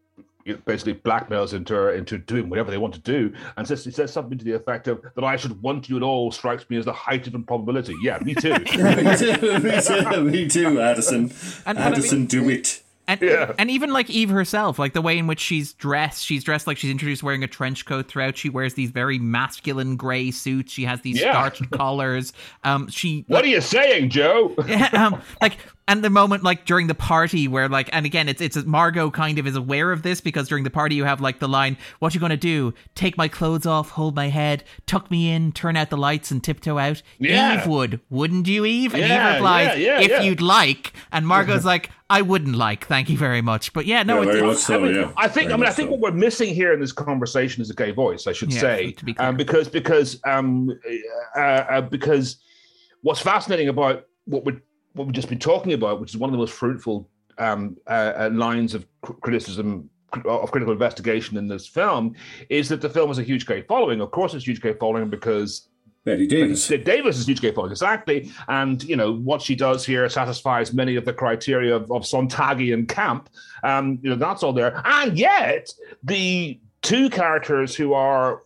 basically 0.65 0.95
blackmails 0.95 1.53
into 1.53 1.73
her 1.73 1.91
into 1.91 2.17
doing 2.17 2.49
whatever 2.49 2.71
they 2.71 2.77
want 2.77 2.93
to 2.93 2.99
do, 2.99 3.33
and 3.57 3.67
says 3.67 3.83
he 3.83 3.91
says 3.91 4.11
something 4.11 4.37
to 4.37 4.45
the 4.45 4.53
effect 4.53 4.87
of 4.87 5.01
that 5.15 5.23
I 5.23 5.35
should 5.35 5.61
want 5.61 5.89
you 5.89 5.97
at 5.97 6.03
all 6.03 6.31
strikes 6.31 6.69
me 6.69 6.77
as 6.77 6.85
the 6.85 6.93
height 6.93 7.27
of 7.27 7.35
improbability. 7.35 7.95
Yeah, 8.01 8.19
me 8.23 8.33
too. 8.35 8.53
me 8.59 8.65
too, 8.65 9.59
me 9.59 9.81
too, 9.81 10.23
me 10.23 10.47
too, 10.47 10.81
Addison. 10.81 11.23
And- 11.23 11.31
but 11.65 11.77
I 11.77 11.81
Addison, 11.81 12.19
mean- 12.19 12.27
do 12.27 12.49
it. 12.49 12.83
And, 13.07 13.19
Yeah. 13.21 13.51
and 13.57 13.69
even 13.69 13.91
like 13.91 14.09
Eve 14.09 14.29
herself, 14.29 14.79
like 14.79 14.93
the 14.93 15.01
way 15.01 15.17
in 15.17 15.27
which 15.27 15.39
she's 15.41 15.73
dressed, 15.73 16.23
she's 16.23 16.45
dressed 16.45 16.65
like 16.65 16.77
she's 16.77 16.91
introduced 16.91 17.23
wearing 17.23 17.43
a 17.43 17.47
trench 17.47 17.85
coat 17.85 18.07
throughout. 18.07 18.37
She 18.37 18.47
wears 18.47 18.75
these 18.75 18.91
very 18.91 19.19
masculine 19.19 19.97
gray 19.97 20.31
suits. 20.31 20.71
She 20.71 20.85
has 20.85 21.01
these 21.01 21.19
Yeah. 21.19 21.31
starched 21.31 21.69
collars. 21.71 22.31
Um, 22.63 22.87
she 22.87 23.25
what 23.27 23.43
are 23.43 23.47
you 23.49 23.59
saying, 23.59 24.11
Joe? 24.11 24.55
um, 24.93 25.21
like 25.41 25.57
and 25.91 26.03
the 26.03 26.09
moment 26.09 26.41
like 26.43 26.65
during 26.65 26.87
the 26.87 26.95
party 26.95 27.47
where 27.47 27.67
like 27.67 27.89
and 27.91 28.05
again 28.05 28.29
it's 28.29 28.41
it's 28.41 28.55
Margo 28.65 29.11
kind 29.11 29.37
of 29.37 29.45
is 29.45 29.55
aware 29.55 29.91
of 29.91 30.03
this 30.03 30.21
because 30.21 30.47
during 30.47 30.63
the 30.63 30.69
party 30.69 30.95
you 30.95 31.03
have 31.03 31.19
like 31.19 31.39
the 31.39 31.47
line 31.49 31.77
what 31.99 32.13
you 32.13 32.19
gonna 32.19 32.37
do 32.37 32.73
take 32.95 33.17
my 33.17 33.27
clothes 33.27 33.65
off 33.65 33.89
hold 33.91 34.15
my 34.15 34.29
head 34.29 34.63
tuck 34.85 35.11
me 35.11 35.29
in 35.31 35.51
turn 35.51 35.75
out 35.75 35.89
the 35.89 35.97
lights 35.97 36.31
and 36.31 36.43
tiptoe 36.43 36.77
out 36.77 37.01
Yeah. 37.19 37.59
Eve 37.61 37.67
would 37.67 37.99
wouldn't 38.09 38.47
you 38.47 38.65
Eve 38.65 38.93
and 38.93 39.03
Yeah, 39.03 39.27
Eve 39.29 39.33
replies 39.35 39.77
yeah, 39.79 39.99
yeah, 39.99 40.01
if 40.01 40.09
yeah. 40.11 40.21
you'd 40.21 40.41
like 40.41 40.93
and 41.11 41.27
Margo's 41.27 41.65
like 41.73 41.89
I 42.09 42.21
wouldn't 42.21 42.55
like 42.55 42.87
thank 42.87 43.09
you 43.09 43.17
very 43.17 43.41
much 43.41 43.73
but 43.73 43.85
yeah 43.85 44.03
no 44.03 44.21
Yeah, 44.21 44.29
it's, 44.29 44.31
very 44.37 44.47
much 44.47 44.57
so, 44.57 44.75
I 44.75 44.77
mean, 44.83 44.95
yeah. 44.95 45.11
I 45.17 45.27
think. 45.27 45.47
Very 45.49 45.53
I 45.53 45.57
mean, 45.57 45.67
I 45.67 45.71
think 45.71 45.87
so. 45.87 45.91
what 45.95 45.99
we're 46.13 46.17
missing 46.17 46.53
here 46.53 46.73
in 46.73 46.79
this 46.79 46.91
conversation 46.91 47.61
is 47.61 47.69
a 47.69 47.75
gay 47.75 47.91
voice. 47.91 48.27
I 48.27 48.33
should 48.33 48.53
Yeah, 48.53 48.61
say, 48.61 48.91
to 48.93 49.05
be 49.05 49.13
clear. 49.13 49.27
um, 49.29 49.35
because 49.37 49.67
because 49.69 50.19
um, 50.25 50.77
uh, 51.35 51.39
uh, 51.39 51.81
because 51.81 52.37
what's 53.01 53.21
fascinating 53.21 53.67
about 53.69 54.05
what 54.25 54.45
we 54.45 54.53
what 54.93 55.05
we've 55.07 55.15
just 55.15 55.29
been 55.29 55.39
talking 55.39 55.73
about, 55.73 56.01
which 56.01 56.11
is 56.11 56.17
one 56.17 56.29
of 56.29 56.31
the 56.33 56.37
most 56.37 56.53
fruitful 56.53 57.09
um, 57.37 57.77
uh, 57.87 58.13
uh, 58.17 58.29
lines 58.33 58.73
of 58.73 58.85
cr- 59.01 59.13
criticism 59.13 59.89
of 60.25 60.51
critical 60.51 60.73
investigation 60.73 61.37
in 61.37 61.47
this 61.47 61.65
film, 61.65 62.13
is 62.49 62.67
that 62.67 62.81
the 62.81 62.89
film 62.89 63.07
has 63.07 63.19
a 63.19 63.23
huge 63.23 63.45
gay 63.45 63.61
following. 63.61 64.01
Of 64.01 64.11
course, 64.11 64.33
it's 64.33 64.43
a 64.43 64.47
huge 64.47 64.61
gay 64.61 64.73
following 64.73 65.09
because 65.09 65.69
Bette 66.03 66.27
Davis. 66.27 66.67
Davis 66.67 67.17
is 67.17 67.27
huge 67.27 67.41
gay 67.41 67.51
following, 67.51 67.71
exactly. 67.71 68.31
And, 68.47 68.83
you 68.83 68.95
know, 68.95 69.13
what 69.13 69.41
she 69.41 69.55
does 69.55 69.85
here 69.85 70.09
satisfies 70.09 70.73
many 70.73 70.95
of 70.95 71.05
the 71.05 71.13
criteria 71.13 71.75
of, 71.75 71.83
of 71.91 72.01
Sontagian 72.03 72.87
camp. 72.87 73.29
Um, 73.63 73.99
you 74.01 74.09
know, 74.09 74.15
that's 74.15 74.41
all 74.43 74.51
there. 74.51 74.81
And 74.83 75.17
yet, 75.17 75.69
the 76.03 76.59
two 76.81 77.09
characters 77.09 77.75
who 77.75 77.93
are, 77.93 78.41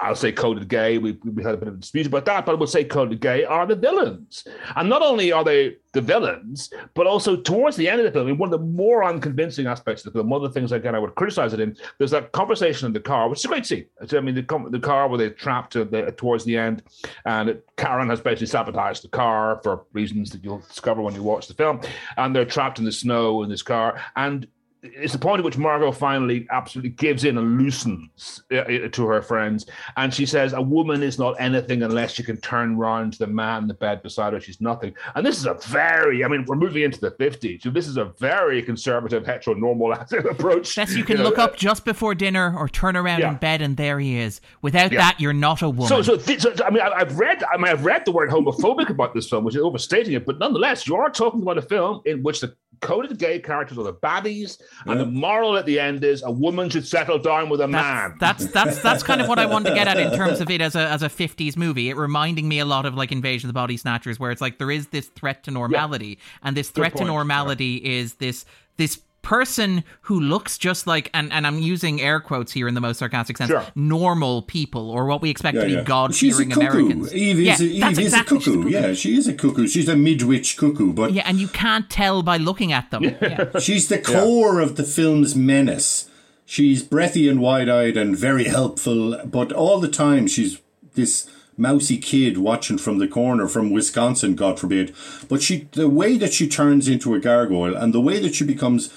I'll 0.00 0.14
say 0.14 0.32
coded 0.32 0.68
gay, 0.68 0.98
we, 0.98 1.12
we 1.24 1.42
had 1.42 1.54
a 1.54 1.56
bit 1.56 1.68
of 1.68 1.74
a 1.74 1.78
dispute 1.78 2.06
about 2.06 2.24
that, 2.26 2.46
but 2.46 2.52
I 2.52 2.54
would 2.54 2.68
say 2.68 2.84
coded 2.84 3.20
gay 3.20 3.44
are 3.44 3.66
the 3.66 3.74
villains. 3.74 4.46
And 4.76 4.88
not 4.88 5.02
only 5.02 5.32
are 5.32 5.42
they 5.42 5.76
the 5.92 6.00
villains, 6.00 6.70
but 6.94 7.06
also 7.06 7.36
towards 7.36 7.76
the 7.76 7.88
end 7.88 8.00
of 8.00 8.04
the 8.04 8.12
film, 8.12 8.38
one 8.38 8.52
of 8.52 8.60
the 8.60 8.64
more 8.64 9.02
unconvincing 9.02 9.66
aspects 9.66 10.04
of 10.04 10.12
the 10.12 10.18
film, 10.18 10.30
one 10.30 10.44
of 10.44 10.52
the 10.52 10.58
things, 10.58 10.70
again, 10.70 10.94
I 10.94 10.98
would 10.98 11.14
criticize 11.14 11.52
it 11.52 11.60
in, 11.60 11.76
there's 11.98 12.10
that 12.12 12.32
conversation 12.32 12.86
in 12.86 12.92
the 12.92 13.00
car, 13.00 13.28
which 13.28 13.40
is 13.40 13.44
a 13.46 13.48
great 13.48 13.66
scene. 13.66 13.86
I 14.12 14.20
mean, 14.20 14.34
the, 14.34 14.68
the 14.70 14.80
car 14.80 15.08
where 15.08 15.18
they're 15.18 15.30
trapped 15.30 15.72
to 15.72 15.84
the, 15.84 16.12
towards 16.12 16.44
the 16.44 16.56
end, 16.56 16.82
and 17.24 17.48
it, 17.48 17.66
Karen 17.76 18.10
has 18.10 18.20
basically 18.20 18.46
sabotaged 18.46 19.02
the 19.02 19.08
car 19.08 19.60
for 19.62 19.84
reasons 19.92 20.30
that 20.30 20.44
you'll 20.44 20.58
discover 20.58 21.02
when 21.02 21.14
you 21.14 21.22
watch 21.22 21.48
the 21.48 21.54
film, 21.54 21.80
and 22.16 22.36
they're 22.36 22.44
trapped 22.44 22.78
in 22.78 22.84
the 22.84 22.92
snow 22.92 23.42
in 23.42 23.48
this 23.48 23.62
car, 23.62 24.00
and 24.16 24.46
it's 24.82 25.12
the 25.12 25.18
point 25.18 25.40
at 25.40 25.44
which 25.44 25.58
Margo 25.58 25.90
finally 25.90 26.46
absolutely 26.50 26.90
gives 26.90 27.24
in 27.24 27.36
and 27.36 27.58
loosens 27.58 28.42
uh, 28.52 28.56
uh, 28.58 28.88
to 28.88 29.06
her 29.06 29.20
friends. 29.22 29.66
And 29.96 30.14
she 30.14 30.24
says, 30.24 30.52
A 30.52 30.62
woman 30.62 31.02
is 31.02 31.18
not 31.18 31.34
anything 31.40 31.82
unless 31.82 32.12
she 32.12 32.22
can 32.22 32.36
turn 32.36 32.76
round 32.76 33.14
to 33.14 33.18
the 33.18 33.26
man 33.26 33.62
in 33.62 33.68
the 33.68 33.74
bed 33.74 34.02
beside 34.02 34.32
her. 34.34 34.40
She's 34.40 34.60
nothing. 34.60 34.94
And 35.16 35.26
this 35.26 35.36
is 35.38 35.46
a 35.46 35.54
very, 35.66 36.24
I 36.24 36.28
mean, 36.28 36.44
we're 36.46 36.56
moving 36.56 36.82
into 36.84 37.00
the 37.00 37.10
50s. 37.10 37.62
So 37.62 37.70
this 37.70 37.88
is 37.88 37.96
a 37.96 38.04
very 38.18 38.62
conservative, 38.62 39.24
heteronormal 39.24 40.12
approach. 40.30 40.76
best 40.76 40.96
you 40.96 41.02
can 41.04 41.16
know, 41.16 41.24
look 41.24 41.38
uh, 41.38 41.44
up 41.44 41.56
just 41.56 41.84
before 41.84 42.14
dinner 42.14 42.54
or 42.56 42.68
turn 42.68 42.96
around 42.96 43.20
Yeah. 43.20 43.30
in 43.30 43.36
bed 43.36 43.62
and 43.62 43.76
there 43.76 43.98
he 43.98 44.16
is 44.16 44.40
without 44.62 44.92
Yeah. 44.92 44.98
that 45.00 45.20
you're 45.20 45.32
not 45.32 45.62
a 45.62 45.68
woman 45.68 45.86
So, 45.88 46.02
so, 46.02 46.16
th- 46.16 46.40
so, 46.40 46.52
I 46.64 46.70
mean, 46.70 46.82
I, 46.82 46.90
I've 46.90 47.18
read, 47.18 47.42
I 47.52 47.56
mean, 47.56 47.66
I've 47.66 47.84
read 47.84 48.04
the 48.04 48.12
word 48.12 48.30
homophobic 48.30 48.90
about 48.90 49.12
this 49.14 49.28
film, 49.28 49.44
which 49.44 49.56
is 49.56 49.62
overstating 49.62 50.14
it, 50.14 50.24
but 50.24 50.38
nonetheless, 50.38 50.86
you 50.86 50.94
are 50.96 51.10
talking 51.10 51.42
about 51.42 51.58
a 51.58 51.62
film 51.62 52.00
in 52.04 52.22
which 52.22 52.40
the 52.40 52.54
coded 52.80 53.18
gay 53.18 53.38
characters 53.38 53.78
are 53.78 53.84
the 53.84 53.92
baddies, 53.92 54.60
and 54.86 55.00
the 55.00 55.06
moral 55.06 55.56
at 55.56 55.66
the 55.66 55.78
end 55.78 56.04
is 56.04 56.22
a 56.22 56.30
woman 56.30 56.70
should 56.70 56.86
settle 56.86 57.18
down 57.18 57.48
with 57.48 57.60
a 57.60 57.68
man. 57.68 58.16
That's 58.20 58.46
that's 58.46 58.80
that's 58.82 59.02
kind 59.02 59.20
of 59.20 59.28
what 59.28 59.38
I 59.38 59.46
wanted 59.46 59.70
to 59.70 59.74
get 59.74 59.88
at 59.88 59.98
in 59.98 60.12
terms 60.12 60.40
of 60.40 60.50
it 60.50 60.60
as 60.60 60.74
a 60.76 60.88
as 60.88 61.02
a 61.02 61.08
fifties 61.08 61.56
movie. 61.56 61.90
It 61.90 61.96
reminding 61.96 62.48
me 62.48 62.58
a 62.58 62.64
lot 62.64 62.86
of 62.86 62.94
like 62.94 63.12
Invasion 63.12 63.48
of 63.48 63.54
the 63.54 63.58
Body 63.58 63.76
Snatchers, 63.76 64.18
where 64.18 64.30
it's 64.30 64.40
like 64.40 64.58
there 64.58 64.70
is 64.70 64.88
this 64.88 65.06
threat 65.08 65.44
to 65.44 65.50
normality, 65.50 66.18
and 66.42 66.56
this 66.56 66.70
threat 66.70 66.92
to 66.92 66.98
point, 66.98 67.08
normality 67.08 67.76
is 67.76 68.14
this 68.14 68.44
this 68.76 69.00
person 69.22 69.84
who 70.02 70.18
looks 70.20 70.56
just 70.56 70.86
like 70.86 71.10
and, 71.12 71.32
and 71.32 71.46
I'm 71.46 71.58
using 71.58 72.00
air 72.00 72.18
quotes 72.20 72.52
here 72.52 72.66
in 72.68 72.74
the 72.74 72.80
most 72.80 72.98
sarcastic 72.98 73.36
sense 73.36 73.50
Sure. 73.50 73.64
normal 73.74 74.42
people 74.42 74.90
or 74.90 75.06
what 75.06 75.20
we 75.20 75.28
expect 75.28 75.56
Yeah, 75.56 75.60
to 75.62 75.66
be 75.66 75.72
yeah. 75.74 75.82
god 75.82 76.14
fearing. 76.14 76.52
Americans. 76.52 77.12
Eve 77.14 77.38
is, 77.40 77.44
yeah, 77.46 77.56
a, 77.58 77.62
Eve 77.70 77.80
that's 77.80 77.98
is 77.98 78.04
exactly 78.06 78.36
a 78.38 78.40
she's 78.40 78.54
cuckoo. 78.54 78.68
Yeah, 78.68 78.92
she 78.94 79.16
is 79.18 79.28
a 79.28 79.34
cuckoo. 79.34 79.66
She's 79.66 79.88
a 79.88 79.96
midwich 79.96 80.56
cuckoo, 80.56 80.92
but 80.92 81.12
Yeah, 81.12 81.24
and 81.26 81.38
you 81.38 81.48
can't 81.48 81.90
tell 81.90 82.22
by 82.22 82.36
looking 82.38 82.72
at 82.72 82.90
them. 82.90 83.04
Yeah. 83.04 83.50
she's 83.58 83.88
the 83.88 83.98
core 83.98 84.60
of 84.60 84.76
the 84.76 84.84
film's 84.84 85.34
menace. 85.36 86.08
She's 86.46 86.82
breathy 86.82 87.28
and 87.28 87.40
wide-eyed 87.40 87.96
and 87.98 88.16
very 88.16 88.44
helpful, 88.44 89.20
but 89.26 89.52
all 89.52 89.80
the 89.80 89.88
time 89.88 90.26
she's 90.26 90.58
this 90.94 91.28
mousy 91.58 91.98
kid 91.98 92.38
watching 92.38 92.78
from 92.78 92.98
the 92.98 93.08
corner 93.08 93.48
from 93.48 93.70
Wisconsin, 93.70 94.34
God 94.34 94.58
forbid. 94.58 94.94
But 95.28 95.42
she, 95.42 95.68
the 95.72 95.88
way 95.88 96.16
that 96.16 96.32
she 96.32 96.48
turns 96.48 96.88
into 96.88 97.14
a 97.14 97.20
gargoyle 97.20 97.76
and 97.76 97.92
the 97.92 98.00
way 98.00 98.20
that 98.20 98.34
she 98.34 98.44
becomes 98.44 98.90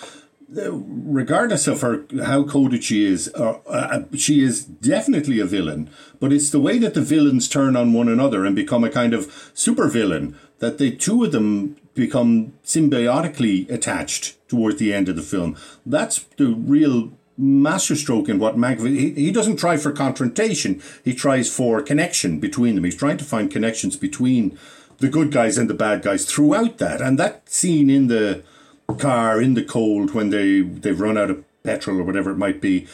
regardless 0.53 1.67
of 1.67 1.81
her 1.81 2.05
how 2.23 2.43
coded 2.43 2.83
she 2.83 3.05
is, 3.05 3.31
uh, 3.35 3.59
uh, 3.67 4.03
she 4.15 4.43
is 4.43 4.65
definitely 4.65 5.39
a 5.39 5.45
villain. 5.45 5.89
But 6.19 6.33
it's 6.33 6.49
the 6.49 6.59
way 6.59 6.77
that 6.79 6.93
the 6.93 7.01
villains 7.01 7.47
turn 7.47 7.75
on 7.75 7.93
one 7.93 8.09
another 8.09 8.45
and 8.45 8.55
become 8.55 8.83
a 8.83 8.89
kind 8.89 9.13
of 9.13 9.51
super 9.53 9.87
villain 9.87 10.37
that 10.59 10.77
the 10.77 10.95
two 10.95 11.23
of 11.23 11.31
them 11.31 11.77
become 11.93 12.53
symbiotically 12.63 13.69
attached 13.69 14.37
towards 14.47 14.77
the 14.77 14.93
end 14.93 15.09
of 15.09 15.15
the 15.15 15.21
film. 15.21 15.57
That's 15.85 16.19
the 16.37 16.47
real 16.47 17.11
masterstroke 17.37 18.29
in 18.29 18.39
what 18.39 18.57
Mankiewicz. 18.57 18.97
He, 18.97 19.09
he 19.11 19.31
doesn't 19.31 19.57
try 19.57 19.77
for 19.77 19.91
confrontation. 19.91 20.81
He 21.03 21.13
tries 21.13 21.53
for 21.53 21.81
connection 21.81 22.39
between 22.39 22.75
them. 22.75 22.83
He's 22.83 22.95
trying 22.95 23.17
to 23.17 23.25
find 23.25 23.51
connections 23.51 23.95
between 23.95 24.57
the 24.99 25.09
good 25.09 25.31
guys 25.31 25.57
and 25.57 25.69
the 25.69 25.73
bad 25.73 26.03
guys 26.03 26.25
throughout 26.25 26.77
that. 26.77 27.01
And 27.01 27.17
that 27.17 27.49
scene 27.49 27.89
in 27.89 28.07
the 28.07 28.43
car 28.93 29.41
in 29.41 29.53
the 29.53 29.63
cold 29.63 30.13
when 30.13 30.29
they 30.29 30.61
they've 30.61 30.99
run 30.99 31.17
out 31.17 31.29
of 31.29 31.43
petrol 31.63 31.99
or 31.99 32.03
whatever 32.03 32.31
it 32.31 32.37
might 32.37 32.61
be 32.61 32.87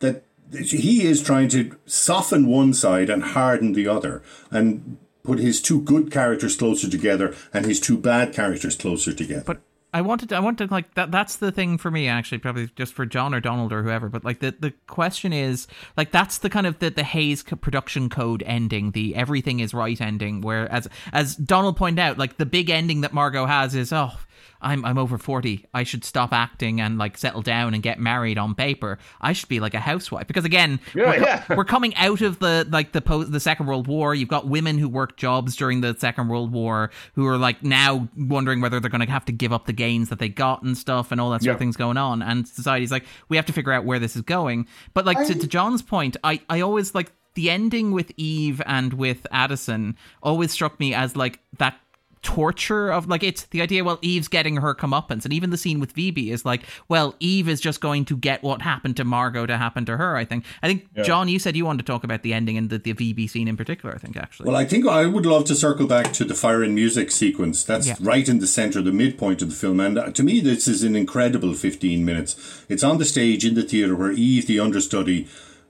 that 0.00 0.24
he 0.52 1.04
is 1.04 1.22
trying 1.22 1.48
to 1.48 1.76
soften 1.86 2.46
one 2.46 2.72
side 2.72 3.10
and 3.10 3.22
harden 3.22 3.72
the 3.72 3.88
other 3.88 4.22
and 4.50 4.96
put 5.22 5.38
his 5.38 5.60
two 5.60 5.80
good 5.80 6.10
characters 6.10 6.56
closer 6.56 6.88
together 6.88 7.34
and 7.52 7.64
his 7.64 7.80
two 7.80 7.96
bad 7.96 8.32
characters 8.32 8.76
closer 8.76 9.12
together 9.12 9.44
But 9.46 9.60
I 9.94 10.00
wanted 10.00 10.30
to, 10.30 10.36
I 10.36 10.40
wanted 10.40 10.66
to, 10.66 10.74
like 10.74 10.92
that 10.94 11.12
that's 11.12 11.36
the 11.36 11.52
thing 11.52 11.78
for 11.78 11.88
me 11.88 12.08
actually 12.08 12.38
probably 12.38 12.68
just 12.74 12.94
for 12.94 13.06
John 13.06 13.32
or 13.32 13.38
Donald 13.38 13.72
or 13.72 13.84
whoever 13.84 14.08
but 14.08 14.24
like 14.24 14.40
the 14.40 14.52
the 14.58 14.72
question 14.88 15.32
is 15.32 15.68
like 15.96 16.10
that's 16.10 16.38
the 16.38 16.50
kind 16.50 16.66
of 16.66 16.80
the 16.80 16.90
the 16.90 17.04
Hays 17.04 17.44
production 17.44 18.08
code 18.08 18.42
ending 18.44 18.90
the 18.90 19.14
everything 19.14 19.60
is 19.60 19.72
right 19.72 20.00
ending 20.00 20.40
where 20.40 20.70
as 20.70 20.88
as 21.12 21.36
Donald 21.36 21.76
pointed 21.76 22.02
out 22.02 22.18
like 22.18 22.38
the 22.38 22.46
big 22.46 22.70
ending 22.70 23.02
that 23.02 23.14
Margo 23.14 23.46
has 23.46 23.76
is 23.76 23.92
oh 23.92 24.18
I'm 24.64 24.84
I'm 24.84 24.98
over 24.98 25.18
40 25.18 25.66
I 25.74 25.82
should 25.84 26.04
stop 26.04 26.32
acting 26.32 26.80
and 26.80 26.98
like 26.98 27.16
settle 27.18 27.42
down 27.42 27.74
and 27.74 27.82
get 27.82 28.00
married 28.00 28.38
on 28.38 28.54
paper 28.54 28.98
I 29.20 29.32
should 29.34 29.48
be 29.48 29.60
like 29.60 29.74
a 29.74 29.80
housewife 29.80 30.26
because 30.26 30.44
again 30.44 30.80
Yeah, 30.94 31.06
we're, 31.06 31.22
yeah. 31.22 31.44
we're 31.56 31.64
coming 31.64 31.94
out 31.96 32.20
of 32.22 32.38
the 32.40 32.66
like 32.70 32.92
the 32.92 33.00
post 33.00 33.30
the 33.30 33.40
Second 33.40 33.66
World 33.66 33.86
War. 33.86 34.14
You've 34.14 34.28
got 34.28 34.48
women 34.48 34.78
who 34.78 34.88
worked 34.88 35.18
jobs 35.18 35.54
during 35.56 35.80
the 35.82 35.94
Second 35.98 36.28
World 36.28 36.50
War 36.52 36.90
who 37.14 37.26
are 37.26 37.36
like 37.36 37.62
now 37.62 38.08
wondering 38.16 38.60
whether 38.60 38.80
they're 38.80 38.90
going 38.90 39.04
to 39.06 39.12
have 39.12 39.24
to 39.26 39.32
give 39.32 39.52
up 39.52 39.66
the 39.66 39.72
gains 39.72 40.08
that 40.08 40.18
they 40.18 40.28
got 40.28 40.62
and 40.62 40.76
stuff 40.76 41.12
and 41.12 41.20
all 41.20 41.30
that 41.30 41.42
sort 41.42 41.54
of 41.54 41.58
things 41.58 41.76
going 41.76 41.96
on. 41.96 42.22
And 42.22 42.48
society's 42.48 42.90
like, 42.90 43.04
we 43.28 43.36
have 43.36 43.46
to 43.46 43.52
figure 43.52 43.72
out 43.72 43.84
where 43.84 43.98
this 43.98 44.16
is 44.16 44.22
going. 44.22 44.66
But 44.94 45.04
like 45.04 45.18
to, 45.26 45.34
to 45.34 45.46
John's 45.46 45.82
point, 45.82 46.16
I 46.24 46.40
I 46.48 46.60
always 46.62 46.94
like 46.94 47.12
the 47.34 47.50
ending 47.50 47.92
with 47.92 48.12
Eve 48.16 48.62
and 48.64 48.92
with 48.94 49.26
Addison 49.32 49.96
always 50.22 50.52
struck 50.52 50.78
me 50.78 50.94
as 50.94 51.16
like 51.16 51.40
that 51.58 51.76
torture 52.24 52.90
of 52.90 53.06
like 53.06 53.22
it's 53.22 53.44
the 53.44 53.60
idea 53.62 53.84
well 53.84 53.98
eve's 54.02 54.28
getting 54.28 54.56
her 54.56 54.74
comeuppance 54.74 55.24
and 55.24 55.32
even 55.32 55.50
the 55.50 55.56
scene 55.56 55.78
with 55.78 55.92
Phoebe 55.92 56.30
is 56.30 56.44
like 56.44 56.62
well 56.88 57.14
eve 57.20 57.48
is 57.48 57.60
just 57.60 57.80
going 57.80 58.04
to 58.06 58.16
get 58.16 58.42
what 58.42 58.62
happened 58.62 58.96
to 58.96 59.04
margo 59.04 59.44
to 59.46 59.56
happen 59.58 59.84
to 59.84 59.96
her 59.96 60.16
i 60.16 60.24
think 60.24 60.44
i 60.62 60.66
think 60.66 60.88
john 61.04 61.28
you 61.28 61.38
said 61.38 61.54
you 61.54 61.64
wanted 61.66 61.84
to 61.86 61.92
talk 61.92 62.02
about 62.02 62.22
the 62.22 62.32
ending 62.32 62.56
and 62.56 62.70
the, 62.70 62.78
the 62.78 62.94
phoebe 62.94 63.26
scene 63.28 63.46
in 63.46 63.56
particular 63.56 63.94
i 63.94 63.98
think 63.98 64.16
actually 64.16 64.46
Well, 64.46 64.56
I 64.56 64.64
think 64.64 64.86
I 64.86 65.04
would 65.06 65.26
love 65.26 65.44
to 65.46 65.54
circle 65.54 65.86
back 65.86 66.12
to 66.14 66.24
the 66.24 66.34
fire 66.34 66.62
and 66.62 66.74
music 66.74 67.10
sequence. 67.10 67.62
That's 67.62 67.86
Yeah. 67.86 67.96
right 68.00 68.26
in 68.28 68.38
the 68.38 68.46
center, 68.46 68.80
the 68.82 68.92
midpoint 68.92 69.42
of 69.42 69.48
the 69.50 69.54
film. 69.54 69.78
And 69.80 69.98
uh, 69.98 70.10
to 70.12 70.22
me, 70.22 70.40
this 70.40 70.66
is 70.66 70.82
an 70.82 70.96
incredible 70.96 71.52
15 71.54 72.04
minutes. 72.04 72.64
It's 72.68 72.82
on 72.84 72.96
the 72.98 73.04
stage 73.04 73.44
in 73.44 73.54
the 73.54 73.62
theater 73.62 73.94
where 73.94 74.12
Eve, 74.12 74.46
the 74.46 74.58
understudy, 74.60 75.26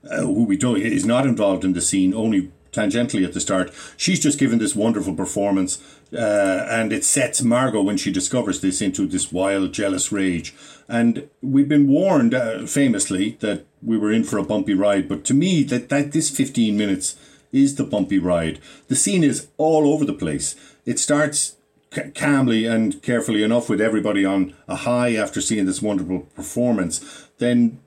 uh, 0.09 0.21
who 0.21 0.43
we 0.45 0.55
don't, 0.57 0.79
is 0.81 1.05
not 1.05 1.25
involved 1.25 1.63
in 1.65 1.73
the 1.73 1.81
scene, 1.81 2.13
only 2.13 2.51
tangentially 2.75 3.25
at 3.25 3.33
the 3.33 3.39
start. 3.39 3.71
She's 3.97 4.19
just 4.19 4.39
given 4.39 4.59
this 4.59 4.75
wonderful 4.75 5.15
performance. 5.15 5.81
Uh, 6.13 6.67
and 6.69 6.93
it 6.93 7.03
sets 7.03 7.41
Margo 7.41 7.81
when 7.81 7.97
she 7.97 8.11
discovers 8.11 8.61
this 8.61 8.81
into 8.81 9.07
this 9.07 9.31
wild, 9.31 9.73
jealous 9.73 10.11
rage. 10.11 10.53
And 10.87 11.29
we've 11.41 11.67
been 11.67 11.87
warned, 11.87 12.33
uh, 12.33 12.65
famously, 12.67 13.37
that 13.39 13.65
we 13.81 13.97
were 13.97 14.11
in 14.11 14.23
for 14.23 14.37
a 14.37 14.43
bumpy 14.43 14.73
ride. 14.73 15.09
But 15.09 15.23
to 15.25 15.33
me, 15.33 15.63
that, 15.63 15.89
that 15.89 16.11
this 16.11 16.29
15 16.29 16.77
minutes 16.77 17.15
is 17.51 17.75
the 17.75 17.83
bumpy 17.83 18.19
ride. 18.19 18.59
The 18.87 18.95
scene 18.95 19.23
is 19.23 19.47
all 19.57 19.91
over 19.91 20.05
the 20.05 20.13
place. 20.13 20.55
It 20.85 20.99
starts 20.99 21.55
ca- 21.91 22.11
calmly 22.13 22.65
and 22.65 23.01
carefully 23.01 23.43
enough 23.43 23.69
with 23.69 23.81
everybody 23.81 24.25
on 24.25 24.53
a 24.67 24.75
high 24.75 25.15
after 25.15 25.41
seeing 25.41 25.65
this 25.65 25.81
wonderful 25.81 26.21
performance. 26.35 27.27
Then 27.37 27.79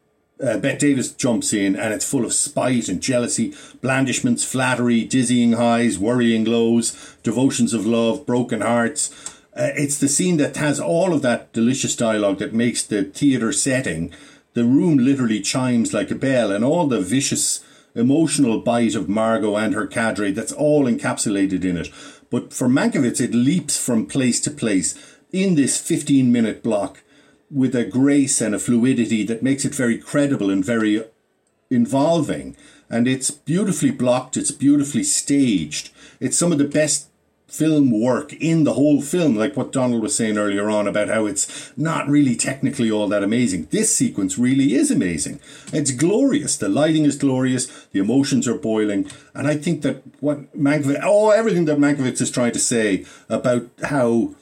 uh, 0.42 0.58
Bette 0.58 0.78
Davis 0.78 1.12
jumps 1.12 1.52
in 1.52 1.76
and 1.76 1.92
it's 1.92 2.08
full 2.08 2.24
of 2.24 2.32
spite 2.32 2.88
and 2.88 3.00
jealousy, 3.00 3.54
blandishments, 3.80 4.44
flattery, 4.44 5.04
dizzying 5.04 5.52
highs, 5.52 5.98
worrying 5.98 6.44
lows, 6.44 7.16
devotions 7.22 7.74
of 7.74 7.86
love, 7.86 8.26
broken 8.26 8.60
hearts. 8.60 9.10
Uh, 9.56 9.70
it's 9.74 9.98
the 9.98 10.08
scene 10.08 10.36
that 10.36 10.56
has 10.56 10.78
all 10.78 11.12
of 11.12 11.22
that 11.22 11.52
delicious 11.52 11.96
dialogue 11.96 12.38
that 12.38 12.54
makes 12.54 12.82
the 12.82 13.02
theatre 13.02 13.52
setting. 13.52 14.12
The 14.54 14.64
room 14.64 14.98
literally 14.98 15.40
chimes 15.40 15.92
like 15.92 16.10
a 16.10 16.14
bell, 16.14 16.52
and 16.52 16.64
all 16.64 16.86
the 16.86 17.00
vicious 17.00 17.64
emotional 17.94 18.60
bite 18.60 18.94
of 18.94 19.08
Margo 19.08 19.56
and 19.56 19.74
her 19.74 19.86
cadre, 19.86 20.30
that's 20.30 20.52
all 20.52 20.84
encapsulated 20.84 21.64
in 21.64 21.76
it. 21.76 21.90
But 22.30 22.52
for 22.52 22.68
Mankiewicz, 22.68 23.20
it 23.20 23.34
leaps 23.34 23.82
from 23.82 24.06
place 24.06 24.40
to 24.42 24.50
place 24.50 24.94
in 25.32 25.56
this 25.56 25.78
15 25.78 26.30
minute 26.30 26.62
block 26.62 27.02
with 27.50 27.74
a 27.74 27.84
grace 27.84 28.40
and 28.40 28.54
a 28.54 28.58
fluidity 28.58 29.24
that 29.24 29.42
makes 29.42 29.64
it 29.64 29.74
very 29.74 29.98
credible 29.98 30.50
and 30.50 30.64
very 30.64 31.04
involving. 31.70 32.56
And 32.90 33.06
it's 33.06 33.30
beautifully 33.30 33.90
blocked, 33.90 34.36
it's 34.36 34.50
beautifully 34.50 35.02
staged. 35.02 35.90
It's 36.20 36.38
some 36.38 36.52
of 36.52 36.58
the 36.58 36.64
best 36.64 37.08
film 37.48 37.90
work 37.90 38.34
in 38.34 38.64
the 38.64 38.74
whole 38.74 39.00
film, 39.00 39.34
like 39.34 39.56
what 39.56 39.72
Donald 39.72 40.02
was 40.02 40.14
saying 40.14 40.36
earlier 40.36 40.68
on 40.68 40.86
about 40.86 41.08
how 41.08 41.24
it's 41.24 41.72
not 41.78 42.06
really 42.06 42.36
technically 42.36 42.90
all 42.90 43.08
that 43.08 43.22
amazing. 43.22 43.66
This 43.70 43.94
sequence 43.94 44.38
really 44.38 44.74
is 44.74 44.90
amazing. 44.90 45.40
It's 45.72 45.90
glorious. 45.90 46.56
The 46.56 46.68
lighting 46.68 47.04
is 47.04 47.16
glorious. 47.16 47.66
The 47.92 48.00
emotions 48.00 48.46
are 48.46 48.58
boiling. 48.58 49.10
And 49.34 49.46
I 49.46 49.56
think 49.56 49.80
that 49.82 50.02
what 50.20 50.54
Mankiewicz, 50.56 51.00
oh, 51.02 51.30
everything 51.30 51.64
that 51.64 51.78
Mankiewicz 51.78 52.20
is 52.20 52.30
trying 52.30 52.52
to 52.52 52.58
say 52.58 53.06
about 53.30 53.68
how 53.84 54.34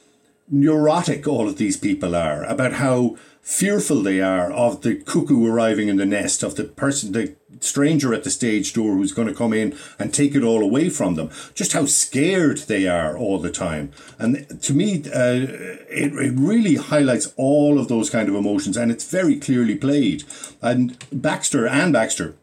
neurotic 0.49 1.27
all 1.27 1.47
of 1.47 1.57
these 1.57 1.77
people 1.77 2.15
are, 2.15 2.43
about 2.45 2.73
how 2.73 3.17
fearful 3.41 4.01
they 4.01 4.19
are 4.19 4.51
of 4.51 4.81
the 4.81 4.95
cuckoo 4.95 5.45
arriving 5.47 5.87
in 5.87 5.95
the 5.95 6.05
nest, 6.05 6.43
of 6.43 6.55
the 6.55 6.65
person, 6.65 7.13
the 7.13 7.33
stranger 7.61 8.13
at 8.13 8.25
the 8.25 8.29
stage 8.29 8.73
door 8.73 8.95
who's 8.95 9.13
going 9.13 9.27
to 9.27 9.33
come 9.33 9.53
in 9.53 9.73
and 9.97 10.13
take 10.13 10.35
it 10.35 10.43
all 10.43 10.61
away 10.61 10.89
from 10.89 11.15
them, 11.15 11.29
just 11.53 11.71
how 11.71 11.85
scared 11.85 12.57
they 12.59 12.87
are 12.87 13.17
all 13.17 13.39
the 13.39 13.51
time. 13.51 13.91
And 14.19 14.61
to 14.63 14.73
me, 14.73 15.03
uh, 15.07 15.47
it, 15.89 16.13
it 16.13 16.33
really 16.35 16.75
highlights 16.75 17.33
all 17.37 17.79
of 17.79 17.87
those 17.87 18.09
kind 18.09 18.27
of 18.27 18.35
emotions 18.35 18.75
and 18.75 18.91
it's 18.91 19.09
very 19.09 19.37
clearly 19.37 19.75
played. 19.75 20.25
And 20.61 20.97
Baxter 21.11 21.65
and 21.65 21.93
Baxter, 21.93 22.35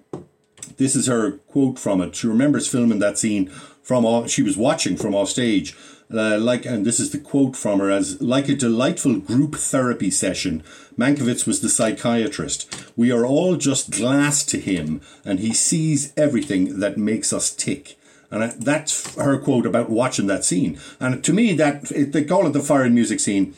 this 0.79 0.97
is 0.97 1.07
her 1.07 1.33
quote 1.33 1.79
from 1.79 2.01
it. 2.01 2.17
She 2.17 2.27
remembers 2.27 2.67
filming 2.67 2.99
that 3.01 3.19
scene 3.19 3.51
from 3.83 4.07
all, 4.07 4.27
she 4.27 4.43
was 4.43 4.57
watching 4.57 4.97
from 4.97 5.15
off 5.15 5.29
stage. 5.29 5.77
Uh, 6.13 6.39
like, 6.39 6.67
and 6.67 6.85
this 6.85 7.01
is 7.01 7.11
the 7.11 7.19
quote 7.19 7.57
from 7.57 7.81
her 7.81 7.91
as 7.91 8.21
like 8.21 8.49
a 8.49 8.55
delightful 8.55 9.19
group 9.19 9.57
therapy 9.57 10.11
session. 10.11 10.63
Mankiewicz 10.99 11.47
was 11.47 11.61
the 11.61 11.69
psychiatrist. 11.69 12.93
We 12.97 13.11
are 13.11 13.27
all 13.27 13.57
just 13.57 13.91
glass 13.91 14.45
to 14.47 14.61
him, 14.61 15.01
and 15.25 15.41
he 15.41 15.53
sees 15.53 16.13
everything 16.17 16.79
that 16.81 16.99
makes 16.99 17.33
us 17.33 17.51
tick. 17.51 17.97
And 18.31 18.53
that's 18.61 19.15
her 19.17 19.39
quote 19.39 19.67
about 19.67 19.91
watching 19.91 20.27
that 20.27 20.45
scene. 20.45 20.79
And 20.99 21.23
to 21.25 21.33
me, 21.33 21.53
that 21.55 21.85
they 21.85 22.25
call 22.25 22.47
it 22.47 22.53
the 22.53 22.61
fire 22.61 22.83
and 22.83 22.95
music 22.95 23.21
scene 23.21 23.55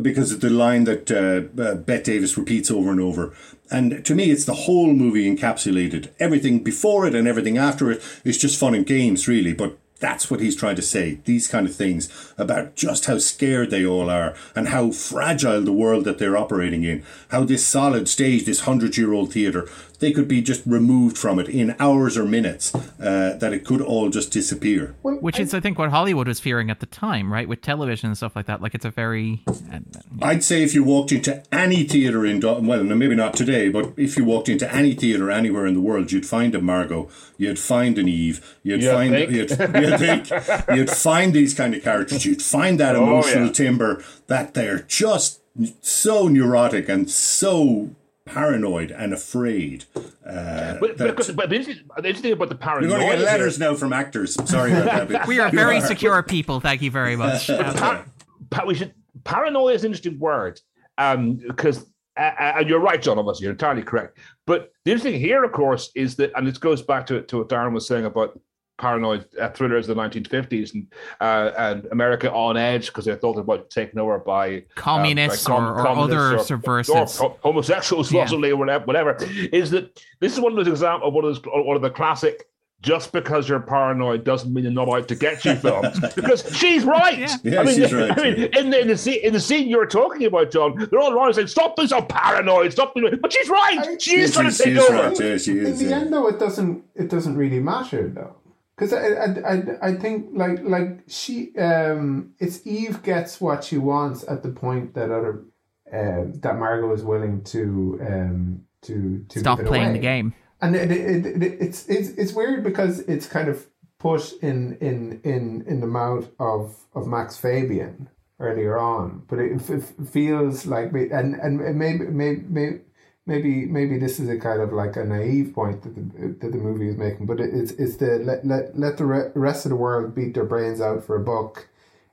because 0.00 0.32
of 0.32 0.40
the 0.40 0.50
line 0.50 0.84
that 0.84 1.10
uh, 1.10 1.62
uh, 1.62 1.74
Bette 1.74 2.04
Davis 2.04 2.38
repeats 2.38 2.70
over 2.70 2.90
and 2.90 3.00
over. 3.00 3.34
And 3.70 4.04
to 4.04 4.14
me, 4.14 4.30
it's 4.30 4.44
the 4.44 4.54
whole 4.54 4.92
movie 4.92 5.34
encapsulated. 5.34 6.10
Everything 6.18 6.62
before 6.62 7.06
it 7.06 7.14
and 7.14 7.26
everything 7.26 7.58
after 7.58 7.90
it 7.90 8.02
is 8.24 8.38
just 8.38 8.58
fun 8.58 8.74
and 8.74 8.86
games, 8.86 9.28
really. 9.28 9.52
But 9.52 9.78
That's 10.02 10.28
what 10.28 10.40
he's 10.40 10.56
trying 10.56 10.74
to 10.74 10.82
say. 10.82 11.20
These 11.26 11.46
kind 11.46 11.64
of 11.64 11.76
things 11.76 12.08
about 12.36 12.74
just 12.74 13.06
how 13.06 13.18
scared 13.18 13.70
they 13.70 13.86
all 13.86 14.10
are 14.10 14.34
and 14.56 14.66
how 14.66 14.90
fragile 14.90 15.62
the 15.62 15.72
world 15.72 16.04
that 16.06 16.18
they're 16.18 16.36
operating 16.36 16.82
in. 16.82 17.04
How 17.28 17.44
this 17.44 17.64
solid 17.64 18.08
stage, 18.08 18.44
this 18.44 18.62
hundred 18.62 18.96
year 18.96 19.12
old 19.12 19.32
theatre, 19.32 19.68
they 20.02 20.12
could 20.12 20.28
be 20.28 20.42
just 20.42 20.62
removed 20.66 21.16
from 21.16 21.38
it 21.38 21.48
in 21.48 21.74
hours 21.78 22.18
or 22.18 22.24
minutes. 22.26 22.74
Uh, 22.74 23.36
that 23.40 23.52
it 23.52 23.64
could 23.64 23.80
all 23.80 24.10
just 24.10 24.30
disappear. 24.32 24.94
Well, 25.02 25.14
Which 25.16 25.38
is, 25.40 25.54
I 25.54 25.60
think, 25.60 25.78
what 25.78 25.90
Hollywood 25.90 26.28
was 26.28 26.40
fearing 26.40 26.70
at 26.70 26.80
the 26.80 26.86
time, 26.86 27.32
right? 27.32 27.48
With 27.48 27.62
television 27.62 28.08
and 28.08 28.16
stuff 28.16 28.36
like 28.36 28.46
that. 28.46 28.60
Like, 28.60 28.74
it's 28.74 28.84
a 28.84 28.90
very. 28.90 29.42
uh, 29.48 29.78
I'd 30.20 30.44
say 30.44 30.62
if 30.62 30.74
you 30.74 30.84
walked 30.84 31.12
into 31.12 31.42
any 31.54 31.84
theatre 31.84 32.26
in 32.26 32.40
well, 32.40 32.82
maybe 32.84 33.14
not 33.14 33.34
today, 33.34 33.68
but 33.70 33.92
if 33.96 34.16
you 34.16 34.24
walked 34.24 34.48
into 34.48 34.70
any 34.74 34.92
theatre 34.94 35.30
anywhere 35.30 35.66
in 35.66 35.74
the 35.74 35.80
world, 35.80 36.12
you'd 36.12 36.26
find 36.26 36.54
a 36.54 36.60
Margo, 36.60 37.08
you'd 37.38 37.58
find 37.58 37.96
an 37.98 38.08
Eve, 38.08 38.58
you'd 38.64 38.82
You 38.82 38.90
find 38.90 39.12
think? 39.14 39.30
you'd, 39.30 39.50
you'd 39.50 39.98
think 39.98 40.30
you'd 40.76 40.90
find 40.90 41.32
these 41.32 41.54
kind 41.54 41.74
of 41.74 41.82
characters, 41.82 42.26
you'd 42.26 42.42
find 42.42 42.78
that 42.80 42.96
Oh, 42.96 43.04
emotional 43.04 43.46
yeah. 43.46 43.52
timber 43.52 44.04
that 44.26 44.54
they're 44.54 44.80
just 44.88 45.40
so 45.80 46.28
neurotic 46.28 46.88
and 46.88 47.08
so 47.10 47.90
paranoid 48.24 48.90
and 48.90 49.12
afraid. 49.12 49.84
Uh, 49.96 50.76
But, 50.80 50.96
that- 50.98 51.08
because, 51.10 51.30
but 51.30 51.50
the 51.50 51.56
interesting, 51.56 51.86
the 51.96 52.08
interesting 52.08 52.32
about 52.32 52.48
the 52.48 52.54
you're 52.54 52.58
paranoia 52.58 52.88
going 52.90 53.00
to 53.00 53.06
get 53.08 53.18
here- 53.18 53.26
letters 53.26 53.58
now 53.58 53.74
from 53.74 53.92
actors. 53.92 54.34
Sorry 54.48 54.72
about 54.72 55.08
that. 55.08 55.26
We 55.26 55.38
are 55.40 55.48
you 55.50 55.58
very 55.58 55.80
secure 55.80 56.22
people. 56.22 56.60
Thank 56.60 56.82
you 56.82 56.90
very 56.90 57.16
much. 57.24 57.48
Par- 57.48 58.04
pa- 58.50 58.64
we 58.66 58.74
should 58.74 58.94
paranoia 59.24 59.74
is 59.74 59.84
an 59.84 59.88
interesting 59.92 60.18
word 60.18 60.60
um 60.98 61.34
because 61.36 61.86
uh, 62.18 62.22
uh, 62.22 62.52
and 62.58 62.68
you're 62.68 62.80
right 62.80 63.00
john 63.00 63.18
obviously 63.18 63.44
you're 63.44 63.52
entirely 63.52 63.82
correct 63.82 64.18
but 64.48 64.72
the 64.84 64.90
interesting 64.90 65.12
thing 65.12 65.20
here 65.20 65.44
of 65.44 65.52
course 65.52 65.90
is 65.94 66.16
that 66.16 66.32
and 66.36 66.46
this 66.46 66.58
goes 66.58 66.82
back 66.82 67.06
to, 67.06 67.22
to 67.22 67.38
what 67.38 67.48
darren 67.48 67.72
was 67.72 67.86
saying 67.86 68.04
about 68.04 68.38
paranoid 68.82 69.24
uh, 69.40 69.48
thrillers 69.50 69.88
of 69.88 69.96
the 69.96 70.02
1950s 70.02 70.74
and 70.74 70.86
uh, 71.20 71.52
and 71.56 71.86
america 71.92 72.28
on 72.32 72.56
edge 72.56 72.86
because 72.88 73.04
they 73.04 73.14
thought 73.14 73.38
about 73.38 73.70
taken 73.70 73.98
over 74.00 74.18
by 74.18 74.56
um, 74.56 74.62
Communists 74.74 75.46
by 75.46 75.54
or- 75.54 75.80
or 75.80 75.86
other 75.88 76.36
or- 76.36 76.38
subversives. 76.44 77.20
or 77.20 77.36
homosexuals 77.42 78.10
Yeah. 78.10 78.22
possibly 78.22 78.50
or 78.50 78.56
whatever, 78.56 78.84
whatever 78.84 79.16
is 79.52 79.70
that 79.70 80.02
this 80.20 80.32
is 80.32 80.40
one 80.40 80.50
of 80.52 80.56
those 80.56 80.68
examples 80.68 81.06
of 81.08 81.14
one 81.14 81.24
of 81.24 81.34
those 81.42 81.64
one 81.66 81.76
of 81.76 81.82
the 81.82 81.90
classic 81.90 82.48
just 82.80 83.12
because 83.12 83.48
you're 83.48 83.60
paranoid 83.60 84.24
doesn't 84.24 84.52
mean 84.52 84.64
you're 84.64 84.72
not 84.72 84.88
out 84.88 85.06
to 85.06 85.14
get 85.14 85.44
you 85.44 85.54
films 85.54 86.00
because 86.16 86.40
she's 86.58 86.82
right. 86.82 87.16
Yeah. 87.16 87.36
Yeah, 87.44 87.60
I 87.60 87.64
mean, 87.64 87.74
she's 87.76 87.92
right, 88.00 88.18
I 88.18 88.22
mean, 88.24 88.34
in 88.58 88.70
the 88.70 88.80
in 88.80 88.88
the 88.88 88.96
scene 88.98 89.20
in 89.22 89.32
the 89.32 89.38
scene 89.48 89.68
you're 89.68 89.86
talking 89.86 90.24
about, 90.26 90.50
John, 90.50 90.70
they're 90.90 90.98
all 90.98 91.12
around 91.16 91.32
saying, 91.34 91.46
"Stop 91.46 91.76
being 91.76 91.86
so 91.86 92.02
paranoid, 92.02 92.72
stop 92.72 92.92
being." 92.92 93.06
But 93.22 93.32
she's 93.32 93.48
right. 93.48 93.78
I- 93.78 93.98
She 93.98 94.16
is 94.18 94.30
Yeah, 94.30 94.34
trying 94.34 94.50
to 94.50 94.56
she- 94.56 94.64
take 94.64 94.72
she's 94.74 94.90
over. 94.90 95.02
right, 95.08 95.20
yeah, 95.20 95.36
she 95.36 95.50
in 95.52 95.76
the 95.78 95.84
yeah. 95.84 95.96
end 96.00 96.12
though 96.12 96.26
it 96.26 96.40
doesn't 96.40 96.82
it 96.96 97.08
doesn't 97.08 97.36
really 97.36 97.60
matter 97.60 98.08
though 98.08 98.34
because 98.82 98.92
I, 98.92 99.50
I, 99.50 99.54
I, 99.54 99.88
I 99.90 99.94
think 99.94 100.30
like 100.32 100.60
like 100.62 101.00
she 101.06 101.54
um 101.56 102.32
it's 102.38 102.66
eve 102.66 103.02
gets 103.02 103.40
what 103.40 103.64
she 103.64 103.78
wants 103.78 104.24
at 104.28 104.42
the 104.42 104.48
point 104.48 104.94
that 104.94 105.10
other 105.10 105.44
um 105.92 106.32
that 106.40 106.58
margo 106.58 106.92
is 106.92 107.02
willing 107.02 107.42
to 107.44 107.98
um 108.06 108.62
to 108.82 109.24
to 109.28 109.38
Stop 109.40 109.60
playing 109.60 109.84
away. 109.90 109.92
the 109.92 109.98
game. 110.00 110.34
and 110.60 110.74
it, 110.74 110.90
it, 110.90 111.26
it, 111.26 111.42
it's 111.60 111.88
it's 111.88 112.08
it's 112.10 112.32
weird 112.32 112.64
because 112.64 113.00
it's 113.00 113.26
kind 113.26 113.48
of 113.48 113.66
put 113.98 114.32
in 114.42 114.76
in 114.80 115.20
in 115.22 115.64
in 115.66 115.80
the 115.80 115.86
mouth 115.86 116.28
of 116.38 116.76
of 116.94 117.06
Max 117.06 117.36
Fabian 117.36 118.08
earlier 118.40 118.76
on, 118.76 119.22
but 119.28 119.38
it, 119.38 119.52
f- 119.70 119.94
feels 120.08 120.66
like 120.66 120.92
and 120.92 121.34
and 121.36 121.78
maybe 121.78 122.06
maybe 122.06 122.42
maybe. 122.48 122.80
Maybe 123.24 123.66
maybe 123.66 123.98
this 123.98 124.18
is 124.18 124.28
a 124.28 124.36
kind 124.36 124.60
of 124.60 124.72
like 124.72 124.96
a 124.96 125.04
naive 125.04 125.54
point 125.54 125.82
that 125.82 125.94
the 125.94 126.28
that 126.40 126.52
the 126.52 126.58
movie 126.58 126.88
is 126.88 126.96
making, 126.96 127.26
but 127.26 127.38
it's 127.38 127.70
it's 127.72 127.96
the 127.96 128.18
let 128.18 128.44
let 128.44 128.76
let 128.76 128.96
the 128.96 129.04
rest 129.04 129.64
of 129.64 129.70
the 129.70 129.76
world 129.76 130.14
beat 130.14 130.34
their 130.34 130.44
brains 130.44 130.80
out 130.80 131.04
for 131.04 131.14
a 131.16 131.20
buck. 131.20 131.68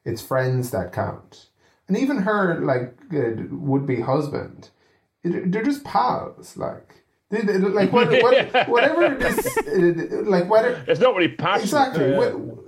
It's 0.06 0.22
friends 0.22 0.70
that 0.70 0.94
count, 0.94 1.48
and 1.88 1.98
even 1.98 2.18
her 2.18 2.60
like 2.60 2.94
uh, 3.12 3.44
would 3.50 3.88
be 3.88 4.02
husband, 4.02 4.70
they're 5.24 5.64
just 5.64 5.84
pals. 5.84 6.56
Like 6.56 7.04
they, 7.30 7.42
they- 7.42 7.58
like 7.60 7.92
what, 7.92 8.10
what, 8.24 8.68
whatever 8.70 9.16
this 9.16 9.58
uh, 9.58 10.24
like 10.26 10.50
whether 10.50 10.84
It's 10.88 11.00
not 11.00 11.16
really 11.16 11.30
passionate. 11.34 11.64
exactly 11.64 12.10
Yeah. 12.12 12.18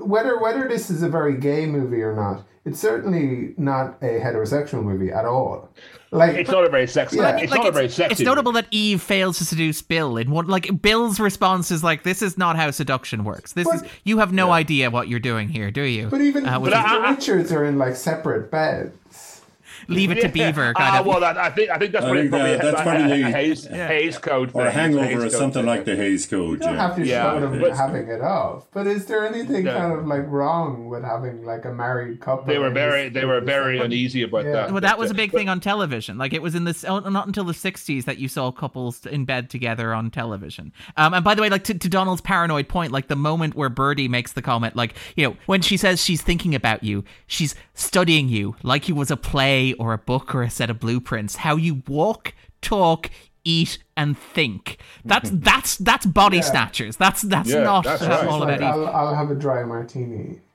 whether 0.04 0.38
whether 0.40 0.68
this 0.68 0.90
is 0.90 1.04
a 1.04 1.10
very 1.10 1.38
gay 1.38 1.66
movie 1.66 2.02
or 2.02 2.16
not. 2.16 2.46
It's 2.64 2.80
certainly 2.80 3.56
not 3.58 3.98
a 4.04 4.20
heterosexual 4.20 4.84
movie 4.84 5.12
at 5.12 5.26
all. 5.26 5.70
Like 6.12 6.36
It's 6.36 6.52
not 6.52 6.64
a 6.64 6.70
very 6.70 6.86
sexy. 6.86 7.18
Yeah. 7.18 7.38
It's 7.38 7.50
like 7.50 7.62
not 7.62 7.70
a 7.70 7.72
very 7.72 7.90
sexy. 7.90 8.12
it's 8.12 8.22
notable 8.22 8.52
that 8.52 8.68
Eve 8.70 9.02
fails 9.02 9.40
to 9.40 9.46
seduce 9.46 9.82
Bill 9.82 10.16
in 10.18 10.30
one 10.30 10.46
like 10.46 10.80
Bill's 10.80 11.20
response 11.20 11.72
is 11.72 11.84
like 11.84 12.04
this 12.04 12.22
is 12.22 12.38
not 12.38 12.56
how 12.58 12.70
seduction 12.70 13.24
works. 13.24 13.54
This 13.54 13.68
is 13.68 13.82
you 14.04 14.20
have 14.20 14.32
no 14.32 14.52
idea 14.52 14.92
what 14.92 15.08
you're 15.08 15.20
doing 15.20 15.50
here, 15.50 15.72
do 15.72 15.82
you? 15.82 16.08
But 16.08 16.22
even 16.22 16.46
Uh, 16.46 16.54
the 16.54 16.60
which 16.60 16.74
But 16.74 16.86
I- 16.86 16.98
I- 17.08 17.12
Richards 17.16 17.52
are 17.52 17.66
in 17.66 17.80
like 17.80 17.96
separate 17.96 18.52
beds. 18.52 18.92
Leave 19.92 20.12
it 20.12 20.22
to 20.22 20.30
Beaver 20.30 20.74
kind 20.74 20.96
Ah, 20.96 21.00
of 21.00 21.06
well, 21.06 21.20
that, 21.20 21.38
I 21.38 21.50
think 21.50 21.70
I 21.70 21.78
think 21.78 21.92
that's 21.92 22.06
I 22.06 22.08
probably, 22.10 22.22
think 22.24 22.32
that- 22.32 22.38
probably, 22.60 22.72
that's 22.72 22.82
probably 22.82 23.22
a, 23.22 23.26
the- 23.26 23.32
Hays, 23.32 23.66
Hays 23.68 24.18
Code 24.18 24.52
or 24.54 24.62
a 24.62 24.66
thing. 24.72 24.74
hangover 24.80 25.06
Hays 25.06 25.24
or 25.24 25.30
something 25.30 25.66
like 25.66 25.86
the 25.86 25.96
Hays 25.96 26.26
Code. 26.28 26.52
You 26.52 26.58
don't 26.58 26.74
Yeah. 26.76 26.88
have 26.88 26.96
to 26.96 27.06
Yeah, 27.06 27.32
show 27.34 27.40
them 27.42 27.60
but- 27.62 27.76
having 27.76 28.08
it 28.08 28.22
off. 28.22 28.66
But 28.74 28.88
is 28.88 29.06
there 29.06 29.26
anything 29.28 29.66
No. 29.66 29.78
kind 29.78 29.94
of 29.94 30.08
like 30.08 30.26
wrong 30.28 30.88
with 30.90 31.04
having 31.04 31.44
like 31.44 31.66
a 31.66 31.74
married 31.74 32.20
couple? 32.22 32.46
They 32.46 32.58
were 32.60 32.70
very 32.70 33.10
they 33.10 33.26
were 33.26 33.40
this- 33.40 33.46
very 33.50 33.80
uneasy 33.80 34.24
about 34.24 34.46
Yeah. 34.46 34.52
that. 34.54 34.72
Well, 34.72 34.82
that 34.82 34.98
was 34.98 35.12
a 35.12 35.14
But- 35.14 35.18
big 35.18 35.32
thing 35.32 35.50
on 35.50 35.60
television. 35.60 36.18
Like 36.18 36.34
it 36.34 36.42
was 36.42 36.56
in 36.56 36.64
this, 36.64 36.84
oh, 36.86 37.00
not 37.00 37.28
until 37.28 37.44
the 37.44 37.54
'60s 37.54 38.06
that 38.06 38.18
you 38.18 38.28
saw 38.28 38.52
couples 38.52 39.06
in 39.06 39.26
bed 39.26 39.50
together 39.50 39.94
on 39.94 40.10
television. 40.12 40.72
Um, 40.98 41.14
and 41.14 41.24
by 41.24 41.36
the 41.36 41.42
way, 41.42 41.50
like 41.50 41.64
to, 41.66 41.74
to 41.74 41.90
Donald's 41.90 42.22
paranoid 42.22 42.68
point, 42.68 42.92
like 42.92 43.08
the 43.08 43.16
moment 43.16 43.56
where 43.56 43.70
Birdie 43.70 44.08
makes 44.08 44.32
the 44.34 44.42
comment, 44.42 44.76
like 44.76 44.94
you 45.16 45.26
know, 45.28 45.36
when 45.46 45.62
she 45.62 45.78
says 45.78 46.04
she's 46.04 46.22
thinking 46.22 46.56
about 46.56 46.84
you, 46.84 47.04
she's 47.28 47.56
studying 47.82 48.30
you 48.30 48.56
like 48.64 48.88
you 48.88 48.96
was 48.96 49.12
a 49.12 49.18
play 49.18 49.74
or 49.74 49.94
a 49.94 49.98
book 49.98 50.34
or 50.36 50.44
a 50.44 50.50
set 50.50 50.70
of 50.70 50.80
blueprints. 50.80 51.38
How 51.38 51.56
you 51.56 51.82
walk, 51.88 52.34
talk, 52.62 53.10
eat, 53.44 53.80
and 53.98 54.18
think. 54.18 54.78
That's 55.06 55.30
that's 55.34 55.78
that's 55.78 56.06
body 56.06 56.38
Yeah. 56.38 56.42
snatchers. 56.42 56.98
That's 56.98 57.22
that's 57.24 57.50
Yeah, 57.50 57.64
not 57.64 57.84
that's 57.84 58.02
right. 58.02 58.28
all 58.28 58.40
Like, 58.40 58.60
about 58.60 58.62
Eve. 58.62 58.88
I'll, 58.88 58.88
I'll 58.88 59.16
have 59.16 59.32
a 59.32 59.36
dry 59.36 59.64
martini. 59.64 60.40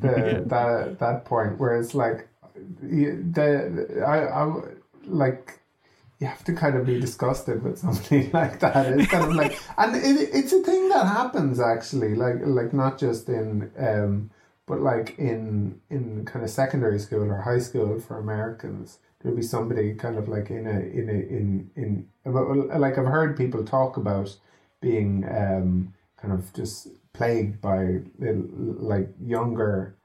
The 0.00 0.42
that 0.46 0.98
that 0.98 1.24
point 1.24 1.58
where 1.60 1.78
it's 1.80 1.94
like 1.94 2.28
the 2.82 4.04
I 4.06 4.18
I 4.42 4.60
like 5.06 5.60
you 6.18 6.26
have 6.26 6.42
to 6.44 6.52
kind 6.54 6.76
of 6.76 6.86
be 6.86 6.98
disgusted 6.98 7.62
with 7.62 7.78
somebody 7.78 8.30
like 8.32 8.58
that. 8.60 8.86
It's 8.86 9.10
kind 9.10 9.24
of 9.24 9.34
like, 9.34 9.58
and 9.78 9.94
it, 9.94 10.30
it's 10.34 10.52
a 10.52 10.62
thing 10.62 10.88
that 10.88 11.06
happens 11.06 11.60
actually, 11.60 12.14
like 12.14 12.36
like 12.42 12.72
not 12.72 12.98
just 12.98 13.28
in, 13.28 13.70
um, 13.78 14.30
but 14.66 14.80
like 14.80 15.18
in 15.18 15.80
in 15.90 16.24
kind 16.24 16.44
of 16.44 16.50
secondary 16.50 16.98
school 16.98 17.30
or 17.30 17.40
high 17.42 17.58
school 17.58 18.00
for 18.00 18.18
Americans. 18.18 18.98
There'll 19.20 19.36
be 19.36 19.42
somebody 19.42 19.94
kind 19.94 20.18
of 20.18 20.28
like 20.28 20.50
in 20.50 20.66
a 20.66 20.80
in 20.80 21.08
a 21.08 21.12
in 21.12 21.70
in 21.74 22.08
like 22.78 22.98
I've 22.98 23.06
heard 23.06 23.36
people 23.36 23.64
talk 23.64 23.96
about 23.96 24.36
being 24.80 25.24
um 25.28 25.94
kind 26.16 26.34
of 26.34 26.52
just 26.52 26.88
plagued 27.12 27.60
by 27.60 28.00
like 28.18 29.08
younger 29.20 29.96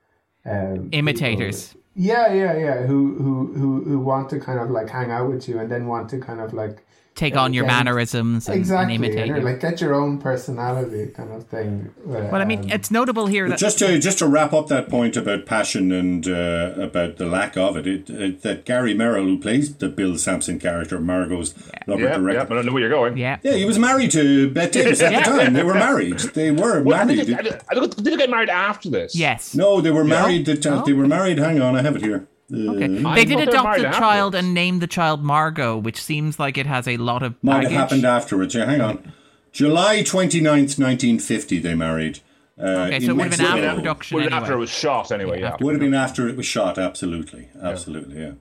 um, 0.46 0.90
Imitators. 0.92 1.70
people. 1.70 1.82
Yeah, 1.94 2.34
yeah, 2.34 2.58
yeah. 2.58 2.82
Who 2.84 3.16
who 3.16 3.54
who 3.54 3.84
who 3.84 4.00
want 4.00 4.30
to 4.30 4.40
kind 4.40 4.60
of 4.60 4.72
like 4.72 4.90
hang 4.90 5.12
out 5.12 5.30
with 5.30 5.48
you 5.48 5.60
and 5.60 5.70
then 5.70 5.88
want 5.88 6.10
to 6.12 6.20
kind 6.20 6.40
of 6.40 6.54
like 6.54 6.86
Take 7.22 7.36
uh, 7.36 7.42
on 7.42 7.54
your 7.54 7.68
mannerisms 7.68 8.48
and, 8.50 8.58
exactly, 8.58 8.96
and 8.96 9.06
imitate 9.06 9.28
you. 9.28 9.36
you're 9.36 9.44
like 9.44 9.60
get 9.60 9.80
your 9.80 9.94
own 9.94 10.18
personality 10.20 11.06
kind 11.16 11.32
of 11.32 11.46
thing. 11.48 11.94
well, 12.04 12.34
I 12.34 12.46
mean, 12.46 12.62
Um, 12.64 12.72
it's 12.72 12.90
notable 12.90 13.28
here 13.28 13.48
that 13.48 13.60
Just 13.60 13.78
to 13.80 14.00
just 14.00 14.18
to 14.20 14.28
wrap 14.28 14.54
up 14.54 14.68
that 14.70 14.90
point 14.90 15.16
about 15.16 15.46
passion 15.46 15.92
and 15.92 16.28
uh, 16.28 16.74
about 16.78 17.18
the 17.18 17.28
lack 17.28 17.56
of 17.58 17.78
it, 17.78 17.86
it, 17.86 18.10
it, 18.10 18.42
that 18.42 18.66
Gary 18.66 18.96
Merrill, 18.96 19.26
who 19.26 19.38
plays 19.38 19.76
the 19.76 19.88
Bill 19.88 20.18
Sampson 20.18 20.58
character, 20.60 21.00
Margo's 21.00 21.54
lover 21.86 22.02
Yeah, 22.02 22.10
yeah, 22.10 22.18
director, 22.18 22.46
but 22.50 22.58
I 22.58 22.62
know 22.64 22.72
where 22.74 22.82
you're 22.82 22.90
going. 22.90 23.18
yeah. 23.18 23.38
yeah, 23.44 23.54
he 23.54 23.66
was 23.66 23.78
married 23.78 24.10
to 24.12 24.50
Bette 24.50 24.72
Davis 24.82 25.00
at 25.02 25.12
Yeah. 25.12 25.20
the 25.30 25.38
time. 25.38 25.54
They 25.54 25.64
were 25.64 25.76
married. 25.76 26.18
They 26.34 26.50
were 26.50 26.82
Well, 26.82 27.00
I 27.00 27.04
married. 27.06 27.28
think 27.28 27.40
it- 27.46 27.64
I 27.70 27.74
don't- 27.76 27.96
did 27.96 28.04
they 28.06 28.18
get 28.18 28.32
married 28.32 28.50
after 28.50 28.90
this? 28.90 29.16
Yes. 29.16 29.54
no, 29.54 29.80
they 29.80 29.92
were 29.92 30.04
married. 30.04 30.46
The 30.48 30.58
Oh. 30.72 30.84
They 30.86 30.94
were 30.94 31.08
married. 31.08 31.38
Hang 31.38 31.62
on, 31.62 31.76
I 31.76 31.82
have 31.84 31.96
it 31.96 32.02
here. 32.02 32.28
Uh, 32.54 32.72
Okay. 32.72 32.84
I 32.84 32.88
They 32.88 32.90
did 32.90 33.00
thought 33.00 33.16
they 33.28 33.36
were 33.36 33.42
adopt 33.44 33.64
married 33.66 33.80
the 33.86 33.98
child 33.98 34.36
afterwards. 34.36 34.36
and 34.46 34.54
name 34.54 34.80
the 34.80 34.88
child 34.88 35.24
Margot, 35.24 35.78
which 35.78 36.02
seems 36.02 36.38
like 36.40 36.58
it 36.58 36.66
has 36.66 36.88
a 36.88 36.98
lot 36.98 37.24
of 37.24 37.36
Might 37.42 37.54
baggage. 37.64 37.72
have 37.72 37.80
happened 37.82 38.06
afterwards. 38.06 38.54
Yeah, 38.56 38.66
hang 38.66 38.82
on. 38.82 39.14
July 39.52 40.02
29th, 40.04 40.78
1950, 40.80 41.60
they 41.60 41.76
married. 41.76 42.20
Uh, 42.60 42.64
Okay, 42.88 43.00
so 43.00 43.06
in 43.06 43.10
it 43.12 43.14
would 43.16 43.22
have 43.24 43.38
been 43.38 43.46
after 43.46 43.62
Mexico. 43.62 43.76
production 43.76 44.16
Well, 44.16 44.24
anyway. 44.26 44.38
after 44.42 44.54
it 44.54 44.58
was 44.58 44.70
shot, 44.70 45.12
anyway. 45.12 45.40
Yeah, 45.40 45.56
Yeah. 45.60 45.66
Would 45.66 45.74
have 45.74 45.80
been 45.82 45.94
after 45.94 46.28
it 46.30 46.38
was 46.38 46.46
shot, 46.46 46.78
absolutely. 46.78 47.50
Absolutely, 47.62 48.22
yeah. 48.22 48.32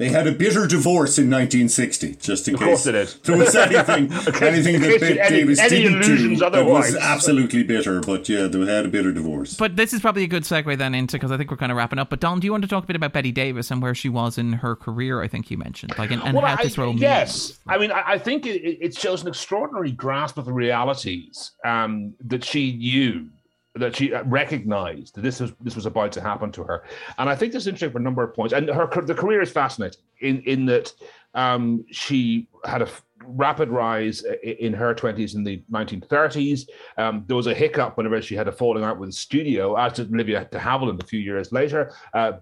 They 0.00 0.08
had 0.08 0.26
a 0.26 0.32
bitter 0.32 0.66
divorce 0.66 1.18
in 1.18 1.28
1960, 1.30 2.14
just 2.16 2.48
in 2.48 2.54
Of 2.54 2.60
case 2.60 2.66
course 2.68 2.84
they 2.84 2.92
did. 2.92 3.08
there 3.24 3.36
was 3.36 3.54
anything, 3.54 4.10
anything 4.42 4.80
that 4.80 4.88
case 4.92 5.00
Bette 5.00 5.20
any- 5.20 5.36
Davis 5.40 5.58
any 5.58 5.68
didn't 5.68 5.92
illusions 6.02 6.38
do 6.38 6.48
that 6.50 6.64
was 6.64 6.96
absolutely 6.96 7.62
bitter. 7.64 8.00
But 8.00 8.26
yeah, 8.26 8.46
they 8.46 8.58
had 8.64 8.86
a 8.86 8.88
bitter 8.88 9.12
divorce. 9.12 9.54
But 9.58 9.76
this 9.76 9.92
is 9.92 10.00
probably 10.00 10.24
a 10.24 10.26
good 10.26 10.44
segue 10.44 10.78
then 10.78 10.94
into 10.94 11.16
because 11.16 11.30
I 11.30 11.36
think 11.36 11.50
we're 11.50 11.58
kind 11.58 11.70
of 11.70 11.76
wrapping 11.76 11.98
up. 11.98 12.08
But 12.08 12.20
Don, 12.20 12.40
do 12.40 12.46
you 12.46 12.50
want 12.52 12.62
to 12.62 12.68
talk 12.68 12.84
a 12.84 12.86
bit 12.86 12.96
about 12.96 13.12
Bette 13.12 13.30
Davis 13.30 13.70
and 13.70 13.82
where 13.82 13.94
she 13.94 14.08
was 14.08 14.38
in 14.38 14.54
her 14.54 14.74
career? 14.74 15.20
I 15.20 15.28
think 15.28 15.50
you 15.50 15.58
mentioned 15.58 15.92
like 15.98 16.10
and, 16.10 16.22
and 16.22 16.34
Well, 16.34 16.46
how 16.46 16.54
I- 16.58 16.62
this 16.62 16.78
role. 16.78 16.94
yes, 16.96 17.58
I 17.68 17.76
mean, 17.76 17.92
I, 17.92 18.02
I 18.12 18.18
think 18.18 18.46
it, 18.46 18.62
it 18.80 18.96
shows 18.96 19.20
an 19.20 19.28
extraordinary 19.28 19.92
grasp 19.92 20.38
of 20.38 20.46
the 20.46 20.52
realities 20.54 21.50
um, 21.62 22.14
that 22.24 22.42
she 22.42 22.72
knew 22.74 23.28
that 23.74 23.94
she 23.96 24.12
recognized 24.24 25.14
that 25.14 25.22
this 25.22 25.40
was 25.40 25.52
this 25.60 25.76
was 25.76 25.86
about 25.86 26.12
to 26.12 26.20
happen 26.20 26.50
to 26.52 26.64
her, 26.64 26.84
and 27.18 27.28
I 27.28 27.36
think 27.36 27.52
this 27.52 27.62
is 27.62 27.66
interesting 27.68 27.92
for 27.92 27.98
a 27.98 28.02
number 28.02 28.22
of 28.22 28.34
points. 28.34 28.52
And 28.52 28.68
her 28.68 28.86
the 29.02 29.14
career 29.14 29.40
is 29.40 29.50
fascinating 29.50 30.00
in 30.20 30.42
in 30.42 30.66
that 30.66 30.92
um, 31.34 31.84
she 31.90 32.48
had 32.64 32.82
a 32.82 32.88
rapid 33.24 33.68
rise 33.68 34.24
in 34.42 34.72
her 34.72 34.94
20s 34.94 35.34
in 35.34 35.44
the 35.44 35.62
1930s. 35.70 36.68
Um, 36.96 37.24
there 37.26 37.36
was 37.36 37.46
a 37.46 37.54
hiccup 37.54 37.96
whenever 37.96 38.20
she 38.22 38.34
had 38.34 38.48
a 38.48 38.52
falling 38.52 38.82
out 38.82 38.98
with 38.98 39.10
the 39.10 39.14
studio, 39.14 39.76
as 39.76 39.94
did 39.94 40.12
Olivia 40.12 40.48
de 40.50 40.58
Havilland 40.58 41.02
a 41.02 41.06
few 41.06 41.20
years 41.20 41.52
later. 41.52 41.92
Uh, 42.14 42.32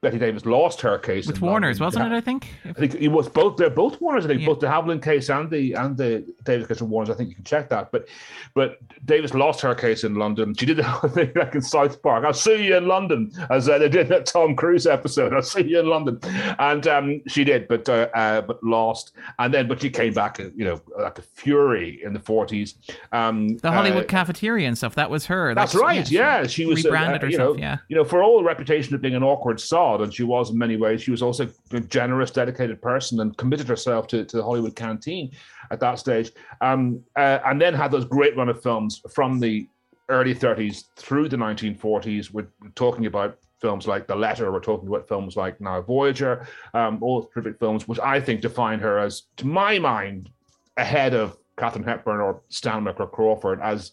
Bette 0.00 0.16
Davis 0.16 0.46
lost 0.46 0.80
her 0.82 0.96
case 0.96 1.26
with 1.26 1.40
Warner's, 1.40 1.80
wasn't 1.80 2.06
it? 2.06 2.14
I 2.14 2.20
think. 2.20 2.54
I 2.64 2.72
think 2.72 2.94
it 2.94 3.08
was 3.08 3.28
both. 3.28 3.56
They're 3.56 3.68
both 3.68 4.00
Warner's. 4.00 4.26
I 4.26 4.28
think 4.28 4.42
yeah. 4.42 4.46
both 4.46 4.60
de 4.60 4.68
Havilland 4.68 5.02
case 5.02 5.28
and 5.28 5.50
the 5.50 5.72
and 5.72 5.96
the 5.96 6.24
Davis 6.44 6.68
case 6.68 6.80
of 6.80 6.88
Warner's. 6.88 7.10
I 7.10 7.14
think 7.14 7.30
you 7.30 7.34
can 7.34 7.42
check 7.42 7.68
that. 7.70 7.90
But 7.90 8.06
but 8.54 8.78
Davis 9.06 9.34
lost 9.34 9.60
her 9.62 9.74
case 9.74 10.04
in 10.04 10.14
London. 10.14 10.54
She 10.54 10.66
did 10.66 10.76
the 10.76 10.82
whole 10.84 11.10
thing 11.10 11.32
like 11.34 11.52
in 11.56 11.62
South 11.62 12.00
Park. 12.00 12.24
I'll 12.24 12.32
see 12.32 12.66
you 12.66 12.76
in 12.76 12.86
London, 12.86 13.32
as 13.50 13.68
uh, 13.68 13.78
they 13.78 13.88
did 13.88 14.08
that 14.10 14.26
Tom 14.26 14.54
Cruise 14.54 14.86
episode. 14.86 15.34
I'll 15.34 15.42
see 15.42 15.64
you 15.64 15.80
in 15.80 15.86
London, 15.86 16.20
and 16.60 16.86
um, 16.86 17.20
she 17.26 17.42
did, 17.42 17.66
but 17.66 17.88
uh, 17.88 18.08
uh, 18.14 18.42
but 18.42 18.62
lost. 18.62 19.10
And 19.40 19.52
then 19.52 19.66
but 19.66 19.80
she 19.80 19.90
came 19.90 20.14
back, 20.14 20.38
you 20.38 20.64
know, 20.64 20.80
like 20.96 21.18
a 21.18 21.22
fury 21.22 22.00
in 22.04 22.12
the 22.12 22.20
forties. 22.20 22.76
Um, 23.10 23.56
the 23.56 23.72
Hollywood 23.72 24.04
uh, 24.04 24.06
cafeteria 24.06 24.68
and 24.68 24.78
stuff. 24.78 24.94
That 24.94 25.10
was 25.10 25.26
her. 25.26 25.56
That's, 25.56 25.72
that's 25.72 25.82
right. 25.82 26.08
Yeah, 26.08 26.46
she, 26.46 26.66
was 26.66 26.86
uh, 26.86 26.90
rebranded 26.90 27.22
herself. 27.22 27.56
You 27.56 27.62
know, 27.62 27.68
yeah, 27.68 27.76
you 27.88 27.96
know, 27.96 28.04
for 28.04 28.22
all 28.22 28.38
the 28.38 28.44
reputation 28.44 28.94
of 28.94 29.00
being 29.00 29.16
an 29.16 29.24
awkward 29.24 29.60
and 29.96 30.12
she 30.12 30.22
was 30.22 30.50
in 30.50 30.58
many 30.58 30.76
ways. 30.76 31.02
She 31.02 31.10
was 31.10 31.22
also 31.22 31.48
a 31.72 31.80
generous, 31.80 32.30
dedicated 32.30 32.80
person 32.80 33.20
and 33.20 33.36
committed 33.36 33.68
herself 33.68 34.06
to, 34.08 34.24
to 34.24 34.36
the 34.36 34.42
Hollywood 34.42 34.76
canteen 34.76 35.32
at 35.70 35.80
that 35.80 35.98
stage. 35.98 36.30
Um, 36.60 37.02
uh, 37.16 37.38
and 37.46 37.60
then 37.60 37.74
had 37.74 37.90
those 37.90 38.04
great 38.04 38.36
run 38.36 38.48
of 38.48 38.62
films 38.62 39.02
from 39.10 39.40
the 39.40 39.68
early 40.08 40.34
30s 40.34 40.84
through 40.96 41.28
the 41.28 41.36
1940s. 41.36 42.30
We're 42.30 42.48
talking 42.74 43.06
about 43.06 43.38
films 43.60 43.86
like 43.86 44.06
The 44.06 44.14
Letter, 44.14 44.52
we're 44.52 44.60
talking 44.60 44.88
about 44.88 45.08
films 45.08 45.36
like 45.36 45.60
Now 45.60 45.82
Voyager, 45.82 46.46
um, 46.74 46.98
all 47.02 47.24
terrific 47.24 47.58
films, 47.58 47.88
which 47.88 47.98
I 47.98 48.20
think 48.20 48.40
define 48.40 48.78
her 48.78 48.98
as, 48.98 49.22
to 49.38 49.46
my 49.46 49.78
mind, 49.78 50.30
ahead 50.76 51.12
of 51.12 51.36
Katharine 51.58 51.84
Hepburn 51.84 52.20
or 52.20 52.40
Stanwyck 52.50 53.00
or 53.00 53.08
Crawford 53.08 53.60
as 53.60 53.92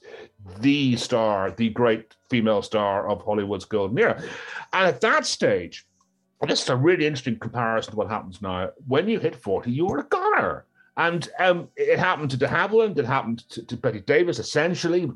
the 0.59 0.95
star, 0.95 1.51
the 1.51 1.69
great 1.69 2.15
female 2.29 2.61
star 2.61 3.09
of 3.09 3.23
Hollywood's 3.23 3.65
golden 3.65 3.97
era. 3.97 4.21
And 4.71 4.85
at 4.87 5.01
that 5.01 5.25
stage, 5.25 5.85
this 6.41 6.61
is 6.61 6.69
a 6.69 6.75
really 6.75 7.05
interesting 7.05 7.39
comparison 7.39 7.91
to 7.91 7.97
what 7.97 8.09
happens 8.09 8.41
now. 8.41 8.69
When 8.87 9.07
you 9.07 9.19
hit 9.19 9.35
40, 9.35 9.71
you're 9.71 9.99
a 9.99 10.03
goner. 10.03 10.65
And 10.97 11.27
um, 11.39 11.67
it 11.75 11.99
happened 11.99 12.31
to 12.31 12.37
de 12.37 12.47
Havilland, 12.47 12.97
it 12.97 13.05
happened 13.05 13.47
to, 13.49 13.63
to 13.63 13.75
Bette 13.75 14.01
Davis, 14.01 14.39
essentially. 14.39 15.11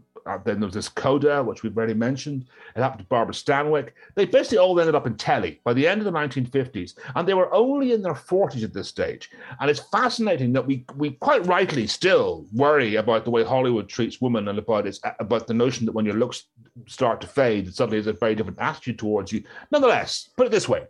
Then 0.46 0.60
there 0.60 0.68
was 0.68 0.74
this 0.74 0.90
Coda, 0.90 1.44
which 1.44 1.64
we've 1.64 1.76
already 1.78 1.94
mentioned. 1.94 2.46
It 2.76 2.82
happened 2.82 3.02
to 3.02 3.08
Barbara 3.08 3.34
Stanwyck. 3.34 3.91
They 4.16 4.26
basically 4.26 4.58
all 4.58 4.80
ended 4.80 4.96
up 4.96 5.08
in 5.08 5.16
telly 5.16 5.60
by 5.64 5.74
the 5.74 5.88
end 5.88 6.02
of 6.02 6.06
the 6.06 6.12
1950s, 6.12 6.96
and 7.16 7.28
they 7.28 7.34
were 7.34 7.54
only 7.54 7.94
in 7.94 8.02
their 8.02 8.14
40s 8.14 8.64
at 8.64 8.74
this 8.74 8.88
stage. 8.88 9.30
And 9.60 9.70
it's 9.70 9.80
fascinating 9.91 10.54
that 10.54 10.66
we 10.66 10.86
we 10.96 11.12
quite 11.12 11.46
rightly 11.46 11.88
still 11.88 12.46
worry 12.54 12.96
about 12.96 13.26
the 13.26 13.32
way 13.32 13.44
Hollywood 13.44 13.90
treats 13.90 14.22
women 14.22 14.48
and 14.48 14.60
about 14.60 14.88
its 14.88 15.00
about 15.20 15.48
the 15.48 15.54
notion 15.54 15.86
that 15.86 15.94
when 15.94 16.06
your 16.06 16.16
looks 16.16 16.46
start 16.88 17.22
to 17.22 17.28
fade, 17.28 17.74
suddenly 17.74 18.00
there's 18.00 18.16
a 18.16 18.20
very 18.20 18.36
different 18.36 18.60
attitude 18.60 19.00
towards 19.00 19.32
you. 19.32 19.44
Nonetheless, 19.72 20.30
put 20.38 20.48
it 20.48 20.52
this 20.52 20.70
way: 20.70 20.86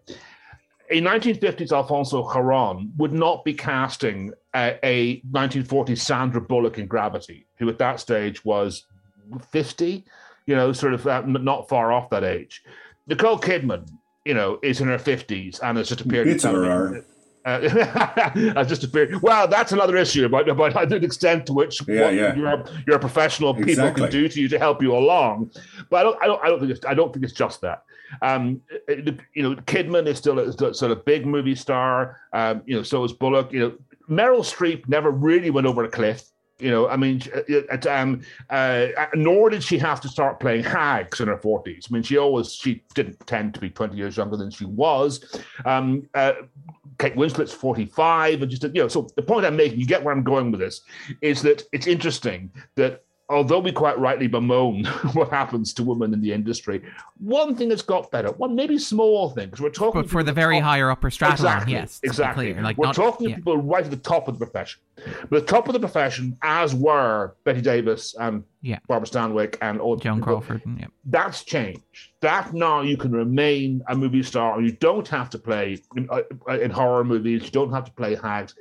In 0.89 1.03
1950s 1.03 1.72
Alfonso 1.72 2.27
Cuarón 2.27 2.91
would 2.97 3.14
not 3.14 3.43
be 3.43 3.53
casting 3.53 4.34
a, 4.56 4.80
a 4.84 5.22
1940s 5.22 5.99
Sandra 5.99 6.41
Bullock 6.41 6.77
in 6.77 6.88
Gravity, 6.88 7.47
who 7.57 7.69
at 7.69 7.77
that 7.80 7.99
stage 7.99 8.43
was 8.43 8.85
50, 9.51 10.06
you 10.45 10.56
know, 10.56 10.73
sort 10.73 10.93
of 10.93 11.07
uh, 11.07 11.22
not 11.26 11.69
far 11.69 11.91
off 11.91 12.10
that 12.10 12.23
age. 12.23 12.64
Nicole 13.07 13.39
Kidman, 13.39 13.89
you 14.26 14.34
know, 14.34 14.60
is 14.61 14.81
in 14.81 14.88
her 14.88 14.97
50s 14.97 15.60
and 15.64 15.77
has 15.77 15.89
just 15.89 16.01
appeared. 16.01 16.27
Of 16.27 16.41
her 16.41 17.03
uh, 17.45 18.64
just 18.64 18.84
appeared. 18.84 19.22
Well, 19.22 19.47
that's 19.47 19.72
another 19.72 19.95
issue 19.97 20.26
about, 20.26 20.47
about 20.49 20.89
the 20.89 20.95
extent 20.97 21.45
to 21.47 21.53
which 21.53 21.80
yeah, 21.88 22.10
yeah. 22.10 22.35
Your, 22.35 22.65
your 22.85 22.99
professional 22.99 23.53
people 23.53 23.69
exactly. 23.69 24.03
can 24.03 24.11
do 24.11 24.30
to 24.30 24.41
you 24.41 24.47
to 24.49 24.60
help 24.60 24.81
you 24.81 24.95
along. 24.95 25.51
But 25.89 25.97
I 25.97 26.03
don't, 26.03 26.23
I 26.23 26.26
don't, 26.27 26.43
I 26.43 26.49
don't 26.49 26.60
think 26.60 26.72
it's, 26.72 26.85
I 26.85 26.93
don't 26.93 27.14
think 27.14 27.26
it's 27.26 27.34
just 27.34 27.61
that. 27.61 27.84
Um, 28.22 28.61
you 29.34 29.43
know, 29.43 29.56
Kidman 29.56 30.07
is 30.07 30.18
still 30.18 30.39
a 30.39 30.73
sort 30.73 30.91
of 30.91 31.06
big 31.06 31.26
movie 31.26 31.56
star. 31.56 32.18
Um, 32.34 32.61
you 32.65 32.76
know, 32.76 32.84
so 32.84 33.03
is 33.03 33.14
Bullock. 33.14 33.53
You 33.53 33.60
know, 33.60 33.73
Meryl 34.10 34.41
Streep 34.41 34.88
never 34.88 35.11
really 35.11 35.49
went 35.49 35.68
over 35.68 35.84
a 35.84 35.89
cliff. 35.89 36.23
You 36.60 36.72
know, 36.72 36.90
I 36.90 36.98
mean, 36.98 37.22
um, 37.90 38.22
uh, 38.49 38.88
nor 39.15 39.49
did 39.49 39.64
she 39.64 39.77
have 39.77 40.02
to 40.02 40.10
start 40.10 40.40
playing 40.40 40.64
hags 40.64 41.22
in 41.22 41.30
her 41.30 41.38
forties. 41.38 41.88
I 41.90 41.94
mean, 41.94 42.03
she 42.03 42.18
always 42.18 42.52
she 42.52 42.84
didn't 42.94 43.26
tend 43.26 43.53
to 43.53 43.60
be 43.60 43.69
twenty 43.69 43.95
years 43.95 44.18
younger 44.18 44.36
than 44.36 44.52
she 44.52 44.65
was. 44.65 45.41
Um, 45.65 46.07
uh, 46.14 46.34
Kate 46.98 47.15
Winslet's 47.15 47.53
forty-five, 47.53 48.41
and 48.41 48.52
just 48.52 48.64
you 48.64 48.81
know. 48.81 48.88
So 48.90 49.07
the 49.15 49.22
point 49.22 49.45
I'm 49.45 49.56
making, 49.56 49.80
you 49.80 49.86
get 49.86 50.03
where 50.03 50.14
I'm 50.14 50.23
going 50.23 50.52
with 50.52 50.60
this, 50.60 50.81
is 51.22 51.41
that 51.44 51.64
it's 51.72 51.88
interesting 51.88 52.52
that 52.76 53.03
although 53.30 53.60
we 53.60 53.72
quite 53.72 53.97
rightly 53.99 54.27
bemoan 54.27 54.85
what 55.14 55.30
happens 55.30 55.73
to 55.73 55.84
women 55.84 56.14
in 56.14 56.22
the 56.22 56.34
industry, 56.34 56.81
one 57.19 57.56
thing 57.56 57.69
has 57.69 57.81
got 57.81 58.10
better. 58.11 58.31
One 58.31 58.56
maybe 58.56 58.77
small 58.77 59.30
thing 59.30 59.45
because 59.45 59.61
we're 59.61 59.69
talking 59.69 60.01
but 60.01 60.10
for 60.10 60.23
the 60.23 60.34
very 60.34 60.56
top, 60.56 60.64
higher 60.64 60.89
upper 60.89 61.11
strata. 61.11 61.34
Exactly, 61.34 61.73
yes, 61.73 61.99
exactly. 62.03 62.53
Like 62.53 62.77
we're 62.77 62.88
not, 62.88 62.95
talking 62.95 63.30
yeah. 63.30 63.35
to 63.35 63.41
people 63.41 63.57
right 63.57 63.84
at 63.84 63.91
the 63.91 63.97
top 63.97 64.27
of 64.27 64.38
the 64.38 64.45
profession. 64.45 64.81
But 65.30 65.30
the 65.30 65.45
top 65.45 65.68
of 65.68 65.73
the 65.73 65.80
profession, 65.80 66.38
as 66.43 66.76
were 66.76 67.35
Bette 67.43 67.61
Davis 67.61 68.15
and 68.19 68.43
yeah. 68.61 68.80
Barbara 68.88 69.07
Stanwyck 69.07 69.57
and 69.61 69.80
all 69.80 69.95
Joan 69.95 70.15
people, 70.19 70.41
Crawford. 70.41 70.61
Yeah. 70.77 70.88
That's 71.06 71.43
changed. 71.43 71.84
That 72.22 72.53
now 72.53 72.81
you 72.81 72.97
can 72.97 73.11
remain 73.11 73.81
a 73.88 73.95
movie 73.95 74.23
star. 74.23 74.60
You 74.60 74.72
don't 74.72 75.07
have 75.07 75.30
to 75.30 75.39
play 75.39 75.77
in, 75.95 76.10
uh, 76.10 76.23
in 76.53 76.72
horror 76.72 77.03
movies. 77.03 77.43
You 77.45 77.51
don't 77.51 77.72
have 77.72 77.85
to 77.85 77.91
play 77.91 78.15
hags. 78.15 78.56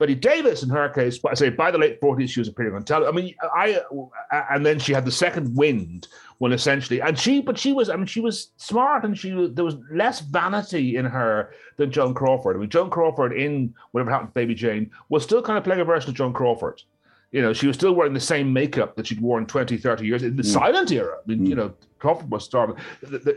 Bette 0.00 0.14
Davis, 0.14 0.62
in 0.62 0.70
her 0.70 0.88
case, 0.88 1.20
I 1.28 1.34
say 1.34 1.50
by 1.50 1.70
the 1.70 1.76
late 1.76 2.00
40s, 2.00 2.30
she 2.30 2.40
was 2.40 2.48
appearing 2.48 2.74
on 2.74 2.82
television. 2.82 3.14
I 3.14 3.20
mean, 3.20 3.34
I, 3.54 4.44
and 4.50 4.64
then 4.64 4.78
she 4.78 4.94
had 4.94 5.04
the 5.04 5.12
second 5.12 5.54
wind 5.54 6.08
when 6.38 6.52
essentially, 6.52 7.02
and 7.02 7.18
she, 7.18 7.42
but 7.42 7.58
she 7.58 7.74
was, 7.74 7.90
I 7.90 7.96
mean, 7.96 8.06
she 8.06 8.22
was 8.22 8.50
smart 8.56 9.04
and 9.04 9.16
she, 9.16 9.30
there 9.52 9.64
was 9.64 9.76
less 9.92 10.20
vanity 10.20 10.96
in 10.96 11.04
her 11.04 11.52
than 11.76 11.92
Joan 11.92 12.14
Crawford. 12.14 12.56
I 12.56 12.60
mean, 12.60 12.70
Joan 12.70 12.88
Crawford 12.88 13.34
in 13.34 13.74
Whatever 13.90 14.10
Happened 14.10 14.30
to 14.30 14.34
Baby 14.34 14.54
Jane 14.54 14.90
was 15.10 15.22
still 15.22 15.42
kind 15.42 15.58
of 15.58 15.64
playing 15.64 15.82
a 15.82 15.84
version 15.84 16.08
of 16.08 16.16
Joan 16.16 16.32
Crawford. 16.32 16.82
You 17.30 17.42
know, 17.42 17.52
she 17.52 17.66
was 17.66 17.76
still 17.76 17.92
wearing 17.92 18.14
the 18.14 18.20
same 18.20 18.54
makeup 18.54 18.96
that 18.96 19.06
she'd 19.06 19.20
worn 19.20 19.44
20, 19.44 19.76
30 19.76 20.06
years 20.06 20.22
in 20.22 20.34
the 20.34 20.42
mm. 20.42 20.46
silent 20.46 20.90
era. 20.90 21.18
I 21.22 21.28
mean, 21.28 21.40
mm. 21.40 21.48
you 21.48 21.54
know, 21.54 21.74
Crawford 22.00 22.30
was 22.30 22.44
starving, 22.44 22.76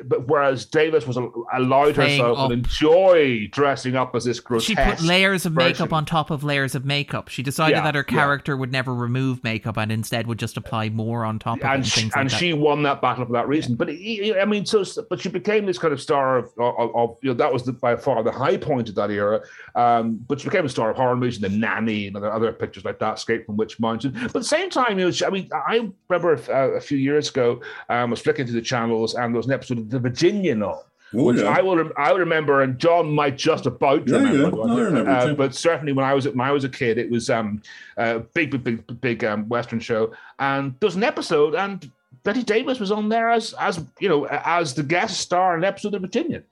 but 0.06 0.27
whereas 0.27 0.65
Davis 0.65 1.06
was 1.06 1.18
allowed 1.18 1.95
Playing 1.95 2.19
herself 2.19 2.38
up. 2.40 2.52
and 2.52 2.65
enjoy 2.65 3.48
dressing 3.52 3.95
up 3.95 4.15
as 4.15 4.23
this 4.23 4.40
grotesque. 4.40 4.68
She 4.68 4.76
put 4.76 5.02
layers 5.02 5.45
of 5.45 5.53
version. 5.53 5.72
makeup 5.72 5.94
on 5.94 6.06
top 6.06 6.31
of 6.31 6.44
layers 6.44 6.73
of 6.73 6.85
makeup. 6.85 7.27
She 7.27 7.44
decided 7.44 7.76
yeah, 7.76 7.84
that 7.84 7.95
her 7.95 8.03
character 8.03 8.53
yeah. 8.53 8.60
would 8.60 8.72
never 8.72 8.94
remove 8.94 9.44
makeup 9.44 9.77
and 9.77 9.91
instead 9.91 10.27
would 10.27 10.40
just 10.40 10.57
apply 10.57 10.90
more 10.90 11.26
on 11.26 11.40
top 11.40 11.60
of 11.60 11.65
and. 11.65 11.85
She, 11.85 12.10
and, 12.15 12.31
she 12.31 12.53
won 12.53 12.84
that 12.84 13.02
battle 13.02 13.26
for 13.26 13.34
that 13.34 13.48
reason. 13.48 13.76
But 13.76 13.90
I 13.90 14.45
mean, 14.48 14.65
so 14.65 14.84
but 15.10 15.19
she 15.19 15.30
became 15.30 15.65
this 15.65 15.77
kind 15.77 15.94
of 15.94 16.02
star 16.02 16.38
of, 16.38 16.52
of, 16.57 16.95
of 16.95 17.18
you 17.22 17.30
know 17.30 17.35
that 17.35 17.52
was 17.52 17.64
the, 17.64 17.73
by 17.73 17.95
far 17.95 18.23
the 18.23 18.31
high 18.31 18.57
point 18.57 18.90
of 18.90 18.95
that 18.95 19.11
era. 19.11 19.41
Um, 19.76 20.23
but 20.27 20.40
she 20.40 20.49
became 20.49 20.65
a 20.65 20.69
star 20.69 20.90
of 20.91 20.95
horror 20.95 21.15
movies, 21.15 21.41
and 21.41 21.45
the 21.45 21.57
nanny, 21.57 22.07
and 22.07 22.15
other, 22.15 22.31
other 22.31 22.52
pictures 22.53 22.85
like 22.85 22.99
that, 22.99 23.18
Escape 23.18 23.45
from 23.45 23.57
Witch 23.57 23.80
Mountain. 23.80 24.14
But 24.14 24.26
at 24.26 24.34
the 24.34 24.44
same 24.44 24.69
time, 24.69 24.99
you 24.99 25.06
know, 25.06 25.11
she, 25.11 25.26
I 25.26 25.30
mean, 25.30 25.49
I 25.53 25.90
remember 26.10 26.34
a, 26.34 26.77
a 26.77 26.81
few 26.81 26.98
years 26.98 27.30
ago, 27.30 27.61
um, 27.90 27.98
I 27.98 28.06
was 28.06 28.22
flicking 28.22 28.45
the 28.53 28.61
channels 28.61 29.15
and 29.15 29.34
there 29.34 29.38
was 29.38 29.47
an 29.47 29.53
episode 29.53 29.77
of 29.80 29.89
The 29.89 29.99
Virginian 29.99 30.63
on. 30.63 30.80
Oh, 31.15 31.25
which 31.25 31.38
yeah. 31.38 31.45
I 31.45 31.61
will 31.61 31.91
I 31.95 32.11
will 32.11 32.19
remember, 32.19 32.63
and 32.63 32.80
John 32.80 33.13
might 33.13 33.38
just 33.38 33.67
about 33.67 34.07
yeah, 34.07 34.17
remember. 34.17 34.57
Yeah. 34.57 34.65
No, 34.65 34.81
remember 34.81 35.11
uh, 35.11 35.34
but 35.35 35.53
certainly 35.53 35.93
when 35.93 36.05
I 36.05 36.13
was 36.13 36.27
when 36.27 36.41
I 36.41 36.51
was 36.51 36.63
a 36.63 36.69
kid, 36.69 36.97
it 36.97 37.11
was 37.11 37.30
um, 37.30 37.61
a 37.97 38.19
big, 38.19 38.49
big, 38.49 38.63
big, 38.63 39.01
big 39.01 39.23
um, 39.23 39.47
Western 39.47 39.80
show, 39.80 40.11
and 40.39 40.73
there 40.80 40.88
was 40.88 40.95
an 40.95 41.03
episode, 41.03 41.53
and 41.53 41.91
Bette 42.23 42.41
Davis 42.41 42.80
was 42.80 42.91
on 42.91 43.09
there 43.09 43.30
as 43.30 43.53
as 43.59 43.80
you 43.99 44.09
know 44.09 44.25
as 44.25 44.73
the 44.73 44.81
guest 44.81 45.19
star 45.19 45.53
in 45.53 45.59
an 45.59 45.65
episode 45.65 45.89
of 45.89 46.01
The 46.01 46.07
Virginian 46.07 46.43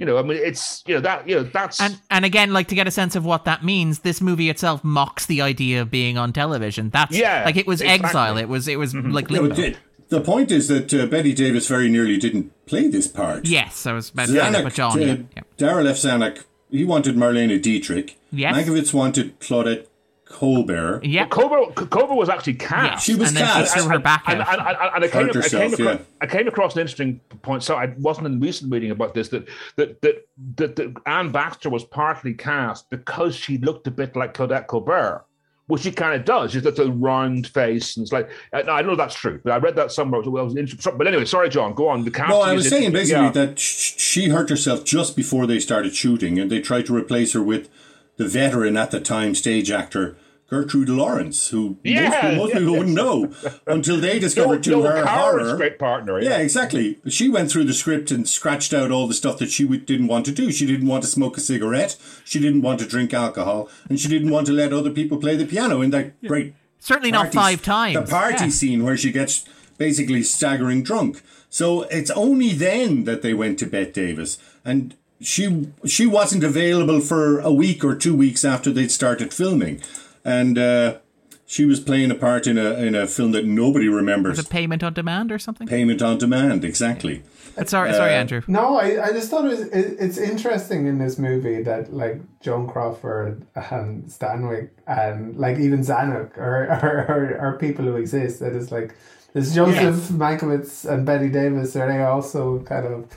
you 0.00 0.06
know, 0.06 0.16
I 0.16 0.22
mean, 0.22 0.38
it's 0.42 0.82
you 0.86 0.94
know 0.94 1.02
that 1.02 1.28
you 1.28 1.36
know 1.36 1.42
that's 1.42 1.78
and 1.78 2.00
and 2.10 2.24
again, 2.24 2.54
like 2.54 2.68
to 2.68 2.74
get 2.74 2.88
a 2.88 2.90
sense 2.90 3.16
of 3.16 3.26
what 3.26 3.44
that 3.44 3.62
means, 3.62 3.98
this 3.98 4.22
movie 4.22 4.48
itself 4.48 4.82
mocks 4.82 5.26
the 5.26 5.42
idea 5.42 5.82
of 5.82 5.90
being 5.90 6.16
on 6.16 6.32
television. 6.32 6.88
That's 6.88 7.14
yeah, 7.14 7.44
like 7.44 7.56
it 7.56 7.66
was 7.66 7.82
exactly. 7.82 8.06
exile. 8.06 8.38
It 8.38 8.48
was 8.48 8.66
it 8.66 8.78
was 8.78 8.94
mm-hmm. 8.94 9.10
like 9.10 9.30
limbo. 9.30 9.54
No, 9.54 9.74
the 10.10 10.20
point 10.20 10.50
is 10.50 10.68
that 10.68 10.92
uh, 10.92 11.06
Bette 11.06 11.32
Davis 11.32 11.66
very 11.66 11.88
nearly 11.88 12.18
didn't 12.18 12.52
play 12.66 12.88
this 12.88 13.08
part. 13.08 13.46
Yes, 13.46 13.86
I 13.86 13.92
was 13.92 14.10
about 14.10 14.28
Zanuck, 14.28 14.64
but 14.64 14.74
John. 14.74 14.98
Uh, 14.98 15.04
yeah, 15.04 15.16
yeah. 15.36 15.42
Darryl 15.56 15.88
F. 15.88 15.96
Zanuck, 15.96 16.44
he 16.70 16.84
wanted 16.84 17.16
Marlene 17.16 17.60
Dietrich. 17.62 18.18
Yes. 18.32 18.54
Mankiewicz 18.54 18.92
wanted 18.92 19.38
Claudette 19.40 19.86
Colbert. 20.30 21.04
Yeah, 21.04 21.26
Colbert, 21.26 21.74
Colbert 21.74 22.14
was 22.14 22.28
actually 22.28 22.54
cast. 22.54 23.04
She 23.04 23.14
was 23.14 23.30
and 23.30 23.38
cast. 23.38 23.74
She 23.74 23.80
threw 23.80 23.88
her 23.90 23.98
back 23.98 24.24
and, 24.26 24.40
and, 24.40 24.48
and, 24.48 24.76
and 24.94 25.04
I, 25.04 25.08
came, 25.08 25.26
herself, 25.26 25.54
I, 25.54 25.66
came 25.66 25.72
across, 25.74 25.98
yeah. 25.98 26.04
I 26.20 26.26
came 26.26 26.48
across 26.48 26.74
an 26.74 26.80
interesting 26.80 27.20
point. 27.42 27.64
So 27.64 27.76
I 27.76 27.94
wasn't 27.98 28.26
in 28.26 28.38
the 28.38 28.46
recent 28.46 28.72
reading 28.72 28.92
about 28.92 29.14
this 29.14 29.28
that 29.28 29.48
that 29.76 30.00
that, 30.02 30.28
that, 30.56 30.76
that 30.76 30.96
Anne 31.06 31.32
Baxter 31.32 31.68
was 31.68 31.84
partly 31.84 32.34
cast 32.34 32.90
because 32.90 33.34
she 33.34 33.58
looked 33.58 33.88
a 33.88 33.90
bit 33.90 34.14
like 34.14 34.34
Claudette 34.34 34.68
Colbert 34.68 35.24
which 35.70 35.82
she 35.82 35.92
kind 35.92 36.14
of 36.14 36.24
does. 36.24 36.52
She's 36.52 36.62
got 36.62 36.78
a 36.78 36.90
round 36.90 37.46
face, 37.46 37.96
and 37.96 38.04
it's 38.04 38.12
like 38.12 38.28
I 38.52 38.82
know 38.82 38.96
that's 38.96 39.14
true, 39.14 39.40
but 39.42 39.52
I 39.52 39.56
read 39.58 39.76
that 39.76 39.92
somewhere. 39.92 40.20
Well, 40.22 40.44
was 40.44 40.56
interesting. 40.56 40.98
But 40.98 41.06
anyway, 41.06 41.24
sorry, 41.24 41.48
John, 41.48 41.74
go 41.74 41.88
on. 41.88 42.04
The 42.04 42.10
no, 42.28 42.40
I 42.40 42.52
was 42.52 42.68
saying 42.68 42.92
basically 42.92 43.24
yeah. 43.24 43.30
that 43.30 43.58
she 43.58 44.28
hurt 44.28 44.50
herself 44.50 44.84
just 44.84 45.16
before 45.16 45.46
they 45.46 45.60
started 45.60 45.94
shooting, 45.94 46.38
and 46.38 46.50
they 46.50 46.60
tried 46.60 46.86
to 46.86 46.96
replace 46.96 47.32
her 47.32 47.42
with 47.42 47.68
the 48.16 48.26
veteran 48.26 48.76
at 48.76 48.90
the 48.90 49.00
time 49.00 49.34
stage 49.34 49.70
actor 49.70 50.16
Gertrude 50.50 50.88
Lawrence, 50.88 51.50
who 51.50 51.78
yeah, 51.84 52.08
most, 52.08 52.20
people, 52.20 52.36
most 52.36 52.48
yeah, 52.48 52.58
people 52.58 52.72
wouldn't 52.72 52.96
know 52.96 53.32
until 53.68 54.00
they 54.00 54.18
discovered 54.26 54.64
to 54.64 54.82
her 54.82 55.06
horror. 55.06 55.56
Great 55.56 55.78
partner. 55.78 56.20
Yeah. 56.20 56.30
yeah. 56.30 56.38
exactly. 56.38 56.98
She 57.08 57.28
went 57.28 57.52
through 57.52 57.64
the 57.64 57.72
script 57.72 58.10
and 58.10 58.28
scratched 58.28 58.74
out 58.74 58.90
all 58.90 59.06
the 59.06 59.14
stuff 59.14 59.38
that 59.38 59.52
she 59.52 59.68
didn't 59.68 60.08
want 60.08 60.26
to 60.26 60.32
do. 60.32 60.50
She 60.50 60.66
didn't 60.66 60.88
want 60.88 61.04
to 61.04 61.08
smoke 61.08 61.36
a 61.36 61.40
cigarette. 61.40 61.96
She 62.24 62.40
didn't 62.40 62.62
want 62.62 62.80
to 62.80 62.86
drink 62.86 63.14
alcohol, 63.14 63.68
and 63.88 64.00
she 64.00 64.08
didn't 64.08 64.32
want 64.32 64.48
to 64.48 64.52
let 64.52 64.72
other 64.72 64.90
people 64.90 65.18
play 65.18 65.36
the 65.36 65.46
piano 65.46 65.82
in 65.82 65.90
that 65.90 66.20
great. 66.26 66.54
Certainly 66.80 67.12
not 67.12 67.32
five 67.32 67.62
times. 67.62 67.94
The 67.94 68.02
party 68.02 68.50
scene 68.50 68.82
where 68.82 68.96
she 68.96 69.12
gets 69.12 69.44
basically 69.78 70.24
staggering 70.24 70.82
drunk. 70.82 71.22
So 71.48 71.82
it's 71.82 72.10
only 72.10 72.52
then 72.54 73.04
that 73.04 73.22
they 73.22 73.34
went 73.34 73.60
to 73.60 73.66
Bette 73.66 73.92
Davis, 73.92 74.38
and 74.64 74.96
she 75.20 75.68
she 75.84 76.06
wasn't 76.06 76.42
available 76.42 77.00
for 77.00 77.38
a 77.38 77.52
week 77.52 77.84
or 77.84 77.94
two 77.94 78.16
weeks 78.16 78.44
after 78.44 78.72
they'd 78.72 78.90
started 78.90 79.32
filming 79.32 79.80
and 80.24 80.58
uh, 80.58 80.98
she 81.46 81.64
was 81.64 81.80
playing 81.80 82.10
a 82.10 82.14
part 82.14 82.46
in 82.46 82.58
a 82.58 82.74
in 82.74 82.94
a 82.94 83.06
film 83.06 83.32
that 83.32 83.44
nobody 83.44 83.88
remembers. 83.88 84.36
Was 84.36 84.46
it 84.46 84.50
Payment 84.50 84.82
on 84.84 84.92
Demand 84.92 85.32
or 85.32 85.38
something? 85.38 85.66
Payment 85.66 86.00
on 86.00 86.18
Demand, 86.18 86.64
exactly. 86.64 87.22
Uh, 87.58 87.64
sorry, 87.64 87.90
uh, 87.90 87.94
sorry, 87.94 88.12
Andrew. 88.12 88.42
No, 88.46 88.76
I, 88.76 89.06
I 89.06 89.12
just 89.12 89.30
thought 89.30 89.44
it 89.44 89.48
was, 89.48 89.60
it, 89.62 89.96
it's 89.98 90.16
interesting 90.16 90.86
in 90.86 90.98
this 90.98 91.18
movie 91.18 91.62
that 91.62 91.92
like 91.92 92.20
Joan 92.40 92.68
Crawford 92.68 93.44
and 93.56 94.04
Stanwyck 94.04 94.70
and 94.86 95.36
like 95.36 95.58
even 95.58 95.80
Zanuck 95.80 96.38
are, 96.38 96.68
are, 96.70 97.06
are, 97.08 97.38
are 97.38 97.58
people 97.58 97.84
who 97.84 97.96
exist. 97.96 98.38
That 98.38 98.52
is 98.52 98.70
like 98.70 98.94
there's 99.32 99.54
Joseph 99.54 99.76
yes. 99.76 100.10
Mankiewicz 100.10 100.88
and 100.88 101.04
Bette 101.04 101.28
Davis. 101.28 101.74
Are 101.76 101.88
they 101.88 102.02
also 102.02 102.60
kind 102.60 102.86
of? 102.86 103.12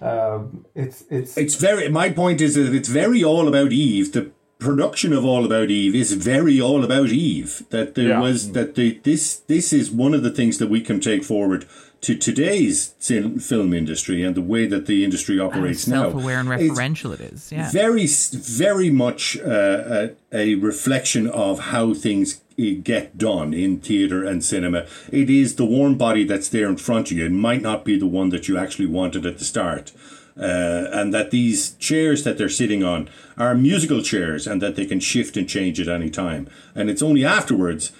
Um, 0.00 0.66
it's 0.74 1.04
it's 1.10 1.36
it's 1.36 1.56
very. 1.56 1.88
My 1.88 2.10
point 2.10 2.40
is 2.40 2.54
that 2.54 2.74
it's 2.74 2.88
very 2.88 3.22
all 3.22 3.48
about 3.48 3.72
Eve. 3.72 4.12
The 4.12 4.30
production 4.62 5.12
of 5.12 5.24
All 5.24 5.44
About 5.44 5.70
Eve 5.70 5.94
is 5.94 6.12
very 6.12 6.60
all 6.60 6.84
about 6.84 7.08
Eve. 7.08 7.64
That 7.70 7.94
there 7.94 8.08
yeah. 8.08 8.20
was 8.20 8.52
that 8.52 8.74
the 8.74 9.00
this 9.02 9.36
this 9.36 9.72
is 9.72 9.90
one 9.90 10.14
of 10.14 10.22
the 10.22 10.30
things 10.30 10.58
that 10.58 10.68
we 10.68 10.80
can 10.80 11.00
take 11.00 11.24
forward 11.24 11.66
to 12.02 12.16
today's 12.16 12.94
film 12.98 13.72
industry 13.72 14.24
and 14.24 14.34
the 14.34 14.42
way 14.42 14.66
that 14.66 14.86
the 14.86 15.04
industry 15.04 15.38
operates 15.38 15.86
and 15.86 15.94
now. 15.94 16.02
Self-aware 16.10 16.40
and 16.40 16.48
referential, 16.48 17.12
it's 17.12 17.20
it 17.20 17.32
is. 17.32 17.52
Yeah, 17.52 17.70
very 17.70 18.06
very 18.06 18.90
much 18.90 19.38
uh, 19.38 20.08
a, 20.08 20.10
a 20.32 20.54
reflection 20.56 21.28
of 21.28 21.60
how 21.60 21.94
things 21.94 22.40
get 22.56 23.18
done 23.18 23.54
in 23.54 23.80
theatre 23.80 24.24
and 24.24 24.44
cinema. 24.44 24.86
It 25.10 25.30
is 25.30 25.56
the 25.56 25.64
warm 25.64 25.96
body 25.96 26.24
that's 26.24 26.48
there 26.48 26.68
in 26.68 26.76
front 26.76 27.10
of 27.10 27.16
you. 27.16 27.26
It 27.26 27.32
might 27.32 27.62
not 27.62 27.84
be 27.84 27.98
the 27.98 28.06
one 28.06 28.28
that 28.30 28.48
you 28.48 28.58
actually 28.58 28.86
wanted 28.86 29.24
at 29.26 29.38
the 29.38 29.44
start 29.44 29.92
uh, 30.36 30.88
and 30.92 31.12
that 31.12 31.30
these 31.30 31.72
chairs 31.74 32.24
that 32.24 32.38
they're 32.38 32.48
sitting 32.48 32.82
on 32.82 33.08
are 33.36 33.54
musical 33.54 34.02
chairs 34.02 34.46
and 34.46 34.62
that 34.62 34.76
they 34.76 34.86
can 34.86 35.00
shift 35.00 35.36
and 35.36 35.48
change 35.48 35.80
at 35.80 35.88
any 35.88 36.10
time. 36.10 36.48
And 36.74 36.88
it's 36.88 37.02
only 37.02 37.24
afterwards, 37.24 37.92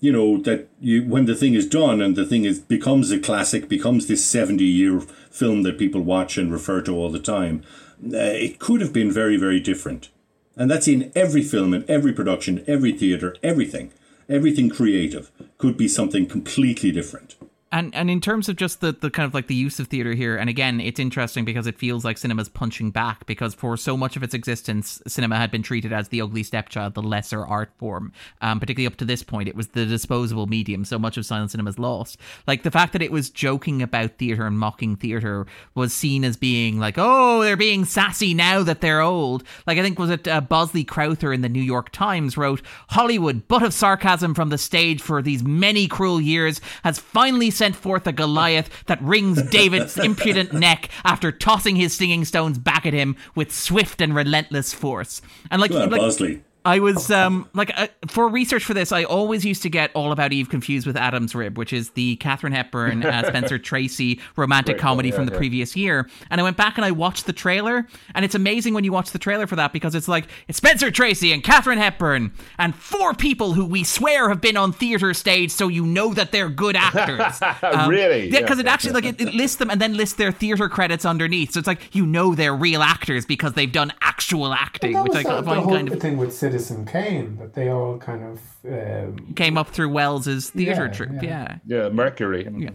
you 0.00 0.12
know, 0.12 0.38
that 0.38 0.68
you 0.80 1.04
when 1.04 1.26
the 1.26 1.34
thing 1.34 1.54
is 1.54 1.66
done 1.66 2.00
and 2.00 2.16
the 2.16 2.26
thing 2.26 2.44
is 2.44 2.58
becomes 2.58 3.10
a 3.10 3.18
classic, 3.18 3.68
becomes 3.68 4.06
this 4.06 4.24
seventy 4.24 4.64
year 4.64 5.00
film 5.00 5.62
that 5.62 5.78
people 5.78 6.00
watch 6.00 6.38
and 6.38 6.52
refer 6.52 6.80
to 6.82 6.94
all 6.96 7.10
the 7.10 7.18
time. 7.18 7.62
Uh, 8.02 8.18
it 8.18 8.58
could 8.58 8.80
have 8.80 8.92
been 8.92 9.10
very, 9.10 9.36
very 9.36 9.60
different. 9.60 10.10
And 10.56 10.70
that's 10.70 10.88
in 10.88 11.10
every 11.16 11.42
film, 11.42 11.74
in 11.74 11.84
every 11.88 12.12
production, 12.12 12.64
every 12.66 12.92
theatre, 12.92 13.36
everything. 13.42 13.92
Everything 14.28 14.70
creative 14.70 15.30
could 15.58 15.76
be 15.76 15.88
something 15.88 16.26
completely 16.26 16.90
different 16.92 17.36
and 17.74 17.92
and 17.94 18.08
in 18.08 18.20
terms 18.20 18.48
of 18.48 18.56
just 18.56 18.80
the 18.80 18.92
the 18.92 19.10
kind 19.10 19.26
of 19.26 19.34
like 19.34 19.48
the 19.48 19.54
use 19.54 19.80
of 19.80 19.88
theater 19.88 20.12
here 20.12 20.36
and 20.36 20.48
again 20.48 20.80
it's 20.80 21.00
interesting 21.00 21.44
because 21.44 21.66
it 21.66 21.76
feels 21.76 22.04
like 22.04 22.16
cinema's 22.16 22.48
punching 22.48 22.92
back 22.92 23.26
because 23.26 23.52
for 23.52 23.76
so 23.76 23.96
much 23.96 24.16
of 24.16 24.22
its 24.22 24.32
existence 24.32 25.02
cinema 25.08 25.36
had 25.36 25.50
been 25.50 25.62
treated 25.62 25.92
as 25.92 26.08
the 26.08 26.20
ugly 26.20 26.44
stepchild 26.44 26.94
the 26.94 27.02
lesser 27.02 27.44
art 27.44 27.70
form. 27.76 28.12
Um, 28.40 28.60
particularly 28.60 28.86
up 28.86 28.96
to 28.96 29.04
this 29.04 29.22
point 29.22 29.48
it 29.48 29.56
was 29.56 29.68
the 29.68 29.84
disposable 29.84 30.46
medium. 30.46 30.84
So 30.84 30.98
much 30.98 31.16
of 31.16 31.26
silent 31.26 31.50
cinema's 31.50 31.78
lost. 31.78 32.18
Like 32.46 32.62
the 32.62 32.70
fact 32.70 32.92
that 32.92 33.02
it 33.02 33.10
was 33.10 33.28
joking 33.28 33.82
about 33.82 34.18
theater 34.18 34.46
and 34.46 34.58
mocking 34.58 34.94
theater 34.96 35.46
was 35.74 35.92
seen 35.92 36.24
as 36.24 36.36
being 36.36 36.78
like 36.78 36.94
oh 36.96 37.42
they're 37.42 37.56
being 37.56 37.84
sassy 37.84 38.34
now 38.34 38.62
that 38.62 38.80
they're 38.80 39.00
old. 39.00 39.42
Like 39.66 39.78
i 39.78 39.82
think 39.82 39.98
was 39.98 40.10
it 40.10 40.28
uh, 40.28 40.40
bosley 40.40 40.84
crowther 40.84 41.32
in 41.32 41.40
the 41.40 41.48
new 41.48 41.62
york 41.62 41.90
times 41.90 42.36
wrote 42.36 42.62
hollywood 42.90 43.48
butt 43.48 43.62
of 43.62 43.74
sarcasm 43.74 44.34
from 44.34 44.50
the 44.50 44.58
stage 44.58 45.00
for 45.00 45.20
these 45.20 45.42
many 45.42 45.88
cruel 45.88 46.20
years 46.20 46.60
has 46.84 46.98
finally 46.98 47.50
sent 47.64 47.76
forth 47.76 48.06
a 48.06 48.12
Goliath 48.12 48.68
that 48.88 49.02
wrings 49.02 49.40
David's 49.44 49.96
impudent 49.96 50.52
neck 50.52 50.90
after 51.02 51.32
tossing 51.32 51.76
his 51.76 51.94
stinging 51.94 52.26
stones 52.26 52.58
back 52.58 52.84
at 52.84 52.92
him 52.92 53.16
with 53.34 53.54
swift 53.54 54.02
and 54.02 54.14
relentless 54.14 54.74
force. 54.74 55.22
And 55.50 55.62
like, 55.62 55.70
well, 55.70 55.88
like 55.88 55.98
Bosley. 55.98 56.42
I 56.66 56.78
was 56.78 57.10
um 57.10 57.48
like 57.52 57.78
uh, 57.78 57.88
for 58.08 58.26
research 58.26 58.64
for 58.64 58.72
this, 58.72 58.90
I 58.90 59.04
always 59.04 59.44
used 59.44 59.62
to 59.62 59.68
get 59.68 59.90
All 59.94 60.12
About 60.12 60.32
Eve 60.32 60.48
confused 60.48 60.86
with 60.86 60.96
Adam's 60.96 61.34
Rib, 61.34 61.58
which 61.58 61.74
is 61.74 61.90
the 61.90 62.16
Katharine 62.16 62.54
Hepburn 62.54 63.04
uh, 63.04 63.22
Spencer 63.28 63.58
Tracy 63.58 64.18
romantic 64.36 64.78
comedy 64.78 65.10
yeah, 65.10 65.14
from 65.14 65.26
the 65.26 65.32
yeah. 65.32 65.38
previous 65.38 65.76
year. 65.76 66.08
And 66.30 66.40
I 66.40 66.44
went 66.44 66.56
back 66.56 66.78
and 66.78 66.84
I 66.84 66.90
watched 66.90 67.26
the 67.26 67.34
trailer, 67.34 67.86
and 68.14 68.24
it's 68.24 68.34
amazing 68.34 68.72
when 68.72 68.82
you 68.82 68.92
watch 68.92 69.10
the 69.10 69.18
trailer 69.18 69.46
for 69.46 69.56
that 69.56 69.74
because 69.74 69.94
it's 69.94 70.08
like 70.08 70.26
it's 70.48 70.56
Spencer 70.56 70.90
Tracy 70.90 71.32
and 71.32 71.44
Katharine 71.44 71.78
Hepburn 71.78 72.32
and 72.58 72.74
four 72.74 73.12
people 73.12 73.52
who 73.52 73.66
we 73.66 73.84
swear 73.84 74.30
have 74.30 74.40
been 74.40 74.56
on 74.56 74.72
theater 74.72 75.12
stage, 75.12 75.50
so 75.50 75.68
you 75.68 75.84
know 75.84 76.14
that 76.14 76.32
they're 76.32 76.48
good 76.50 76.76
actors. 76.76 77.40
Um, 77.64 77.88
really? 77.88 78.28
Yeah, 78.30 78.40
because 78.40 78.58
it 78.58 78.66
actually 78.66 78.92
like 78.92 79.04
it, 79.04 79.20
it 79.20 79.34
lists 79.34 79.56
them 79.56 79.70
and 79.70 79.80
then 79.80 79.96
lists 79.96 80.16
their 80.16 80.30
theater 80.32 80.68
credits 80.68 81.04
underneath, 81.04 81.52
so 81.52 81.58
it's 81.58 81.66
like 81.66 81.94
you 81.94 82.04
know 82.04 82.34
they're 82.34 82.54
real 82.54 82.82
actors 82.82 83.24
because 83.24 83.54
they've 83.54 83.70
done 83.70 83.92
actual 84.00 84.52
acting, 84.52 85.00
which 85.02 85.14
I 85.14 85.22
find 85.42 85.64
kind 85.64 85.88
of 85.88 86.00
thing 86.00 86.16
with 86.16 86.32
Citizen 86.54 86.86
Kane 86.86 87.36
that 87.38 87.54
they 87.54 87.68
all 87.68 87.98
kind 87.98 88.22
of 88.22 88.40
um, 88.72 89.34
came 89.34 89.58
up 89.58 89.70
through 89.70 89.88
Welles's 89.88 90.50
theater 90.50 90.86
yeah, 90.86 90.92
troupe. 90.92 91.22
Yeah. 91.22 91.58
yeah, 91.66 91.82
yeah, 91.82 91.88
Mercury. 91.88 92.48
Yeah. 92.56 92.70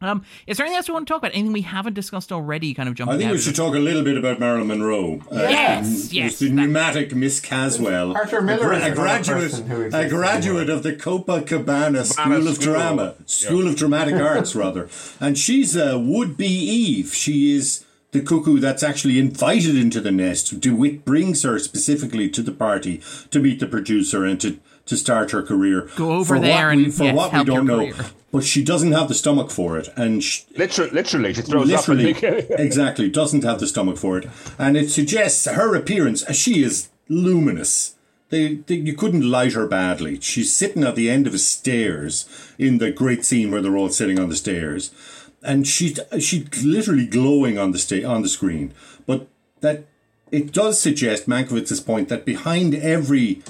Um, 0.00 0.24
is 0.46 0.58
there 0.58 0.66
anything 0.66 0.76
else 0.76 0.88
we 0.88 0.92
want 0.92 1.08
to 1.08 1.12
talk 1.12 1.22
about? 1.22 1.32
Anything 1.32 1.52
we 1.52 1.62
haven't 1.62 1.94
discussed 1.94 2.30
already? 2.30 2.74
Kind 2.74 2.88
of 2.88 2.94
jumping. 2.94 3.16
I 3.16 3.18
think 3.18 3.32
we 3.32 3.38
should 3.38 3.56
talk 3.56 3.74
a 3.74 3.78
little 3.78 4.04
bit 4.04 4.16
about 4.16 4.38
Marilyn 4.38 4.68
Monroe. 4.68 5.20
Yes, 5.32 6.04
uh, 6.04 6.08
yes. 6.12 6.38
The 6.38 6.50
pneumatic 6.50 7.14
Miss 7.14 7.40
Caswell, 7.40 8.14
Arthur 8.14 8.42
Miller, 8.42 8.72
a, 8.72 8.78
gra- 8.78 8.92
a 8.92 8.94
graduate, 8.94 9.94
a 9.94 10.08
graduate 10.08 10.68
of 10.68 10.82
the 10.82 10.92
Copacabana 10.92 12.04
School 12.04 12.46
of 12.46 12.54
School. 12.56 12.74
Drama, 12.74 13.14
School 13.24 13.64
yeah. 13.64 13.70
of 13.70 13.76
Dramatic 13.76 14.14
Arts, 14.16 14.54
rather, 14.54 14.88
and 15.18 15.36
she's 15.36 15.74
a 15.74 15.98
would-be 15.98 16.46
Eve. 16.46 17.14
She 17.14 17.56
is 17.56 17.84
the 18.12 18.20
cuckoo 18.20 18.58
that's 18.58 18.82
actually 18.82 19.18
invited 19.18 19.76
into 19.76 20.00
the 20.00 20.10
nest. 20.10 20.60
DeWitt 20.60 21.04
brings 21.04 21.42
her 21.42 21.58
specifically 21.58 22.28
to 22.30 22.42
the 22.42 22.52
party 22.52 23.02
to 23.30 23.38
meet 23.38 23.60
the 23.60 23.66
producer 23.66 24.24
and 24.24 24.40
to, 24.40 24.58
to 24.86 24.96
start 24.96 25.30
her 25.32 25.42
career. 25.42 25.90
Go 25.96 26.12
over 26.12 26.38
there 26.38 26.68
we, 26.68 26.84
and 26.84 26.94
for 26.94 27.04
yes, 27.04 27.16
what 27.16 27.32
we 27.32 27.44
don't 27.44 27.66
know. 27.66 27.92
But 28.30 28.44
she 28.44 28.62
doesn't 28.62 28.92
have 28.92 29.08
the 29.08 29.14
stomach 29.14 29.50
for 29.50 29.78
it, 29.78 29.88
and 29.96 30.22
she, 30.22 30.44
literally, 30.54 30.90
literally, 30.90 31.32
she 31.32 31.42
throws 31.42 31.66
literally, 31.66 32.10
exactly, 32.50 33.08
doesn't 33.08 33.42
have 33.42 33.58
the 33.58 33.66
stomach 33.66 33.96
for 33.96 34.18
it, 34.18 34.28
and 34.58 34.76
it 34.76 34.90
suggests 34.90 35.46
her 35.46 35.74
appearance. 35.74 36.24
Uh, 36.24 36.34
she 36.34 36.62
is 36.62 36.90
luminous. 37.08 37.94
They, 38.28 38.56
they, 38.56 38.74
you 38.74 38.94
couldn't 38.94 39.30
light 39.30 39.54
her 39.54 39.66
badly. 39.66 40.20
She's 40.20 40.54
sitting 40.54 40.84
at 40.84 40.94
the 40.94 41.08
end 41.08 41.26
of 41.26 41.32
the 41.32 41.38
stairs 41.38 42.28
in 42.58 42.76
the 42.76 42.90
great 42.90 43.24
scene 43.24 43.50
where 43.50 43.62
they're 43.62 43.78
all 43.78 43.88
sitting 43.88 44.18
on 44.18 44.28
the 44.28 44.36
stairs 44.36 44.92
and 45.42 45.66
she's 45.66 45.98
she's 46.18 46.64
literally 46.64 47.06
glowing 47.06 47.58
on 47.58 47.72
the 47.72 47.78
sta- 47.78 48.04
on 48.04 48.22
the 48.22 48.28
screen. 48.28 48.72
But 49.06 49.28
that 49.60 49.84
it 50.30 50.52
does 50.52 50.80
suggest 50.80 51.28
Mankiewicz's 51.28 51.80
point 51.80 52.08
that 52.08 52.24
behind 52.24 52.74
every 52.74 53.42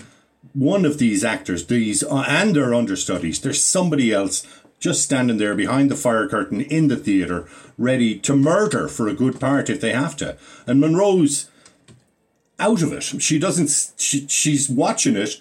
one 0.53 0.85
of 0.85 0.99
these 0.99 1.25
actors, 1.25 1.67
these 1.67 2.03
uh, 2.03 2.25
and 2.29 2.55
their 2.55 2.75
understudies, 2.75 3.41
there's 3.41 3.63
somebody 3.63 4.13
else 4.13 4.47
just 4.79 5.03
standing 5.03 5.39
there 5.39 5.55
behind 5.55 5.91
the 5.91 5.97
fire 5.97 6.29
curtain 6.29 6.61
in 6.61 6.89
the 6.89 6.97
theatre, 6.97 7.49
ready 7.77 8.17
to 8.19 8.37
murder 8.37 8.87
for 8.87 9.09
a 9.09 9.15
good 9.15 9.41
part 9.41 9.69
if 9.69 9.81
they 9.81 9.93
have 9.93 10.17
to. 10.17 10.37
And 10.67 10.81
Monroe's 10.81 11.51
out 12.61 12.83
of 12.83 12.93
it. 12.93 13.03
She 13.03 13.39
doesn't. 13.39 13.93
She, 13.97 14.27
she's 14.29 14.69
watching 14.69 15.17
it 15.17 15.41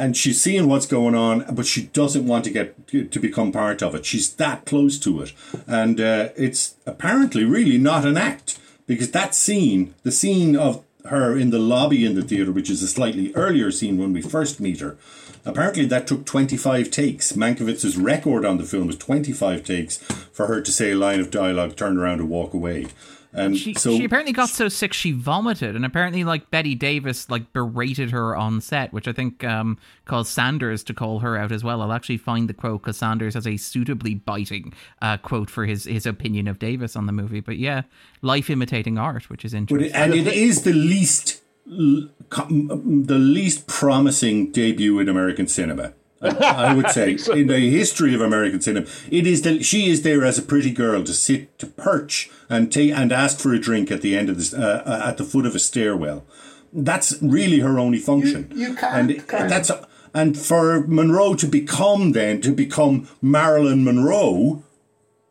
and 0.00 0.16
she's 0.16 0.40
seeing 0.40 0.66
what's 0.66 0.86
going 0.86 1.14
on, 1.14 1.44
but 1.54 1.66
she 1.66 1.82
doesn't 1.82 2.26
want 2.26 2.44
to 2.44 2.50
get 2.50 2.88
to 2.88 3.20
become 3.20 3.52
part 3.52 3.82
of 3.82 3.94
it. 3.94 4.06
She's 4.06 4.32
that 4.34 4.64
close 4.64 4.98
to 5.00 5.20
it, 5.20 5.34
and 5.66 6.00
uh, 6.00 6.30
it's 6.36 6.74
apparently 6.86 7.44
really 7.44 7.76
not 7.76 8.06
an 8.06 8.16
act 8.16 8.58
because 8.86 9.10
that 9.10 9.34
scene, 9.34 9.94
the 10.02 10.10
scene 10.10 10.56
of 10.56 10.82
her 11.04 11.36
in 11.36 11.50
the 11.50 11.58
lobby 11.58 12.04
in 12.04 12.14
the 12.14 12.22
theater, 12.22 12.50
which 12.50 12.70
is 12.70 12.82
a 12.82 12.88
slightly 12.88 13.32
earlier 13.34 13.70
scene 13.70 13.98
when 13.98 14.12
we 14.12 14.22
first 14.22 14.58
meet 14.58 14.80
her. 14.80 14.96
Apparently, 15.44 15.84
that 15.86 16.06
took 16.06 16.24
25 16.24 16.90
takes. 16.90 17.32
Mankiewicz's 17.32 17.96
record 17.96 18.44
on 18.44 18.58
the 18.58 18.64
film 18.64 18.86
was 18.86 18.96
25 18.96 19.64
takes 19.64 19.98
for 20.32 20.46
her 20.46 20.60
to 20.60 20.72
say 20.72 20.92
a 20.92 20.96
line 20.96 21.20
of 21.20 21.30
dialogue, 21.30 21.76
turn 21.76 21.98
around, 21.98 22.20
and 22.20 22.28
walk 22.28 22.54
away. 22.54 22.86
And 23.32 23.56
She, 23.56 23.74
so 23.74 23.96
she 23.96 24.04
apparently 24.04 24.32
got 24.32 24.48
so 24.48 24.68
sick 24.68 24.92
she 24.92 25.12
vomited, 25.12 25.76
and 25.76 25.84
apparently 25.84 26.24
like 26.24 26.50
Bette 26.50 26.74
Davis 26.74 27.30
like 27.30 27.52
berated 27.52 28.10
her 28.10 28.34
on 28.36 28.60
set, 28.60 28.92
which 28.92 29.06
I 29.06 29.12
think 29.12 29.44
um, 29.44 29.78
caused 30.04 30.32
Sanders 30.32 30.82
to 30.84 30.94
call 30.94 31.20
her 31.20 31.36
out 31.36 31.52
as 31.52 31.62
well. 31.62 31.80
I'll 31.80 31.92
actually 31.92 32.16
find 32.16 32.48
the 32.48 32.54
quote 32.54 32.82
because 32.82 32.96
Sanders 32.96 33.34
has 33.34 33.46
a 33.46 33.56
suitably 33.56 34.14
biting 34.16 34.72
uh, 35.00 35.16
quote 35.16 35.48
for 35.48 35.64
his 35.64 35.84
his 35.84 36.06
opinion 36.06 36.48
of 36.48 36.58
Davis 36.58 36.96
on 36.96 37.06
the 37.06 37.12
movie. 37.12 37.40
But 37.40 37.58
yeah, 37.58 37.82
life 38.20 38.50
imitating 38.50 38.98
art, 38.98 39.30
which 39.30 39.44
is 39.44 39.54
interesting. 39.54 39.92
and 39.92 40.12
it 40.12 40.26
is 40.26 40.62
the 40.62 40.72
least 40.72 41.42
the 41.66 43.18
least 43.18 43.66
promising 43.68 44.50
debut 44.50 44.98
in 44.98 45.08
American 45.08 45.46
cinema. 45.46 45.92
I, 46.22 46.74
would 46.74 46.90
say 46.90 47.12
in 47.32 47.46
the 47.46 47.70
history 47.70 48.14
of 48.14 48.20
American 48.20 48.60
cinema, 48.60 48.86
it 49.10 49.26
is 49.26 49.42
that 49.42 49.64
she 49.64 49.88
is 49.90 50.02
there 50.02 50.24
as 50.24 50.38
a 50.38 50.42
pretty 50.42 50.70
girl 50.70 51.02
to 51.04 51.12
sit 51.14 51.58
to 51.58 51.66
perch 51.66 52.30
and 52.48 52.70
take 52.72 52.92
and 52.92 53.10
ask 53.12 53.38
for 53.38 53.54
a 53.54 53.58
drink 53.58 53.90
at 53.90 54.02
the 54.02 54.16
end 54.16 54.28
of 54.28 54.36
this 54.36 54.52
uh, 54.52 54.82
uh, 54.84 55.08
at 55.08 55.16
the 55.16 55.24
foot 55.24 55.46
of 55.46 55.54
a 55.54 55.58
stairwell. 55.58 56.24
That's 56.72 57.20
really 57.22 57.60
her 57.60 57.78
only 57.78 57.98
function. 57.98 58.50
You- 58.54 58.68
you 58.68 58.74
can't 58.74 59.10
and 59.10 59.10
of- 59.18 59.26
that's 59.48 59.70
and 60.12 60.36
for 60.38 60.86
Monroe 60.86 61.34
to 61.34 61.46
become 61.46 62.12
then 62.12 62.40
to 62.42 62.50
become 62.52 63.08
Marilyn 63.22 63.84
Monroe 63.84 64.62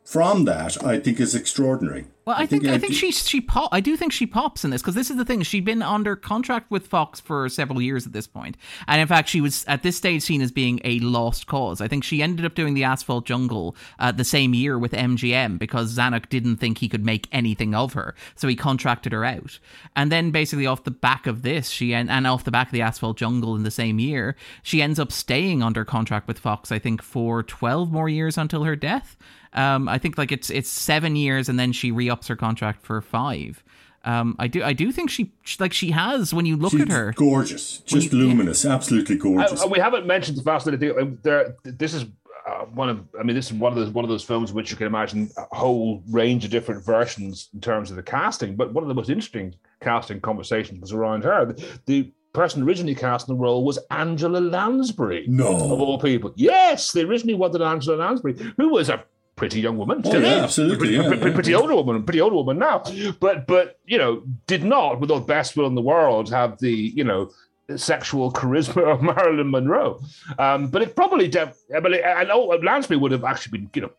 from 0.03 0.45
that, 0.45 0.83
I 0.83 0.99
think 0.99 1.19
is 1.19 1.35
extraordinary. 1.35 2.05
Well, 2.29 2.37
I 2.37 2.45
think 2.45 2.67
I 2.67 2.77
think 2.77 2.93
she 2.93 3.11
she 3.11 3.41
pop. 3.41 3.69
I 3.71 3.79
do 3.79 3.97
think 3.97 4.13
she 4.13 4.27
pops 4.27 4.63
in 4.63 4.69
this 4.69 4.83
because 4.83 4.93
this 4.93 5.09
is 5.09 5.17
the 5.17 5.25
thing. 5.25 5.41
She'd 5.41 5.65
been 5.65 5.81
under 5.81 6.15
contract 6.15 6.69
with 6.69 6.85
Fox 6.85 7.19
for 7.19 7.49
several 7.49 7.81
years 7.81 8.05
at 8.05 8.13
this 8.13 8.27
point. 8.27 8.55
and 8.87 9.01
in 9.01 9.07
fact, 9.07 9.29
she 9.29 9.41
was 9.41 9.65
at 9.67 9.81
this 9.81 9.97
stage 9.97 10.21
seen 10.21 10.43
as 10.43 10.51
being 10.51 10.79
a 10.83 10.99
lost 10.99 11.47
cause. 11.47 11.81
I 11.81 11.87
think 11.87 12.03
she 12.03 12.21
ended 12.21 12.45
up 12.45 12.53
doing 12.53 12.75
the 12.75 12.83
Asphalt 12.83 13.25
Jungle 13.25 13.75
uh, 13.97 14.11
the 14.11 14.23
same 14.23 14.53
year 14.53 14.77
with 14.77 14.91
MGM 14.91 15.57
because 15.57 15.97
Zanuck 15.97 16.29
didn't 16.29 16.57
think 16.57 16.77
he 16.77 16.87
could 16.87 17.03
make 17.03 17.27
anything 17.31 17.73
of 17.73 17.93
her, 17.93 18.13
so 18.35 18.47
he 18.47 18.55
contracted 18.55 19.11
her 19.11 19.25
out. 19.25 19.57
And 19.95 20.11
then 20.11 20.29
basically 20.29 20.67
off 20.67 20.83
the 20.83 20.91
back 20.91 21.25
of 21.25 21.41
this, 21.41 21.69
she 21.69 21.95
en- 21.95 22.11
and 22.11 22.27
off 22.27 22.43
the 22.43 22.51
back 22.51 22.67
of 22.67 22.73
the 22.73 22.83
Asphalt 22.83 23.17
Jungle 23.17 23.55
in 23.55 23.63
the 23.63 23.71
same 23.71 23.97
year, 23.97 24.35
she 24.61 24.83
ends 24.83 24.99
up 24.99 25.11
staying 25.11 25.63
under 25.63 25.83
contract 25.83 26.27
with 26.27 26.37
Fox. 26.37 26.71
I 26.71 26.77
think 26.77 27.01
for 27.01 27.41
twelve 27.41 27.91
more 27.91 28.07
years 28.07 28.37
until 28.37 28.65
her 28.65 28.75
death. 28.75 29.17
Um, 29.53 29.89
I 29.89 29.97
think 29.97 30.17
like 30.17 30.31
it's 30.31 30.49
it's 30.49 30.69
seven 30.69 31.15
years, 31.15 31.49
and 31.49 31.59
then 31.59 31.71
she 31.71 31.91
re-ups 32.19 32.27
her 32.27 32.35
contract 32.35 32.85
for 32.85 33.01
five. 33.01 33.63
Um, 34.05 34.35
I 34.39 34.47
do 34.47 34.63
I 34.63 34.73
do 34.73 34.91
think 34.93 35.09
she, 35.09 35.31
she 35.43 35.57
like 35.59 35.73
she 35.73 35.91
has 35.91 36.33
when 36.33 36.45
you 36.45 36.55
look 36.55 36.71
She's 36.71 36.81
at 36.81 36.89
her. 36.89 37.13
gorgeous, 37.15 37.79
just 37.79 38.11
you- 38.13 38.19
yeah. 38.19 38.25
luminous, 38.27 38.65
absolutely 38.65 39.17
gorgeous. 39.17 39.61
Uh, 39.63 39.67
we 39.67 39.79
haven't 39.79 40.05
mentioned 40.05 40.37
the 40.37 40.43
fascinating 40.43 40.89
thing. 40.95 40.99
um, 41.01 41.19
There, 41.21 41.55
this 41.63 41.93
is 41.93 42.05
uh, 42.47 42.65
one 42.73 42.87
of. 42.89 43.03
I 43.19 43.23
mean, 43.23 43.35
this 43.35 43.47
is 43.47 43.53
one 43.53 43.73
of 43.73 43.77
those 43.77 43.89
one 43.89 44.05
of 44.05 44.09
those 44.09 44.23
films 44.23 44.53
which 44.53 44.71
you 44.71 44.77
can 44.77 44.87
imagine 44.87 45.29
a 45.37 45.53
whole 45.55 46.01
range 46.09 46.45
of 46.45 46.51
different 46.51 46.85
versions 46.85 47.49
in 47.53 47.59
terms 47.59 47.89
of 47.89 47.97
the 47.97 48.03
casting. 48.03 48.55
But 48.55 48.73
one 48.73 48.83
of 48.83 48.87
the 48.87 48.95
most 48.95 49.09
interesting 49.09 49.53
casting 49.81 50.21
conversations 50.21 50.79
was 50.79 50.93
around 50.93 51.25
her. 51.25 51.45
The, 51.45 51.65
the 51.85 52.11
person 52.31 52.63
originally 52.63 52.95
cast 52.95 53.27
in 53.27 53.35
the 53.35 53.41
role 53.41 53.65
was 53.65 53.79
Angela 53.91 54.37
Lansbury. 54.39 55.25
No. 55.27 55.49
of 55.73 55.81
all 55.81 55.99
people. 55.99 56.31
Yes, 56.37 56.91
they 56.93 57.01
originally 57.03 57.33
wanted 57.35 57.61
Angela 57.61 57.97
Lansbury, 57.97 58.35
who 58.55 58.69
was 58.69 58.87
a 58.89 59.03
pretty 59.39 59.59
young 59.61 59.77
woman. 59.77 60.01
Oh, 60.05 60.11
yeah, 60.11 60.19
is. 60.19 60.43
absolutely, 60.43 60.77
Pretty, 60.77 60.93
yeah, 60.95 61.07
pretty, 61.07 61.25
yeah. 61.29 61.33
pretty 61.33 61.53
older 61.55 61.75
woman, 61.75 62.03
pretty 62.03 62.21
older 62.21 62.35
woman 62.35 62.59
now. 62.59 62.83
But 63.19 63.47
but 63.47 63.79
you 63.85 63.97
know, 63.97 64.21
did 64.47 64.63
not, 64.63 64.99
with 64.99 65.09
all 65.11 65.19
the 65.19 65.25
best 65.25 65.55
will 65.55 65.65
in 65.67 65.75
the 65.75 65.81
world, 65.81 66.29
have 66.29 66.59
the 66.59 66.71
you 66.71 67.03
know 67.03 67.31
sexual 67.75 68.31
charisma 68.33 68.83
of 68.93 69.01
Marilyn 69.09 69.51
Monroe. 69.51 70.01
Um, 70.39 70.67
but 70.71 70.81
it 70.81 70.95
probably, 70.95 71.27
de- 71.27 71.53
I 71.75 71.79
mean, 71.79 71.93
I 72.03 72.23
know 72.23 72.45
Lansbury 72.63 72.97
would 72.97 73.11
have 73.11 73.23
actually 73.23 73.59
been, 73.59 73.69
you 73.75 73.81
know, 73.83 73.91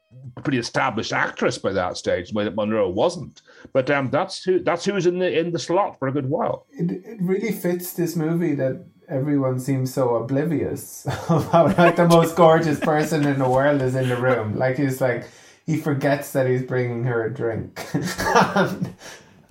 pretty 0.42 0.58
established 0.58 1.12
actress 1.12 1.56
by 1.56 1.72
that 1.72 1.96
stage, 1.96 2.32
when 2.32 2.52
Monroe 2.56 2.88
wasn't. 2.90 3.42
But 3.72 3.88
um, 3.90 4.10
that's 4.10 4.42
who 4.42 4.58
that's 4.60 4.84
who 4.84 4.94
was 4.94 5.06
in 5.06 5.18
the 5.20 5.38
in 5.38 5.52
the 5.52 5.58
slot 5.58 5.98
for 5.98 6.08
a 6.08 6.12
good 6.12 6.28
while. 6.28 6.66
it, 6.72 6.90
it 6.90 7.18
really 7.20 7.52
fits 7.52 7.92
this 7.92 8.16
movie 8.16 8.54
that 8.56 8.84
everyone 9.10 9.58
seems 9.58 9.92
so 9.92 10.14
oblivious 10.14 11.06
of 11.28 11.50
how 11.50 11.66
like 11.76 11.96
the 11.96 12.06
most 12.06 12.36
gorgeous 12.36 12.78
person 12.78 13.26
in 13.26 13.38
the 13.38 13.48
world 13.48 13.82
is 13.82 13.94
in 13.94 14.08
the 14.08 14.16
room. 14.16 14.56
Like 14.56 14.76
he's 14.76 15.00
like 15.00 15.26
he 15.66 15.76
forgets 15.76 16.32
that 16.32 16.46
he's 16.46 16.62
bringing 16.62 17.04
her 17.04 17.24
a 17.24 17.34
drink. 17.34 17.84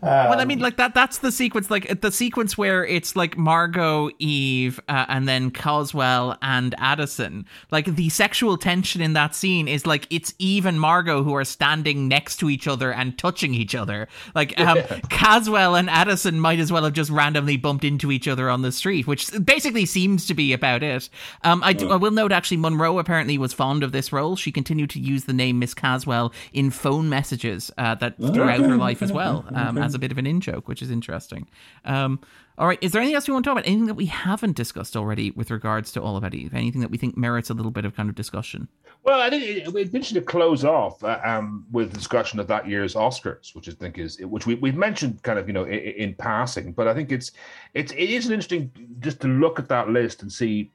And, 0.01 0.29
well, 0.29 0.39
I 0.39 0.45
mean, 0.45 0.59
like 0.59 0.77
that—that's 0.77 1.19
the 1.19 1.31
sequence. 1.31 1.69
Like 1.69 2.01
the 2.01 2.11
sequence 2.11 2.57
where 2.57 2.85
it's 2.85 3.15
like 3.15 3.37
Margo, 3.37 4.09
Eve, 4.19 4.79
uh, 4.87 5.05
and 5.09 5.27
then 5.27 5.51
Caswell 5.51 6.37
and 6.41 6.75
Addison. 6.77 7.45
Like 7.71 7.85
the 7.85 8.09
sexual 8.09 8.57
tension 8.57 9.01
in 9.01 9.13
that 9.13 9.35
scene 9.35 9.67
is 9.67 9.85
like 9.85 10.07
it's 10.09 10.33
Eve 10.39 10.65
and 10.65 10.79
Margo 10.79 11.23
who 11.23 11.35
are 11.35 11.43
standing 11.43 12.07
next 12.07 12.37
to 12.37 12.49
each 12.49 12.67
other 12.67 12.93
and 12.93 13.17
touching 13.17 13.53
each 13.53 13.75
other. 13.75 14.07
Like 14.35 14.59
um, 14.59 14.77
Caswell 15.09 15.75
and 15.75 15.89
Addison 15.89 16.39
might 16.39 16.59
as 16.59 16.71
well 16.71 16.83
have 16.83 16.93
just 16.93 17.09
randomly 17.09 17.57
bumped 17.57 17.83
into 17.83 18.11
each 18.11 18.27
other 18.27 18.49
on 18.49 18.61
the 18.61 18.71
street, 18.71 19.07
which 19.07 19.29
basically 19.43 19.85
seems 19.85 20.25
to 20.27 20.33
be 20.33 20.53
about 20.53 20.83
it. 20.83 21.09
Um, 21.43 21.63
I, 21.63 21.73
do, 21.73 21.89
I 21.89 21.95
will 21.95 22.11
note 22.11 22.31
actually, 22.31 22.57
Monroe 22.57 22.99
apparently 22.99 23.37
was 23.37 23.53
fond 23.53 23.83
of 23.83 23.91
this 23.91 24.11
role. 24.11 24.35
She 24.35 24.51
continued 24.51 24.89
to 24.91 24.99
use 24.99 25.25
the 25.25 25.33
name 25.33 25.59
Miss 25.59 25.73
Caswell 25.73 26.33
in 26.53 26.71
phone 26.71 27.09
messages 27.09 27.71
uh, 27.77 27.95
that 27.95 28.17
throughout 28.17 28.59
her 28.59 28.77
life 28.77 29.01
as 29.01 29.11
well. 29.11 29.45
Um, 29.59 29.77
as 29.89 29.95
a 29.95 29.99
bit 29.99 30.11
of 30.11 30.17
an 30.17 30.27
in 30.27 30.39
joke, 30.39 30.67
which 30.67 30.81
is 30.81 30.91
interesting. 30.91 31.47
Um, 31.83 32.19
all 32.57 32.67
right, 32.67 32.79
is 32.81 32.91
there 32.91 33.01
anything 33.01 33.15
else 33.15 33.27
we 33.27 33.33
want 33.33 33.43
to 33.45 33.49
talk 33.49 33.57
about? 33.57 33.67
Anything 33.67 33.87
that 33.87 33.95
we 33.95 34.05
haven't 34.05 34.55
discussed 34.55 34.95
already 34.95 35.31
with 35.31 35.49
regards 35.49 35.91
to 35.93 36.01
All 36.01 36.17
About 36.17 36.33
Eve? 36.33 36.53
Anything 36.53 36.81
that 36.81 36.91
we 36.91 36.97
think 36.97 37.17
merits 37.17 37.49
a 37.49 37.53
little 37.53 37.71
bit 37.71 37.85
of 37.85 37.95
kind 37.95 38.09
of 38.09 38.15
discussion? 38.15 38.67
Well, 39.03 39.21
I 39.21 39.29
think 39.29 39.73
be 39.73 39.81
interesting 39.81 40.15
to 40.15 40.21
close 40.21 40.65
off 40.65 41.03
uh, 41.03 41.19
um, 41.23 41.65
with 41.71 41.93
discussion 41.93 42.39
of 42.39 42.47
that 42.47 42.67
year's 42.67 42.95
Oscars, 42.95 43.55
which 43.55 43.69
I 43.69 43.71
think 43.71 43.97
is 43.97 44.19
which 44.19 44.45
we, 44.45 44.55
we've 44.55 44.75
mentioned 44.75 45.23
kind 45.23 45.39
of 45.39 45.47
you 45.47 45.53
know 45.53 45.63
in, 45.63 45.79
in 45.79 46.15
passing, 46.15 46.73
but 46.73 46.87
I 46.87 46.93
think 46.93 47.11
it's 47.11 47.31
it's 47.73 47.91
it 47.93 48.09
is 48.09 48.27
an 48.27 48.33
interesting 48.33 48.71
just 48.99 49.21
to 49.21 49.27
look 49.27 49.57
at 49.57 49.69
that 49.69 49.89
list 49.89 50.21
and 50.21 50.31
see. 50.31 50.71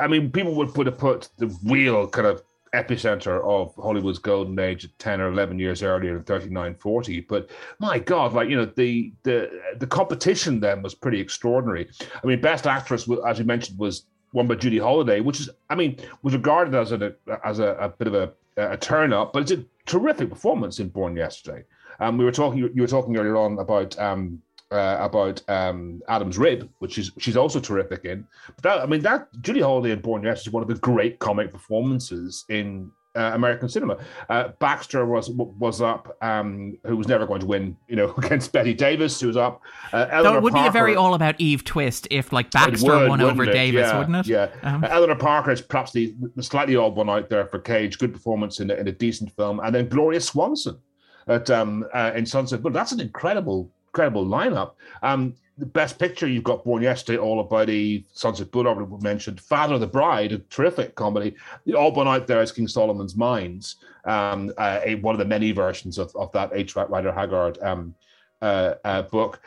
I 0.00 0.06
mean, 0.06 0.30
people 0.30 0.54
would 0.54 0.74
put 0.74 0.86
have 0.86 0.98
put 0.98 1.28
the 1.38 1.46
real 1.64 2.08
kind 2.08 2.26
of 2.26 2.42
epicenter 2.82 3.42
of 3.44 3.74
Hollywood's 3.76 4.18
golden 4.18 4.58
age 4.58 4.84
at 4.84 4.98
10 4.98 5.20
or 5.20 5.28
11 5.32 5.58
years 5.58 5.82
earlier 5.82 6.16
in 6.16 6.22
39 6.24 6.74
40 6.74 7.20
but 7.22 7.50
my 7.78 7.98
god 7.98 8.32
like 8.32 8.48
you 8.48 8.56
know 8.56 8.70
the 8.76 9.12
the 9.22 9.50
the 9.78 9.86
competition 9.86 10.60
then 10.60 10.82
was 10.82 10.94
pretty 10.94 11.20
extraordinary. 11.20 11.88
I 12.22 12.26
mean 12.26 12.40
best 12.40 12.66
actress 12.66 13.08
as 13.26 13.38
you 13.38 13.44
mentioned 13.44 13.78
was 13.78 14.06
won 14.32 14.46
by 14.46 14.56
Judy 14.56 14.78
Holliday 14.78 15.20
which 15.20 15.40
is 15.40 15.48
i 15.70 15.74
mean 15.74 15.98
was 16.22 16.34
regarded 16.34 16.74
as 16.74 16.92
a 16.92 17.14
as 17.44 17.58
a, 17.58 17.74
a 17.74 17.88
bit 17.88 18.08
of 18.08 18.14
a, 18.14 18.32
a 18.56 18.76
turn 18.76 19.12
up 19.12 19.32
but 19.32 19.42
it's 19.42 19.52
a 19.52 19.64
terrific 19.86 20.28
performance 20.28 20.80
in 20.80 20.88
Born 20.88 21.16
Yesterday. 21.16 21.64
Um, 21.98 22.18
we 22.18 22.24
were 22.24 22.32
talking 22.32 22.58
you 22.58 22.82
were 22.82 22.86
talking 22.88 23.16
earlier 23.16 23.36
on 23.36 23.58
about 23.58 23.98
um, 23.98 24.42
uh, 24.70 24.96
about 25.00 25.42
um, 25.48 26.02
Adam's 26.08 26.38
Rib, 26.38 26.68
which 26.78 26.98
is 26.98 27.12
she's 27.18 27.36
also 27.36 27.60
terrific 27.60 28.04
in. 28.04 28.26
But 28.56 28.62
that, 28.62 28.80
I 28.80 28.86
mean, 28.86 29.00
that 29.02 29.28
Julie 29.40 29.60
Holliday 29.60 29.92
in 29.92 30.00
Born 30.00 30.22
Yesterday 30.22 30.50
is 30.50 30.52
one 30.52 30.62
of 30.62 30.68
the 30.68 30.74
great 30.76 31.18
comic 31.18 31.52
performances 31.52 32.44
in 32.48 32.90
uh, 33.16 33.32
American 33.34 33.68
cinema. 33.68 33.96
Uh, 34.28 34.48
Baxter 34.58 35.06
was 35.06 35.30
was 35.30 35.80
up, 35.80 36.16
um, 36.20 36.78
who 36.84 36.96
was 36.96 37.08
never 37.08 37.26
going 37.26 37.40
to 37.40 37.46
win, 37.46 37.76
you 37.88 37.96
know, 37.96 38.12
against 38.18 38.52
Bette 38.52 38.74
Davis, 38.74 39.20
who 39.20 39.28
was 39.28 39.36
up. 39.36 39.62
Uh, 39.92 40.22
Though 40.22 40.36
it 40.36 40.42
would 40.42 40.54
be 40.54 40.66
a 40.66 40.70
very 40.70 40.96
all 40.96 41.14
about 41.14 41.40
Eve 41.40 41.64
twist 41.64 42.06
if 42.10 42.32
like 42.32 42.50
Baxter 42.50 42.86
would, 42.86 43.08
won 43.08 43.20
over 43.20 43.44
it? 43.44 43.52
Davis, 43.52 43.88
yeah, 43.88 43.98
wouldn't 43.98 44.16
it? 44.16 44.26
Yeah. 44.26 44.50
Um, 44.62 44.84
Eleanor 44.84 45.16
Parker 45.16 45.52
is 45.52 45.60
perhaps 45.60 45.92
the, 45.92 46.14
the 46.34 46.42
slightly 46.42 46.76
odd 46.76 46.94
one 46.94 47.08
out 47.08 47.30
there 47.30 47.46
for 47.46 47.58
Cage. 47.58 47.98
Good 47.98 48.12
performance 48.12 48.60
in 48.60 48.70
a, 48.70 48.74
in 48.74 48.88
a 48.88 48.92
decent 48.92 49.34
film, 49.36 49.60
and 49.60 49.74
then 49.74 49.88
Gloria 49.88 50.20
Swanson 50.20 50.78
at 51.28 51.50
um, 51.50 51.84
uh, 51.92 52.12
in 52.14 52.26
Sunset. 52.26 52.62
But 52.62 52.72
that's 52.72 52.92
an 52.92 53.00
incredible, 53.00 53.70
incredible 53.96 54.26
lineup. 54.26 54.72
Um, 55.02 55.34
the 55.56 55.64
best 55.64 55.98
picture 55.98 56.28
you've 56.28 56.44
got 56.44 56.64
Born 56.64 56.82
Yesterday, 56.82 57.16
All 57.18 57.40
About 57.40 57.70
Eve, 57.70 58.04
Sunset 58.12 58.50
Boulevard 58.50 58.90
we 58.90 58.98
mentioned, 59.00 59.40
Father 59.40 59.74
of 59.74 59.80
the 59.80 59.86
Bride, 59.86 60.32
a 60.32 60.38
terrific 60.38 60.94
comedy. 60.94 61.34
The 61.64 61.78
odd 61.78 61.96
one 61.96 62.06
out 62.06 62.26
there 62.26 62.42
is 62.42 62.52
King 62.52 62.68
Solomon's 62.68 63.16
Mines, 63.16 63.76
um, 64.04 64.52
uh, 64.58 64.80
a, 64.84 64.96
one 64.96 65.14
of 65.14 65.18
the 65.18 65.24
many 65.24 65.52
versions 65.52 65.96
of, 65.96 66.14
of 66.14 66.30
that 66.32 66.50
H. 66.52 66.76
Rider 66.76 67.10
Haggard 67.10 67.58
um, 67.62 67.94
uh, 68.42 68.74
uh, 68.84 69.02
book. 69.02 69.40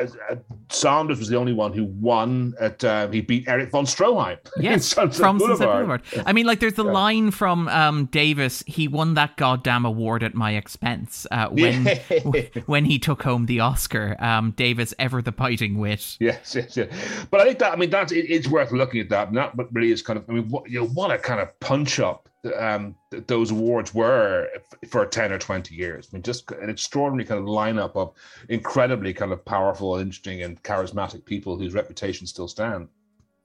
Uh, 0.00 0.02
as- 0.02 0.16
uh, 0.30 0.36
Sanders 0.70 1.18
was 1.18 1.28
the 1.28 1.36
only 1.36 1.52
one 1.52 1.72
who 1.72 1.84
won 1.84 2.54
at. 2.60 2.82
Um, 2.84 3.12
he 3.12 3.20
beat 3.20 3.46
Erich 3.48 3.70
von 3.70 3.84
Stroheim. 3.84 4.38
Yes, 4.58 4.92
from 4.92 5.08
Boulevard. 5.10 5.40
Sunset 5.40 5.68
Boulevard. 5.68 6.02
I 6.26 6.32
mean, 6.32 6.46
like, 6.46 6.60
there's 6.60 6.74
the 6.74 6.84
line 6.84 7.30
from 7.30 7.68
um, 7.68 8.06
Davis. 8.06 8.62
He 8.66 8.88
won 8.88 9.14
that 9.14 9.36
goddamn 9.36 9.84
award 9.84 10.22
at 10.22 10.34
my 10.34 10.52
expense 10.52 11.26
uh, 11.30 11.48
when 11.48 11.84
Yeah. 11.86 12.42
when 12.66 12.84
he 12.84 12.98
took 12.98 13.22
home 13.22 13.46
the 13.46 13.60
Oscar. 13.60 14.16
Um, 14.18 14.52
Davis, 14.52 14.94
ever 14.98 15.20
the 15.20 15.32
biting 15.32 15.78
wit. 15.78 16.16
Yes, 16.20 16.54
yes, 16.54 16.76
yes. 16.76 16.88
But 17.30 17.40
I 17.40 17.44
think 17.44 17.58
that 17.58 17.72
I 17.72 17.76
mean 17.76 17.90
that's 17.90 18.12
it, 18.12 18.26
it's 18.30 18.48
worth 18.48 18.72
looking 18.72 19.00
at 19.00 19.08
that. 19.10 19.28
And 19.28 19.36
that 19.36 19.52
really 19.72 19.92
is 19.92 20.00
kind 20.02 20.18
of 20.18 20.24
I 20.28 20.32
mean 20.32 20.48
what 20.48 20.70
you 20.70 20.80
know 20.80 20.86
what 20.88 21.10
a 21.10 21.18
kind 21.18 21.40
of 21.40 21.58
punch 21.60 22.00
up 22.00 22.28
um 22.56 22.94
those 23.28 23.50
awards 23.50 23.94
were 23.94 24.48
for 24.88 25.06
10 25.06 25.32
or 25.32 25.38
20 25.38 25.74
years. 25.74 26.08
I 26.12 26.16
mean 26.16 26.22
just 26.22 26.50
an 26.50 26.70
extraordinary 26.70 27.24
kind 27.26 27.40
of 27.40 27.46
lineup 27.46 27.96
of 27.96 28.12
incredibly 28.48 29.12
kind 29.12 29.32
of 29.32 29.44
powerful, 29.44 29.96
interesting 29.96 30.42
and 30.42 30.62
charismatic 30.62 31.24
people 31.24 31.56
whose 31.56 31.74
reputations 31.74 32.30
still 32.30 32.48
stand. 32.48 32.88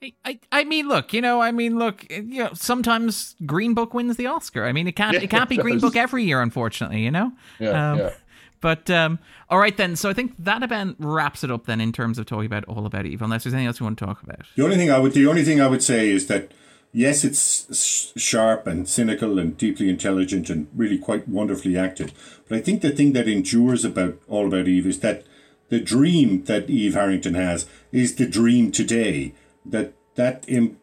I, 0.01 0.13
I, 0.23 0.39
I 0.51 0.63
mean, 0.63 0.87
look, 0.87 1.11
you 1.11 1.21
know, 1.21 1.41
I 1.41 1.51
mean, 1.51 1.79
look, 1.79 2.05
you 2.11 2.43
know, 2.43 2.51
sometimes 2.53 3.35
Green 3.47 3.73
Book 3.73 3.95
wins 3.95 4.15
the 4.15 4.27
Oscar. 4.27 4.63
I 4.63 4.71
mean, 4.71 4.87
it 4.87 4.95
can't, 4.95 5.15
Yeah, 5.15 5.21
it 5.21 5.29
can't 5.31 5.49
be 5.49 5.55
it 5.55 5.61
Green. 5.61 5.79
Book 5.79 5.95
every 5.95 6.23
year, 6.23 6.39
unfortunately. 6.41 7.03
You 7.03 7.09
know. 7.09 7.31
Yeah, 7.59 7.91
Um, 7.91 7.99
yeah. 7.99 8.13
But 8.59 8.89
um, 8.89 9.19
all 9.49 9.59
right 9.59 9.75
then. 9.75 9.95
So 9.95 10.09
I 10.09 10.13
think 10.13 10.33
that 10.39 10.63
event 10.63 10.95
wraps 10.99 11.43
it 11.43 11.51
up 11.51 11.65
then 11.65 11.79
in 11.79 11.91
terms 11.91 12.17
of 12.17 12.25
talking 12.25 12.45
about 12.45 12.65
all 12.65 12.85
about 12.85 13.05
Eve. 13.05 13.21
Unless 13.21 13.43
there's 13.43 13.53
anything 13.53 13.67
else 13.67 13.79
you 13.79 13.85
want 13.85 13.97
to 13.99 14.05
talk 14.05 14.23
about. 14.23 14.41
The 14.55 14.63
only 14.63 14.77
thing 14.77 14.91
I 14.91 14.99
would 14.99 15.13
the 15.13 15.27
only 15.27 15.43
thing 15.43 15.61
I 15.61 15.67
would 15.67 15.83
say 15.83 16.09
is 16.09 16.27
that 16.27 16.51
yes, 16.91 17.23
it's 17.23 18.13
sharp 18.15 18.67
and 18.67 18.87
cynical 18.87 19.39
and 19.39 19.57
deeply 19.57 19.89
intelligent 19.89 20.49
and 20.49 20.67
really 20.75 20.97
quite 20.97 21.27
wonderfully 21.27 21.77
acted. 21.77 22.13
But 22.47 22.57
I 22.57 22.61
think 22.61 22.81
the 22.81 22.91
thing 22.91 23.13
that 23.13 23.27
endures 23.27 23.85
about 23.85 24.19
all 24.27 24.47
about 24.47 24.67
Eve 24.67 24.87
is 24.87 24.99
that 25.01 25.23
the 25.69 25.79
dream 25.79 26.45
that 26.45 26.69
Eve 26.69 26.93
Harrington 26.93 27.35
has 27.35 27.67
is 27.91 28.15
the 28.15 28.27
dream 28.27 28.71
today. 28.71 29.33
That 29.65 29.93
that 30.15 30.45
Im, 30.47 30.79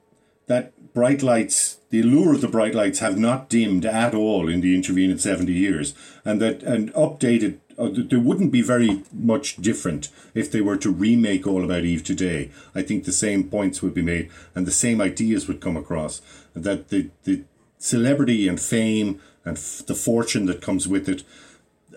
bright 0.95 1.23
lights, 1.23 1.79
the 1.91 2.01
allure 2.01 2.35
of 2.35 2.41
the 2.41 2.49
bright 2.49 2.75
lights, 2.75 3.01
have 3.01 3.19
not 3.19 3.51
dimmed 3.51 3.85
at 3.85 4.15
all 4.15 4.49
in 4.49 4.63
the 4.63 4.75
intervening 4.75 5.19
seventy 5.19 5.53
years, 5.53 5.95
and 6.25 6.41
that 6.41 6.63
an 6.63 6.91
updated. 6.93 7.59
Uh, 7.77 7.91
they 7.93 8.17
wouldn't 8.17 8.53
be 8.53 8.63
very 8.63 9.03
much 9.13 9.57
different 9.57 10.09
if 10.33 10.49
they 10.49 10.61
were 10.61 10.77
to 10.77 10.93
remake 10.93 11.45
All 11.45 11.65
About 11.65 11.83
Eve 11.83 12.05
today. 12.05 12.53
I 12.73 12.83
think 12.83 13.03
the 13.03 13.11
same 13.11 13.51
points 13.51 13.83
would 13.83 13.95
be 13.95 14.01
made 14.01 14.31
and 14.55 14.65
the 14.65 14.71
same 14.71 15.01
ideas 15.01 15.49
would 15.49 15.61
come 15.61 15.77
across. 15.77 16.23
That 16.55 16.91
the, 16.91 17.11
the 17.25 17.43
celebrity 17.79 18.47
and 18.47 18.61
fame 18.61 19.21
and 19.45 19.57
f- 19.57 19.83
the 19.89 19.97
fortune 19.97 20.47
that 20.47 20.63
comes 20.63 20.87
with 20.87 21.09
it, 21.09 21.25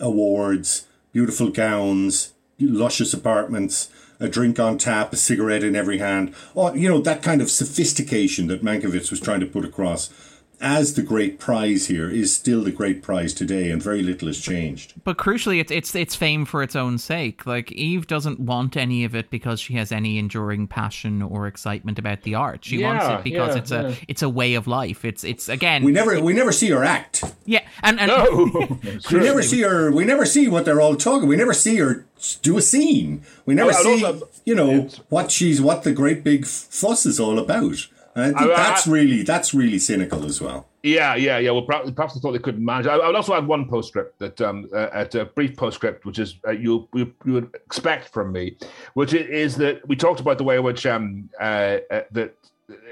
awards, 0.01 0.87
beautiful 1.13 1.51
gowns, 1.51 2.33
luscious 2.59 3.13
apartments, 3.13 3.89
a 4.19 4.27
drink 4.27 4.59
on 4.59 4.77
tap, 4.77 5.13
a 5.13 5.15
cigarette 5.15 5.63
in 5.63 5.75
every 5.75 5.97
hand. 5.97 6.33
Oh, 6.55 6.73
you 6.73 6.89
know, 6.89 6.99
that 7.01 7.23
kind 7.23 7.41
of 7.41 7.51
sophistication 7.51 8.47
that 8.47 8.63
Mankiewicz 8.63 9.11
was 9.11 9.19
trying 9.19 9.39
to 9.41 9.45
put 9.45 9.65
across 9.65 10.09
as 10.59 10.95
the 10.95 11.01
great 11.03 11.39
prize 11.39 11.87
here 11.87 12.09
is 12.09 12.33
still 12.35 12.63
the 12.63 12.71
great 12.71 13.03
prize 13.03 13.33
today, 13.33 13.69
and 13.69 13.81
very 13.81 14.01
little 14.01 14.27
has 14.27 14.39
changed. 14.39 14.93
But 15.03 15.17
crucially, 15.17 15.59
it's 15.59 15.71
it's 15.71 15.93
it's 15.95 16.15
fame 16.15 16.45
for 16.45 16.63
its 16.63 16.75
own 16.75 16.97
sake. 16.97 17.45
Like 17.45 17.71
Eve 17.71 18.07
doesn't 18.07 18.39
want 18.39 18.75
any 18.75 19.03
of 19.03 19.15
it 19.15 19.29
because 19.29 19.59
she 19.59 19.75
has 19.75 19.91
any 19.91 20.17
enduring 20.17 20.67
passion 20.67 21.21
or 21.21 21.45
excitement 21.47 21.99
about 21.99 22.23
the 22.23 22.35
art. 22.35 22.65
She 22.65 22.83
wants 22.83 23.05
it 23.05 23.23
because 23.23 23.55
yeah, 23.55 23.61
it's 23.61 23.71
a 23.71 23.95
it's 24.07 24.21
a 24.21 24.29
way 24.29 24.55
of 24.55 24.65
life. 24.67 25.05
It's 25.05 25.23
it's 25.23 25.47
again 25.49 25.83
We 25.83 25.91
never 25.91 26.19
we 26.19 26.33
never 26.33 26.51
see 26.51 26.69
her 26.69 26.83
act. 26.83 27.23
yeah, 27.45 27.67
and 27.83 27.99
and 27.99 28.09
No, 28.09 28.79
We 29.11 29.19
never 29.19 29.43
see 29.43 29.61
her. 29.61 29.91
We 29.91 30.05
never 30.05 30.25
see 30.25 30.47
what 30.47 30.65
they're 30.65 30.81
all 30.81 30.95
talking. 30.95 31.27
We 31.27 31.35
never 31.35 31.53
see 31.53 31.77
her 31.77 32.05
do 32.41 32.57
a 32.57 32.61
scene. 32.61 33.21
We 33.45 33.53
never 33.53 33.71
I- 33.71 33.75
I 33.75 33.83
see, 33.83 34.21
you 34.45 34.55
know, 34.55 34.89
what 35.09 35.29
she's 35.29 35.61
what 35.61 35.83
the 35.83 35.91
great 35.91 36.23
big 36.23 36.45
fuss 36.47 37.05
is 37.05 37.19
all 37.19 37.37
about. 37.37 37.87
And 38.17 38.35
I 38.35 38.39
think 38.39 38.51
I- 38.51 38.53
I- 38.53 38.57
that's 38.69 38.87
really 38.87 39.21
that's 39.21 39.53
really 39.53 39.79
cynical 39.79 40.25
as 40.25 40.41
well. 40.41 40.67
Yeah, 40.83 41.15
yeah, 41.15 41.37
yeah. 41.37 41.51
Well, 41.51 41.63
perhaps, 41.63 41.91
perhaps 41.91 42.13
they 42.13 42.19
thought 42.21 42.31
they 42.31 42.39
couldn't 42.39 42.63
manage. 42.63 42.87
I, 42.87 42.95
I 42.95 43.07
would 43.07 43.15
also 43.15 43.33
add 43.35 43.45
one 43.45 43.67
postscript 43.67 44.17
that, 44.19 44.39
um, 44.41 44.69
uh, 44.73 44.87
at 44.93 45.13
a 45.15 45.25
brief 45.25 45.55
postscript, 45.57 46.05
which 46.05 46.17
is 46.17 46.35
uh, 46.47 46.51
you, 46.51 46.87
you 46.93 47.13
you 47.25 47.33
would 47.33 47.53
expect 47.53 48.09
from 48.09 48.31
me, 48.31 48.57
which 48.93 49.13
is 49.13 49.55
that 49.57 49.87
we 49.87 49.95
talked 49.95 50.19
about 50.21 50.37
the 50.37 50.43
way 50.43 50.57
in 50.57 50.63
which 50.63 50.85
um 50.85 51.29
uh, 51.39 51.77
uh, 51.91 52.01
that 52.11 52.35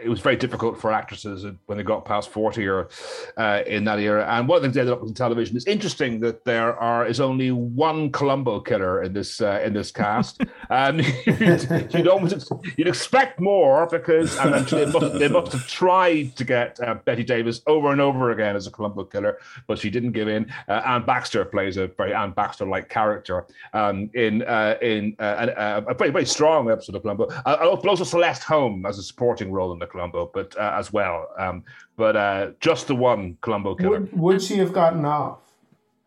it 0.03 0.07
was 0.07 0.21
very 0.21 0.37
difficult 0.37 0.79
for 0.79 0.91
actresses 0.91 1.45
when 1.65 1.77
they 1.77 1.83
got 1.83 2.05
past 2.05 2.29
forty 2.29 2.65
or 2.67 2.87
uh, 3.37 3.61
in 3.67 3.83
that 3.85 3.99
era. 3.99 4.25
And 4.29 4.47
one 4.47 4.57
of 4.57 4.61
the 4.61 4.67
things 4.67 4.75
they 4.75 4.81
ended 4.81 4.93
up 4.93 5.01
with 5.01 5.09
in 5.09 5.15
television. 5.15 5.55
It's 5.55 5.67
interesting 5.67 6.19
that 6.21 6.45
there 6.45 6.75
are 6.77 7.05
is 7.05 7.19
only 7.19 7.51
one 7.51 8.11
Columbo 8.11 8.61
killer 8.61 9.03
in 9.03 9.13
this 9.13 9.41
uh, 9.41 9.61
in 9.65 9.73
this 9.73 9.91
cast. 9.91 10.41
um, 10.69 10.99
you'd, 11.25 11.89
you'd 11.93 12.07
almost 12.07 12.51
you'd 12.77 12.87
expect 12.87 13.39
more 13.39 13.87
because 13.87 14.37
and 14.37 14.55
actually 14.55 14.85
they 14.85 14.91
must, 14.91 15.19
they 15.19 15.27
must 15.27 15.51
have 15.51 15.67
tried 15.67 16.35
to 16.37 16.45
get 16.45 16.79
uh, 16.79 16.95
Bette 17.05 17.23
Davis 17.23 17.61
over 17.67 17.91
and 17.91 17.99
over 17.99 18.31
again 18.31 18.55
as 18.55 18.67
a 18.67 18.71
Columbo 18.71 19.03
killer, 19.03 19.39
but 19.67 19.77
she 19.77 19.89
didn't 19.89 20.13
give 20.13 20.27
in. 20.27 20.49
Uh, 20.69 20.81
Anne 20.85 21.03
Baxter 21.03 21.43
plays 21.43 21.75
a 21.75 21.87
very 21.87 22.13
Anne 22.13 22.31
Baxter 22.31 22.65
like 22.65 22.87
character 22.87 23.45
um, 23.73 24.09
in 24.13 24.41
uh, 24.43 24.77
in 24.81 25.15
uh, 25.19 25.47
a, 25.57 25.91
a 25.91 25.93
very 25.93 26.11
very 26.11 26.25
strong 26.25 26.71
episode 26.71 26.95
of 26.95 27.01
Columbo. 27.01 27.25
Uh, 27.45 27.75
also 27.85 28.03
Celeste 28.05 28.43
Holm 28.43 28.85
as 28.85 28.97
a 28.97 29.03
supporting 29.03 29.51
role 29.51 29.64
in 29.73 29.79
the 29.79 29.87
Columbo, 29.87 30.29
but 30.33 30.55
uh, 30.57 30.75
as 30.77 30.91
well. 30.93 31.27
Um, 31.37 31.63
but 31.97 32.15
uh, 32.15 32.51
just 32.59 32.87
the 32.87 32.95
one 32.95 33.37
Columbo 33.41 33.75
killer. 33.75 34.01
Would, 34.01 34.13
would 34.17 34.41
she 34.41 34.57
have 34.57 34.73
gotten 34.73 35.05
off? 35.05 35.39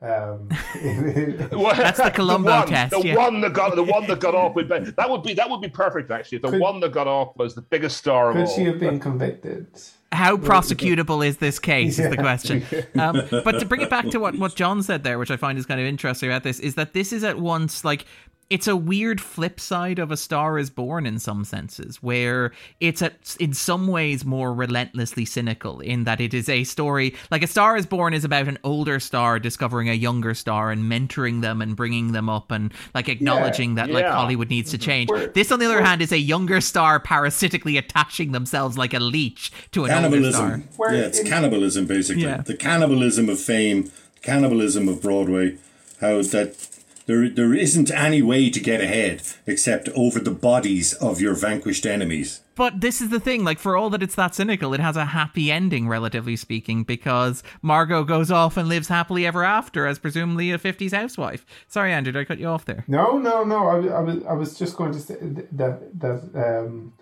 Um, 0.01 0.49
Well, 1.53 1.75
That's 1.75 1.99
the 2.01 2.13
Columbo 2.15 2.51
one, 2.51 2.69
test, 2.69 2.93
The 2.93 3.01
yeah. 3.05 3.17
one 3.17 3.41
that 3.41 3.53
got 3.53 3.75
the 3.75 3.83
one 3.83 4.07
that 4.07 4.21
got 4.21 4.35
off 4.35 4.55
with 4.55 4.69
Ben. 4.71 4.95
That 4.97 5.11
would 5.11 5.23
be 5.25 5.35
that 5.35 5.51
would 5.51 5.61
be 5.61 5.69
perfect 5.69 6.11
actually. 6.11 6.39
The 6.39 6.51
Could- 6.51 6.61
one 6.61 6.79
that 6.81 6.93
got 6.93 7.09
off 7.09 7.37
was 7.37 7.55
the 7.57 7.63
biggest 7.63 7.97
star 7.97 8.31
of 8.31 8.37
could 8.37 8.47
all. 8.47 8.55
she 8.57 8.65
have 8.65 8.79
been 8.79 9.01
convicted? 9.01 9.67
how 10.11 10.39
prosecutable 10.39 11.25
is 11.27 11.37
this 11.37 11.59
case 11.59 11.99
is 11.99 12.09
the 12.09 12.17
question 12.17 12.65
um, 12.99 13.21
but 13.45 13.61
to 13.61 13.67
bring 13.67 13.83
it 13.83 13.91
back 13.91 14.09
to 14.09 14.19
what, 14.19 14.35
what 14.39 14.55
john 14.55 14.83
said 14.83 15.05
there 15.05 15.19
which 15.19 15.31
i 15.31 15.37
find 15.37 15.59
is 15.59 15.67
kind 15.67 15.79
of 15.79 15.87
interesting 15.87 16.31
about 16.31 16.43
this 16.43 16.59
is 16.61 16.77
that 16.77 16.95
this 16.95 17.13
is 17.13 17.23
at 17.23 17.39
once 17.39 17.85
like 17.85 18.07
it's 18.51 18.67
a 18.67 18.77
weird 18.77 19.21
flip 19.21 19.61
side 19.61 19.99
of 19.99 20.11
a 20.11 20.17
star 20.17 20.59
is 20.59 20.71
born 20.71 21.07
in 21.07 21.19
some 21.19 21.45
senses 21.45 22.03
where 22.03 22.53
it's 22.81 23.03
at, 23.03 23.37
in 23.39 23.53
some 23.53 23.89
ways 23.89 24.25
more 24.25 24.55
relentlessly 24.55 25.25
cynical 25.25 25.81
in 25.81 26.05
that 26.05 26.21
it 26.21 26.33
is 26.33 26.49
a 26.49 26.65
story 26.65 27.15
like 27.31 27.43
a 27.43 27.47
star 27.47 27.77
is 27.77 27.87
born 27.87 28.15
is 28.15 28.25
about 28.25 28.49
an 28.49 28.59
older 28.65 28.99
star 28.99 29.39
discovering 29.39 29.89
a 29.89 29.95
younger 29.95 30.35
star 30.35 30.71
and 30.71 30.91
mentoring 30.91 31.43
them 31.43 31.61
and 31.61 31.77
bringing 31.77 32.13
them 32.13 32.29
up 32.29 32.51
and 32.51 32.73
like 32.95 33.09
acknowledging 33.09 33.75
that 33.75 33.91
like 33.91 34.07
hollywood 34.07 34.49
needs 34.49 34.71
to 34.71 34.79
mm-hmm. 34.79 34.85
change 34.85 35.11
We're- 35.11 35.29
this 35.35 35.53
on 35.53 35.59
the 35.59 35.67
other 35.67 35.83
hand 35.83 36.03
is 36.03 36.13
a 36.13 36.19
younger 36.19 36.61
star 36.61 37.01
parasitically 37.01 37.77
attaching 37.77 38.33
themselves 38.33 38.79
like 38.79 38.95
a 38.95 39.01
leech 39.01 39.53
to 39.73 39.85
an 39.85 40.05
older 40.05 40.33
star 40.33 40.63
Where 40.77 40.95
yeah, 40.95 41.03
it's 41.03 41.19
in- 41.19 41.27
cannibalism 41.27 41.87
basically. 41.87 42.23
Yeah. 42.23 42.43
The 42.43 42.57
cannibalism 42.57 43.29
of 43.29 43.41
fame, 43.41 43.91
cannibalism 44.23 44.89
of 44.89 45.03
Broadway. 45.03 45.59
How 46.01 46.23
that 46.23 46.78
there 47.09 47.29
there 47.29 47.55
isn't 47.55 47.91
any 47.91 48.23
way 48.23 48.51
to 48.51 48.61
get 48.61 48.81
ahead 48.81 49.23
except 49.47 49.89
over 49.97 50.21
the 50.21 50.31
bodies 50.31 50.93
of 50.95 51.21
your 51.21 51.35
vanquished 51.35 51.87
enemies. 51.87 52.43
But 52.55 52.81
this 52.81 53.01
is 53.01 53.09
the 53.09 53.21
thing, 53.21 53.45
like 53.45 53.59
for 53.59 53.77
all 53.77 53.89
that 53.91 54.03
it's 54.03 54.17
that 54.17 54.35
cynical, 54.35 54.75
it 54.75 54.81
has 54.81 54.97
a 54.97 55.07
happy 55.07 55.51
ending, 55.51 55.89
relatively 55.89 56.37
speaking, 56.37 56.83
because 56.85 57.43
Margo 57.63 58.05
goes 58.05 58.31
off 58.31 58.57
and 58.57 58.69
lives 58.69 58.89
happily 58.89 59.25
ever 59.27 59.45
after 59.45 59.87
as 59.87 59.99
presumably 59.99 60.51
a 60.51 60.59
50s 60.59 60.93
housewife. 60.93 61.47
Sorry, 61.69 61.93
Andrew, 61.93 62.13
did 62.13 62.21
I 62.21 62.25
cut 62.25 62.39
you 62.39 62.49
off 62.49 62.65
there? 62.65 62.85
No, 62.89 63.17
no, 63.17 63.43
no. 63.45 63.69
I, 63.69 63.75
was- 63.79 63.93
I 63.93 64.01
was, 64.01 64.25
I 64.27 64.33
was 64.33 64.59
just 64.59 64.77
going 64.77 64.93
to 64.93 65.01
say 65.01 65.17
that 65.21 66.01
that 66.01 66.21
um, 66.35 66.93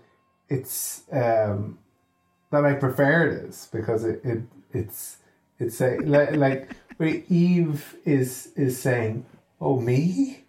it's 0.49 1.03
um, 1.11 1.79
that 2.53 2.65
I 2.65 2.75
prefer 2.75 3.35
this 3.35 3.69
because 3.73 4.05
it, 4.05 4.21
it 4.25 4.43
it's 4.73 5.17
it's 5.59 5.81
a, 5.81 5.97
like 6.01 6.37
like 6.37 6.77
where 6.99 7.23
Eve 7.29 7.97
is 8.05 8.53
is 8.57 8.79
saying, 8.81 9.25
"Oh 9.61 9.81
me, 9.81 10.45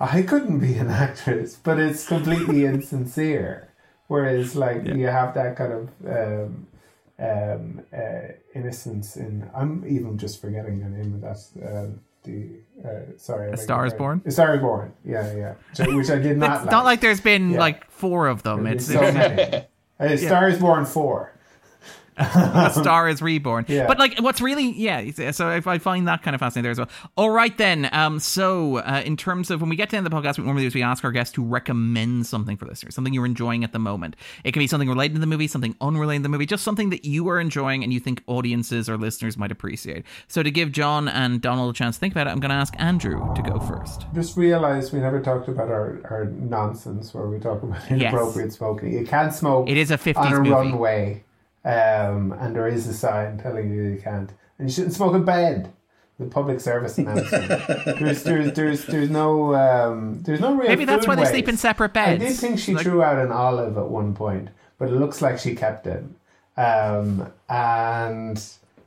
I 0.00 0.22
couldn't 0.22 0.58
be 0.60 0.74
an 0.74 0.88
actress," 1.06 1.56
but 1.56 1.78
it's 1.78 2.06
completely 2.06 2.64
insincere. 2.64 3.68
Whereas, 4.08 4.54
like 4.54 4.84
you 4.86 5.06
have 5.06 5.34
that 5.34 5.56
kind 5.56 5.72
of 5.72 5.88
um, 6.06 6.66
um, 7.18 7.82
uh, 7.92 8.32
innocence 8.54 9.16
in. 9.16 9.50
I'm 9.54 9.84
even 9.86 10.16
just 10.18 10.40
forgetting 10.40 10.80
the 10.80 10.88
name 10.88 11.14
of 11.14 11.20
that. 11.22 11.38
Uh, 11.60 11.86
the 12.22 12.60
uh, 12.84 13.16
sorry, 13.18 13.50
beg 13.50 13.58
Star 13.60 13.86
is. 13.86 13.94
Born? 13.94 14.22
A 14.24 14.30
Star 14.30 14.54
is 14.54 14.60
Born. 14.60 14.92
Yeah, 15.04 15.32
yeah. 15.34 15.54
Which, 15.84 15.94
which 15.94 16.10
I 16.10 16.18
did 16.18 16.38
not. 16.38 16.62
It's 16.62 16.70
not 16.70 16.84
like 16.84 17.00
there's 17.00 17.20
been 17.20 17.50
Yeah. 17.52 17.58
like 17.58 17.90
four 17.90 18.26
of 18.28 18.42
them. 18.42 18.64
There's 18.64 18.88
It's 18.88 18.92
so 18.92 19.00
many. 19.12 19.64
Uh, 19.98 20.16
Star 20.16 20.48
is 20.48 20.58
Born 20.58 20.84
four. 20.84 21.32
A 22.18 22.70
star 22.74 23.08
is 23.08 23.20
reborn. 23.22 23.64
Yeah. 23.68 23.86
But 23.86 23.98
like, 23.98 24.18
what's 24.20 24.40
really 24.40 24.70
yeah. 24.72 25.30
So 25.32 25.48
I, 25.48 25.62
I 25.66 25.78
find 25.78 26.08
that 26.08 26.22
kind 26.22 26.34
of 26.34 26.40
fascinating 26.40 26.62
there 26.64 26.70
as 26.72 26.78
well. 26.78 26.88
All 27.16 27.30
right 27.30 27.56
then. 27.56 27.88
Um. 27.92 28.18
So 28.20 28.78
uh, 28.78 29.02
in 29.04 29.16
terms 29.16 29.50
of 29.50 29.60
when 29.60 29.70
we 29.70 29.76
get 29.76 29.90
to 29.90 29.92
the 29.92 29.98
end 29.98 30.06
of 30.06 30.10
the 30.10 30.16
podcast, 30.16 30.32
what 30.32 30.38
we 30.38 30.44
normally 30.44 30.62
do 30.64 30.68
is 30.68 30.74
we 30.74 30.82
ask 30.82 31.04
our 31.04 31.12
guests 31.12 31.34
to 31.34 31.44
recommend 31.44 32.26
something 32.26 32.56
for 32.56 32.66
listeners, 32.66 32.94
something 32.94 33.12
you're 33.12 33.26
enjoying 33.26 33.64
at 33.64 33.72
the 33.72 33.78
moment. 33.78 34.16
It 34.44 34.52
can 34.52 34.60
be 34.60 34.66
something 34.66 34.88
related 34.88 35.14
to 35.14 35.20
the 35.20 35.26
movie, 35.26 35.46
something 35.48 35.76
unrelated 35.80 36.20
to 36.20 36.22
the 36.24 36.28
movie, 36.30 36.46
just 36.46 36.64
something 36.64 36.90
that 36.90 37.04
you 37.04 37.28
are 37.28 37.38
enjoying 37.40 37.82
and 37.82 37.92
you 37.92 38.00
think 38.00 38.22
audiences 38.26 38.88
or 38.88 38.96
listeners 38.96 39.36
might 39.36 39.52
appreciate. 39.52 40.04
So 40.28 40.42
to 40.42 40.50
give 40.50 40.72
John 40.72 41.08
and 41.08 41.40
Donald 41.40 41.74
a 41.74 41.76
chance 41.76 41.96
to 41.96 42.00
think 42.00 42.12
about 42.14 42.26
it, 42.26 42.30
I'm 42.30 42.40
going 42.40 42.50
to 42.50 42.56
ask 42.56 42.74
Andrew 42.78 43.34
to 43.34 43.42
go 43.42 43.58
first. 43.58 44.06
Just 44.14 44.36
realised 44.36 44.92
we 44.92 45.00
never 45.00 45.20
talked 45.20 45.48
about 45.48 45.68
our, 45.68 46.00
our 46.10 46.24
nonsense 46.26 47.12
where 47.14 47.26
we 47.26 47.38
talk 47.38 47.62
about 47.62 47.90
inappropriate 47.90 48.52
smoking. 48.52 48.92
You 48.92 49.04
can't 49.06 49.32
smoke 49.34 49.68
It 49.68 49.76
is 49.76 49.90
a 49.90 49.98
50s 49.98 50.16
on 50.16 50.32
a 50.32 50.36
movie. 50.38 50.50
runway, 50.50 51.24
um, 51.66 52.32
and 52.40 52.56
there 52.56 52.66
is 52.68 52.86
a 52.86 52.94
sign 52.94 53.36
telling 53.38 53.70
you 53.70 53.82
you 53.82 54.00
can't. 54.02 54.30
And 54.58 54.68
you 54.68 54.74
shouldn't 54.74 54.94
smoke 54.94 55.14
in 55.14 55.24
bed. 55.24 55.72
The 56.18 56.24
public 56.24 56.60
service 56.60 56.96
announcement. 56.96 57.48
there's, 58.00 58.22
there's, 58.22 58.52
there's, 58.54 58.86
there's 58.86 59.10
no, 59.10 59.54
um, 59.54 60.22
there's 60.22 60.40
no 60.40 60.54
real. 60.54 60.66
Maybe 60.68 60.86
that's 60.86 61.04
food 61.04 61.08
why 61.18 61.22
they 61.22 61.30
sleep 61.30 61.46
in 61.46 61.58
separate 61.58 61.92
beds. 61.92 62.22
I 62.22 62.24
beds. 62.24 62.40
did 62.40 62.40
think 62.40 62.58
she 62.58 62.72
Like- 62.74 62.82
threw 62.84 63.02
out 63.02 63.18
an 63.18 63.30
olive 63.30 63.76
at 63.76 63.88
one 63.88 64.14
point, 64.14 64.48
but 64.78 64.88
it 64.88 64.92
looks 64.94 65.20
like 65.20 65.38
she 65.38 65.54
kept 65.54 65.86
it. 65.86 66.02
Um, 66.56 67.30
and 67.50 68.42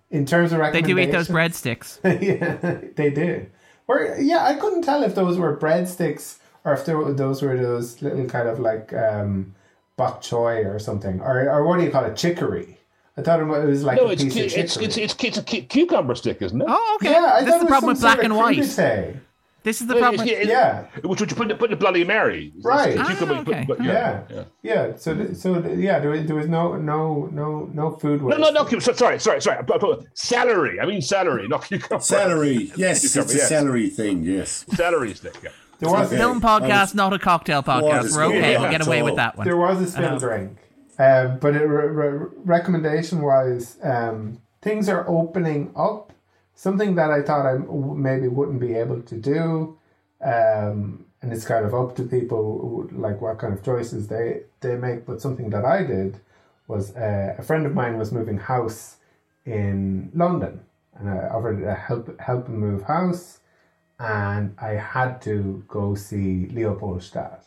in 0.09 0.25
terms 0.25 0.51
of 0.53 0.57
recommendations, 0.59 0.87
They 0.87 1.03
do 1.03 1.07
eat 1.07 1.11
those 1.11 1.27
breadsticks. 1.27 1.99
yeah, 2.03 2.79
they 2.95 3.11
did. 3.11 3.51
Or 3.87 4.15
yeah, 4.19 4.43
I 4.45 4.55
couldn't 4.55 4.81
tell 4.81 5.03
if 5.03 5.13
those 5.13 5.37
were 5.37 5.55
breadsticks 5.55 6.37
or 6.65 6.73
if 6.73 6.85
there, 6.85 6.97
were- 6.97 7.13
those 7.13 7.43
were 7.43 7.55
those 7.55 8.01
little 8.01 8.25
kind 8.25 8.47
of 8.47 8.59
like 8.59 8.91
um, 8.93 9.53
bok 9.99 10.21
choy 10.21 10.65
or 10.65 10.79
something, 10.79 11.19
or 11.21 11.35
or 11.53 11.59
what 11.67 11.77
do 11.77 11.83
you 11.85 11.91
call 11.91 12.05
it, 12.05 12.15
chicory? 12.15 12.77
I 13.17 13.21
thought 13.21 13.41
it 13.41 13.43
was 13.45 13.83
like 13.83 13.97
no, 13.97 14.07
a 14.07 14.11
it's 14.13 14.23
piece 14.23 14.33
cu- 14.33 14.39
of 14.39 14.45
it's, 14.63 14.77
it's 14.77 14.97
it's 14.97 15.15
it's 15.27 15.37
a 15.37 15.43
cu- 15.43 15.63
cucumber 15.73 16.15
stick, 16.15 16.41
isn't 16.41 16.61
it? 16.61 16.67
Oh, 16.69 16.97
okay. 17.01 17.11
yeah, 17.11 17.33
I 17.37 17.43
this 17.43 17.55
is 17.55 17.61
the 17.61 17.67
problem 17.67 17.89
with 17.91 17.99
black 18.01 18.23
and 18.23 18.31
of 18.33 18.39
white. 18.39 18.57
crudité. 18.57 19.17
This 19.61 19.81
is 19.81 19.87
the 19.87 19.95
problem. 19.97 20.25
it's- 20.25 20.43
it- 20.43 20.47
Yeah. 20.47 20.85
Which 21.03 21.19
would 21.19 21.29
you 21.31 21.35
put, 21.35 21.49
put 21.59 21.69
the 21.69 21.75
Bloody 21.75 22.05
Mary? 22.05 22.53
Right. 22.63 22.95
You 22.95 23.03
could- 23.19 23.29
Ah, 23.29 23.39
okay. 23.41 23.65
but- 23.67 23.83
Yeah. 23.83 24.21
yeah. 24.35 24.43
Yeah. 24.63 24.83
So, 24.95 25.33
so 25.33 25.47
yeah, 25.87 25.99
there 25.99 26.11
was, 26.11 26.21
there 26.27 26.37
was 26.41 26.47
no, 26.47 26.77
no, 26.77 27.27
no, 27.33 27.69
no 27.73 27.91
food 28.01 28.21
No, 28.21 28.27
waste. 28.27 28.39
no, 28.39 28.49
no. 28.51 28.63
keep- 28.63 28.81
so- 28.81 28.93
Sorry, 28.93 29.19
sorry, 29.19 29.41
sorry. 29.41 29.57
I- 29.57 29.85
I- 29.85 29.97
Celery. 30.13 30.79
I 30.79 30.85
mean 30.85 31.01
celery. 31.01 31.45
No, 31.49 31.59
you 31.69 31.77
cover- 31.79 32.01
Celery. 32.01 32.71
Yes, 32.85 33.03
it's 33.03 33.17
a 33.17 33.25
yes. 33.37 33.49
celery 33.49 33.89
thing. 33.89 34.23
Yes. 34.23 34.63
Celery 34.81 35.13
stick. 35.13 35.35
Yeah. 35.43 35.49
There 35.79 35.89
was, 35.89 36.07
Okay. 36.07 36.17
Film 36.17 36.37
I 36.45 36.59
podcast, 36.59 36.93
not 36.95 37.13
a 37.13 37.19
cocktail 37.19 37.63
podcast. 37.63 38.15
We're 38.15 38.25
okay. 38.25 38.57
We'll 38.57 38.69
get 38.71 38.85
away 38.85 39.01
with 39.01 39.15
that 39.15 39.37
one. 39.37 39.45
there 39.45 39.57
was 39.57 39.81
a 39.81 39.87
spill 39.87 40.19
drink. 40.19 40.57
Um, 40.97 41.39
but 41.39 41.55
it, 41.55 41.63
re- 41.63 41.87
re- 41.87 42.27
recommendation 42.43 43.21
wise, 43.21 43.77
um, 43.83 44.41
things 44.61 44.89
are 44.89 45.07
opening 45.07 45.71
up. 45.75 46.11
Something 46.55 46.95
that 46.95 47.09
I 47.09 47.21
thought 47.21 47.45
I 47.45 47.53
w- 47.57 47.95
maybe 47.95 48.27
wouldn't 48.27 48.59
be 48.59 48.73
able 48.75 49.01
to 49.03 49.15
do. 49.15 49.77
Um, 50.21 51.05
and 51.21 51.31
it's 51.31 51.45
kind 51.45 51.65
of 51.65 51.73
up 51.73 51.95
to 51.95 52.03
people, 52.03 52.87
who- 52.91 52.97
like 52.97 53.21
what 53.21 53.37
kind 53.39 53.53
of 53.53 53.63
choices 53.63 54.07
they, 54.09 54.41
they 54.59 54.75
make. 54.75 55.05
But 55.05 55.21
something 55.21 55.49
that 55.51 55.63
I 55.63 55.83
did 55.83 56.19
was 56.67 56.93
uh, 56.97 57.35
a 57.37 57.41
friend 57.43 57.65
of 57.65 57.73
mine 57.73 57.97
was 57.97 58.11
moving 58.11 58.37
house 58.37 58.97
in 59.45 60.11
London. 60.13 60.61
And 60.95 61.09
I 61.09 61.29
offered 61.29 61.61
to 61.61 61.73
help, 61.73 62.19
help 62.19 62.47
him 62.47 62.57
move 62.59 62.83
house. 62.83 63.38
And 63.99 64.55
I 64.61 64.69
had 64.69 65.21
to 65.23 65.63
go 65.67 65.95
see 65.95 66.47
Leopoldstadt 66.47 67.43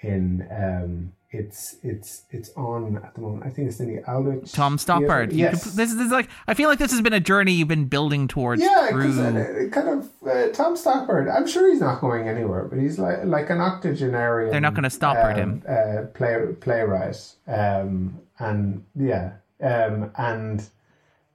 in 0.00 0.46
um 0.50 1.12
it's 1.30 1.76
it's 1.82 2.22
it's 2.30 2.50
on 2.56 2.96
at 3.04 3.14
the 3.14 3.20
moment. 3.20 3.44
I 3.44 3.50
think 3.50 3.68
it's 3.68 3.80
in 3.80 3.94
the 3.94 4.02
Aldwych. 4.02 4.50
Tom 4.52 4.78
Stoppard. 4.78 5.32
Yes. 5.32 5.64
could- 5.64 5.72
this, 5.74 5.92
is- 5.92 6.10
like 6.10 6.28
I 6.46 6.54
feel 6.54 6.70
like 6.70 6.78
this 6.78 6.90
has 6.90 7.02
been 7.02 7.12
a 7.12 7.20
journey 7.20 7.52
you've 7.52 7.68
been 7.68 7.84
building 7.84 8.28
towards 8.28 8.62
yeah, 8.62 8.88
through. 8.88 9.36
it, 9.36 9.72
kind 9.72 9.88
of 9.88 10.08
uh, 10.26 10.48
Tom 10.52 10.74
Stoppard. 10.74 11.34
I'm 11.34 11.46
sure 11.46 11.70
he's 11.70 11.80
not 11.80 12.00
going 12.00 12.28
anywhere, 12.28 12.64
but 12.64 12.78
he's 12.78 12.98
like 12.98 13.24
like 13.24 13.50
an 13.50 13.60
octogenarian. 13.60 14.50
They're 14.50 14.60
not 14.60 14.74
gonna 14.74 14.88
Stoppard 14.88 15.34
um, 15.34 15.38
him. 15.38 15.62
Uh, 15.68 16.06
play 16.14 16.38
playwright. 16.60 17.34
Um, 17.46 18.20
and 18.38 18.84
yeah, 18.94 19.32
um, 19.62 20.10
and 20.16 20.66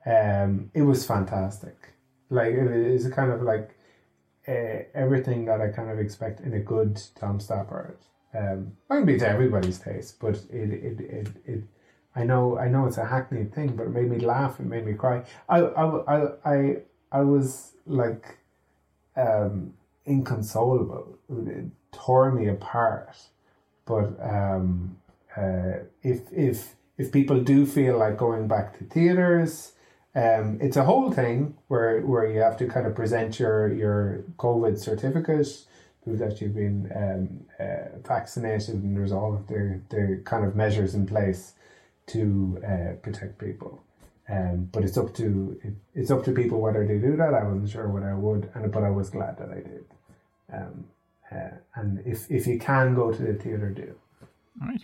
um, 0.07 0.71
it 0.73 0.81
was 0.81 1.05
fantastic. 1.05 1.75
Like 2.31 2.53
it 2.53 2.71
is 2.71 3.05
a 3.05 3.11
kind 3.11 3.31
of 3.31 3.43
like 3.43 3.72
uh, 4.47 4.83
everything 4.93 5.45
that 5.45 5.61
I 5.61 5.69
kind 5.69 5.89
of 5.89 5.99
expect 5.99 6.41
in 6.41 6.53
a 6.53 6.59
good 6.59 7.01
Tom 7.15 7.39
Stoppard. 7.39 7.95
Um, 8.35 8.73
might 8.89 9.05
be 9.05 9.17
to 9.19 9.27
everybody's 9.27 9.79
taste, 9.79 10.19
but 10.19 10.35
it, 10.51 10.71
it, 10.71 10.99
it, 10.99 11.27
it, 11.45 11.63
I 12.15 12.23
know, 12.23 12.57
I 12.57 12.67
know 12.67 12.87
it's 12.87 12.97
a 12.97 13.05
hackneyed 13.05 13.53
thing, 13.53 13.75
but 13.75 13.83
it 13.83 13.89
made 13.89 14.09
me 14.09 14.19
laugh. 14.19 14.59
It 14.59 14.65
made 14.65 14.85
me 14.85 14.93
cry. 14.93 15.23
I, 15.47 15.59
I, 15.59 16.15
I, 16.15 16.27
I, 16.45 16.77
I 17.11 17.21
was 17.21 17.73
like, 17.85 18.37
um, 19.15 19.73
inconsolable. 20.05 21.17
It 21.29 21.65
tore 21.91 22.31
me 22.31 22.47
apart. 22.47 23.15
But 23.85 24.17
um, 24.21 24.97
uh, 25.35 25.83
if 26.01 26.21
if 26.31 26.75
if 26.97 27.11
people 27.11 27.39
do 27.39 27.65
feel 27.65 27.97
like 27.97 28.17
going 28.17 28.47
back 28.47 28.77
to 28.77 28.83
theaters, 28.85 29.73
um, 30.15 30.59
it's 30.61 30.77
a 30.77 30.83
whole 30.83 31.11
thing 31.11 31.55
where 31.67 32.01
where 32.01 32.27
you 32.31 32.39
have 32.39 32.57
to 32.57 32.67
kind 32.67 32.85
of 32.85 32.95
present 32.95 33.39
your 33.39 33.73
your 33.73 34.23
COVID 34.37 34.77
certificate, 34.77 35.47
prove 36.03 36.19
that 36.19 36.39
you've 36.39 36.53
been 36.53 36.91
um, 36.95 37.45
uh, 37.59 37.97
vaccinated, 38.07 38.75
and 38.75 38.95
there's 38.95 39.11
all 39.11 39.33
of 39.33 39.47
the 39.47 39.79
the 39.89 40.21
kind 40.23 40.45
of 40.45 40.55
measures 40.55 40.93
in 40.93 41.07
place 41.07 41.53
to 42.07 42.61
uh, 42.65 42.93
protect 43.01 43.39
people. 43.39 43.83
Um, 44.29 44.69
but 44.71 44.83
it's 44.83 44.97
up 44.97 45.13
to 45.15 45.59
it, 45.63 45.73
it's 45.95 46.11
up 46.11 46.23
to 46.25 46.31
people 46.31 46.61
whether 46.61 46.85
they 46.85 46.99
do 46.99 47.17
that. 47.17 47.33
I 47.33 47.43
wasn't 47.43 47.69
sure 47.69 47.89
what 47.89 48.03
I 48.03 48.13
would, 48.13 48.51
and 48.53 48.71
but 48.71 48.83
I 48.83 48.91
was 48.91 49.09
glad 49.09 49.37
that 49.39 49.49
I 49.49 49.61
did. 49.61 49.85
Um, 50.53 50.85
uh, 51.31 51.57
and 51.75 52.03
if 52.05 52.29
if 52.29 52.45
you 52.45 52.59
can 52.59 52.93
go 52.93 53.11
to 53.11 53.21
the 53.21 53.33
theater, 53.33 53.69
do. 53.71 53.95
All 54.61 54.67
right. 54.67 54.83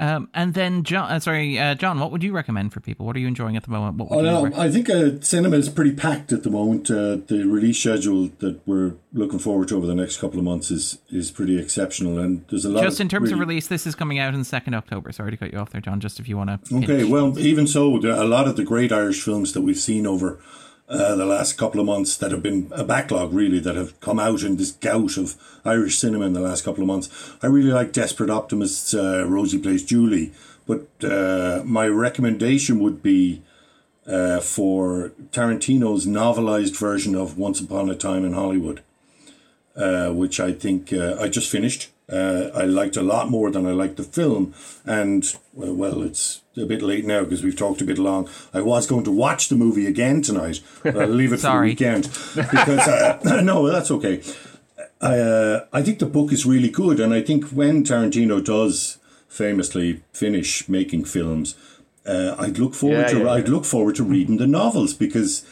Um, 0.00 0.30
and 0.32 0.54
then 0.54 0.82
John, 0.82 1.10
uh, 1.12 1.20
sorry, 1.20 1.58
uh, 1.58 1.74
John, 1.74 2.00
what 2.00 2.10
would 2.10 2.22
you 2.22 2.32
recommend 2.32 2.72
for 2.72 2.80
people? 2.80 3.04
What 3.04 3.14
are 3.16 3.18
you 3.18 3.28
enjoying 3.28 3.54
at 3.56 3.64
the 3.64 3.70
moment? 3.70 3.98
What 3.98 4.08
would 4.10 4.16
Oh 4.16 4.20
you 4.20 4.24
no, 4.30 4.42
rec- 4.44 4.56
I 4.58 4.70
think 4.70 4.88
uh, 4.88 5.20
cinema 5.20 5.58
is 5.58 5.68
pretty 5.68 5.92
packed 5.92 6.32
at 6.32 6.42
the 6.42 6.48
moment. 6.50 6.90
Uh, 6.90 7.18
the 7.26 7.44
release 7.46 7.78
schedule 7.78 8.30
that 8.38 8.60
we're 8.66 8.94
looking 9.12 9.38
forward 9.38 9.68
to 9.68 9.76
over 9.76 9.86
the 9.86 9.94
next 9.94 10.16
couple 10.16 10.38
of 10.38 10.44
months 10.44 10.70
is 10.70 10.98
is 11.10 11.30
pretty 11.30 11.58
exceptional, 11.60 12.18
and 12.18 12.46
there's 12.48 12.64
a 12.64 12.70
lot. 12.70 12.82
Just 12.82 12.98
in 13.00 13.10
terms 13.10 13.24
really- 13.24 13.34
of 13.34 13.40
release, 13.40 13.66
this 13.66 13.86
is 13.86 13.94
coming 13.94 14.18
out 14.18 14.32
in 14.34 14.42
second 14.42 14.72
October. 14.74 15.12
Sorry 15.12 15.30
to 15.32 15.36
cut 15.36 15.52
you 15.52 15.58
off 15.58 15.68
there, 15.70 15.82
John. 15.82 16.00
Just 16.00 16.18
if 16.18 16.28
you 16.30 16.36
want 16.38 16.64
to. 16.64 16.76
Okay, 16.78 17.04
well, 17.04 17.38
even 17.38 17.66
so, 17.66 17.96
a 17.96 18.24
lot 18.24 18.48
of 18.48 18.56
the 18.56 18.64
great 18.64 18.92
Irish 18.92 19.22
films 19.22 19.52
that 19.52 19.60
we've 19.60 19.76
seen 19.78 20.06
over 20.06 20.40
uh, 20.90 21.14
the 21.14 21.24
last 21.24 21.56
couple 21.56 21.78
of 21.78 21.86
months 21.86 22.16
that 22.16 22.32
have 22.32 22.42
been 22.42 22.68
a 22.72 22.82
backlog, 22.82 23.32
really, 23.32 23.60
that 23.60 23.76
have 23.76 23.98
come 24.00 24.18
out 24.18 24.42
in 24.42 24.56
this 24.56 24.72
gout 24.72 25.16
of 25.16 25.36
Irish 25.64 25.98
cinema 25.98 26.26
in 26.26 26.32
the 26.32 26.40
last 26.40 26.64
couple 26.64 26.82
of 26.82 26.88
months. 26.88 27.08
I 27.42 27.46
really 27.46 27.70
like 27.70 27.92
Desperate 27.92 28.28
Optimists, 28.28 28.92
uh, 28.92 29.24
Rosie 29.26 29.58
Plays 29.58 29.84
Julie, 29.84 30.32
but 30.66 30.88
uh, 31.04 31.62
my 31.64 31.86
recommendation 31.86 32.80
would 32.80 33.02
be 33.02 33.40
uh, 34.06 34.40
for 34.40 35.12
Tarantino's 35.30 36.06
novelized 36.06 36.76
version 36.76 37.14
of 37.14 37.38
Once 37.38 37.60
Upon 37.60 37.88
a 37.88 37.94
Time 37.94 38.24
in 38.24 38.32
Hollywood, 38.32 38.82
uh, 39.76 40.10
which 40.10 40.40
I 40.40 40.52
think 40.52 40.92
I 40.92 41.28
just 41.28 41.50
finished. 41.50 41.90
Uh, 42.10 42.50
I 42.54 42.64
liked 42.64 42.96
a 42.96 43.02
lot 43.02 43.30
more 43.30 43.50
than 43.50 43.66
I 43.66 43.70
liked 43.70 43.96
the 43.96 44.02
film, 44.02 44.52
and 44.84 45.24
well, 45.52 45.74
well 45.74 46.02
it's 46.02 46.40
a 46.56 46.66
bit 46.66 46.82
late 46.82 47.04
now 47.06 47.22
because 47.22 47.42
we've 47.44 47.56
talked 47.56 47.80
a 47.80 47.84
bit 47.84 47.98
long. 47.98 48.28
I 48.52 48.60
was 48.62 48.86
going 48.86 49.04
to 49.04 49.12
watch 49.12 49.48
the 49.48 49.54
movie 49.56 49.86
again 49.86 50.20
tonight, 50.22 50.60
but 50.82 50.96
I'll 50.96 51.08
leave 51.08 51.32
it 51.32 51.40
for 51.40 51.52
the 51.52 51.60
weekend 51.60 52.04
because 52.34 52.88
uh, 52.88 53.40
no, 53.44 53.70
that's 53.70 53.90
okay. 53.92 54.22
I 55.00 55.18
uh, 55.18 55.66
I 55.72 55.82
think 55.82 55.98
the 55.98 56.06
book 56.06 56.32
is 56.32 56.44
really 56.44 56.68
good, 56.70 57.00
and 57.00 57.14
I 57.14 57.22
think 57.22 57.44
when 57.50 57.84
Tarantino 57.84 58.44
does 58.44 58.98
famously 59.28 60.02
finish 60.12 60.68
making 60.68 61.04
films, 61.04 61.54
uh, 62.04 62.34
I'd 62.38 62.58
look 62.58 62.74
forward 62.74 63.02
Yeah, 63.02 63.08
to 63.08 63.18
yeah, 63.20 63.30
I'd 63.30 63.46
yeah. 63.46 63.54
look 63.54 63.64
forward 63.64 63.94
to 63.96 64.04
reading 64.04 64.38
the 64.38 64.46
novels 64.46 64.94
because 64.94 65.44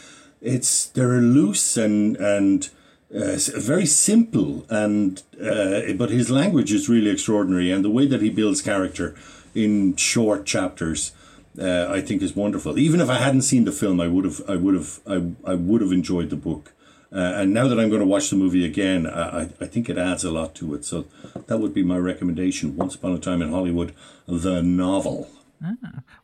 it's 0.42 0.86
they're 0.86 1.20
loose 1.20 1.76
and 1.76 2.16
and 2.16 2.68
uh, 3.14 3.38
very 3.56 3.86
simple 3.86 4.66
and 4.68 5.22
uh, 5.40 5.92
but 5.94 6.10
his 6.10 6.30
language 6.30 6.72
is 6.72 6.88
really 6.88 7.10
extraordinary 7.10 7.70
and 7.70 7.84
the 7.84 7.90
way 7.90 8.06
that 8.06 8.20
he 8.20 8.30
builds 8.30 8.60
character 8.60 9.14
in 9.54 9.96
short 9.96 10.44
chapters 10.44 11.12
uh, 11.60 11.88
I 11.90 12.00
think 12.00 12.22
is 12.22 12.36
wonderful. 12.36 12.78
Even 12.78 13.00
if 13.00 13.10
I 13.10 13.18
hadn't 13.18 13.42
seen 13.42 13.64
the 13.64 13.72
film, 13.72 14.00
I 14.00 14.06
would 14.06 14.24
have 14.24 14.42
I 14.48 14.56
would 14.56 14.74
have 14.74 15.00
I, 15.06 15.32
I 15.44 15.54
would 15.54 15.80
have 15.80 15.92
enjoyed 15.92 16.30
the 16.30 16.36
book. 16.36 16.72
Uh, 17.10 17.16
and 17.36 17.54
now 17.54 17.66
that 17.66 17.80
I'm 17.80 17.88
going 17.88 18.02
to 18.02 18.06
watch 18.06 18.28
the 18.28 18.36
movie 18.36 18.64
again, 18.64 19.06
I, 19.06 19.40
I 19.40 19.42
I 19.60 19.66
think 19.66 19.88
it 19.88 19.98
adds 19.98 20.24
a 20.24 20.30
lot 20.30 20.54
to 20.56 20.74
it. 20.74 20.84
So 20.84 21.06
that 21.46 21.58
would 21.58 21.74
be 21.74 21.82
my 21.82 21.96
recommendation. 21.96 22.76
Once 22.76 22.94
Upon 22.94 23.12
a 23.12 23.18
Time 23.18 23.42
in 23.42 23.50
Hollywood, 23.50 23.94
the 24.26 24.62
novel. 24.62 25.30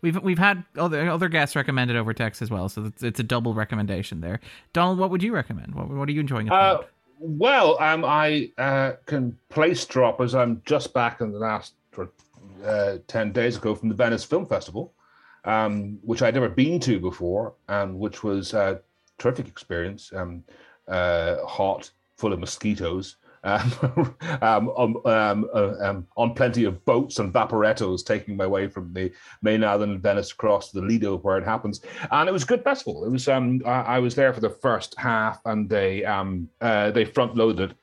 We've 0.01 0.23
we've 0.23 0.39
had 0.39 0.65
other 0.77 1.09
other 1.09 1.29
guests 1.29 1.57
recommended 1.57 1.97
over 1.97 2.13
text 2.15 2.43
as 2.43 2.51
well, 2.51 2.69
so 2.69 2.85
it's, 2.87 3.03
it's 3.03 3.21
a 3.21 3.25
double 3.25 3.55
recommendation 3.55 4.21
there. 4.21 4.41
Donald, 4.73 4.99
what 4.99 5.11
would 5.11 5.23
you 5.23 5.35
recommend? 5.35 5.75
What, 5.75 5.89
what 5.89 6.09
are 6.09 6.13
you 6.13 6.21
enjoying? 6.21 6.51
Uh, 6.51 6.83
well, 7.19 7.81
um, 7.81 8.05
I 8.05 8.51
uh, 8.59 8.93
can 9.07 9.37
place 9.49 9.85
drop 9.87 10.21
as 10.21 10.35
I'm 10.35 10.63
just 10.67 10.93
back 10.93 11.21
in 11.21 11.33
the 11.33 11.39
last 11.39 11.75
uh, 12.65 12.99
10 13.07 13.33
days 13.33 13.57
ago 13.57 13.75
from 13.75 13.89
the 13.89 13.95
Venice 13.95 14.25
Film 14.25 14.47
Festival, 14.47 14.93
um, 15.45 15.99
which 16.03 16.23
I'd 16.23 16.35
never 16.35 16.49
been 16.49 16.81
to 16.81 16.99
before, 16.99 17.55
and 17.69 17.99
which 17.99 18.25
was 18.25 18.55
a 18.55 18.81
terrific 19.19 19.49
experience. 19.49 20.13
Um, 20.15 20.45
uh, 20.89 21.45
hot, 21.47 21.91
full 22.17 22.33
of 22.33 22.41
mosquitoes. 22.41 23.17
Um, 23.45 24.17
um, 24.43 24.71
um, 24.77 24.97
um, 25.05 25.49
uh, 25.53 25.95
on 26.17 26.35
plenty 26.35 26.65
of 26.65 26.85
boats 26.85 27.19
and 27.19 27.33
vaporettos 27.33 28.05
taking 28.05 28.37
my 28.37 28.47
way 28.47 28.69
from 28.69 28.93
the 28.93 29.13
main 29.43 29.63
island 29.63 29.97
of 29.97 30.01
Venice 30.01 30.33
across 30.33 30.71
to 30.71 30.81
the 30.81 30.87
Lido 30.87 31.19
where 31.19 31.39
it 31.39 31.45
happens, 31.45 31.83
and 32.11 32.29
it 32.29 32.33
was 32.33 32.43
a 32.43 32.47
good 32.47 32.65
festival. 32.65 33.05
It 33.05 33.11
was 33.11 33.29
I, 33.29 33.61
I 33.67 33.99
was 33.99 34.15
there 34.15 34.33
for 34.33 34.41
the 34.41 34.51
first 34.51 34.95
half, 34.99 35.41
and 35.45 35.69
they 35.69 36.05
uh, 36.05 36.91
they 36.91 37.05
front 37.05 37.37
loaded. 37.37 37.75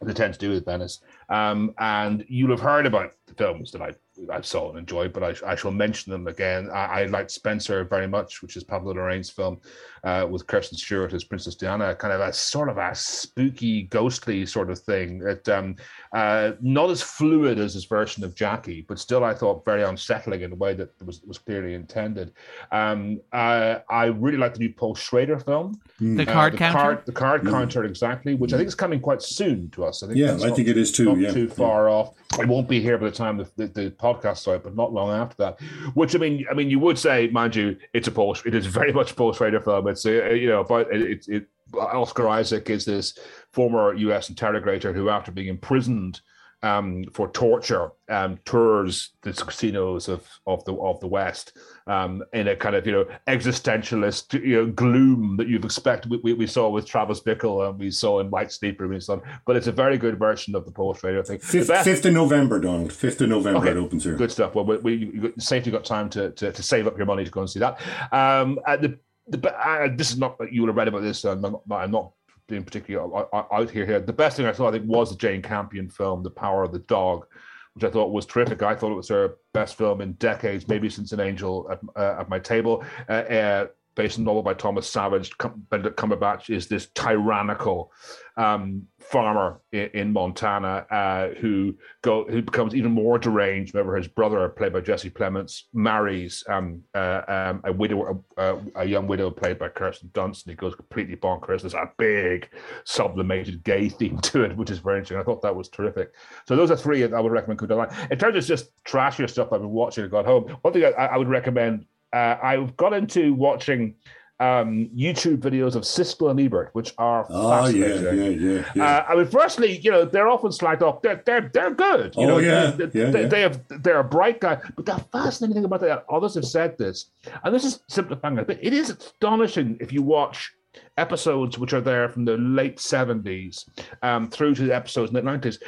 They 0.00 0.12
tend 0.12 0.34
to 0.34 0.40
do 0.40 0.50
with 0.50 0.64
Venice, 0.64 1.00
and 1.28 2.24
you'll 2.28 2.50
have 2.50 2.60
heard 2.60 2.86
about 2.86 3.14
the 3.26 3.34
films 3.34 3.72
that 3.72 3.82
I 3.82 3.94
I 4.32 4.40
saw 4.40 4.70
and 4.70 4.78
enjoyed, 4.78 5.12
but 5.12 5.22
I, 5.22 5.52
I 5.52 5.54
shall 5.54 5.70
mention 5.70 6.10
them 6.12 6.26
again. 6.26 6.70
I, 6.70 7.02
I 7.02 7.04
liked 7.06 7.30
Spencer 7.30 7.84
very 7.84 8.08
much, 8.08 8.42
which 8.42 8.56
is 8.56 8.64
Pablo 8.64 8.94
Larraín's 8.94 9.30
film 9.30 9.60
uh, 10.04 10.26
with 10.28 10.46
Kristen 10.46 10.78
Stewart 10.78 11.12
as 11.12 11.24
Princess 11.24 11.54
Diana, 11.54 11.94
kind 11.94 12.12
of 12.14 12.20
a 12.20 12.32
sort 12.32 12.68
of 12.68 12.78
a 12.78 12.94
spooky, 12.94 13.82
ghostly 13.84 14.46
sort 14.46 14.70
of 14.70 14.78
thing. 14.78 15.22
It 15.22 15.48
um, 15.48 15.76
uh, 16.12 16.52
not 16.60 16.90
as 16.90 17.02
fluid 17.02 17.58
as 17.58 17.74
his 17.74 17.84
version 17.84 18.24
of 18.24 18.34
Jackie, 18.34 18.84
but 18.88 18.98
still 18.98 19.24
I 19.24 19.34
thought 19.34 19.64
very 19.64 19.82
unsettling 19.82 20.40
in 20.42 20.52
a 20.52 20.56
way 20.56 20.74
that 20.74 20.90
was 21.04 21.20
was 21.22 21.38
clearly 21.38 21.74
intended. 21.74 22.32
Um, 22.72 23.20
uh, 23.32 23.80
I 23.90 24.06
really 24.06 24.38
like 24.38 24.54
the 24.54 24.60
new 24.60 24.72
Paul 24.72 24.94
Schrader 24.94 25.38
film, 25.38 25.78
the 26.00 26.22
uh, 26.22 26.32
card 26.32 26.54
the 26.54 26.58
counter. 26.58 26.78
card, 26.78 27.06
the 27.06 27.12
card 27.12 27.46
counter, 27.46 27.84
exactly, 27.84 28.34
which 28.34 28.52
I 28.52 28.56
think 28.56 28.68
is 28.68 28.74
coming 28.74 29.00
quite 29.00 29.22
soon 29.22 29.70
to 29.70 29.84
us. 29.84 30.02
I 30.02 30.06
think 30.06 30.18
Yeah, 30.18 30.32
I 30.32 30.36
not- 30.36 30.56
think 30.56 30.68
it 30.68 30.76
is 30.78 30.90
too. 30.90 31.04
not 31.04 31.18
not 31.18 31.28
yeah, 31.28 31.32
too 31.32 31.46
yeah. 31.46 31.54
far 31.54 31.88
off. 31.88 32.14
It 32.38 32.46
won't 32.46 32.68
be 32.68 32.80
here 32.80 32.98
by 32.98 33.06
the 33.06 33.12
time 33.16 33.36
the, 33.38 33.50
the, 33.56 33.66
the 33.68 33.90
podcast 34.14 34.52
out, 34.52 34.62
but 34.62 34.76
not 34.76 34.92
long 34.92 35.10
after 35.10 35.36
that. 35.38 35.60
Which 35.94 36.14
I 36.14 36.18
mean, 36.18 36.46
I 36.50 36.54
mean, 36.54 36.70
you 36.70 36.78
would 36.78 36.98
say, 36.98 37.28
mind 37.28 37.56
you, 37.56 37.76
it's 37.92 38.08
a 38.08 38.12
post. 38.12 38.46
It 38.46 38.54
is 38.54 38.66
very 38.66 38.92
much 38.92 39.12
a 39.12 39.14
Paul 39.14 39.32
Schrader 39.32 39.60
film. 39.60 39.88
It's 39.88 40.04
uh, 40.04 40.30
you 40.30 40.48
know, 40.48 40.64
but 40.64 40.92
it, 40.92 41.02
it, 41.02 41.28
it 41.28 41.46
Oscar 41.74 42.28
Isaac 42.28 42.70
is 42.70 42.84
this 42.84 43.18
former 43.52 43.94
U.S. 43.94 44.30
interrogator 44.30 44.92
who, 44.92 45.08
after 45.08 45.30
being 45.30 45.48
imprisoned 45.48 46.20
um, 46.62 47.04
for 47.12 47.28
torture, 47.30 47.90
um, 48.08 48.38
tours 48.44 49.10
the 49.22 49.32
casinos 49.32 50.08
of, 50.08 50.26
of 50.46 50.64
the 50.64 50.74
of 50.74 50.98
the 51.00 51.06
West 51.06 51.56
um, 51.86 52.22
in 52.32 52.48
a 52.48 52.56
kind 52.56 52.74
of 52.74 52.86
you 52.86 52.92
know 52.92 53.06
existentialist 53.28 54.42
you 54.44 54.56
know 54.56 54.66
gloom 54.66 55.36
that 55.36 55.48
you've 55.48 55.64
expected. 55.64 56.12
We, 56.22 56.32
we 56.32 56.46
saw 56.46 56.68
with 56.68 56.86
Travis 56.86 57.20
Bickle 57.20 57.68
and 57.68 57.78
we 57.78 57.90
saw 57.90 58.20
in 58.20 58.30
Light 58.30 58.50
Sleeper 58.50 58.92
and 58.92 59.02
so 59.02 59.14
on. 59.14 59.22
But 59.46 59.56
it's 59.56 59.68
a 59.68 59.72
very 59.72 59.98
good 59.98 60.18
version 60.18 60.54
of 60.56 60.64
the 60.64 60.72
Paul 60.72 60.94
Schrader 60.94 61.22
thing. 61.22 61.38
The 61.38 61.44
5th, 61.58 61.68
best- 61.68 61.88
5th 61.88 62.04
of 62.06 62.12
November, 62.12 62.60
Donald. 62.60 62.90
5th 62.90 63.20
of 63.20 63.28
November 63.28 63.60
Okay, 63.60 63.70
it 63.70 63.76
opens 63.76 64.04
here. 64.04 64.16
Good 64.16 64.32
stuff. 64.32 64.54
Well, 64.54 64.64
we, 64.64 64.76
we 64.78 64.94
you 64.94 65.32
safely 65.38 65.70
got 65.70 65.84
time 65.84 66.08
to, 66.10 66.30
to 66.32 66.52
to 66.52 66.62
save 66.62 66.86
up 66.86 66.96
your 66.96 67.06
money 67.06 67.24
to 67.24 67.30
go 67.30 67.40
and 67.40 67.50
see 67.50 67.60
that. 67.60 67.80
Um, 68.12 68.58
uh, 68.66 68.76
the, 68.76 68.98
the 69.28 69.54
uh, 69.54 69.88
this 69.94 70.10
is 70.10 70.18
not 70.18 70.36
you 70.50 70.62
would 70.62 70.68
have 70.68 70.76
read 70.76 70.88
about 70.88 71.02
this. 71.02 71.24
I'm 71.24 71.40
not, 71.40 71.62
I'm 71.70 71.90
not 71.90 72.12
out- 72.52 73.28
out 73.32 73.48
out 73.52 73.70
here. 73.70 73.86
Here, 73.86 74.00
the 74.00 74.12
best 74.12 74.36
thing 74.36 74.46
I 74.46 74.52
saw 74.52 74.68
I 74.68 74.72
think 74.72 74.86
was 74.86 75.10
the 75.10 75.16
Jane 75.16 75.42
Campion 75.42 75.88
film, 75.88 76.22
The 76.22 76.30
Power 76.30 76.62
of 76.64 76.72
the 76.72 76.80
Dog, 76.80 77.26
which 77.74 77.84
I 77.84 77.90
thought 77.90 78.12
was 78.12 78.26
terrific. 78.26 78.62
I 78.62 78.74
thought 78.74 78.92
it 78.92 78.96
was 78.96 79.08
her 79.08 79.36
best 79.54 79.76
film 79.76 80.00
in 80.00 80.12
decades, 80.14 80.66
maybe 80.68 80.88
since 80.88 81.12
An 81.12 81.20
Angel 81.20 81.68
at, 81.70 81.80
uh, 81.96 82.20
at 82.20 82.28
my 82.28 82.38
table. 82.38 82.84
Uh, 83.08 83.12
uh, 83.12 83.66
based 83.98 84.18
novel 84.20 84.44
by 84.44 84.54
Thomas 84.54 84.88
Savage, 84.88 85.32
Benedict 85.70 85.98
Cumberbatch 85.98 86.50
is 86.54 86.68
this 86.68 86.86
tyrannical 86.94 87.92
um, 88.36 88.86
farmer 89.00 89.60
in, 89.72 89.90
in 89.92 90.12
Montana 90.12 90.86
uh, 90.88 91.30
who 91.40 91.74
go 92.02 92.24
who 92.30 92.40
becomes 92.40 92.76
even 92.76 92.92
more 92.92 93.18
deranged. 93.18 93.74
Remember, 93.74 93.96
his 93.96 94.06
brother, 94.06 94.48
played 94.50 94.72
by 94.72 94.80
Jesse 94.80 95.10
Plemons, 95.10 95.64
marries 95.74 96.44
um, 96.48 96.80
uh, 96.94 97.22
um, 97.26 97.60
a 97.64 97.72
widow, 97.72 98.24
a, 98.36 98.56
a 98.76 98.84
young 98.84 99.08
widow 99.08 99.32
played 99.32 99.58
by 99.58 99.68
Kirsten 99.68 100.10
Dunst, 100.14 100.44
and 100.44 100.52
he 100.52 100.54
goes 100.54 100.76
completely 100.76 101.16
bonkers. 101.16 101.62
There's 101.62 101.74
a 101.74 101.90
big 101.98 102.48
sublimated 102.84 103.64
gay 103.64 103.88
theme 103.88 104.18
to 104.18 104.44
it, 104.44 104.56
which 104.56 104.70
is 104.70 104.78
very 104.78 104.98
interesting. 104.98 105.18
I 105.18 105.24
thought 105.24 105.42
that 105.42 105.56
was 105.56 105.68
terrific. 105.68 106.12
So 106.46 106.54
those 106.54 106.70
are 106.70 106.76
three 106.76 107.02
I 107.02 107.20
would 107.20 107.32
recommend. 107.32 107.58
Line. 107.68 107.88
In 108.12 108.18
terms 108.18 108.36
of 108.36 108.44
just 108.44 108.70
trashier 108.84 109.28
stuff 109.28 109.52
I've 109.52 109.60
been 109.60 109.70
watching 109.70 110.04
and 110.04 110.10
got 110.12 110.24
home, 110.24 110.56
one 110.62 110.72
thing 110.72 110.84
I, 110.84 111.06
I 111.06 111.16
would 111.16 111.28
recommend. 111.28 111.86
Uh, 112.12 112.36
I've 112.42 112.76
got 112.76 112.92
into 112.92 113.34
watching 113.34 113.94
um, 114.40 114.88
YouTube 114.96 115.38
videos 115.38 115.74
of 115.74 115.82
Siskel 115.82 116.30
and 116.30 116.38
Ebert, 116.40 116.70
which 116.72 116.94
are 116.96 117.26
Oh, 117.28 117.50
fascinating. 117.50 118.04
yeah, 118.04 118.52
yeah. 118.58 118.72
yeah. 118.74 118.84
Uh, 118.84 119.04
I 119.08 119.16
mean, 119.16 119.26
firstly, 119.26 119.78
you 119.78 119.90
know, 119.90 120.04
they're 120.04 120.28
often 120.28 120.50
slagged 120.50 120.80
off. 120.82 121.02
They're 121.02 121.20
they're 121.26 121.50
they're 121.52 121.74
good. 121.74 122.14
You 122.16 122.22
Oh, 122.24 122.28
know, 122.28 122.38
yeah, 122.38 122.70
they, 122.70 122.84
yeah, 123.00 123.10
they, 123.10 123.22
yeah. 123.22 123.28
they 123.28 123.40
have 123.40 123.60
they're 123.82 123.98
a 123.98 124.04
bright 124.04 124.40
guy. 124.40 124.58
But 124.76 124.86
the 124.86 125.04
fascinating 125.12 125.54
thing 125.56 125.64
about 125.64 125.80
that, 125.80 126.04
others 126.08 126.34
have 126.36 126.44
said 126.44 126.78
this, 126.78 127.10
and 127.42 127.52
this 127.52 127.64
is 127.64 127.80
simplifying 127.88 128.38
it, 128.38 128.46
but 128.46 128.58
it 128.62 128.72
is 128.72 128.90
astonishing 128.90 129.76
if 129.80 129.92
you 129.92 130.02
watch 130.02 130.52
episodes 130.96 131.58
which 131.58 131.72
are 131.72 131.80
there 131.80 132.08
from 132.08 132.24
the 132.24 132.36
late 132.36 132.78
seventies 132.78 133.68
um, 134.02 134.30
through 134.30 134.54
to 134.54 134.62
the 134.62 134.74
episodes 134.74 135.10
in 135.10 135.14
the 135.16 135.22
nineties. 135.22 135.58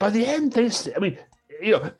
By 0.00 0.10
the 0.10 0.26
end, 0.26 0.52
they, 0.52 0.70
I 0.96 0.98
mean, 1.00 1.18
you 1.60 1.72
know, 1.72 1.90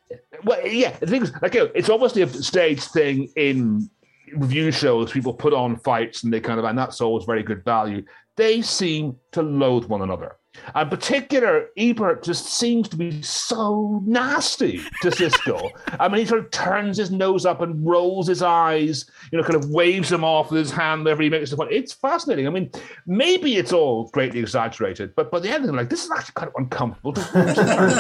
well, 0.44 0.66
yeah, 0.66 0.97
the 0.98 1.06
thing 1.06 1.22
is, 1.22 1.32
like, 1.43 1.55
you 1.55 1.64
know, 1.64 1.70
it's 1.74 1.89
obviously 1.89 2.22
a 2.22 2.28
stage 2.28 2.82
thing 2.82 3.28
in 3.36 3.89
review 4.35 4.70
shows. 4.70 5.12
People 5.12 5.32
put 5.32 5.52
on 5.52 5.76
fights, 5.76 6.24
and 6.24 6.32
they 6.32 6.40
kind 6.40 6.59
of, 6.59 6.64
and 6.64 6.78
that's 6.78 7.01
always 7.01 7.24
very 7.24 7.43
good 7.43 7.64
value. 7.64 8.02
They 8.36 8.62
seem 8.62 9.16
to 9.32 9.43
loathe 9.43 9.85
one 9.85 10.02
another. 10.02 10.36
In 10.74 10.89
particular, 10.89 11.68
Ebert 11.76 12.22
just 12.22 12.47
seems 12.47 12.89
to 12.89 12.97
be 12.97 13.22
so 13.22 14.02
nasty 14.05 14.78
to 15.02 15.10
Siskel. 15.10 15.70
I 15.98 16.09
mean, 16.09 16.20
he 16.20 16.26
sort 16.26 16.44
of 16.44 16.51
turns 16.51 16.97
his 16.97 17.10
nose 17.10 17.47
up 17.47 17.60
and 17.60 17.85
rolls 17.86 18.28
his 18.28 18.43
eyes, 18.43 19.10
you 19.32 19.39
know, 19.39 19.44
kind 19.44 19.62
of 19.62 19.70
waves 19.70 20.10
him 20.10 20.24
off 20.24 20.51
with 20.51 20.60
his 20.60 20.70
hand 20.70 21.05
whenever 21.05 21.22
he 21.22 21.30
makes 21.30 21.52
a 21.52 21.56
point. 21.56 21.72
It's 21.72 21.93
fascinating. 21.93 22.47
I 22.47 22.51
mean, 22.51 22.70
maybe 23.06 23.56
it's 23.56 23.72
all 23.72 24.09
greatly 24.09 24.40
exaggerated, 24.40 25.14
but 25.14 25.30
by 25.30 25.40
the 25.40 25.51
end 25.51 25.64
of 25.64 25.70
it, 25.70 25.76
like, 25.76 25.90
this 25.90 26.05
is 26.05 26.10
actually 26.10 26.35
kind 26.35 26.48
of 26.48 26.55
uncomfortable 26.56 27.12
to. 27.12 27.20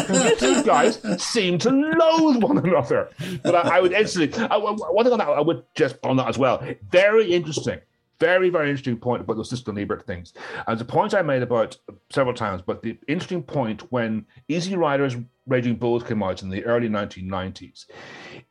These 0.08 0.38
two 0.38 0.62
guys 0.64 1.22
seem 1.22 1.58
to 1.58 1.70
loathe 1.70 2.42
one 2.42 2.58
another. 2.58 3.10
But 3.42 3.54
I, 3.54 3.78
I 3.78 3.80
would 3.80 3.92
instantly, 3.92 4.46
I, 4.48 4.56
one 4.56 5.04
thing 5.04 5.12
on 5.12 5.18
that, 5.18 5.28
I 5.28 5.40
would 5.40 5.64
just 5.74 5.96
on 6.02 6.16
that 6.16 6.28
as 6.28 6.38
well. 6.38 6.62
Very 6.90 7.32
interesting. 7.32 7.80
Very, 8.20 8.50
very 8.50 8.68
interesting 8.68 8.96
point 8.96 9.22
about 9.22 9.36
those 9.36 9.68
and 9.68 9.78
Ebert 9.78 10.06
things. 10.06 10.32
And 10.66 10.78
the 10.78 10.84
point 10.84 11.14
I 11.14 11.22
made 11.22 11.42
about 11.42 11.76
several 12.10 12.34
times, 12.34 12.62
but 12.66 12.82
the 12.82 12.98
interesting 13.06 13.42
point 13.42 13.92
when 13.92 14.26
Easy 14.48 14.74
Riders 14.74 15.16
Raging 15.46 15.76
Bulls 15.76 16.02
came 16.02 16.22
out 16.22 16.42
in 16.42 16.50
the 16.50 16.64
early 16.64 16.88
1990s, 16.88 17.86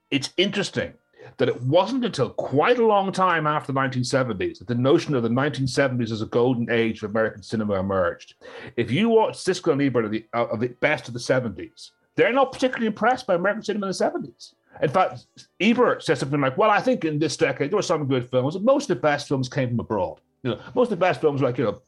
it's 0.10 0.34
interesting 0.38 0.94
that 1.38 1.50
it 1.50 1.62
wasn't 1.64 2.06
until 2.06 2.30
quite 2.30 2.80
a 2.80 2.86
long 2.86 3.12
time 3.12 3.46
after 3.46 3.74
the 3.74 3.80
1970s 3.80 4.60
that 4.60 4.68
the 4.68 4.76
notion 4.76 5.14
of 5.14 5.24
the 5.24 5.30
1970s 5.30 6.12
as 6.12 6.22
a 6.22 6.28
golden 6.28 6.70
age 6.72 7.04
of 7.04 7.10
American 7.10 7.44
cinema 7.44 7.74
emerged. 7.74 8.36
If 8.78 8.90
you 8.90 9.10
watch 9.10 9.36
Siskel 9.36 9.74
and 9.74 9.82
Ebert 9.82 10.06
of 10.06 10.12
the, 10.12 10.26
uh, 10.34 10.46
of 10.46 10.62
the 10.62 10.70
best 10.80 11.10
of 11.10 11.14
the 11.14 11.20
70s, 11.20 11.92
they're 12.16 12.34
not 12.34 12.52
particularly 12.52 12.88
impressed 12.88 13.28
by 13.28 13.36
American 13.36 13.64
cinema 13.64 13.88
in 13.88 13.92
the 13.92 14.30
70s. 14.30 14.54
In 14.82 14.90
fact, 14.90 15.26
Ebert 15.60 16.04
says 16.04 16.20
something 16.20 16.42
like, 16.42 16.58
"Well, 16.58 16.70
I 16.70 16.80
think 16.80 17.06
in 17.06 17.20
this 17.20 17.38
decade 17.38 17.72
there 17.72 17.78
were 17.78 17.84
some 17.84 18.08
good 18.08 18.30
films. 18.30 18.56
but 18.56 18.64
Most 18.64 18.90
of 18.90 18.98
the 18.98 19.02
best 19.02 19.28
films 19.28 19.50
came 19.50 19.70
from 19.70 19.80
abroad. 19.80 20.20
You 20.44 20.52
know, 20.52 20.62
most 20.76 20.88
of 20.88 20.92
the 20.92 21.06
best 21.06 21.22
films, 21.22 21.42
like 21.42 21.58
you 21.58 21.66
know, 21.66 21.82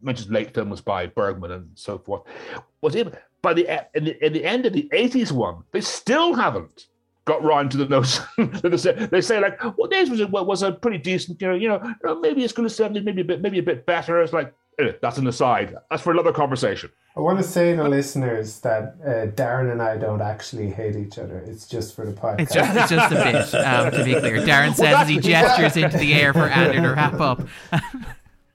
mentions 0.00 0.30
late 0.30 0.54
films 0.54 0.80
by 0.80 1.06
Bergman 1.06 1.52
and 1.52 1.70
so 1.74 1.98
forth, 1.98 2.22
was 2.80 2.96
able 2.96 3.12
by 3.42 3.54
the 3.54 3.86
in 3.94 4.04
the, 4.04 4.24
in 4.24 4.32
the 4.32 4.44
end 4.44 4.66
of 4.66 4.72
the 4.72 4.88
'80s 4.92 5.32
one, 5.32 5.62
they 5.72 5.80
still 5.80 6.34
haven't 6.34 6.86
got 7.24 7.42
round 7.44 7.70
to 7.70 7.76
the 7.76 7.86
notion. 7.86 8.24
they, 8.62 8.76
say, 8.76 9.06
they 9.06 9.20
say 9.20 9.40
like, 9.40 9.62
"Well, 9.76 9.88
this 9.88 10.08
was 10.08 10.20
a, 10.20 10.26
was 10.26 10.62
a 10.62 10.72
pretty 10.72 10.98
decent. 10.98 11.40
You 11.40 11.48
know, 11.48 11.54
you 11.54 11.68
know, 11.68 12.20
maybe 12.20 12.42
it's 12.44 12.52
going 12.52 12.68
to 12.68 12.74
'70s, 12.74 13.04
maybe 13.04 13.20
a 13.22 13.24
bit, 13.24 13.42
maybe 13.42 13.58
a 13.58 13.62
bit 13.62 13.86
better." 13.86 14.20
It's 14.22 14.32
like 14.32 14.54
that's 15.00 15.18
an 15.18 15.26
aside. 15.26 15.74
That's 15.90 16.02
for 16.02 16.12
another 16.12 16.32
conversation. 16.32 16.90
I 17.16 17.20
want 17.20 17.38
to 17.38 17.44
say 17.44 17.74
to 17.74 17.88
listeners 17.88 18.60
that 18.60 18.94
uh, 19.04 19.32
Darren 19.34 19.72
and 19.72 19.82
I 19.82 19.96
don't 19.96 20.22
actually 20.22 20.70
hate 20.70 20.94
each 20.94 21.18
other. 21.18 21.38
It's 21.38 21.66
just 21.66 21.96
for 21.96 22.06
the 22.06 22.12
podcast. 22.12 22.40
It's 22.40 22.54
just, 22.54 22.76
it's 22.76 22.90
just 22.90 23.12
a 23.12 23.16
bit, 23.16 23.64
um, 23.64 23.90
to 23.90 24.04
be 24.04 24.14
clear. 24.14 24.40
Darren 24.42 24.74
says 24.74 24.94
as 24.94 25.08
he 25.08 25.18
gestures 25.18 25.76
into 25.76 25.98
the 25.98 26.14
air 26.14 26.32
for 26.32 26.48
Andrew 26.48 26.82
to 26.82 26.94
wrap 26.94 27.20
up. 27.20 27.42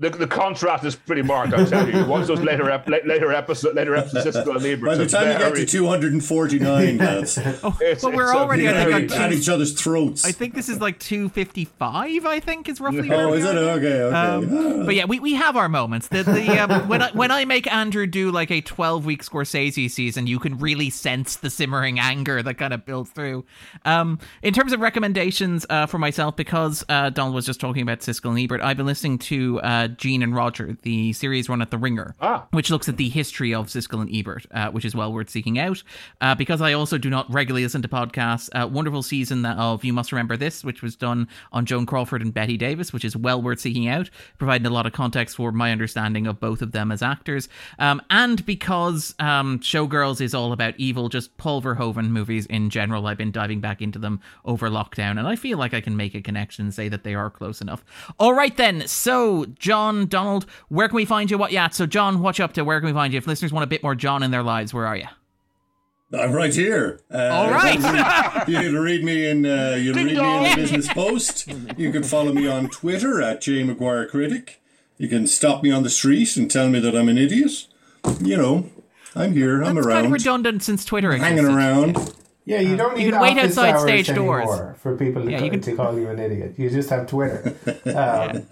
The, 0.04 0.10
the 0.10 0.28
contrast 0.28 0.84
is 0.84 0.96
pretty 0.96 1.22
marked. 1.22 1.54
I 1.54 1.64
tell 1.66 1.90
you. 1.90 2.06
Once 2.06 2.28
those 2.28 2.42
later 2.42 2.70
ep- 2.70 2.88
later 2.90 3.32
episode 3.32 3.74
later 3.76 3.96
episodes, 3.96 4.36
Siskel 4.36 4.58
and 4.58 4.66
Ebert. 4.66 4.86
By 4.86 4.96
the 4.96 5.04
are 5.04 5.08
time 5.08 5.32
you 5.32 5.38
get 5.38 5.56
to 5.56 5.66
249, 5.66 6.98
lads, 6.98 7.38
it's- 7.38 7.64
Well, 7.64 7.78
we're 8.12 8.24
it's 8.24 8.34
a 8.34 8.38
already, 8.38 8.68
I 8.68 8.74
think, 8.74 8.90
very- 8.90 9.04
on 9.04 9.08
two- 9.08 9.16
at 9.16 9.32
each 9.34 9.48
other's 9.48 9.74
throats. 9.80 10.26
I 10.26 10.32
think 10.34 10.56
this 10.56 10.68
is 10.68 10.82
like 10.82 11.00
255, 11.00 12.26
I 12.26 12.40
think, 12.40 12.68
is 12.70 12.82
roughly 12.82 13.10
oh, 13.12 13.34
is 13.34 13.46
it? 13.46 13.56
Okay, 13.56 14.02
okay. 14.04 14.16
Um, 14.16 14.86
but 14.86 14.96
yeah, 14.96 15.06
we, 15.06 15.20
we 15.20 15.34
have 15.36 15.56
our 15.56 15.70
moments. 15.70 16.08
The, 16.10 16.24
the 16.24 16.60
um, 16.60 16.88
when 16.88 17.02
I 17.02 17.12
when 17.12 17.32
I 17.32 17.46
make 17.46 17.72
Andrew 17.72 18.06
do 18.06 18.32
like 18.32 18.52
a 18.52 18.62
twelve 18.62 19.06
week 19.06 19.24
Scorsese 19.24 19.90
season, 19.90 20.28
you 20.28 20.40
can 20.40 20.58
really 20.60 20.90
sense 20.90 21.38
the 21.38 21.50
simmering 21.50 22.00
anger 22.00 22.44
that 22.44 22.56
kind 22.56 22.74
of 22.74 22.86
builds 22.86 23.10
through. 23.12 23.46
Um, 23.86 24.20
in 24.42 24.54
terms 24.54 24.74
of 24.74 24.82
recommendations 24.82 25.66
uh, 25.70 25.86
for 25.86 25.98
myself, 25.98 26.36
because 26.36 26.84
uh, 26.90 27.10
Donald 27.10 27.36
was 27.36 27.46
just 27.46 27.60
talking 27.60 27.82
about 27.82 28.00
Siskel 28.00 28.32
and 28.32 28.40
Ebert, 28.40 28.62
I've 28.62 28.78
been 28.78 28.86
listening 28.86 29.18
to 29.20 29.62
uh, 29.62 29.88
Gene 29.98 30.24
and 30.24 30.36
Roger, 30.36 30.78
the 30.82 31.14
series 31.14 31.49
run 31.49 31.61
at 31.61 31.72
the 31.72 31.78
Ringer, 31.78 32.15
Ah. 32.22 32.45
which 32.52 32.70
looks 32.70 32.88
at 32.90 32.98
the 32.98 33.10
history 33.10 33.53
of 33.53 33.68
Siskel 33.68 34.02
and 34.02 34.14
Ebert, 34.14 34.45
uh, 34.52 34.70
which 34.72 34.86
is 34.86 34.95
well 34.95 35.11
worth 35.14 35.30
seeking 35.30 35.60
out. 35.60 35.84
Uh, 36.22 36.36
because 36.36 36.61
I 36.61 36.74
also 36.74 36.98
do 36.98 37.10
not 37.10 37.32
regularly 37.32 37.64
listen 37.64 37.82
to 37.82 37.88
podcasts, 37.88 38.49
uh, 38.53 38.68
wonderful 38.68 39.03
season 39.03 39.45
of 39.45 39.84
You 39.84 39.94
Must 39.94 40.11
Remember 40.11 40.38
This, 40.38 40.64
which 40.64 40.82
was 40.82 40.95
done 40.95 41.28
on 41.52 41.65
Joan 41.65 41.86
Crawford 41.86 42.22
and 42.22 42.34
Bette 42.34 42.57
Davis, 42.57 42.91
which 42.94 43.06
is 43.06 43.15
well 43.15 43.41
worth 43.41 43.60
seeking 43.60 43.88
out, 43.88 44.10
providing 44.38 44.68
a 44.68 44.70
lot 44.70 44.86
of 44.86 44.94
context 44.94 45.36
for 45.36 45.52
my 45.52 45.72
understanding 45.72 46.28
of 46.28 46.40
both 46.40 46.61
of 46.61 46.72
them 46.72 46.91
as 46.91 47.02
actors. 47.02 47.49
Um, 47.80 48.02
and 48.10 48.45
because 48.45 49.15
um, 49.20 49.60
Showgirls 49.60 50.22
is 50.22 50.34
all 50.34 50.52
about 50.53 50.74
evil, 50.78 51.10
just 51.10 51.36
Paul 51.38 51.61
Verhoeven 51.61 52.10
movies 52.10 52.45
in 52.48 52.70
general, 52.70 53.07
I've 53.07 53.18
been 53.18 53.32
diving 53.32 53.60
back 53.61 53.82
into 53.82 53.99
them 53.99 54.20
over 54.45 54.70
lockdown, 54.70 55.18
and 55.20 55.28
I 55.28 55.36
feel 55.36 55.57
like 55.57 55.74
I 55.74 55.82
can 55.82 55.95
make 55.98 56.15
a 56.15 56.22
connection 56.22 56.65
and 56.65 56.74
say 56.74 56.90
that 56.90 57.03
they 57.03 57.15
are 57.15 57.30
close 57.30 57.61
enough. 57.61 57.84
All 58.20 58.34
right, 58.34 58.56
then. 58.56 58.88
So, 58.88 59.45
John, 59.57 59.83
Donald, 60.08 60.46
where 60.70 60.88
can 60.88 60.96
we 60.96 61.06
find 61.06 61.30
you? 61.32 61.38
What? 61.38 61.52
Yeah. 61.52 61.70
So, 61.70 61.86
John, 61.86 62.22
what 62.22 62.38
you 62.40 62.46
up 62.46 62.54
to? 62.54 62.64
Where 62.64 62.80
can 62.80 62.88
we 62.88 62.94
find 62.94 63.14
you? 63.14 63.18
If 63.18 63.28
listeners 63.28 63.52
want 63.52 63.64
a 63.64 63.68
bit 63.68 63.84
more 63.84 63.96
John 63.96 64.24
in 64.24 64.32
their 64.32 64.44
lives, 64.44 64.74
where 64.74 64.86
are 64.86 64.98
you? 64.98 65.08
I'm 66.14 66.32
right 66.32 66.54
here. 66.54 67.02
Uh, 67.12 67.30
All 67.32 67.50
right. 67.50 67.76
you 68.48 68.60
can 68.60 68.78
read 68.78 69.04
me 69.04 69.28
in. 69.28 69.46
Uh, 69.46 69.78
you 69.80 69.94
can 69.94 70.06
read 70.06 70.18
me 70.18 70.38
in 70.38 70.44
the 70.44 70.56
Business 70.56 70.88
Post. 70.94 71.52
You 71.78 71.92
can 71.92 72.04
follow 72.04 72.32
me 72.32 72.48
on 72.48 72.70
Twitter 72.70 73.22
at 73.22 73.42
J 73.42 73.64
Maguire 73.64 74.08
Critic. 74.08 74.62
You 74.98 75.08
can 75.08 75.26
stop 75.26 75.64
me 75.64 75.72
on 75.72 75.82
the 75.82 75.90
street 75.90 76.38
and 76.38 76.50
tell 76.52 76.70
me 76.70 76.80
that 76.80 76.96
I'm 76.96 77.10
an 77.10 77.18
idiot. 77.18 77.66
You 78.22 78.38
know, 78.38 78.70
I'm 79.16 79.34
here. 79.34 79.64
I'm 79.64 79.78
It's 79.78 79.88
around, 79.88 79.96
kind 79.96 80.06
of 80.08 80.12
redundant 80.12 80.64
since 80.64 80.86
Twitter 80.86 81.16
hanging 81.18 81.46
around. 81.46 81.98
Yeah, 82.45 82.60
you 82.60 82.76
don't 82.76 82.98
need 82.98 83.06
you 83.06 83.11
can 83.11 83.22
wait 83.22 83.38
outside 83.38 83.72
hours 83.76 83.82
stage 83.84 84.10
anymore 84.10 84.41
doors. 84.41 84.78
for 84.80 84.98
people 84.98 85.24
to, 85.24 85.32
Yeah, 85.32 85.40
ca- 85.40 85.45
you 85.45 85.52
can- 85.52 85.61
to 85.61 85.76
call 85.78 85.98
you 85.98 86.10
an 86.10 86.20
idiot. 86.20 86.56
You 86.57 86.70
just 86.70 86.90
have 86.90 87.07
Twitter. 87.07 87.56
Um, 87.86 88.45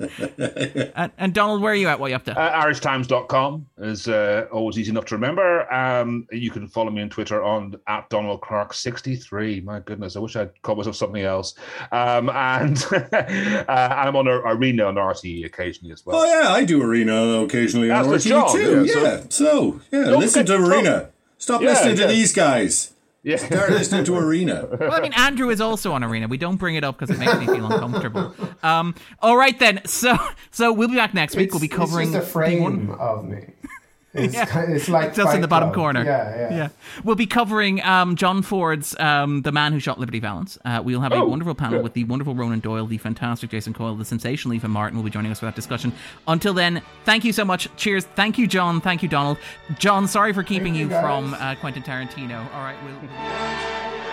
And, 0.95 1.11
and 1.17 1.33
Donald, 1.33 1.61
where 1.61 1.71
are 1.73 1.75
you 1.75 1.87
at? 1.87 1.99
What 1.99 2.07
are 2.07 2.09
you 2.09 2.15
up 2.15 2.25
to? 2.25 2.37
Uh, 2.39 2.63
IrishTimes.com 2.63 3.65
is 3.79 4.07
uh, 4.07 4.45
always 4.51 4.77
easy 4.77 4.91
enough 4.91 5.05
to 5.05 5.15
remember. 5.15 5.71
Um, 5.73 6.27
you 6.31 6.51
can 6.51 6.67
follow 6.67 6.89
me 6.91 7.01
on 7.01 7.09
Twitter 7.09 7.43
on 7.43 7.75
at 7.87 8.09
Donald 8.09 8.41
Clarke 8.41 8.73
63. 8.73 9.61
My 9.61 9.79
goodness, 9.79 10.15
I 10.15 10.19
wish 10.19 10.35
I'd 10.35 10.59
call 10.61 10.75
myself 10.75 10.95
something 10.95 11.21
else. 11.23 11.55
Um, 11.91 12.29
and 12.29 12.77
uh, 12.93 13.65
I'm 13.69 14.15
on 14.15 14.27
a, 14.27 14.31
Arena 14.31 14.85
on 14.85 14.95
RTE 14.95 15.45
occasionally 15.45 15.91
as 15.93 16.05
well. 16.05 16.17
Oh 16.17 16.25
yeah, 16.25 16.49
I 16.51 16.63
do 16.63 16.81
Arena 16.83 17.13
occasionally 17.43 17.89
on 17.91 18.09
That's 18.09 18.23
the 18.23 18.29
RTE 18.31 18.51
too. 18.53 18.85
yeah, 18.85 18.93
so- 18.93 19.01
Yeah, 19.01 19.21
so 19.29 19.81
yeah, 19.91 20.15
listen 20.15 20.45
to 20.45 20.57
forget- 20.59 20.77
Arena. 20.77 21.09
Stop 21.37 21.61
Yeah, 21.61 21.69
listening 21.69 21.95
to 21.97 22.07
these 22.07 22.33
guys. 22.33 22.93
Yeah. 23.23 23.37
Start 23.37 23.69
listening 23.71 24.03
to 24.05 24.15
Arena. 24.17 24.67
Well, 24.79 24.93
I 24.93 25.01
mean, 25.01 25.13
Andrew 25.13 25.49
is 25.49 25.61
also 25.61 25.91
on 25.93 26.03
Arena. 26.03 26.27
We 26.27 26.37
don't 26.37 26.57
bring 26.57 26.75
it 26.75 26.83
up 26.83 26.97
because 26.99 27.15
it 27.15 27.19
makes 27.19 27.37
me 27.39 27.45
feel 27.45 27.71
uncomfortable. 27.71 28.33
Um, 28.63 28.95
all 29.21 29.37
right 29.37 29.57
then. 29.59 29.81
So, 29.85 30.17
so 30.51 30.71
we'll 30.73 30.87
be 30.87 30.95
back 30.95 31.13
next 31.13 31.35
week. 31.35 31.45
it's, 31.45 31.53
we'll 31.53 31.61
be 31.61 31.67
covering 31.67 32.09
it's 32.09 32.17
just 32.17 32.23
a 32.23 32.27
the 32.27 32.31
frame 32.31 32.63
one- 32.63 32.89
of 32.99 33.25
me. 33.25 33.45
It's, 34.13 34.33
Yeah. 34.33 34.65
it's 34.69 34.89
like 34.89 35.15
just 35.15 35.33
in 35.33 35.39
the 35.41 35.47
bottom 35.47 35.69
Club. 35.69 35.75
corner. 35.75 36.03
Yeah, 36.03 36.35
yeah. 36.49 36.55
Yeah, 36.57 36.69
we'll 37.05 37.15
be 37.15 37.25
covering 37.25 37.81
um, 37.83 38.15
John 38.17 38.41
Ford's 38.41 38.93
um, 38.99 39.41
"The 39.43 39.51
Man 39.53 39.71
Who 39.71 39.79
Shot 39.79 39.99
Liberty 39.99 40.19
Valance." 40.19 40.57
Uh, 40.65 40.81
we'll 40.83 40.99
have 40.99 41.13
a 41.13 41.15
Oh, 41.15 41.25
wonderful 41.25 41.55
panel 41.55 41.77
good. 41.79 41.83
with 41.83 41.93
the 41.93 42.03
wonderful 42.03 42.35
Ronan 42.35 42.59
Doyle, 42.59 42.85
the 42.87 42.97
fantastic 42.97 43.49
Jason 43.51 43.73
Coyle, 43.73 43.95
the 43.95 44.03
sensational 44.03 44.53
Eva 44.53 44.67
Martin 44.67 44.97
will 44.97 45.05
be 45.05 45.11
joining 45.11 45.31
us 45.31 45.39
for 45.39 45.45
that 45.45 45.55
discussion. 45.55 45.93
Until 46.27 46.53
then, 46.53 46.81
thank 47.05 47.23
you 47.23 47.31
so 47.31 47.45
much. 47.45 47.69
Cheers. 47.77 48.03
Thank 48.15 48.37
you, 48.37 48.47
John. 48.47 48.81
Thank 48.81 49.01
you, 49.01 49.07
Donald. 49.07 49.37
John, 49.79 50.07
sorry 50.07 50.33
for 50.33 50.43
keeping 50.43 50.75
you, 50.75 50.89
you, 50.89 50.99
from 50.99 51.33
uh, 51.35 51.55
Quentin 51.55 51.81
Tarantino. 51.83 52.39
All 52.53 52.61
right, 52.63 52.75
we'll. 52.83 54.10